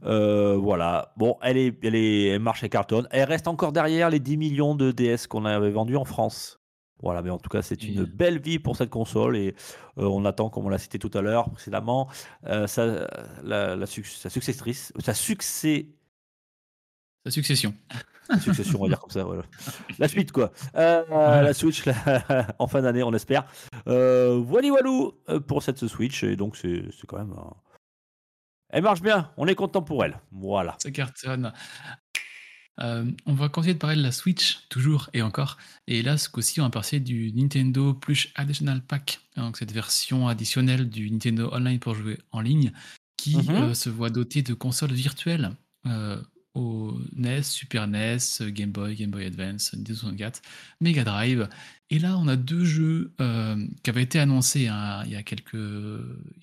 Euh, 0.05 0.57
voilà. 0.57 1.13
Bon, 1.17 1.37
elle, 1.43 1.57
est, 1.57 1.79
elle, 1.85 1.95
est, 1.95 2.29
elle 2.29 2.41
marche 2.41 2.65
à 2.65 2.69
carton. 2.69 3.05
Elle 3.11 3.29
reste 3.29 3.47
encore 3.47 3.73
derrière 3.73 4.11
les 4.11 4.19
10 4.19 4.37
millions 4.39 4.75
de 4.75 4.91
DS 4.91 5.29
qu'on 5.29 5.45
avait 5.45 5.71
vendus 5.71 5.97
en 5.97 6.05
France. 6.05 6.62
Voilà, 7.01 7.23
mais 7.23 7.31
en 7.31 7.39
tout 7.39 7.49
cas, 7.49 7.63
c'est 7.63 7.83
une 7.83 8.05
belle 8.05 8.41
vie 8.41 8.59
pour 8.59 8.77
cette 8.77 8.91
console 8.91 9.37
et 9.37 9.55
on 9.97 10.25
attend, 10.25 10.51
comme 10.51 10.67
on 10.67 10.69
l'a 10.69 10.79
cité 10.79 10.99
tout 10.99 11.11
à 11.15 11.21
l'heure 11.21 11.51
précédemment, 11.51 12.09
sa, 12.67 13.09
la, 13.43 13.75
la, 13.75 13.87
sa 13.87 14.31
successrice, 14.31 14.93
sa 15.01 15.15
succès, 15.15 15.89
sa 17.25 17.31
succession. 17.31 17.75
La 18.29 18.41
succession, 18.41 18.81
on 18.81 18.83
va 18.85 18.89
dire 18.89 19.01
comme 19.01 19.11
ça. 19.11 19.25
Voilà. 19.25 19.43
La 19.99 20.09
suite, 20.09 20.33
quoi. 20.33 20.53
Euh, 20.75 21.05
la 21.43 21.53
Switch 21.53 21.85
en 22.59 22.67
fin 22.67 22.83
d'année, 22.83 23.03
on 23.03 23.13
espère. 23.13 23.45
Euh, 23.87 24.41
voilà, 24.45 24.71
walou 24.71 25.13
euh, 25.29 25.39
pour 25.41 25.63
cette 25.63 25.87
Switch. 25.87 26.25
Et 26.25 26.37
donc, 26.37 26.57
c'est 26.57 26.83
quand 27.07 27.19
même. 27.19 27.35
Elle 28.71 28.83
marche 28.83 29.03
bien. 29.03 29.31
On 29.37 29.47
est 29.47 29.55
content 29.55 29.83
pour 29.83 30.05
elle. 30.05 30.19
Voilà. 30.31 30.77
Ça 30.79 30.91
cartonne. 30.91 31.53
Euh, 32.81 33.05
on 33.27 33.35
va 33.35 33.49
continuer 33.49 33.75
de 33.75 33.79
parler 33.79 33.97
de 33.97 34.03
la 34.03 34.13
Switch, 34.13 34.67
toujours 34.69 35.11
et 35.13 35.23
encore. 35.23 35.59
Et 35.87 36.03
là, 36.03 36.17
ce 36.17 36.29
coup-ci, 36.29 36.61
on 36.61 36.65
va 36.65 36.71
passer 36.71 37.01
du 37.01 37.33
Nintendo 37.33 37.93
Plus 37.95 38.29
Additional 38.35 38.83
Pack, 38.83 39.21
donc 39.37 39.59
cette 39.59 39.73
version 39.73 40.29
additionnelle 40.29 40.89
du 40.89 41.11
Nintendo 41.11 41.51
Online 41.53 41.79
pour 41.79 41.95
jouer 41.95 42.19
en 42.31 42.41
ligne, 42.41 42.73
qui 43.17 43.37
mm-hmm. 43.37 43.75
se 43.75 43.91
voit 43.91 44.11
dotée 44.11 44.43
de 44.43 44.55
consoles 44.55 44.93
virtuelles 44.93 45.53
au 46.55 46.99
NES, 47.17 47.43
Super 47.43 47.87
NES, 47.87 48.19
Game 48.49 48.71
Boy, 48.71 48.95
Game 48.95 49.11
Boy 49.11 49.25
Advance, 49.25 49.73
Nintendo 49.73 49.95
64, 49.95 50.43
Mega 50.81 51.05
Drive. 51.05 51.49
Et 51.91 51.99
là, 51.99 52.17
on 52.19 52.29
a 52.29 52.37
deux 52.37 52.65
jeux 52.65 53.13
euh, 53.21 53.67
qui 53.83 53.91
avaient 53.91 54.03
été 54.03 54.19
annoncés 54.19 54.69
hein, 54.69 55.03
il 55.05 55.13
y 55.13 55.17
a 55.17 55.23
quelques, 55.23 55.57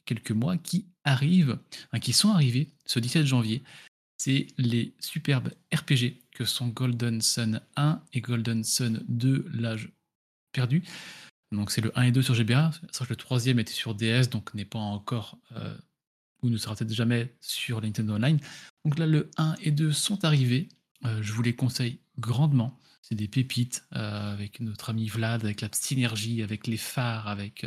quelques 0.05 0.31
mois 0.31 0.57
qui 0.57 0.85
arrivent, 1.03 1.57
qui 2.01 2.13
sont 2.13 2.29
arrivés 2.29 2.69
ce 2.85 2.99
17 2.99 3.25
janvier. 3.25 3.63
C'est 4.19 4.47
les 4.57 4.93
superbes 4.99 5.53
RPG 5.73 6.21
que 6.33 6.43
sont 6.43 6.67
Golden 6.67 7.21
Sun 7.21 7.61
1 7.77 8.01
et 8.11 8.19
Golden 8.19 8.65
Sun 8.65 9.03
2, 9.07 9.45
l'âge 9.53 9.93
perdu. 10.51 10.83
Donc 11.53 11.71
c'est 11.71 11.79
le 11.79 11.97
1 11.97 12.03
et 12.03 12.11
2 12.11 12.21
sur 12.21 12.35
GBA, 12.35 12.71
sauf 12.91 13.07
que 13.07 13.13
le 13.13 13.17
troisième 13.17 13.59
était 13.59 13.71
sur 13.71 13.95
DS, 13.95 14.27
donc 14.29 14.53
n'est 14.53 14.65
pas 14.65 14.77
encore 14.77 15.37
euh, 15.53 15.73
ou 16.43 16.49
ne 16.49 16.57
sera 16.57 16.75
peut-être 16.75 16.93
jamais 16.93 17.33
sur 17.39 17.81
Nintendo 17.81 18.15
Online. 18.15 18.39
Donc 18.83 18.99
là, 18.99 19.07
le 19.07 19.31
1 19.37 19.55
et 19.61 19.71
2 19.71 19.93
sont 19.93 20.25
arrivés. 20.25 20.67
Euh, 21.05 21.23
je 21.23 21.31
vous 21.31 21.41
les 21.41 21.55
conseille 21.55 21.99
grandement. 22.19 22.77
C'est 23.01 23.15
des 23.15 23.29
pépites 23.29 23.85
euh, 23.95 24.33
avec 24.33 24.59
notre 24.59 24.89
ami 24.89 25.07
Vlad, 25.07 25.45
avec 25.45 25.61
la 25.61 25.69
synergie, 25.71 26.43
avec 26.43 26.67
les 26.67 26.77
phares, 26.77 27.29
avec 27.29 27.65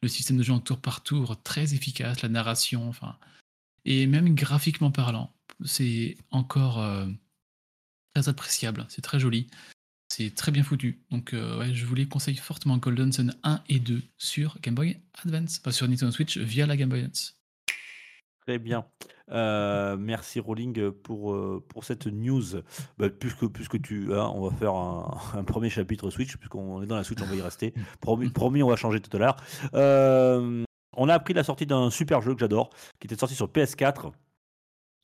le 0.00 0.08
système 0.08 0.38
de 0.38 0.42
jeu 0.42 0.54
en 0.54 0.60
tour 0.60 0.80
par 0.80 1.02
tour 1.02 1.40
très 1.42 1.74
efficace, 1.74 2.22
la 2.22 2.30
narration, 2.30 2.88
enfin. 2.88 3.18
Et 3.84 4.06
même 4.06 4.34
graphiquement 4.34 4.90
parlant, 4.90 5.32
c'est 5.64 6.16
encore 6.30 6.84
très 8.14 8.28
appréciable, 8.28 8.86
c'est 8.88 9.02
très 9.02 9.18
joli, 9.18 9.48
c'est 10.08 10.34
très 10.34 10.52
bien 10.52 10.62
foutu. 10.62 11.02
Donc 11.10 11.32
ouais, 11.32 11.74
je 11.74 11.86
vous 11.86 11.94
les 11.94 12.06
conseille 12.06 12.36
fortement 12.36 12.78
Golden 12.78 13.12
Sun 13.12 13.34
1 13.42 13.62
et 13.68 13.78
2 13.78 14.02
sur 14.18 14.58
Game 14.60 14.74
Boy 14.74 14.98
Advance, 15.24 15.58
pas 15.58 15.72
sur 15.72 15.88
Nintendo 15.88 16.12
Switch 16.12 16.38
via 16.38 16.66
la 16.66 16.76
Game 16.76 16.88
Boy 16.88 17.00
Advance. 17.00 17.40
Très 18.46 18.58
bien. 18.58 18.86
Euh, 19.30 19.96
merci 19.96 20.40
Rolling 20.40 20.90
pour, 20.90 21.32
euh, 21.32 21.64
pour 21.68 21.84
cette 21.84 22.06
news. 22.06 22.62
Bah, 22.98 23.08
puisque, 23.10 23.46
puisque 23.48 23.80
tu, 23.80 24.12
hein, 24.14 24.30
on 24.34 24.48
va 24.48 24.56
faire 24.56 24.74
un, 24.74 25.44
premier 25.44 25.70
chapitre 25.70 26.10
Switch, 26.10 26.36
puisqu'on 26.36 26.82
est 26.82 26.86
dans 26.86 26.96
la 26.96 27.04
Switch, 27.04 27.20
on 27.22 27.26
va 27.26 27.34
y 27.34 27.42
rester. 27.42 27.74
Promis, 28.00 28.28
promis 28.30 28.62
on 28.62 28.68
va 28.68 28.76
changer 28.76 29.00
tout 29.00 29.14
à 29.16 29.20
l'heure. 29.20 29.36
Euh, 29.74 30.64
on 30.96 31.08
a 31.08 31.14
appris 31.14 31.34
la 31.34 31.44
sortie 31.44 31.66
d'un 31.66 31.90
super 31.90 32.20
jeu 32.22 32.34
que 32.34 32.40
j'adore, 32.40 32.70
qui 32.98 33.06
était 33.06 33.16
sorti 33.16 33.34
sur 33.34 33.48
PS4. 33.48 34.12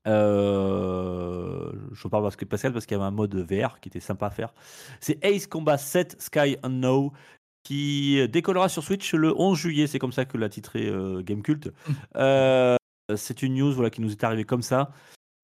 Je 0.06 2.08
parle 2.08 2.22
parce 2.22 2.36
que 2.36 2.44
PS4 2.44 2.72
parce 2.72 2.86
qu'il 2.86 2.96
y 2.96 3.00
avait 3.00 3.08
un 3.08 3.10
mode 3.10 3.34
VR 3.34 3.80
qui 3.80 3.88
était 3.88 4.00
sympa 4.00 4.26
à 4.26 4.30
faire. 4.30 4.54
C'est 5.00 5.22
Ace 5.24 5.46
Combat 5.46 5.78
7 5.78 6.20
Sky 6.20 6.56
Unknown 6.62 7.10
qui 7.62 8.26
décollera 8.28 8.68
sur 8.68 8.84
Switch 8.84 9.14
le 9.14 9.34
11 9.36 9.58
juillet. 9.58 9.86
C'est 9.86 9.98
comme 9.98 10.12
ça 10.12 10.24
que 10.24 10.38
l'a 10.38 10.48
titré 10.48 10.92
Gamecult. 11.20 11.72
Euh, 12.16 12.76
c'est 13.14 13.42
une 13.42 13.54
news 13.54 13.72
voilà, 13.72 13.90
qui 13.90 14.00
nous 14.00 14.10
est 14.10 14.24
arrivée 14.24 14.44
comme 14.44 14.62
ça. 14.62 14.90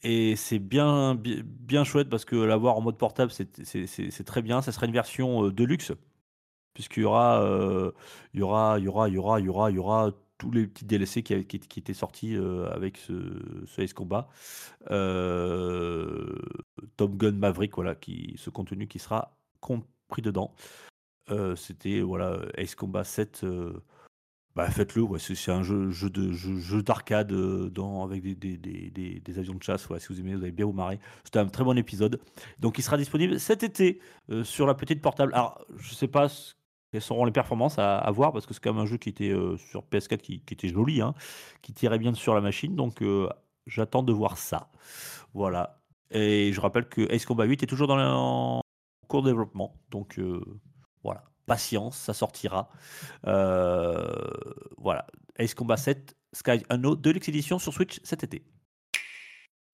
Et 0.03 0.35
c'est 0.35 0.59
bien, 0.59 1.15
bien, 1.15 1.85
chouette 1.85 2.09
parce 2.09 2.25
que 2.25 2.35
l'avoir 2.35 2.77
en 2.77 2.81
mode 2.81 2.99
portable, 2.99 3.31
c'est 3.31 4.25
très 4.25 4.43
bien. 4.43 4.63
Ça 4.63 4.73
sera 4.73 4.87
une 4.87 4.93
version 4.93 5.49
de 5.49 5.65
luxe, 5.65 5.93
puisqu'il 6.75 7.05
y 7.05 7.07
aura, 7.07 7.41
il 8.35 8.41
y 8.41 8.43
aura, 8.43 8.79
il 8.79 8.85
y 8.85 8.89
aura, 8.89 9.09
il 9.09 9.15
y 9.15 9.19
aura, 9.19 9.41
il 9.41 9.47
y 9.47 9.49
aura, 9.49 9.71
il 9.71 9.77
y 9.77 9.79
aura 9.79 10.11
tous 10.43 10.51
les 10.51 10.67
petits 10.67 10.85
DLC 10.85 11.23
qui, 11.23 11.35
étaient 11.35 11.95
sortis 11.95 12.37
avec 12.73 12.97
ce, 12.97 13.13
ce 13.67 13.81
Ace 13.81 13.93
Combat. 13.93 14.29
Top 16.97 17.17
Gun 17.17 17.33
Maverick, 17.33 17.77
voilà, 17.77 17.95
qui, 17.95 18.35
ce 18.37 18.51
contenu 18.51 18.89
qui 18.89 18.99
sera 18.99 19.37
compris 19.61 20.23
dedans. 20.23 20.53
C'était 21.55 22.01
voilà, 22.01 22.41
Ace 22.57 22.75
Combat 22.75 23.05
7 23.05 23.47
bah, 24.55 24.71
faites-le, 24.71 25.03
ouais, 25.03 25.19
c'est 25.19 25.51
un 25.51 25.63
jeu, 25.63 25.91
jeu 25.91 26.11
de 26.11 26.31
jeu, 26.33 26.83
d'arcade 26.83 27.33
euh, 27.33 27.71
dans 27.71 28.05
avec 28.05 28.23
des, 28.23 29.39
avions 29.39 29.55
de 29.55 29.63
chasse. 29.63 29.89
Ouais, 29.89 29.99
si 29.99 30.09
vous 30.09 30.21
aimez, 30.21 30.35
vous 30.35 30.43
allez 30.43 30.53
bien 30.53 30.67
vous 30.67 30.75
marrer. 30.75 31.01
C'était 31.25 31.39
un 31.39 31.47
très 31.47 31.65
bon 31.65 31.79
épisode. 31.79 32.21
Donc, 32.59 32.79
il 32.79 32.83
sera 32.83 32.99
disponible 32.99 33.41
cet 33.41 33.63
été 33.63 34.01
euh, 34.31 34.45
sur 34.45 34.67
la 34.67 34.75
petite 34.75 35.01
portable. 35.01 35.33
Alors, 35.35 35.65
je 35.79 35.95
sais 35.95 36.09
pas 36.09 36.29
quelles 36.93 37.03
seront 37.03 37.25
les 37.25 37.33
performances 37.33 37.79
à, 37.79 38.09
voir 38.13 38.33
parce 38.33 38.47
que 38.47 38.55
c'est 38.55 38.61
quand 38.61 38.73
même 38.73 38.83
un 38.83 38.87
jeu 38.87 38.99
qui 38.99 39.09
était 39.09 39.31
euh, 39.31 39.57
sur 39.57 39.83
PS4 39.83 40.19
qui, 40.19 40.43
était 40.51 40.69
joli, 40.69 41.01
hein, 41.01 41.15
qui 41.63 41.73
tirait 41.73 41.99
bien 41.99 42.15
sur 42.15 42.35
la 42.35 42.41
machine. 42.41 42.77
Donc, 42.77 43.03
j'attends 43.67 44.03
de 44.03 44.13
voir 44.13 44.39
ça. 44.39 44.71
Voilà. 45.35 45.81
Et 46.11 46.53
je 46.53 46.61
rappelle 46.61 46.89
que 46.89 47.11
Ace 47.11 47.25
Combat 47.25 47.45
8 47.45 47.63
est 47.63 47.67
toujours 47.67 47.89
dans 47.89 47.97
le 47.97 48.61
cours 49.09 49.23
de 49.23 49.31
développement. 49.31 49.75
Donc, 49.91 50.21
voilà 51.03 51.25
patience, 51.47 51.97
ça 51.97 52.15
sortira. 52.15 52.71
Euh, 53.27 54.11
voilà. 54.79 55.07
Ace 55.37 55.55
Combat 55.55 55.77
7, 55.77 56.17
Sky 56.33 56.63
Unknown, 56.71 57.01
Deluxe 57.01 57.29
Edition 57.29 57.59
sur 57.59 57.73
Switch 57.73 58.01
cet 58.05 58.25
été. 58.25 58.45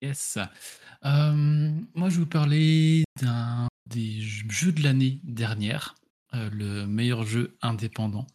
Yes. 0.02 0.38
Euh, 1.04 1.32
moi, 1.94 2.08
je 2.08 2.16
vais 2.16 2.20
vous 2.20 2.26
parler 2.26 3.04
d'un 3.20 3.68
des 3.86 4.20
jeux 4.20 4.72
de 4.72 4.82
l'année 4.82 5.20
dernière, 5.24 5.94
euh, 6.34 6.50
le 6.50 6.86
meilleur 6.86 7.24
jeu 7.24 7.56
indépendant 7.62 8.26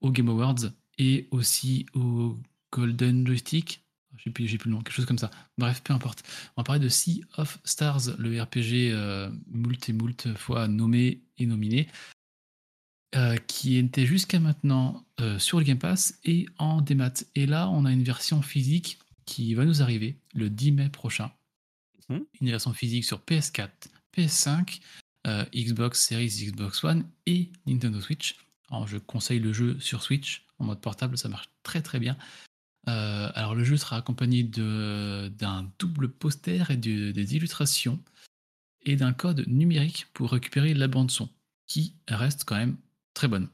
au 0.00 0.10
Game 0.12 0.28
Awards 0.28 0.70
et 0.98 1.26
aussi 1.32 1.86
au 1.94 2.38
Golden 2.70 3.26
Joystick 3.26 3.82
j'ai 4.16 4.30
plus, 4.30 4.44
plus 4.58 4.66
le 4.66 4.72
nom, 4.72 4.82
quelque 4.82 4.94
chose 4.94 5.06
comme 5.06 5.18
ça. 5.18 5.30
Bref, 5.58 5.82
peu 5.82 5.92
importe. 5.92 6.22
On 6.56 6.62
va 6.62 6.64
parler 6.64 6.80
de 6.80 6.88
Sea 6.88 7.24
of 7.36 7.58
Stars, 7.64 8.16
le 8.18 8.40
RPG 8.40 8.92
euh, 8.92 9.30
moult 9.48 9.88
et 9.88 9.92
moult 9.92 10.28
fois 10.36 10.68
nommé 10.68 11.22
et 11.38 11.46
nominé, 11.46 11.88
euh, 13.14 13.36
qui 13.46 13.76
était 13.76 14.06
jusqu'à 14.06 14.38
maintenant 14.38 15.04
euh, 15.20 15.38
sur 15.38 15.58
le 15.58 15.64
Game 15.64 15.78
Pass 15.78 16.18
et 16.24 16.46
en 16.58 16.80
démat. 16.80 17.24
Et 17.34 17.46
là, 17.46 17.68
on 17.70 17.84
a 17.84 17.92
une 17.92 18.04
version 18.04 18.42
physique 18.42 18.98
qui 19.24 19.54
va 19.54 19.64
nous 19.64 19.82
arriver 19.82 20.18
le 20.34 20.50
10 20.50 20.72
mai 20.72 20.88
prochain. 20.88 21.32
Mmh. 22.08 22.18
Une 22.40 22.50
version 22.50 22.72
physique 22.72 23.04
sur 23.04 23.20
PS4, 23.20 23.70
PS5, 24.16 24.80
Xbox 25.26 26.04
Series, 26.04 26.28
Xbox 26.28 26.82
One 26.82 27.04
et 27.26 27.50
Nintendo 27.66 28.00
Switch. 28.00 28.36
Je 28.86 28.98
conseille 28.98 29.38
le 29.38 29.52
jeu 29.52 29.78
sur 29.80 30.02
Switch 30.02 30.46
en 30.62 30.64
mode 30.64 30.80
portable, 30.80 31.18
ça 31.18 31.28
marche 31.28 31.50
très 31.62 31.82
très 31.82 31.98
bien. 31.98 32.16
Euh, 32.88 33.30
alors 33.34 33.54
le 33.54 33.64
jeu 33.64 33.76
sera 33.76 33.96
accompagné 33.96 34.42
d'un 34.42 35.70
double 35.78 36.08
poster 36.08 36.70
et 36.70 36.76
des 36.76 37.36
illustrations 37.36 38.00
et 38.84 38.96
d'un 38.96 39.12
code 39.12 39.46
numérique 39.46 40.06
pour 40.14 40.32
récupérer 40.32 40.74
la 40.74 40.88
bande 40.88 41.10
son, 41.10 41.28
qui 41.66 41.94
reste 42.08 42.44
quand 42.44 42.56
même 42.56 42.76
très 43.14 43.28
bonne. 43.28 43.48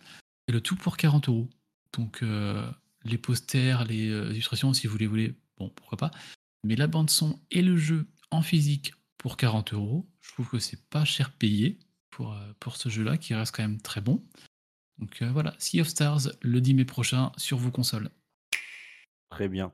Et 0.46 0.52
le 0.52 0.60
tout 0.60 0.76
pour 0.76 0.96
40 0.96 1.28
euros. 1.28 1.48
Donc 1.92 2.22
euh, 2.22 2.70
les 3.04 3.18
posters, 3.18 3.84
les 3.84 4.08
euh, 4.08 4.30
illustrations, 4.30 4.72
si 4.72 4.86
vous 4.86 4.96
les 4.96 5.06
voulez, 5.06 5.34
bon 5.58 5.68
pourquoi 5.70 5.98
pas. 5.98 6.10
Mais 6.64 6.76
la 6.76 6.86
bande 6.86 7.10
son 7.10 7.38
et 7.50 7.62
le 7.62 7.76
jeu 7.76 8.06
en 8.30 8.42
physique 8.42 8.92
pour 9.28 9.36
40 9.36 9.74
euros. 9.74 10.06
Je 10.22 10.32
trouve 10.32 10.48
que 10.48 10.58
c'est 10.58 10.82
pas 10.88 11.04
cher 11.04 11.30
payé 11.32 11.78
pour, 12.08 12.32
euh, 12.32 12.52
pour 12.60 12.76
ce 12.76 12.88
jeu-là, 12.88 13.18
qui 13.18 13.34
reste 13.34 13.54
quand 13.54 13.62
même 13.62 13.78
très 13.78 14.00
bon. 14.00 14.24
Donc 14.96 15.20
euh, 15.20 15.28
voilà, 15.30 15.54
Sea 15.58 15.82
of 15.82 15.88
Stars 15.88 16.30
le 16.40 16.62
10 16.62 16.72
mai 16.72 16.86
prochain 16.86 17.30
sur 17.36 17.58
vos 17.58 17.70
consoles. 17.70 18.08
Très 19.28 19.48
bien. 19.48 19.70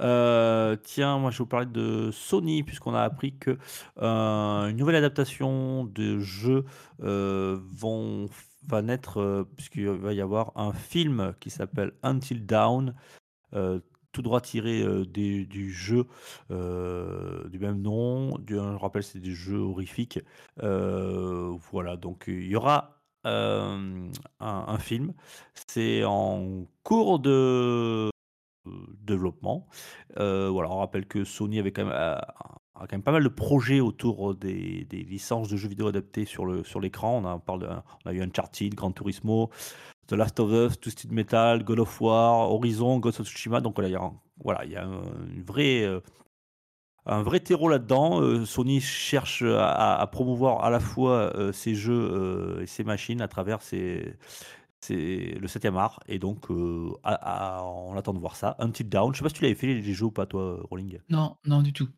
Euh, 0.00 0.76
tiens, 0.82 1.18
moi 1.18 1.30
je 1.30 1.36
vais 1.36 1.44
vous 1.44 1.48
parler 1.48 1.66
de 1.66 2.08
Sony, 2.14 2.62
puisqu'on 2.62 2.94
a 2.94 3.02
appris 3.02 3.36
que 3.36 3.58
une 3.98 4.76
nouvelle 4.78 4.96
adaptation 4.96 5.84
de 5.84 6.18
jeu 6.20 6.64
vont, 6.98 8.30
va 8.66 8.80
naître, 8.80 9.46
puisqu'il 9.54 9.86
va 9.86 10.14
y 10.14 10.22
avoir 10.22 10.56
un 10.56 10.72
film 10.72 11.34
qui 11.40 11.50
s'appelle 11.50 11.92
Until 12.02 12.46
euh, 13.54 13.80
tout 14.14 14.22
droit 14.22 14.40
tiré 14.40 14.82
euh, 14.82 15.04
du 15.04 15.72
jeu 15.72 16.06
euh, 16.50 17.46
du 17.48 17.58
même 17.58 17.82
nom. 17.82 18.38
Je 18.48 18.56
rappelle, 18.56 19.02
c'est 19.02 19.18
des 19.18 19.32
jeux 19.32 19.58
horrifiques. 19.58 20.20
Euh, 20.62 21.54
voilà, 21.72 21.96
donc 21.96 22.24
il 22.28 22.46
y 22.46 22.56
aura 22.56 23.02
un, 23.24 24.78
film. 24.78 25.12
C'est 25.68 26.04
en 26.04 26.66
cours 26.82 27.18
de 27.18 28.10
développement. 29.02 29.66
Voilà, 30.16 30.70
on 30.70 30.78
rappelle 30.78 31.06
que 31.06 31.24
Sony 31.24 31.58
avait 31.58 31.72
quand 31.72 31.86
même, 31.86 33.02
pas 33.02 33.12
mal 33.12 33.24
de 33.24 33.28
projets 33.28 33.80
autour 33.80 34.34
des, 34.34 34.86
licences 34.92 35.48
de 35.48 35.56
jeux 35.56 35.68
vidéo 35.68 35.88
adaptées 35.88 36.24
sur 36.24 36.46
l'écran. 36.80 37.42
On 37.48 37.54
on 37.56 38.08
a 38.08 38.12
eu 38.12 38.22
Uncharted, 38.22 38.74
Gran 38.74 38.92
Turismo, 38.92 39.50
The 40.06 40.12
Last 40.12 40.38
of 40.40 40.50
Us, 40.52 40.78
Twisted 40.80 41.10
Metal, 41.12 41.62
God 41.64 41.78
of 41.80 42.00
War, 42.00 42.50
Horizon, 42.56 42.98
Ghost 43.00 43.20
of 43.20 43.26
Tsushima. 43.26 43.60
Donc 43.60 43.74
voilà, 43.76 43.88
il 43.88 43.92
y 43.92 43.96
a, 43.96 44.02
un- 44.04 44.20
voilà, 44.42 44.64
il 44.64 44.72
y 44.72 44.76
a 44.76 44.84
un, 44.86 45.02
une 45.34 45.42
vraie, 45.42 45.82
euh, 45.84 46.00
un 47.06 47.22
vrai 47.22 47.40
terreau 47.40 47.68
là-dedans. 47.68 48.20
Euh, 48.20 48.44
Sony 48.44 48.80
cherche 48.80 49.42
à, 49.42 50.06
promouvoir 50.10 50.64
à 50.64 50.70
la 50.70 50.80
fois 50.80 51.34
euh, 51.36 51.52
ses 51.52 51.74
jeux 51.74 51.92
euh, 52.12 52.60
et 52.62 52.66
ses 52.66 52.84
machines 52.84 53.20
à 53.22 53.28
travers 53.28 53.62
ses, 53.62 54.16
c'est 54.80 55.36
le 55.40 55.48
7 55.48 55.64
art. 55.66 56.00
Et 56.06 56.18
donc, 56.18 56.46
à- 57.02 57.58
à- 57.58 57.62
on 57.64 57.96
attend 57.96 58.12
de 58.14 58.18
voir 58.18 58.36
ça. 58.36 58.56
Until 58.58 58.88
Down. 58.88 59.12
Je 59.14 59.18
sais 59.18 59.22
pas 59.22 59.28
si 59.30 59.36
tu 59.36 59.42
l'avais 59.42 59.54
fait 59.54 59.66
les, 59.68 59.80
les 59.80 59.92
jeux 59.94 60.06
ou 60.06 60.10
pas, 60.10 60.26
toi, 60.26 60.60
Rolling. 60.70 60.98
Non, 61.08 61.36
non 61.46 61.62
du 61.62 61.72
tout. 61.72 61.88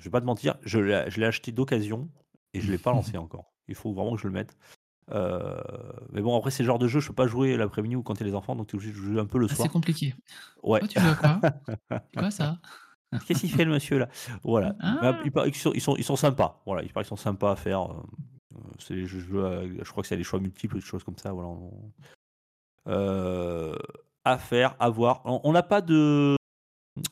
Je 0.00 0.04
vais 0.04 0.10
pas 0.10 0.20
te 0.20 0.26
mentir, 0.26 0.54
je 0.62 0.78
l'ai 0.78 1.04
je 1.10 1.18
l'ai 1.18 1.26
acheté 1.26 1.50
d'occasion 1.50 2.08
et 2.54 2.60
je 2.60 2.70
l'ai 2.70 2.78
pas 2.78 2.92
lancé 2.92 3.16
encore. 3.18 3.52
Il 3.66 3.74
faut 3.74 3.92
vraiment 3.92 4.14
que 4.14 4.20
je 4.22 4.28
le 4.28 4.32
mette. 4.32 4.56
Euh, 5.10 5.60
mais 6.12 6.20
bon, 6.20 6.36
après, 6.36 6.50
c'est 6.50 6.62
le 6.62 6.66
genre 6.66 6.78
de 6.78 6.86
jeu, 6.88 7.00
je 7.00 7.08
peux 7.08 7.14
pas 7.14 7.26
jouer 7.26 7.56
l'après-midi 7.56 7.96
ou 7.96 8.02
quand 8.02 8.14
il 8.14 8.20
y 8.20 8.22
a 8.24 8.26
les 8.26 8.34
enfants, 8.34 8.54
donc 8.56 8.66
tu 8.68 8.76
es 8.76 8.78
obligé 8.78 8.92
de 8.92 8.96
jouer 8.98 9.20
un 9.20 9.26
peu 9.26 9.38
le 9.38 9.46
Ah, 9.50 9.54
soir. 9.54 9.66
c'est 9.66 9.72
compliqué. 9.72 10.14
Ouais. 10.62 10.80
Tu 10.86 10.98
veux 11.00 11.14
quoi? 11.14 11.40
C'est 11.90 12.18
quoi 12.18 12.30
ça? 12.30 12.58
Qu'est-ce 13.26 13.40
qu'il 13.40 13.50
fait 13.50 13.64
le 13.64 13.72
monsieur 13.72 13.98
là? 13.98 14.08
Voilà. 14.42 14.74
Ah. 14.80 15.18
Sont, 15.54 15.72
ils 15.74 15.80
sont, 15.80 15.96
ils 15.96 16.04
sont 16.04 16.16
sympas. 16.16 16.60
Voilà, 16.66 16.82
il 16.82 16.92
paraît 16.92 17.04
qu'ils 17.04 17.08
sont 17.08 17.16
sympas 17.16 17.52
à 17.52 17.56
faire. 17.56 17.82
euh, 17.90 17.94
C'est 18.78 18.94
à- 18.94 19.06
je 19.06 19.90
crois 19.90 20.02
que 20.02 20.08
c'est 20.08 20.16
des 20.18 20.24
choix 20.24 20.40
multiples, 20.40 20.74
des 20.74 20.80
choses 20.82 21.04
comme 21.04 21.16
ça. 21.16 21.32
Voilà. 21.32 21.48
Euh, 22.88 23.74
à 24.24 24.36
faire, 24.38 24.74
à 24.78 24.90
voir. 24.90 25.22
On 25.24 25.52
n'a 25.52 25.62
pas 25.62 25.80
de, 25.80 26.36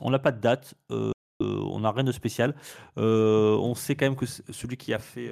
on 0.01 0.11
n'a 0.11 0.19
pas 0.19 0.33
de 0.33 0.41
date. 0.41 0.75
euh, 0.91 1.13
on 1.41 1.81
n'a 1.81 1.93
rien 1.93 2.05
de 2.05 2.13
spécial. 2.13 2.55
On 2.97 3.75
sait 3.75 3.95
quand 3.97 4.07
même 4.07 4.17
que 4.17 4.27
celui 4.27 4.77
qui 4.77 4.93
a 4.95 4.99
fait, 4.99 5.31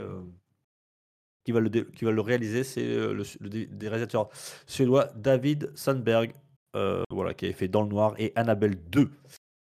qui 1.44 1.52
va 1.52 1.60
le, 1.60 1.70
dé- 1.70 1.86
qui 1.94 2.04
va 2.04 2.10
le 2.10 2.20
réaliser, 2.20 2.64
c'est 2.64 2.84
euh, 2.84 3.12
le, 3.12 3.24
le 3.40 3.88
réalisateurs 3.88 4.28
suédois 4.66 5.08
David 5.16 5.70
Sandberg, 5.74 6.32
euh, 6.76 7.02
voilà, 7.10 7.34
qui 7.34 7.44
avait 7.44 7.54
fait 7.54 7.68
Dans 7.68 7.82
le 7.82 7.88
Noir 7.88 8.14
et 8.18 8.32
Annabelle 8.34 8.76
2. 8.90 9.10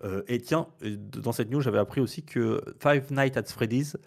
Euh, 0.03 0.23
et 0.27 0.39
tiens, 0.39 0.67
dans 0.82 1.32
cette 1.32 1.49
news, 1.49 1.61
j'avais 1.61 1.77
appris 1.80 1.99
aussi 2.01 2.23
que 2.23 2.61
Five 2.82 3.11
Nights 3.11 3.38
at 3.38 3.43
Freddy's 3.43 3.97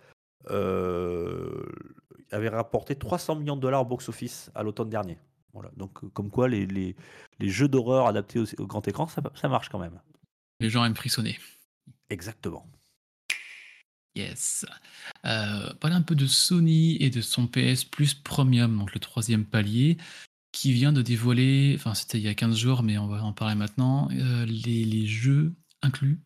euh, 0.51 1.65
avait 2.31 2.49
rapporté 2.49 2.95
300 2.97 3.37
millions 3.37 3.57
de 3.57 3.61
dollars 3.61 3.83
au 3.83 3.85
box-office 3.85 4.51
à 4.55 4.63
l'automne 4.63 4.89
dernier. 4.89 5.19
Voilà. 5.53 5.71
Donc, 5.77 6.01
comme 6.15 6.31
quoi, 6.31 6.49
les, 6.49 6.67
les, 6.67 6.97
les 7.39 7.49
jeux 7.49 7.69
d'horreur 7.69 8.07
adaptés 8.07 8.39
au, 8.39 8.45
au 8.59 8.67
grand 8.67 8.87
écran, 8.89 9.07
ça, 9.07 9.23
ça 9.35 9.49
marche 9.49 9.69
quand 9.69 9.79
même. 9.79 10.01
Les 10.61 10.71
gens 10.71 10.85
aiment 10.85 10.95
frissonner. 10.97 11.39
Exactement. 12.09 12.67
Yes. 14.15 14.67
Euh, 15.25 15.73
parler 15.75 15.97
un 15.97 16.03
peu 16.03 16.15
de 16.15 16.27
Sony 16.27 16.97
et 17.01 17.11
de 17.11 17.21
son 17.21 17.47
PS 17.47 17.85
Plus 17.85 18.15
Premium, 18.15 18.79
donc 18.79 18.93
le 18.93 19.01
troisième 19.01 19.45
palier, 19.45 19.97
qui 20.53 20.73
vient 20.73 20.93
de 20.93 21.01
dévoiler, 21.01 21.75
enfin 21.79 21.95
c'était 21.95 22.19
il 22.19 22.25
y 22.25 22.29
a 22.29 22.35
15 22.35 22.57
jours, 22.57 22.83
mais 22.83 22.99
on 22.99 23.07
va 23.07 23.25
en 23.25 23.33
parler 23.33 23.55
maintenant, 23.55 24.09
euh, 24.13 24.45
les, 24.45 25.07
jeux 25.07 25.55
inclus 25.81 26.21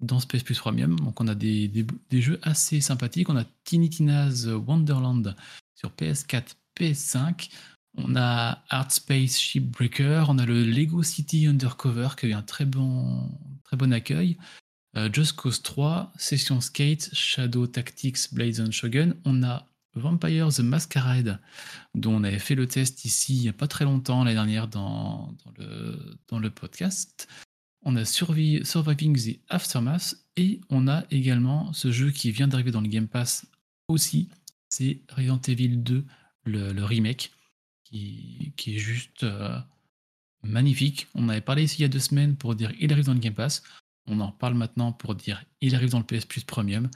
dans 0.00 0.20
ce 0.20 0.26
PS 0.26 0.42
Plus 0.42 0.58
Premium. 0.58 0.98
Donc 1.00 1.20
on 1.20 1.28
a 1.28 1.34
des, 1.34 1.68
des- 1.68 2.22
jeux 2.22 2.38
assez 2.42 2.80
sympathiques. 2.80 3.30
On 3.30 3.36
a 3.36 3.44
Tiny 3.64 3.88
Tina's 3.88 4.46
Wonderland 4.46 5.34
sur 5.74 5.90
PS4, 5.90 6.56
PS5. 6.76 7.50
On 7.96 8.16
a 8.16 8.62
Art 8.68 8.92
Space 8.92 9.38
Shipbreaker. 9.38 10.28
On 10.28 10.38
a 10.38 10.46
le 10.46 10.62
Lego 10.64 11.02
City 11.02 11.46
Undercover 11.46 12.10
qui 12.18 12.26
a 12.26 12.28
eu 12.30 12.32
un 12.34 12.42
très 12.42 12.66
bon, 12.66 13.30
très 13.64 13.76
bon 13.76 13.92
accueil. 13.92 14.36
Euh, 14.96 15.08
Just 15.12 15.34
Cause 15.34 15.62
3, 15.62 16.12
Session 16.16 16.60
Skate, 16.60 17.10
Shadow 17.12 17.66
Tactics, 17.66 18.32
Blades 18.32 18.60
and 18.60 18.72
Shogun. 18.72 19.14
On 19.24 19.42
a 19.42 19.66
Vampire 19.94 20.48
the 20.50 20.60
Masquerade, 20.60 21.38
dont 21.94 22.14
on 22.14 22.24
avait 22.24 22.38
fait 22.38 22.54
le 22.54 22.66
test 22.66 23.04
ici 23.04 23.36
il 23.36 23.40
n'y 23.42 23.48
a 23.48 23.52
pas 23.52 23.66
très 23.66 23.84
longtemps, 23.84 24.22
l'année 24.22 24.34
dernière, 24.34 24.68
dans, 24.68 25.34
le, 25.58 26.48
podcast. 26.48 27.28
On 27.82 27.96
a 27.96 28.02
Survi- 28.02 28.64
Surviving 28.64 29.16
the 29.18 29.40
Aftermath 29.48 30.16
et 30.36 30.60
on 30.70 30.86
a 30.86 31.04
également 31.10 31.72
ce 31.72 31.90
jeu 31.90 32.10
qui 32.10 32.30
vient 32.30 32.46
d'arriver 32.46 32.70
dans 32.70 32.80
le 32.80 32.88
Game 32.88 33.08
Pass 33.08 33.46
aussi, 33.88 34.28
c'est 34.68 35.00
Resident 35.10 35.40
Evil 35.48 35.76
2, 35.78 36.04
le, 36.44 36.72
le 36.72 36.84
remake, 36.84 37.32
qui, 37.84 38.52
qui 38.56 38.76
est 38.76 38.78
juste 38.78 39.24
euh, 39.24 39.58
magnifique. 40.42 41.08
On 41.14 41.28
avait 41.28 41.40
parlé 41.40 41.64
ici 41.64 41.78
il 41.78 41.82
y 41.82 41.84
a 41.84 41.88
deux 41.88 41.98
semaines 41.98 42.36
pour 42.36 42.54
dire 42.54 42.72
il 42.78 42.92
arrive 42.92 43.06
dans 43.06 43.14
le 43.14 43.20
Game 43.20 43.34
Pass. 43.34 43.62
On 44.06 44.20
en 44.20 44.32
parle 44.32 44.54
maintenant 44.54 44.92
pour 44.92 45.14
dire 45.14 45.44
il 45.60 45.74
arrive 45.74 45.90
dans 45.90 45.98
le 45.98 46.04
PS 46.04 46.24
Plus 46.26 46.44
Premium. 46.44 46.90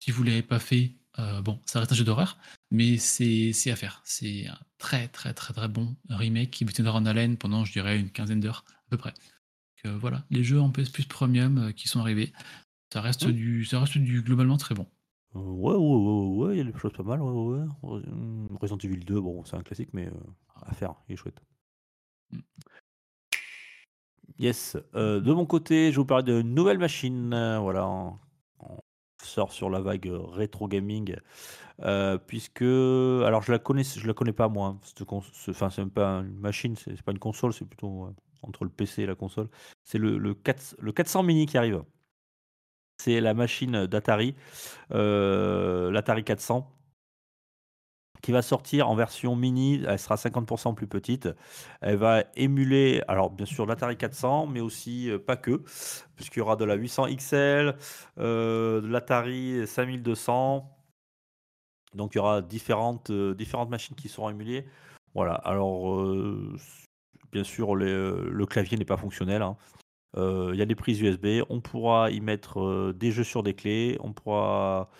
Si 0.00 0.10
vous 0.10 0.22
ne 0.24 0.28
l'avez 0.30 0.42
pas 0.42 0.58
fait, 0.58 0.92
euh, 1.18 1.40
bon, 1.40 1.60
ça 1.64 1.80
reste 1.80 1.92
un 1.92 1.94
jeu 1.94 2.04
d'horreur, 2.04 2.36
mais 2.70 2.98
c'est 2.98 3.52
à 3.70 3.76
faire. 3.76 4.02
C'est 4.04 4.46
un 4.46 4.58
très 4.78 5.08
très 5.08 5.32
très 5.32 5.54
très 5.54 5.68
bon 5.68 5.96
remake 6.10 6.50
qui 6.50 6.64
vous 6.64 6.72
tiendra 6.72 6.94
en 6.98 7.06
haleine 7.06 7.36
pendant, 7.36 7.64
je 7.64 7.72
dirais, 7.72 7.98
une 7.98 8.10
quinzaine 8.10 8.40
d'heures 8.40 8.64
à 8.68 8.90
peu 8.90 8.96
près. 8.98 9.10
Donc, 9.12 9.86
euh, 9.92 9.98
voilà, 9.98 10.24
les 10.30 10.44
jeux 10.44 10.60
en 10.60 10.70
PS 10.70 10.90
Plus 10.90 11.06
Premium 11.06 11.58
euh, 11.58 11.72
qui 11.72 11.88
sont 11.88 12.00
arrivés, 12.00 12.32
ça 12.92 13.00
reste, 13.00 13.26
Mm. 13.26 13.32
du, 13.32 13.64
ça 13.64 13.80
reste 13.80 13.96
du 13.98 14.22
globalement 14.22 14.56
très 14.58 14.74
bon. 14.74 14.86
Ouais, 15.34 15.74
ouais, 15.74 15.78
ouais, 15.78 16.46
ouais, 16.46 16.54
il 16.54 16.58
y 16.58 16.60
a 16.60 16.64
des 16.70 16.78
choses 16.78 16.92
pas 16.92 17.02
mal. 17.02 17.20
Ouais, 17.20 17.30
ouais, 17.32 17.66
ouais. 17.82 18.02
Resident 18.60 18.78
Evil 18.78 19.04
2, 19.04 19.20
bon, 19.20 19.44
c'est 19.44 19.56
un 19.56 19.62
classique, 19.62 19.88
mais 19.92 20.06
euh, 20.06 20.12
à 20.62 20.74
faire, 20.74 20.94
il 21.08 21.14
est 21.14 21.16
chouette. 21.16 21.40
Yes. 24.38 24.76
Euh, 24.94 25.20
de 25.20 25.32
mon 25.32 25.46
côté, 25.46 25.92
je 25.92 25.96
vous 25.96 26.04
parler 26.06 26.24
de 26.24 26.42
nouvelles 26.42 26.78
machines. 26.78 27.32
euh, 27.32 27.58
voilà, 27.58 27.86
on, 27.88 28.18
sort 29.22 29.52
sur 29.52 29.70
la 29.70 29.80
vague 29.80 30.10
rétro 30.32 30.68
gaming. 30.68 31.16
euh, 31.82 32.18
puisque, 32.18 32.62
alors 32.62 33.42
je 33.42 33.52
la 33.52 33.58
connais, 33.60 33.84
je 33.84 34.06
la 34.06 34.14
connais 34.14 34.32
pas 34.32 34.48
moi. 34.48 34.68
hein, 34.68 34.80
Enfin, 35.50 35.70
c'est 35.70 35.82
même 35.82 35.90
pas 35.90 36.20
une 36.20 36.38
machine, 36.40 36.76
c'est 36.76 37.02
pas 37.02 37.12
une 37.12 37.18
console, 37.20 37.52
c'est 37.54 37.66
plutôt 37.66 38.06
euh, 38.06 38.14
entre 38.42 38.64
le 38.64 38.70
PC 38.70 39.02
et 39.04 39.06
la 39.06 39.14
console. 39.16 39.48
C'est 39.84 39.98
le, 39.98 40.18
le, 40.18 40.34
4 40.34 40.76
le 40.80 40.92
400 40.92 41.22
mini 41.24 41.46
qui 41.46 41.58
arrive. 41.58 41.82
C'est 42.98 43.20
la 43.20 43.34
machine 43.34 43.86
d'Atari, 43.86 44.34
l'Atari 44.90 46.24
400, 46.24 46.70
qui 48.24 48.32
va 48.32 48.40
sortir 48.40 48.88
en 48.88 48.94
version 48.94 49.36
mini. 49.36 49.82
Elle 49.86 49.98
sera 49.98 50.16
50% 50.16 50.74
plus 50.74 50.86
petite. 50.86 51.28
Elle 51.82 51.96
va 51.96 52.24
émuler, 52.36 53.02
alors 53.06 53.30
bien 53.30 53.44
sûr, 53.44 53.66
l'Atari 53.66 53.98
400, 53.98 54.46
mais 54.46 54.60
aussi 54.60 55.10
euh, 55.10 55.18
pas 55.18 55.36
que, 55.36 55.62
puisqu'il 56.16 56.38
y 56.38 56.42
aura 56.42 56.56
de 56.56 56.64
la 56.64 56.74
800 56.74 57.08
XL, 57.16 57.76
euh, 58.18 58.80
de 58.80 58.86
l'Atari 58.86 59.66
5200. 59.66 60.66
Donc 61.94 62.14
il 62.14 62.18
y 62.18 62.20
aura 62.20 62.40
différentes, 62.40 63.10
euh, 63.10 63.34
différentes 63.34 63.68
machines 63.68 63.94
qui 63.94 64.08
seront 64.08 64.30
émulées. 64.30 64.64
Voilà, 65.14 65.34
alors 65.34 66.02
bien 67.30 67.44
sûr, 67.44 67.76
le 67.76 68.44
clavier 68.46 68.78
n'est 68.78 68.84
pas 68.86 68.96
fonctionnel. 68.96 69.42
hein. 69.42 69.56
Il 70.16 70.56
y 70.56 70.62
a 70.62 70.66
des 70.66 70.74
prises 70.74 71.00
USB. 71.00 71.42
On 71.50 71.60
pourra 71.60 72.10
y 72.10 72.20
mettre 72.20 72.92
des 72.92 73.12
jeux 73.12 73.22
sur 73.22 73.44
des 73.44 73.54
clés. 73.54 73.96
On 74.00 74.12
pourra, 74.12 74.90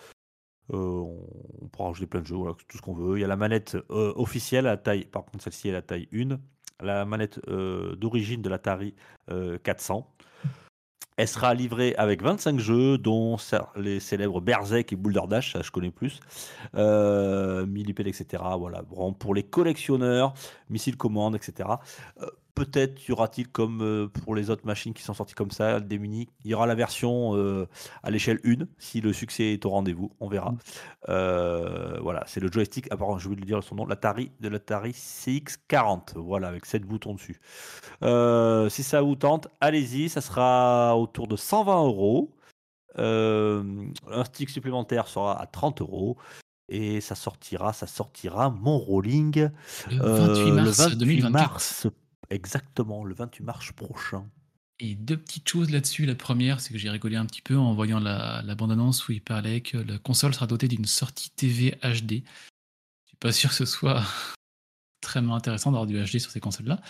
on, 0.69 1.15
on 1.61 1.67
pourra 1.67 1.89
rajouter 1.89 2.07
plein 2.07 2.21
de 2.21 2.27
jeux, 2.27 2.35
voilà, 2.35 2.55
tout 2.67 2.77
ce 2.77 2.81
qu'on 2.81 2.93
veut. 2.93 3.17
Il 3.17 3.21
y 3.21 3.23
a 3.23 3.27
la 3.27 3.35
manette 3.35 3.77
euh, 3.91 4.13
officielle 4.15 4.67
à 4.67 4.77
taille, 4.77 5.05
par 5.05 5.25
contre 5.25 5.43
celle-ci 5.43 5.69
est 5.69 5.73
la 5.73 5.81
taille 5.81 6.07
1. 6.13 6.37
La 6.81 7.05
manette 7.05 7.39
euh, 7.47 7.95
d'origine 7.95 8.41
de 8.41 8.49
l'Atari 8.49 8.95
euh, 9.29 9.57
400. 9.63 10.07
Elle 11.17 11.29
sera 11.29 11.53
livrée 11.53 11.95
avec 11.97 12.21
25 12.21 12.59
jeux, 12.59 12.97
dont 12.97 13.37
les 13.77 14.01
célèbres 14.01 14.41
Berserk 14.41 14.91
et 14.91 14.97
Boulder 14.97 15.21
Dash, 15.29 15.53
ça 15.53 15.61
je 15.61 15.71
connais 15.71 15.91
plus, 15.91 16.19
euh, 16.75 17.65
Millipede, 17.65 18.07
etc. 18.07 18.43
Voilà, 18.59 18.83
pour 19.17 19.33
les 19.33 19.43
collectionneurs, 19.43 20.33
Missile 20.69 20.97
Commande, 20.97 21.37
etc. 21.37 21.69
Euh, 22.21 22.25
peut-être 22.55 23.07
y 23.07 23.11
aura-t-il 23.11 23.47
comme 23.49 23.81
euh, 23.81 24.07
pour 24.07 24.33
les 24.33 24.49
autres 24.49 24.65
machines 24.65 24.93
qui 24.93 25.03
sont 25.03 25.13
sorties 25.13 25.35
comme 25.35 25.51
ça, 25.51 25.79
des 25.79 25.99
mini, 25.99 26.29
il 26.43 26.51
y 26.51 26.53
aura 26.53 26.65
la 26.65 26.75
version 26.75 27.35
euh, 27.35 27.67
à 28.01 28.09
l'échelle 28.09 28.39
1 28.45 28.65
si 28.79 29.01
le 29.01 29.13
succès 29.13 29.53
est 29.53 29.65
au 29.65 29.69
rendez-vous, 29.69 30.11
on 30.19 30.27
verra. 30.27 30.51
Mm. 30.51 30.57
Euh, 31.09 31.99
voilà, 32.01 32.23
c'est 32.25 32.39
le 32.39 32.51
joystick, 32.51 32.91
apparemment, 32.91 33.19
je 33.19 33.29
vais 33.29 33.35
lui 33.35 33.45
dire 33.45 33.61
son 33.61 33.75
nom, 33.75 33.85
l'Atari 33.85 34.31
de 34.39 34.47
l'Atari 34.47 34.91
CX40, 34.91 36.17
voilà, 36.17 36.47
avec 36.47 36.65
7 36.65 36.83
boutons 36.83 37.13
dessus. 37.13 37.39
Euh, 38.01 38.69
si 38.69 38.83
ça 38.83 39.01
vous 39.01 39.15
tente, 39.15 39.47
allez-y, 39.59 40.09
ça 40.09 40.21
sera 40.21 40.97
autour 40.97 41.27
de 41.27 41.35
120 41.35 41.83
euros. 41.83 42.31
Un 42.97 44.23
stick 44.23 44.49
supplémentaire 44.49 45.07
sera 45.07 45.39
à 45.39 45.45
30 45.45 45.81
euros. 45.81 46.17
Et 46.67 46.99
ça 46.99 47.13
sortira, 47.13 47.73
ça 47.73 47.85
sortira 47.85 48.49
mon 48.49 48.79
rolling 48.79 49.49
Le 49.91 50.01
euh, 50.01 50.27
28 50.27 50.51
mars 50.51 50.65
le 50.65 50.83
28 50.83 50.97
2024. 50.97 51.31
mars, 51.31 51.87
exactement, 52.29 53.03
le 53.03 53.13
28 53.13 53.43
mars 53.43 53.71
prochain. 53.71 54.29
Et 54.79 54.95
deux 54.95 55.17
petites 55.17 55.47
choses 55.47 55.71
là-dessus. 55.71 56.05
La 56.05 56.15
première, 56.15 56.59
c'est 56.59 56.73
que 56.73 56.79
j'ai 56.79 56.89
rigolé 56.89 57.15
un 57.15 57.25
petit 57.25 57.41
peu 57.41 57.57
en 57.57 57.73
voyant 57.73 57.99
la, 57.99 58.41
bande-annonce 58.55 59.07
où 59.07 59.13
il 59.13 59.21
parlait 59.21 59.61
que 59.61 59.77
la 59.77 59.97
console 59.99 60.33
sera 60.33 60.47
dotée 60.47 60.67
d'une 60.67 60.85
sortie 60.85 61.29
TV 61.31 61.71
HD. 61.81 62.11
Je 62.11 63.07
suis 63.07 63.17
pas 63.19 63.31
sûr 63.31 63.49
que 63.51 63.55
ce 63.55 63.65
soit 63.65 64.03
très 65.01 65.19
intéressant 65.19 65.71
d'avoir 65.71 65.87
du 65.87 65.95
HD 65.95 66.19
sur 66.19 66.31
ces 66.31 66.41
consoles-là. 66.41 66.81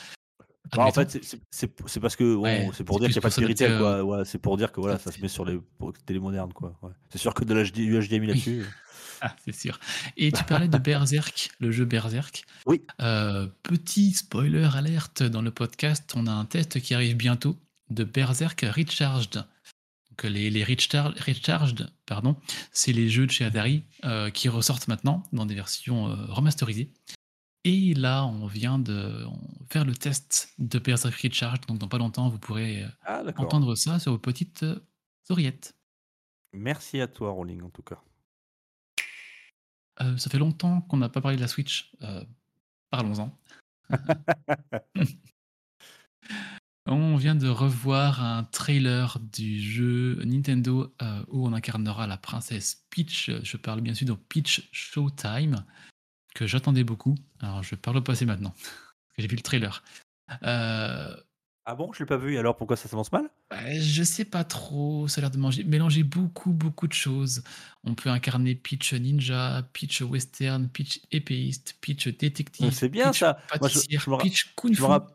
Bah, 0.75 0.85
en 0.85 0.91
fait, 0.91 1.19
c'est- 1.51 1.99
parce 1.99 2.15
que 2.15 2.35
Ouais, 2.35 2.69
c'est 2.73 2.83
pour 2.83 2.99
dire 2.99 3.07
qu'il 3.09 3.15
n'y 3.15 3.19
a 3.19 3.21
pas 3.21 3.29
de 3.29 3.39
vérité. 3.41 3.67
Ouais, 4.01 4.23
c'est 4.25 4.37
pour 4.39 4.57
dire 4.57 4.71
que 4.71 4.79
voilà, 4.79 4.97
ça 4.99 5.11
se 5.11 5.19
met 5.21 5.27
sur 5.27 5.45
les 5.45 5.59
pour- 5.77 5.93
télé 6.05 6.19
modernes, 6.19 6.53
quoi. 6.53 6.77
ouais. 6.81 6.91
C'est 7.09 7.17
sûr 7.19 7.33
que 7.33 7.43
de 7.43 7.53
l'HD, 7.53 7.73
du 7.85 7.99
HDMI 7.99 8.27
là-dessus. 8.27 8.65
Ah, 9.21 9.33
c'est 9.45 9.55
sûr. 9.55 9.79
Et 10.17 10.29
tu 10.29 10.43
parlais 10.43 10.67
de 10.67 10.77
Berserk, 10.77 11.49
le 11.59 11.71
jeu 11.71 11.85
Berserk. 11.85 12.43
Oui. 12.65 12.81
Euh, 13.01 13.47
petit 13.63 14.11
spoiler 14.11 14.67
alerte 14.75 15.23
dans 15.23 15.41
le 15.41 15.51
podcast, 15.51 16.11
on 16.17 16.27
a 16.27 16.31
un 16.31 16.43
test 16.43 16.81
qui 16.81 16.93
arrive 16.93 17.15
bientôt 17.15 17.55
de 17.89 18.03
Berserk 18.03 18.59
Recharged. 18.75 19.35
Donc 19.35 20.23
les, 20.23 20.49
les 20.49 20.63
Recharged, 20.65 21.89
pardon, 22.05 22.35
c'est 22.73 22.91
les 22.91 23.07
jeux 23.09 23.25
de 23.25 23.31
chez 23.31 23.45
Atari 23.45 23.83
euh, 24.03 24.29
qui 24.29 24.49
ressortent 24.49 24.89
maintenant 24.89 25.23
dans 25.31 25.45
des 25.45 25.55
versions 25.55 26.09
euh, 26.09 26.15
remasterisées. 26.27 26.89
Et 27.67 27.95
là, 27.95 28.27
on 28.27 28.45
vient 28.45 28.77
de 28.77 29.25
faire 29.71 29.85
le 29.85 29.95
test 29.95 30.53
de 30.59 30.77
Berserk 30.77 31.15
Recharged, 31.15 31.65
donc 31.65 31.79
dans 31.79 31.87
pas 31.87 31.97
longtemps, 31.97 32.29
vous 32.29 32.37
pourrez 32.37 32.83
euh, 32.83 32.87
Ah, 33.03 33.23
entendre 33.37 33.73
ça 33.73 33.97
sur 33.97 34.11
vos 34.11 34.19
petites 34.19 34.61
euh, 34.61 34.79
oreillettes. 35.29 35.75
Merci 36.53 37.01
à 37.01 37.07
toi, 37.07 37.31
Rolling, 37.31 37.63
en 37.63 37.71
tout 37.71 37.81
cas. 37.81 37.99
Euh, 40.01 40.15
ça 40.17 40.29
fait 40.29 40.37
longtemps 40.37 40.81
qu'on 40.81 40.97
n'a 40.97 41.09
pas 41.09 41.21
parlé 41.21 41.37
de 41.37 41.41
la 41.41 41.47
Switch. 41.47 41.91
Euh, 42.03 42.23
Parlons-en. 42.91 43.35
on 46.85 47.15
vient 47.15 47.35
de 47.35 47.47
revoir 47.47 48.23
un 48.23 48.43
trailer 48.43 49.17
du 49.19 49.59
jeu 49.59 50.21
Nintendo 50.23 50.93
euh, 51.01 51.25
où 51.29 51.47
on 51.47 51.53
incarnera 51.53 52.05
la 52.05 52.17
princesse 52.17 52.85
Peach. 52.91 53.31
Je 53.41 53.57
parle 53.57 53.81
bien 53.81 53.95
sûr 53.95 54.05
de 54.05 54.13
Peach 54.13 54.69
Showtime, 54.71 55.65
que 56.35 56.45
j'attendais 56.45 56.83
beaucoup. 56.83 57.15
Alors 57.41 57.63
je 57.63 57.73
parle 57.73 57.97
au 57.97 58.01
passé 58.01 58.25
maintenant, 58.27 58.51
parce 58.51 59.15
que 59.17 59.21
j'ai 59.23 59.27
vu 59.27 59.35
le 59.37 59.41
trailer. 59.41 59.83
Euh, 60.43 61.15
Ah 61.65 61.75
bon, 61.75 61.91
je 61.93 61.99
l'ai 61.99 62.05
pas 62.05 62.17
vu. 62.17 62.35
et 62.35 62.37
Alors 62.37 62.55
pourquoi 62.55 62.75
ça 62.75 62.87
s'avance 62.87 63.11
mal? 63.11 63.27
Ouais, 63.51 63.79
Je 63.79 64.03
sais 64.03 64.25
pas 64.25 64.43
trop, 64.43 65.07
ça 65.07 65.19
a 65.19 65.21
l'air 65.21 65.31
de 65.31 65.37
manger, 65.37 65.63
mélanger 65.63 66.03
beaucoup, 66.03 66.51
beaucoup 66.51 66.87
de 66.87 66.93
choses. 66.93 67.43
On 67.83 67.95
peut 67.95 68.09
incarner 68.09 68.53
Peach 68.55 68.93
Ninja, 68.93 69.63
Peach 69.73 70.01
Western, 70.01 70.69
Peach 70.69 71.01
épéiste, 71.11 71.77
Peach 71.81 72.07
détective. 72.07 72.71
C'est 72.71 72.89
bien, 72.89 73.05
Peach 73.11 73.19
ça. 73.19 73.39
Moi, 73.59 73.69
je- 73.69 73.79
je 73.89 74.09
me 74.09 74.17
Peach 74.21 74.53
Kung 74.55 74.73
Je 74.73 74.77
Fu. 74.79 74.83
rapp- 74.85 75.11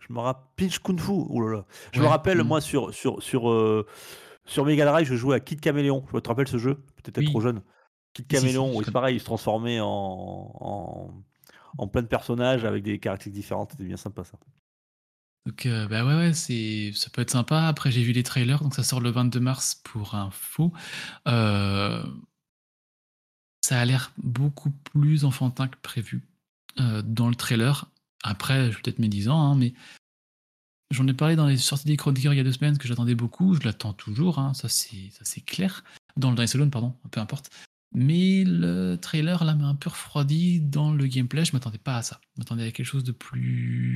je 0.00 0.12
me 0.12 0.20
rappelle 0.20 0.68
Pinch 0.68 0.78
Kung 0.78 0.98
Fu. 1.00 1.10
Oh. 1.12 1.62
Je 1.92 2.00
me 2.00 2.06
rappelle, 2.06 2.42
moi, 2.44 2.60
sur, 2.60 2.94
sur, 2.94 3.22
sur, 3.22 3.50
euh, 3.50 3.86
sur 4.46 4.64
Mega 4.64 4.84
Drive, 4.86 5.06
je 5.06 5.14
jouais 5.16 5.36
à 5.36 5.40
Kid 5.40 5.60
Caméléon. 5.60 6.04
Tu 6.12 6.22
te 6.22 6.28
rappelles 6.28 6.48
ce 6.48 6.58
jeu? 6.58 6.76
Peut-être 7.02 7.18
Oui. 7.18 7.26
trop 7.26 7.40
jeune. 7.40 7.60
Kid 8.22 8.38
Si, 8.38 8.38
si, 8.38 8.42
Caméléon, 8.42 8.80
je 8.80 8.84
c'est 8.84 8.90
pareil, 8.92 9.16
il 9.16 9.20
se 9.20 9.24
transformait 9.24 9.80
en, 9.80 9.86
en, 9.86 11.24
en 11.78 11.88
plein 11.88 12.02
de 12.02 12.06
personnages 12.06 12.64
avec 12.64 12.82
des 12.82 12.98
caractéristiques 12.98 13.42
différentes. 13.42 13.72
C'était 13.72 13.84
bien 13.84 13.96
sympa, 13.96 14.24
ça. 14.24 14.38
Donc, 15.46 15.64
euh, 15.64 15.88
bah 15.88 16.04
ouais, 16.04 16.14
ouais, 16.14 16.34
c'est, 16.34 16.92
ça 16.94 17.08
peut 17.10 17.22
être 17.22 17.30
sympa. 17.30 17.62
Après, 17.62 17.90
j'ai 17.90 18.02
vu 18.02 18.12
les 18.12 18.22
trailers, 18.22 18.62
donc 18.62 18.74
ça 18.74 18.82
sort 18.82 19.00
le 19.00 19.10
22 19.10 19.40
mars 19.40 19.80
pour 19.82 20.14
info. 20.14 20.72
Euh, 21.26 22.02
ça 23.62 23.80
a 23.80 23.84
l'air 23.84 24.12
beaucoup 24.18 24.70
plus 24.70 25.24
enfantin 25.24 25.68
que 25.68 25.78
prévu 25.80 26.22
euh, 26.80 27.02
dans 27.02 27.28
le 27.28 27.34
trailer. 27.34 27.90
Après, 28.22 28.70
j'ai 28.70 28.78
peut-être 28.78 28.98
mes 28.98 29.08
10 29.08 29.28
ans, 29.30 29.40
hein, 29.40 29.54
mais 29.56 29.72
j'en 30.90 31.06
ai 31.06 31.14
parlé 31.14 31.34
dans 31.34 31.46
les 31.46 31.56
sorties 31.56 31.86
des 31.86 31.96
chroniqueurs 31.96 32.34
il 32.34 32.36
y 32.36 32.40
a 32.40 32.44
deux 32.44 32.52
semaines 32.52 32.76
que 32.76 32.86
j'attendais 32.86 33.14
beaucoup. 33.14 33.54
Je 33.54 33.60
l'attends 33.64 33.94
toujours, 33.94 34.38
hein, 34.38 34.52
ça 34.54 34.68
c'est 34.68 35.10
ça 35.12 35.24
c'est 35.24 35.40
clair. 35.40 35.82
Dans 36.16 36.30
le 36.30 36.36
Dice 36.36 36.54
Alone, 36.56 36.70
pardon, 36.70 36.94
peu 37.10 37.20
importe. 37.20 37.50
Mais 37.92 38.44
le 38.44 38.96
trailer 38.96 39.44
là 39.44 39.54
m'a 39.54 39.66
un 39.66 39.74
peu 39.74 39.90
refroidi 39.90 40.60
dans 40.60 40.92
le 40.92 41.06
gameplay. 41.06 41.44
Je 41.44 41.52
m'attendais 41.52 41.78
pas 41.78 41.96
à 41.96 42.02
ça. 42.02 42.20
Je 42.36 42.40
m'attendais 42.40 42.66
à 42.66 42.70
quelque 42.70 42.86
chose 42.86 43.04
de 43.04 43.12
plus 43.12 43.94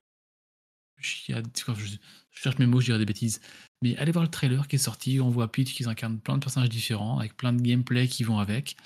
je, 1.03 1.99
cherche 2.31 2.59
mes 2.59 2.67
mots, 2.67 2.81
je 2.81 2.87
dirais 2.87 2.99
des 2.99 3.05
bêtises. 3.05 3.41
Mais 3.83 3.97
allez 3.97 4.13
voir 4.13 4.25
le 4.25 4.31
trailer 4.31 4.69
qui 4.69 4.77
est 4.77 4.79
sorti, 4.79 5.21
on 5.21 5.31
voit 5.31 5.51
Peach 5.51 5.75
qui 5.75 5.85
incarne 5.85 6.19
plein 6.19 6.37
de 6.37 6.41
personnages 6.41 6.69
différents, 6.69 7.19
avec 7.19 7.37
plein 7.37 7.53
de 7.53 7.61
gameplay 7.61 8.09
qui 8.09 8.25
vont 8.25 8.39
avec. 8.39 8.77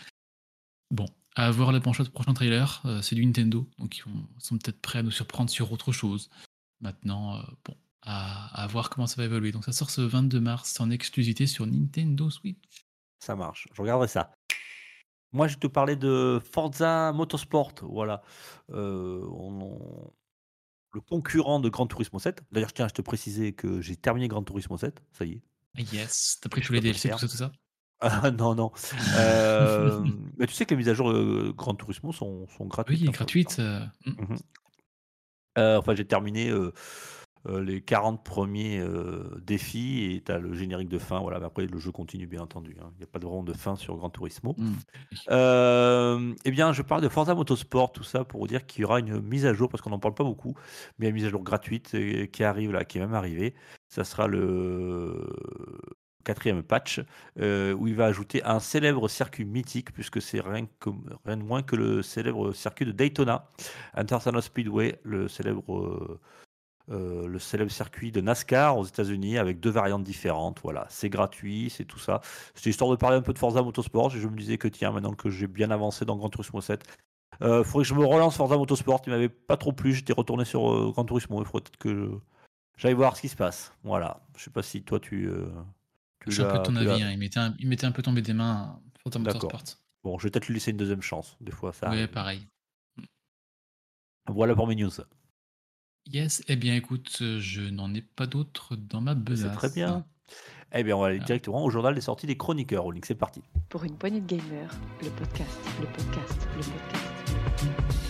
Bon, 0.91 1.07
à 1.35 1.51
voir 1.51 1.73
le 1.73 1.81
prochain, 1.81 2.05
trailer, 2.35 2.83
euh, 2.85 3.03
c'est 3.03 3.15
du 3.15 3.25
Nintendo, 3.25 3.69
donc 3.79 3.99
ils 3.99 4.05
sont 4.39 4.59
peut-être 4.59 4.81
prêts 4.81 5.01
à 5.01 5.03
nous 5.03 5.11
surprendre 5.11 5.51
sur 5.51 5.71
autre 5.73 5.93
chose. 5.93 6.31
Maintenant, 6.81 7.37
euh, 7.37 7.43
bon, 7.65 7.77
à, 8.03 8.63
à 8.63 8.67
voir 8.67 8.91
comment 8.91 9.07
ça 9.07 9.17
va 9.17 9.25
évoluer. 9.25 9.53
Donc 9.53 9.65
ça 9.65 9.73
sort 9.73 9.91
ce 9.91 10.01
22 10.01 10.41
mars 10.41 10.81
en 10.81 10.91
exclusivité 10.91 11.47
sur 11.47 11.67
Nintendo 11.67 12.31
Switch. 12.31 12.87
Ça 13.21 13.35
marche. 13.35 13.69
Je 13.73 13.83
regarderai 13.83 14.09
ça. 14.09 14.33
Moi, 15.37 15.49
je 15.49 15.57
te 15.59 15.67
parlais 15.67 15.97
de 15.97 16.41
Forza 16.53 17.13
Motorsport. 17.13 17.75
Voilà. 17.83 18.23
Euh, 18.73 19.21
on- 19.31 19.61
on- 19.63 20.13
Le 20.95 21.01
concurrent 21.03 21.61
de 21.61 21.69
Gran 21.69 21.87
Turismo 21.87 22.19
7. 22.19 22.43
D'ailleurs, 22.53 22.71
je 22.71 22.75
tiens 22.75 22.87
à 22.87 22.91
te 22.91 23.03
préciser 23.03 23.53
que 23.53 23.83
j'ai 23.83 23.97
terminé 23.97 24.29
Gran 24.29 24.43
Turismo 24.43 24.79
7. 24.79 25.03
Ça 25.13 25.27
y 25.27 25.33
est. 25.33 25.43
Yes, 25.93 26.39
t'as 26.41 26.49
pris 26.49 26.63
tous 26.63 26.73
les 26.73 26.79
pas 26.79 26.85
DLC, 26.85 27.11
tout 27.11 27.19
ça, 27.19 27.29
tout 27.29 27.37
ça? 27.37 27.53
Ah 28.01 28.31
non, 28.31 28.55
non. 28.55 28.73
Euh, 29.19 30.03
mais 30.39 30.47
tu 30.47 30.55
sais 30.55 30.65
que 30.65 30.71
les 30.71 30.77
mises 30.79 30.89
à 30.89 30.95
jour 30.95 31.11
euh, 31.11 31.53
Gran 31.55 31.75
Turismo 31.75 32.13
sont, 32.13 32.47
sont 32.49 32.65
gratuites. 32.67 33.01
Oui, 33.03 33.09
hein, 33.09 33.11
pour 33.11 33.17
gratuite. 33.19 33.59
l'instant. 33.59 33.63
euh, 33.63 33.87
mm. 34.07 34.23
Mhm. 34.23 34.37
Euh, 35.59 35.79
enfin, 35.79 35.95
j'ai 35.95 36.07
terminé 36.07 36.49
euh, 36.49 36.73
les 37.49 37.81
40 37.81 38.25
premiers 38.25 38.79
euh, 38.81 39.41
défis 39.45 40.13
et 40.15 40.23
tu 40.23 40.33
as 40.33 40.39
le 40.39 40.55
générique 40.55 40.89
de 40.89 40.99
fin. 40.99 41.21
Voilà, 41.21 41.39
mais 41.39 41.47
après, 41.47 41.67
le 41.67 41.79
jeu 41.79 41.93
continue, 41.93 42.27
bien 42.27 42.43
entendu. 42.43 42.77
hein. 42.81 42.91
Il 42.95 42.99
n'y 42.99 43.05
a 43.05 43.07
pas 43.07 43.19
de 43.19 43.27
vraiment 43.27 43.43
de 43.43 43.53
fin 43.53 43.77
sur 43.77 43.97
Gran 43.97 44.11
Turismo. 44.11 44.55
Mm. 44.59 44.73
Euh, 45.31 46.35
eh 46.45 46.51
bien, 46.51 46.73
je 46.73 46.83
parle 46.83 47.03
de 47.03 47.09
Forza 47.09 47.35
Motorsport, 47.35 47.93
tout 47.93 48.03
ça 48.05 48.25
pour 48.25 48.41
vous 48.41 48.47
dire 48.47 48.67
qu'il 48.67 48.83
y 48.83 48.85
aura 48.85 49.01
une 49.01 49.21
mise 49.21 49.47
à 49.47 49.53
jour, 49.53 49.69
parce 49.69 49.83
qu'on 49.83 49.91
n'en 49.91 49.99
parle 49.99 50.15
pas 50.15 50.25
beaucoup, 50.25 50.55
mais 50.99 51.09
une 51.09 51.15
mise 51.15 51.25
à 51.27 51.31
jour 51.31 51.43
gratuite 51.43 51.95
euh, 51.95 52.27
qui 52.27 52.45
arrive 52.45 52.73
là, 52.73 52.85
qui 52.85 52.99
est 52.99 53.01
même 53.01 53.15
arrivée. 53.15 53.55
Ça 53.89 54.05
sera 54.05 54.27
le 54.27 55.27
quatrième 56.25 56.63
patch, 56.65 57.01
euh, 57.39 57.73
où 57.75 57.87
il 57.87 57.95
va 57.95 58.07
ajouter 58.07 58.43
un 58.45 58.59
célèbre 58.59 59.07
circuit 59.09 59.45
mythique, 59.45 59.93
puisque 59.93 60.21
c'est 60.21 60.41
rien, 60.41 60.67
que- 60.81 60.91
rien 61.25 61.37
de 61.37 61.45
moins 61.45 61.63
que 61.63 61.77
le 61.77 62.03
célèbre 62.03 62.53
circuit 62.53 62.85
de 62.85 62.91
Daytona, 62.91 63.49
International 63.95 64.43
Speedway, 64.43 64.99
le 65.05 65.29
célèbre, 65.29 65.73
euh, 65.79 66.21
euh, 66.91 67.27
le 67.27 67.39
célèbre 67.39 67.71
circuit 67.71 68.13
de 68.13 68.21
NASCAR 68.21 68.79
aux 68.79 68.85
États-Unis, 68.85 69.39
avec 69.39 69.61
deux 69.61 69.71
variantes 69.71 70.05
différentes. 70.05 70.61
Voilà, 70.63 70.87
c'est 70.89 71.09
gratuit, 71.09 71.71
c'est 71.71 71.85
tout 71.85 71.99
ça. 71.99 72.21
C'était 72.55 72.71
histoire 72.71 72.91
de 72.91 72.97
parler 72.97 73.17
un 73.17 73.23
peu 73.23 73.33
de 73.33 73.39
Forza 73.39 73.63
Motorsport, 73.63 74.15
et 74.15 74.21
je 74.21 74.29
me 74.29 74.37
disais 74.37 74.59
que 74.59 74.69
tiens, 74.69 74.93
maintenant 74.93 75.15
que 75.15 75.31
j'ai 75.31 75.47
bien 75.47 75.71
avancé 75.71 76.05
dans 76.05 76.17
Gran 76.17 76.29
Turismo 76.29 76.61
7, 76.61 76.85
il 77.41 77.47
faudrait 77.65 77.83
que 77.83 77.89
je 77.89 77.95
me 77.95 78.05
relance 78.05 78.37
Forza 78.37 78.57
Motorsport, 78.57 79.03
il 79.07 79.11
m'avait 79.11 79.29
pas 79.29 79.57
trop 79.57 79.73
plu, 79.73 79.93
j'étais 79.93 80.13
retourné 80.13 80.45
sur 80.45 80.73
euh, 80.73 80.91
Gran 80.93 81.05
Turismo, 81.05 81.41
il 81.43 81.45
faudrait 81.45 81.63
peut-être 81.63 81.77
que 81.77 82.19
j'aille 82.77 82.95
voir 82.95 83.17
ce 83.17 83.21
qui 83.23 83.29
se 83.29 83.37
passe. 83.37 83.73
Voilà, 83.83 84.21
je 84.37 84.45
sais 84.45 84.51
pas 84.51 84.63
si 84.63 84.83
toi 84.83 85.01
tu... 85.01 85.27
euh, 85.27 85.47
tu 86.21 86.31
Je 86.31 86.35
suis 86.37 86.43
un 86.43 86.51
peu 86.51 86.59
de 86.59 86.63
ton 86.63 86.77
avis, 86.77 87.03
hein, 87.03 87.11
il, 87.11 87.19
m'était 87.19 87.41
un, 87.41 87.55
il 87.59 87.69
m'était 87.69 87.87
un 87.87 87.93
peu 87.93 88.03
tombé 88.03 88.23
des 88.23 88.33
mains 88.33 88.81
ta 89.11 89.19
D'accord. 89.19 89.45
Motorsport. 89.45 89.79
Bon, 90.05 90.19
je 90.19 90.25
vais 90.25 90.31
peut-être 90.31 90.47
lui 90.47 90.55
laisser 90.55 90.71
une 90.71 90.77
deuxième 90.77 91.03
chance, 91.03 91.37
des 91.41 91.53
fois 91.53 91.73
ça 91.73 91.89
arrive. 91.89 92.09
pareil. 92.09 92.47
Voilà 94.29 94.55
pour 94.55 94.67
mes 94.67 94.75
news. 94.75 94.91
Yes, 96.13 96.43
eh 96.49 96.57
bien 96.57 96.75
écoute, 96.77 97.17
je 97.21 97.63
n'en 97.69 97.93
ai 97.95 98.01
pas 98.01 98.27
d'autres 98.27 98.77
dans 98.77 99.01
ma 99.01 99.15
besace. 99.15 99.51
C'est 99.51 99.57
très 99.57 99.71
bien. 99.71 100.05
Eh 100.73 100.83
bien, 100.83 100.97
on 100.97 101.01
va 101.01 101.07
aller 101.09 101.19
Ah. 101.21 101.25
directement 101.25 101.65
au 101.65 101.71
journal 101.71 101.95
des 101.95 102.01
sorties 102.01 102.27
des 102.27 102.37
chroniqueurs. 102.37 102.85
Rolling, 102.85 103.03
c'est 103.05 103.15
parti. 103.15 103.43
Pour 103.69 103.85
une 103.85 103.97
poignée 103.97 104.21
de 104.21 104.27
gamers, 104.27 104.71
le 105.03 105.11
podcast, 105.11 105.59
le 105.81 105.87
podcast, 105.87 106.49
le 106.57 106.63
podcast. 106.63 108.07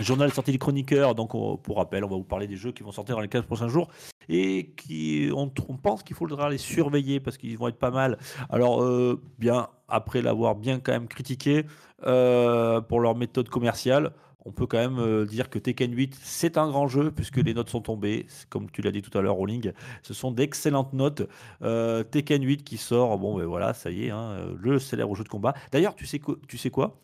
Journal 0.00 0.32
sorti 0.32 0.52
des 0.52 0.58
chroniqueurs, 0.58 1.16
donc 1.16 1.34
on- 1.34 1.56
pour 1.56 1.78
rappel, 1.78 2.04
on 2.04 2.08
va 2.08 2.14
vous 2.14 2.22
parler 2.22 2.46
des 2.46 2.54
jeux 2.56 2.70
qui 2.70 2.84
vont 2.84 2.92
sortir 2.92 3.16
dans 3.16 3.20
les 3.20 3.26
15 3.28 3.44
prochains 3.44 3.66
jours 3.66 3.88
et 4.28 4.72
qui 4.76 5.28
on, 5.34 5.50
on 5.68 5.76
pense 5.76 6.04
qu'il 6.04 6.14
faudra 6.14 6.48
les 6.50 6.58
surveiller 6.58 7.18
parce 7.18 7.36
qu'ils 7.36 7.58
vont 7.58 7.66
être 7.66 7.78
pas 7.80 7.90
mal. 7.90 8.16
Alors 8.48 8.80
euh, 8.80 9.20
bien 9.40 9.66
après 9.88 10.22
l'avoir 10.22 10.54
bien 10.54 10.78
quand 10.78 10.92
même 10.92 11.08
critiqué, 11.08 11.64
euh, 12.04 12.80
pour 12.80 13.00
leur 13.00 13.16
méthode 13.16 13.48
commerciale. 13.48 14.12
On 14.44 14.52
peut 14.52 14.66
quand 14.66 14.78
même 14.78 14.98
euh, 14.98 15.26
dire 15.26 15.50
que 15.50 15.58
Tekken 15.58 15.92
8, 15.94 16.18
c'est 16.22 16.56
un 16.56 16.68
grand 16.68 16.86
jeu 16.88 17.10
puisque 17.10 17.38
les 17.38 17.54
notes 17.54 17.68
sont 17.68 17.82
tombées. 17.82 18.26
Comme 18.48 18.70
tu 18.70 18.82
l'as 18.82 18.92
dit 18.92 19.02
tout 19.02 19.16
à 19.18 19.20
l'heure, 19.20 19.34
Rolling, 19.34 19.72
ce 20.02 20.14
sont 20.14 20.30
d'excellentes 20.30 20.92
notes. 20.92 21.28
Euh, 21.62 22.02
Tekken 22.04 22.42
8 22.42 22.64
qui 22.64 22.78
sort, 22.78 23.18
bon, 23.18 23.36
ben 23.36 23.44
voilà, 23.44 23.74
ça 23.74 23.90
y 23.90 24.06
est, 24.06 24.10
hein, 24.10 24.36
le 24.58 24.78
célèbre 24.78 25.14
jeu 25.14 25.24
de 25.24 25.28
combat. 25.28 25.54
D'ailleurs, 25.72 25.94
tu 25.94 26.06
sais 26.06 26.18
quoi, 26.18 26.36
tu 26.46 26.56
sais 26.56 26.70
quoi? 26.70 27.00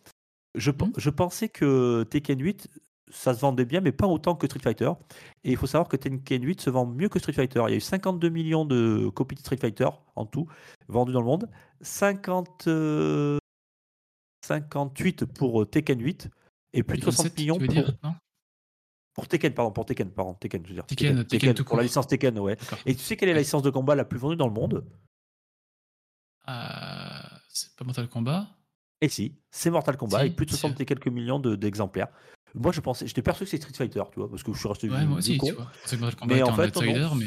Je, 0.55 0.71
Hmm 0.71 0.93
je 0.97 1.11
pensais 1.11 1.49
que 1.49 2.05
Tekken 2.05 2.41
8, 2.41 2.69
ça 3.11 3.35
se 3.35 3.41
vendait 3.41 3.65
bien, 3.65 3.81
mais 3.81 3.93
pas 3.93 4.07
autant 4.07 4.35
que 4.35 4.47
Street 4.47 4.61
Fighter. 4.61 4.91
Et 5.45 5.51
il 5.51 5.57
faut 5.57 5.67
savoir 5.67 5.89
que 5.89 5.97
Tekken 5.97 6.45
8 6.45 6.61
se 6.61 6.71
vend 6.71 6.87
mieux 6.87 7.09
que 7.09 7.19
Street 7.19 7.33
Fighter. 7.33 7.63
Il 7.67 7.71
y 7.71 7.75
a 7.75 7.77
eu 7.77 7.81
52 7.81 8.29
millions 8.29 8.65
de 8.65 9.09
copies 9.15 9.35
de 9.35 9.41
Street 9.41 9.57
Fighter 9.57 9.89
en 10.17 10.27
tout, 10.27 10.47
vendues 10.89 11.13
dans 11.13 11.21
le 11.21 11.27
monde. 11.27 11.51
50, 11.81 12.69
euh, 12.69 13.39
58 14.45 15.25
pour 15.27 15.63
euh, 15.63 15.67
Tekken 15.67 16.01
8 16.01 16.29
et 16.73 16.83
plus 16.83 16.99
de 16.99 17.03
60 17.05 17.27
27, 17.27 17.39
millions 17.39 17.59
pour, 17.59 17.69
dire 17.69 17.95
pour 19.15 19.29
Tekken, 19.29 19.55
pardon, 19.55 19.71
pour 19.73 19.87
Tekken, 19.87 20.11
pardon, 20.11 20.35
Tekken, 20.35 20.63
je 20.65 20.69
veux 20.69 20.75
dire. 20.75 20.87
Tekken, 20.87 21.25
Tekken 21.25 21.55
tout 21.55 21.65
pour 21.65 21.77
la 21.77 21.83
licence 21.85 22.07
Tekken, 22.09 22.39
ouais. 22.39 22.57
Et 22.87 22.95
tu 22.95 23.01
sais 23.03 23.17
quelle 23.17 23.29
est 23.29 23.35
la 23.35 23.41
licence 23.41 23.63
de 23.63 23.71
combat 23.71 23.95
la 23.95 24.05
plus 24.05 24.19
vendue 24.19 24.37
dans 24.37 24.49
le 24.49 24.53
monde? 24.55 24.85
Euh, 26.49 26.53
c'est 27.49 27.75
pas 27.77 27.85
Mortal 27.85 28.09
Kombat 28.09 28.47
Et 29.01 29.09
si, 29.09 29.35
c'est 29.51 29.71
Mortal 29.71 29.97
Kombat, 29.97 30.19
Si, 30.19 30.21
avec 30.23 30.37
plus 30.37 30.47
de 30.47 30.51
si. 30.51 30.59
60 30.59 30.81
et 30.81 30.85
quelques 30.85 31.09
millions 31.09 31.39
de- 31.39 31.57
d'exemplaires. 31.57 32.09
Moi, 32.55 32.71
je 32.73 32.81
pensais, 32.81 33.07
j'étais 33.07 33.23
persuadé 33.23 33.47
que 33.47 33.51
c'est 33.57 33.63
Street 33.63 33.75
Fighter, 33.75 34.03
tu 34.13 34.21
vois, 34.21 34.29
parce 34.31 34.43
que 34.43 34.53
je 34.53 34.59
suis 34.59 34.69
resté 34.69 34.89
Ouais, 34.89 35.05
moi 35.05 35.15
du 35.15 35.19
aussi, 35.19 35.39
con. 35.39 35.47
tu 35.49 35.53
vois. 35.55 35.65
Mortal 35.99 36.15
Kombat 36.17 36.35
Mais 36.35 36.43
en 36.43 36.53
fait, 36.55 36.77
outsider, 36.77 37.09
mais 37.17 37.27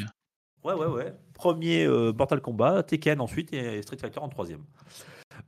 Ouais, 0.64 0.74
ouais, 0.74 0.86
ouais. 0.86 1.14
Premier 1.34 1.84
euh, 1.84 2.12
Mortal 2.12 2.40
Kombat, 2.40 2.82
Tekken 2.84 3.20
ensuite 3.20 3.52
et 3.52 3.82
Street 3.82 3.98
Fighter 3.98 4.20
en 4.20 4.28
troisième. 4.28 4.64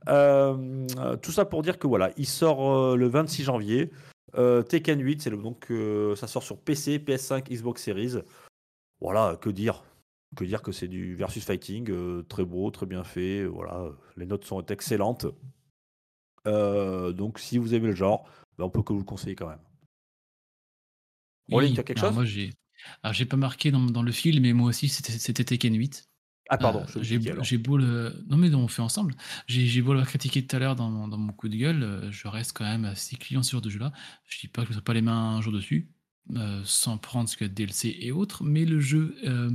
Euh, 0.07 1.15
tout 1.21 1.31
ça 1.31 1.45
pour 1.45 1.61
dire 1.61 1.77
que 1.77 1.87
voilà, 1.87 2.11
il 2.17 2.25
sort 2.25 2.71
euh, 2.71 2.95
le 2.95 3.07
26 3.07 3.43
janvier. 3.43 3.91
Euh, 4.35 4.63
Tekken 4.63 4.99
8, 5.01 5.21
c'est 5.21 5.29
donc 5.31 5.71
ça 6.15 6.27
sort 6.27 6.43
sur 6.43 6.57
PC, 6.57 6.99
PS5, 6.99 7.49
Xbox 7.49 7.83
Series. 7.83 8.21
Voilà, 9.01 9.35
que 9.41 9.49
dire 9.49 9.83
Que 10.35 10.45
dire 10.45 10.61
que 10.61 10.71
c'est 10.71 10.87
du 10.87 11.15
versus 11.15 11.43
fighting, 11.43 11.89
euh, 11.89 12.21
très 12.23 12.45
beau, 12.45 12.69
très 12.71 12.85
bien 12.85 13.03
fait. 13.03 13.45
Voilà, 13.45 13.89
les 14.15 14.25
notes 14.25 14.45
sont 14.45 14.65
excellentes. 14.67 15.25
Euh, 16.47 17.11
donc 17.11 17.39
si 17.39 17.57
vous 17.57 17.73
aimez 17.73 17.87
le 17.87 17.95
genre, 17.95 18.29
ben, 18.57 18.65
on 18.65 18.69
peut 18.69 18.83
que 18.83 18.93
vous 18.93 18.99
le 18.99 19.05
conseiller 19.05 19.35
quand 19.35 19.49
même. 19.49 19.61
Oui, 21.49 21.73
tu 21.73 21.79
as 21.79 21.83
quelque 21.83 21.99
chose? 21.99 22.13
Moi, 22.13 22.25
j'ai. 22.25 22.51
Alors, 23.03 23.13
j'ai 23.13 23.25
pas 23.25 23.37
marqué 23.37 23.69
dans, 23.69 23.85
dans 23.85 24.01
le 24.01 24.11
film, 24.11 24.41
mais 24.41 24.53
moi 24.53 24.69
aussi, 24.69 24.87
c'était 24.87 25.11
c'était 25.11 25.43
Tekken 25.43 25.75
8. 25.75 26.10
Ah 26.49 26.57
pardon, 26.57 26.79
Euh, 26.99 27.03
j'ai 27.43 27.57
beau 27.57 27.77
le. 27.77 28.23
Non, 28.27 28.37
mais 28.37 28.49
non, 28.49 28.59
on 28.59 28.67
fait 28.67 28.81
ensemble. 28.81 29.15
J'ai 29.47 29.67
j'ai 29.67 29.81
beau 29.81 29.93
le 29.93 30.03
critiquer 30.03 30.45
tout 30.45 30.55
à 30.55 30.59
l'heure 30.59 30.75
dans, 30.75 30.89
mon- 30.89 31.07
dans 31.07 31.17
mon 31.17 31.31
coup 31.31 31.47
de 31.47 31.55
gueule, 31.55 31.83
euh, 31.83 32.11
je 32.11 32.27
reste 32.27 32.51
quand 32.53 32.65
même 32.65 32.83
assez 32.85 33.15
client 33.15 33.43
sur 33.43 33.63
ce 33.63 33.69
jeu-là. 33.69 33.93
Je 34.27 34.39
dis 34.39 34.47
pas 34.47 34.63
que 34.65 34.73
je 34.73 34.77
ne 34.77 34.81
pas 34.81 34.93
les 34.93 35.01
mains 35.01 35.35
un 35.37 35.41
jour 35.41 35.53
dessus, 35.53 35.89
euh, 36.35 36.61
sans 36.65 36.97
prendre 36.97 37.29
ce 37.29 37.41
de 37.43 37.47
DLC 37.49 37.95
et 38.01 38.11
autres, 38.11 38.43
mais 38.43 38.65
le 38.65 38.79
jeu 38.81 39.15
euh, 39.25 39.51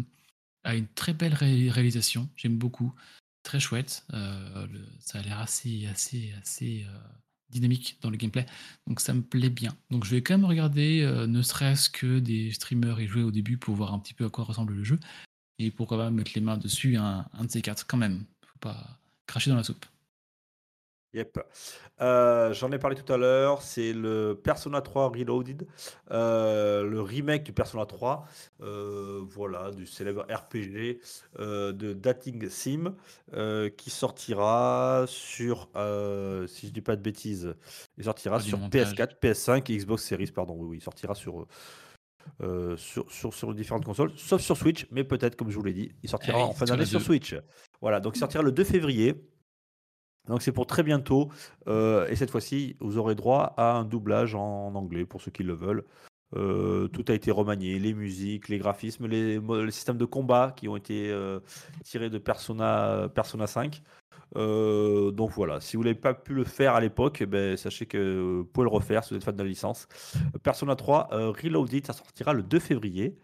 a 0.65 0.75
une 0.77 0.87
très 0.89 1.13
belle 1.13 1.35
ré- 1.35 1.71
réalisation. 1.71 2.31
J'aime 2.37 2.57
beaucoup. 2.57 2.95
Très 3.43 3.61
chouette. 3.61 4.05
Le- 4.13 4.89
ça 4.99 5.19
a 5.21 5.23
l'air 5.23 5.39
assez, 5.39 5.87
assez, 5.87 6.33
assez 6.43 6.85
dynamique 7.51 7.99
dans 8.03 8.11
le 8.11 8.17
gameplay. 8.17 8.45
Donc 8.89 8.99
ça 9.01 9.15
me 9.15 9.23
plaît 9.23 9.51
bien. 9.51 9.73
Donc 9.91 10.05
je 10.05 10.11
vais 10.11 10.23
quand 10.23 10.35
même 10.37 10.45
regarder, 10.47 11.07
ne 11.29 11.43
serait-ce 11.43 11.89
que 11.91 12.19
des 12.19 12.51
streamers 12.51 13.01
y 13.01 13.07
jouer 13.07 13.23
au 13.23 13.31
début 13.31 13.57
pour 13.57 13.77
voir 13.77 13.95
un 13.95 14.01
petit 14.01 14.15
peu 14.15 14.25
à 14.25 14.31
quoi 14.31 14.43
ressemble 14.45 14.75
le 14.75 14.83
jeu. 14.83 14.99
Et 15.59 15.71
pourquoi 15.71 15.99
pas 15.99 16.11
mettre 16.11 16.33
les 16.35 16.41
mains 16.41 16.59
dessus 16.59 16.97
un, 16.97 17.27
un 17.33 17.45
de 17.45 17.51
ces 17.51 17.63
quatre 17.63 17.87
quand 17.87 17.97
même. 17.97 18.25
Faut 18.47 18.59
pas 18.61 18.77
cracher 19.27 19.51
dans 19.51 19.57
la 19.57 19.65
soupe. 19.65 19.87
Yep. 21.15 21.41
Euh, 22.03 22.53
J'en 22.53 22.71
ai 22.73 22.79
parlé 22.79 22.95
tout 22.95 23.11
à 23.11 23.17
l'heure, 23.17 23.63
c'est 23.63 23.95
le 23.95 24.39
Persona 24.43 24.83
3 24.83 25.09
Reloaded, 25.09 25.67
euh, 26.11 26.83
le 26.83 27.01
remake 27.01 27.45
du 27.45 27.53
Persona 27.55 27.87
3, 27.87 28.27
euh, 28.61 29.23
voilà, 29.25 29.71
du 29.71 29.87
célèbre 29.87 30.27
RPG 30.31 31.01
de 31.39 31.93
Dating 31.95 32.51
Sim, 32.51 32.95
qui 33.79 33.89
sortira 33.89 35.07
sur, 35.09 35.71
si 36.49 36.67
je 36.67 36.73
dis 36.73 36.83
pas 36.83 36.97
de 36.97 37.03
bêtises, 37.03 37.55
il 37.97 38.05
sortira 38.05 38.39
du 38.39 38.49
sur 38.49 38.59
montage. 38.59 38.93
PS4, 38.93 39.19
PS5 39.19 39.73
et 39.73 39.77
Xbox 39.79 40.03
Series, 40.05 40.31
pardon, 40.33 40.55
oui, 40.59 40.67
oui, 40.69 40.77
il 40.79 40.83
sortira 40.83 41.15
sur, 41.15 41.47
euh, 42.43 42.77
sur, 42.77 43.11
sur, 43.11 43.33
sur 43.33 43.55
différentes 43.55 43.85
consoles, 43.85 44.13
sauf 44.17 44.41
sur 44.41 44.57
Switch, 44.57 44.87
mais 44.91 45.05
peut-être, 45.05 45.37
comme 45.37 45.51
je 45.51 45.57
vous 45.57 45.65
l'ai 45.65 45.73
dit, 45.73 45.93
il 46.03 46.09
sortira 46.09 46.39
oui, 46.39 46.45
en 46.45 46.53
fin 46.53 46.67
d'année 46.67 46.85
sur. 46.85 47.01
Switch. 47.01 47.35
Voilà, 47.81 48.01
donc 48.01 48.17
il 48.17 48.19
sortira 48.19 48.43
le 48.43 48.53
2 48.53 48.65
février. 48.65 49.15
Donc 50.29 50.43
c'est 50.43 50.53
pour 50.53 50.67
très 50.67 50.83
bientôt. 50.83 51.31
Euh, 51.69 52.07
et 52.09 52.17
cette 52.17 52.31
fois-ci, 52.31 52.77
vous 52.81 52.99
aurez 52.99 53.15
droit 53.15 53.55
à 53.57 53.73
un 53.73 53.85
doublage 53.85 54.35
en, 54.35 54.75
anglais 54.75 55.07
pour 55.07 55.21
ceux 55.23 55.31
qui 55.31 55.45
le 55.45 55.55
veulent. 55.55 55.85
Euh, 56.35 56.89
tout 56.89 57.05
a 57.09 57.15
été 57.15 57.31
remanié, 57.31 57.79
les 57.79 57.95
musiques, 57.95 58.49
les 58.49 58.59
graphismes, 58.59 59.07
les, 59.07 59.39
les 59.39 59.71
systèmes 59.71 59.99
de 59.99 60.05
combat 60.05 60.53
qui 60.57 60.69
ont 60.69 60.77
été 60.77 61.15
tirés 61.85 62.11
de 62.11 62.19
Persona, 62.19 63.09
Persona 63.15 63.47
5. 63.47 63.83
Euh, 64.37 65.11
donc 65.13 65.31
voilà, 65.31 65.61
si 65.61 65.77
vous 65.77 65.85
n'avez 65.85 65.95
pas 65.95 66.13
pu 66.13 66.35
le 66.35 66.45
faire 66.45 66.75
à 66.75 66.81
l'époque, 66.81 67.19
eh 67.23 67.27
ben, 67.27 67.57
sachez 67.57 67.87
que 67.87 68.21
vous 68.21 68.45
pouvez 68.45 68.65
le 68.65 68.71
refaire 68.71 69.03
si 69.03 69.11
vous 69.11 69.17
êtes 69.17 69.25
fan 69.25 69.35
de 69.35 69.43
la 69.43 69.49
licence. 69.49 69.89
Persona 70.43 70.77
3 70.77 71.09
euh, 71.13 71.31
Reloaded, 71.31 71.87
ça 71.87 71.93
sortira 71.93 72.35
le 72.35 72.43
2 72.43 72.59
février. 72.59 73.19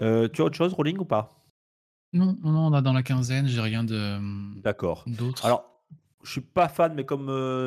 Euh, 0.00 0.28
tu 0.28 0.40
as 0.40 0.46
autre 0.46 0.56
chose, 0.56 0.72
Rolling, 0.72 0.98
ou 0.98 1.04
pas? 1.04 1.28
Non, 2.12 2.38
on 2.42 2.72
a 2.72 2.80
dans 2.80 2.94
la 2.94 3.02
quinzaine, 3.02 3.46
j'ai 3.46 3.60
rien 3.60 3.84
de 3.84 4.18
D'accord. 4.60 5.04
d'autre. 5.06 5.44
Alors, 5.44 5.82
je 6.22 6.32
suis 6.32 6.40
pas 6.40 6.68
fan, 6.68 6.94
mais 6.94 7.04
comme 7.04 7.26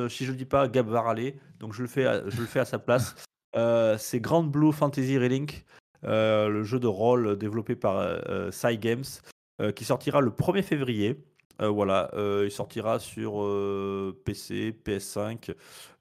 si 0.09 0.25
je 0.25 0.31
le 0.31 0.37
dis 0.37 0.45
pas, 0.45 0.67
Gab 0.67 0.87
va 0.87 1.01
râler, 1.01 1.39
donc 1.59 1.73
je 1.73 1.83
le 1.83 1.87
fais, 1.87 2.05
à, 2.05 2.27
je 2.27 2.39
le 2.39 2.47
fais 2.47 2.59
à 2.59 2.65
sa 2.65 2.79
place. 2.79 3.15
C'est 3.97 4.19
Grand 4.19 4.43
Blue 4.43 4.71
Fantasy 4.71 5.17
Relink, 5.17 5.65
le 6.03 6.63
jeu 6.63 6.79
de 6.79 6.87
rôle 6.87 7.37
développé 7.37 7.75
par 7.75 8.19
Psy 8.49 8.77
Games, 8.79 9.03
qui 9.75 9.85
sortira 9.85 10.21
le 10.21 10.31
1er 10.31 10.63
février. 10.63 11.23
Euh, 11.61 11.67
voilà, 11.69 12.09
euh, 12.13 12.43
il 12.45 12.51
sortira 12.51 12.99
sur 12.99 13.41
euh, 13.43 14.19
PC, 14.25 14.71
PS5, 14.85 15.53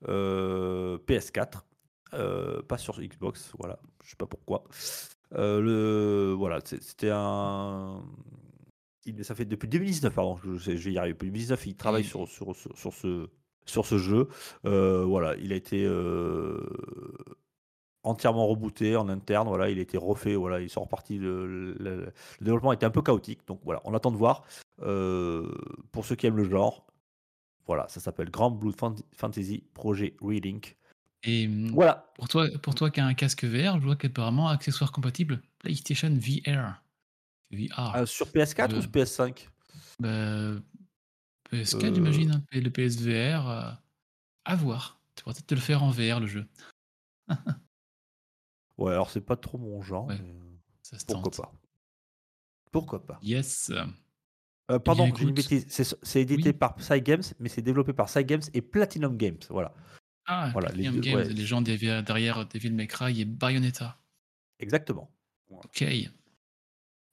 euh, 0.09 0.99
PS4, 1.07 1.65
euh, 2.15 2.63
pas 2.63 2.79
sur 2.79 3.01
Xbox. 3.01 3.53
Voilà, 3.59 3.79
je 4.05 4.11
sais 4.11 4.17
pas 4.17 4.27
pourquoi. 4.27 4.65
Euh, 5.35 5.61
le 5.61 6.33
voilà, 6.33 6.61
c'était 6.65 7.11
un. 7.13 8.03
il- 9.05 9.25
ça 9.25 9.35
fait 9.35 9.45
depuis 9.45 9.69
2019, 9.69 10.15
pardon, 10.15 10.37
je, 10.45 10.59
sais- 10.59 10.77
je 10.77 10.85
vais 10.89 10.93
y 10.95 10.99
arriver. 10.99 11.15
Depuis 11.15 11.27
2019, 11.29 11.67
il 11.67 11.77
travaille 11.77 12.03
Et- 12.03 12.07
sur, 12.07 12.29
sur, 12.29 12.55
sur, 12.55 12.77
sur 12.77 12.95
ce, 12.95 13.29
sur 13.67 13.85
ce 13.85 13.99
jeu. 13.99 14.29
Voilà, 14.65 15.37
il 15.39 15.53
a 15.53 15.57
été 15.57 15.85
entièrement 18.09 18.47
rebooté 18.47 18.97
en 18.97 19.09
interne. 19.09 19.47
Voilà, 19.49 19.71
il 19.71 19.79
a 19.79 19.83
été 19.83 19.97
refait. 19.99 20.35
Voilà, 20.35 20.61
ils 20.61 20.71
sont 20.71 20.83
repartis. 20.83 21.19
Le, 21.19 21.47
le- 21.47 21.75
le 21.79 22.13
développement 22.41 22.73
était 22.73 22.87
un 22.87 22.91
peu 22.91 23.03
chaotique. 23.03 23.41
Donc 23.47 23.61
voilà, 23.65 23.81
on 23.85 23.95
attend 23.95 24.11
de 24.11 24.17
voir. 24.17 24.45
Euh, 24.83 25.53
pour 25.93 26.05
ceux 26.05 26.15
qui 26.17 26.27
aiment 26.27 26.37
le 26.37 26.49
genre, 26.49 26.87
voilà, 27.67 27.87
ça 27.89 28.01
s'appelle 28.01 28.31
Grand 28.31 28.51
Blue 28.51 28.73
Fan- 28.73 28.97
Fantasy 29.15 29.65
Projet 29.75 30.17
Relink. 30.21 30.77
Et 31.25 31.47
hum, 31.47 31.71
Voilà, 31.73 32.13
pour 32.15 32.29
toi, 32.29 32.47
pour 32.63 32.75
toi 32.75 32.91
qui 32.91 33.01
as 33.01 33.07
un 33.07 33.15
casque 33.15 33.45
VR, 33.45 33.79
je 33.81 33.85
vois 33.85 33.97
qu'apparemment, 33.97 34.49
accessoire 34.49 34.93
compatible 34.93 35.43
PlayStation 35.59 36.09
VR. 36.11 36.83
VR. 37.51 37.97
Euh, 37.97 38.07
sur 38.07 38.29
PS4 38.29 38.73
ou 38.73 38.77
Euh, 38.77 38.81
sur 38.83 38.91
PS5 38.91 39.49
Bah, 40.01 40.53
PS4, 41.51 41.85
Euh. 41.91 41.95
j'imagine, 41.95 42.31
hein, 42.33 42.43
et 42.53 42.61
le 42.61 42.71
PSVR. 42.71 43.79
à 44.45 44.57
voir. 44.57 44.99
Tu 45.15 45.23
pourrais 45.25 45.35
peut-être 45.35 45.47
te 45.49 45.55
le 45.55 45.61
faire 45.61 45.83
en 45.83 45.91
VR, 45.91 46.21
le 46.21 46.27
jeu. 46.27 46.47
Ouais, 48.79 48.93
alors 48.93 49.11
c'est 49.11 49.21
pas 49.21 49.37
trop 49.37 49.59
mon 49.59 49.83
genre. 49.83 50.07
Ouais. 50.07 50.19
mais, 50.21 50.31
euh, 50.31 50.57
Ça 50.83 50.99
se 50.99 51.05
pourquoi 51.05 51.31
tente. 51.33 51.37
pas 51.43 51.53
Pourquoi 52.73 53.07
pas 53.07 53.19
Yes. 53.23 53.71
Euh, 54.71 54.79
Pardon, 54.79 55.13
j'ai 55.15 55.25
une 55.25 55.33
bêtise. 55.35 55.67
C'est 56.03 56.21
édité 56.21 56.51
Oui. 56.51 56.53
par 56.55 56.75
Psy 56.77 57.01
Games, 57.01 57.23
mais 57.41 57.49
c'est 57.49 57.63
développé 57.63 57.93
par 57.93 58.07
Psy 58.07 58.25
Games 58.25 58.43
et 58.55 58.61
Platinum 58.63 59.17
Games. 59.17 59.39
Voilà, 59.51 59.73
Ah, 60.27 60.51
Voilà, 60.53 60.69
les 60.69 60.83
Platinum 60.85 60.95
deux, 60.97 61.01
Games, 61.01 61.17
ouais. 61.19 61.29
les 61.33 61.47
gens 61.47 61.63
derrière, 61.63 62.03
derrière 62.03 62.47
Devil 62.47 62.73
May 62.73 62.87
Cry 62.87 63.21
et 63.21 63.25
Bayonetta. 63.25 63.99
exactement. 64.59 65.11
Ok. 65.51 65.85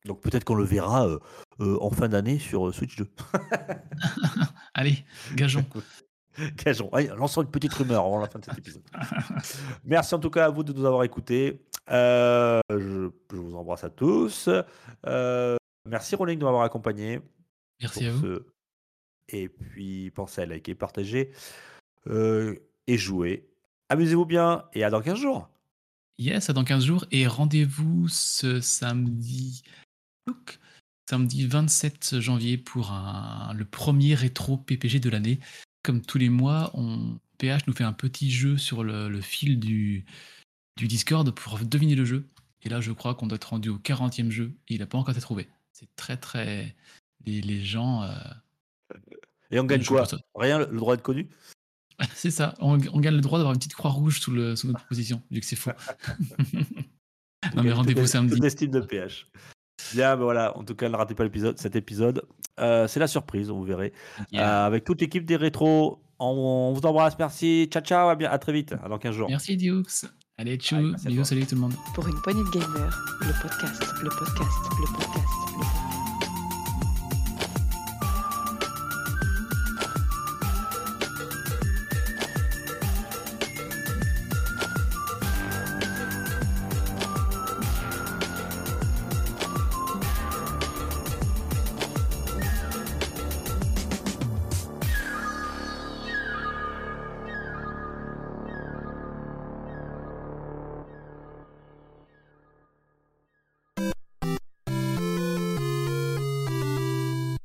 Donc 0.03 0.21
peut-être 0.21 0.43
qu'on 0.43 0.55
le 0.55 0.65
verra 0.65 1.07
euh, 1.07 1.19
euh, 1.61 1.77
en 1.81 1.89
fin 1.89 2.09
d'année 2.09 2.37
sur 2.37 2.67
euh, 2.67 2.71
Switch 2.73 2.95
2. 2.97 3.07
Allez, 4.73 5.03
gageons. 5.35 5.65
Gageons. 6.63 6.89
Allez, 6.93 7.07
lançons 7.07 7.41
une 7.41 7.49
petite 7.51 7.73
rumeur 7.73 8.05
avant 8.05 8.19
la 8.19 8.27
fin 8.27 8.39
de 8.39 8.45
cet 8.45 8.57
épisode. 8.57 8.83
Merci 9.85 10.15
en 10.15 10.19
tout 10.19 10.29
cas 10.29 10.45
à 10.45 10.49
vous 10.49 10.63
de 10.63 10.73
nous 10.73 10.85
avoir 10.85 11.03
écoutés. 11.03 11.61
Euh, 11.91 12.59
je, 12.69 13.09
je 13.31 13.35
vous 13.37 13.55
embrasse 13.55 13.83
à 13.83 13.89
tous. 13.89 14.49
Euh, 15.05 15.55
merci 15.87 16.15
Rolling 16.15 16.39
de 16.39 16.43
m'avoir 16.45 16.63
accompagné. 16.63 17.21
Merci 17.79 18.05
à 18.07 18.11
vous. 18.11 18.21
ce- 18.21 18.45
Et 19.29 19.49
puis 19.49 20.09
pensez 20.11 20.41
à 20.41 20.45
liker, 20.47 20.73
partager 20.75 21.31
euh, 22.07 22.55
et 22.87 22.97
jouer. 22.97 23.47
Amusez-vous 23.89 24.25
bien 24.25 24.65
et 24.73 24.83
à 24.83 24.89
dans 24.89 25.01
15 25.01 25.19
jours. 25.19 25.47
Yes, 26.17 26.49
à 26.49 26.53
dans 26.53 26.63
15 26.63 26.83
jours. 26.85 27.05
Et 27.11 27.27
rendez-vous 27.27 28.07
ce 28.07 28.59
samedi. 28.61 29.61
Look, 30.27 30.59
Samedi 31.07 31.45
27 31.45 32.19
janvier 32.19 32.57
pour 32.57 32.91
un- 32.91 33.53
le 33.53 33.63
premier 33.65 34.15
rétro 34.15 34.57
PPG 34.57 34.99
de 34.99 35.09
l'année. 35.11 35.39
Comme 35.85 36.01
tous 36.01 36.17
les 36.17 36.29
mois, 36.29 36.71
on, 36.73 37.17
PH 37.37 37.67
nous 37.67 37.73
fait 37.73 37.83
un 37.83 37.93
petit 37.93 38.31
jeu 38.31 38.57
sur 38.57 38.83
le, 38.83 39.07
le 39.07 39.21
fil 39.21 39.59
du, 39.59 40.03
du 40.77 40.87
Discord 40.87 41.29
pour 41.31 41.59
deviner 41.59 41.95
le 41.95 42.05
jeu. 42.05 42.27
Et 42.63 42.69
là, 42.69 42.81
je 42.81 42.91
crois 42.91 43.13
qu'on 43.13 43.27
doit 43.27 43.35
être 43.35 43.49
rendu 43.49 43.69
au 43.69 43.77
40e 43.77 44.29
jeu 44.31 44.53
et 44.67 44.73
il 44.75 44.79
n'a 44.79 44.87
pas 44.87 44.97
encore 44.97 45.11
été 45.11 45.21
trouvé. 45.21 45.47
C'est 45.71 45.87
très, 45.95 46.17
très. 46.17 46.75
Les, 47.25 47.41
les 47.41 47.63
gens. 47.63 48.03
euh, 48.03 48.15
Et 49.51 49.59
on 49.59 49.65
gagne 49.65 49.83
quoi 49.83 50.05
Rien, 50.35 50.59
le 50.59 50.77
droit 50.77 50.95
d'être 50.95 51.03
connu 51.05 51.29
C'est 52.15 52.31
ça, 52.31 52.55
on, 52.59 52.79
on 52.93 52.99
gagne 52.99 53.15
le 53.15 53.21
droit 53.21 53.37
d'avoir 53.39 53.53
une 53.53 53.59
petite 53.59 53.75
croix 53.75 53.91
rouge 53.91 54.19
sous, 54.19 54.31
le, 54.31 54.55
sous 54.55 54.67
notre 54.67 54.85
position, 54.87 55.21
vu 55.31 55.39
que 55.39 55.45
c'est 55.45 55.55
faux. 55.55 55.71
non, 57.55 57.63
mais 57.63 57.71
rendez-vous 57.71 58.07
samedi. 58.07 58.39
l'estime 58.39 58.71
de 58.71 58.81
PH. 58.81 59.27
Bien, 59.93 60.15
ben 60.17 60.23
voilà, 60.23 60.57
en 60.57 60.63
tout 60.63 60.75
cas, 60.75 60.89
ne 60.89 60.95
ratez 60.95 61.13
pas 61.15 61.23
l'épisode, 61.23 61.57
cet 61.59 61.75
épisode. 61.75 62.25
Euh, 62.59 62.87
c'est 62.87 62.99
la 62.99 63.07
surprise, 63.07 63.49
vous 63.49 63.63
verrez. 63.63 63.93
Yeah. 64.31 64.63
Euh, 64.63 64.67
avec 64.67 64.83
toute 64.83 65.01
l'équipe 65.01 65.25
des 65.25 65.35
rétros, 65.35 65.99
on, 66.19 66.25
on 66.25 66.73
vous 66.73 66.85
embrasse, 66.85 67.17
merci. 67.19 67.67
Ciao, 67.71 67.83
ciao, 67.83 68.09
à, 68.09 68.15
bien, 68.15 68.29
à 68.31 68.37
très 68.37 68.53
vite, 68.53 68.73
à 68.83 68.87
dans 68.89 68.97
15 68.97 69.15
jours. 69.15 69.29
Merci 69.29 69.57
Dioux. 69.57 69.83
Allez, 70.37 70.57
tchou, 70.57 70.75
Allez, 71.05 71.23
salut 71.23 71.45
tout 71.45 71.55
le 71.55 71.61
monde. 71.61 71.73
Pour 71.93 72.07
une 72.07 72.21
poignée 72.21 72.43
de 72.43 72.49
podcast, 72.49 72.97
le 73.21 73.41
podcast, 73.41 73.83
le 74.03 74.09
podcast, 74.09 74.59
le 74.79 74.97
podcast. 74.97 75.44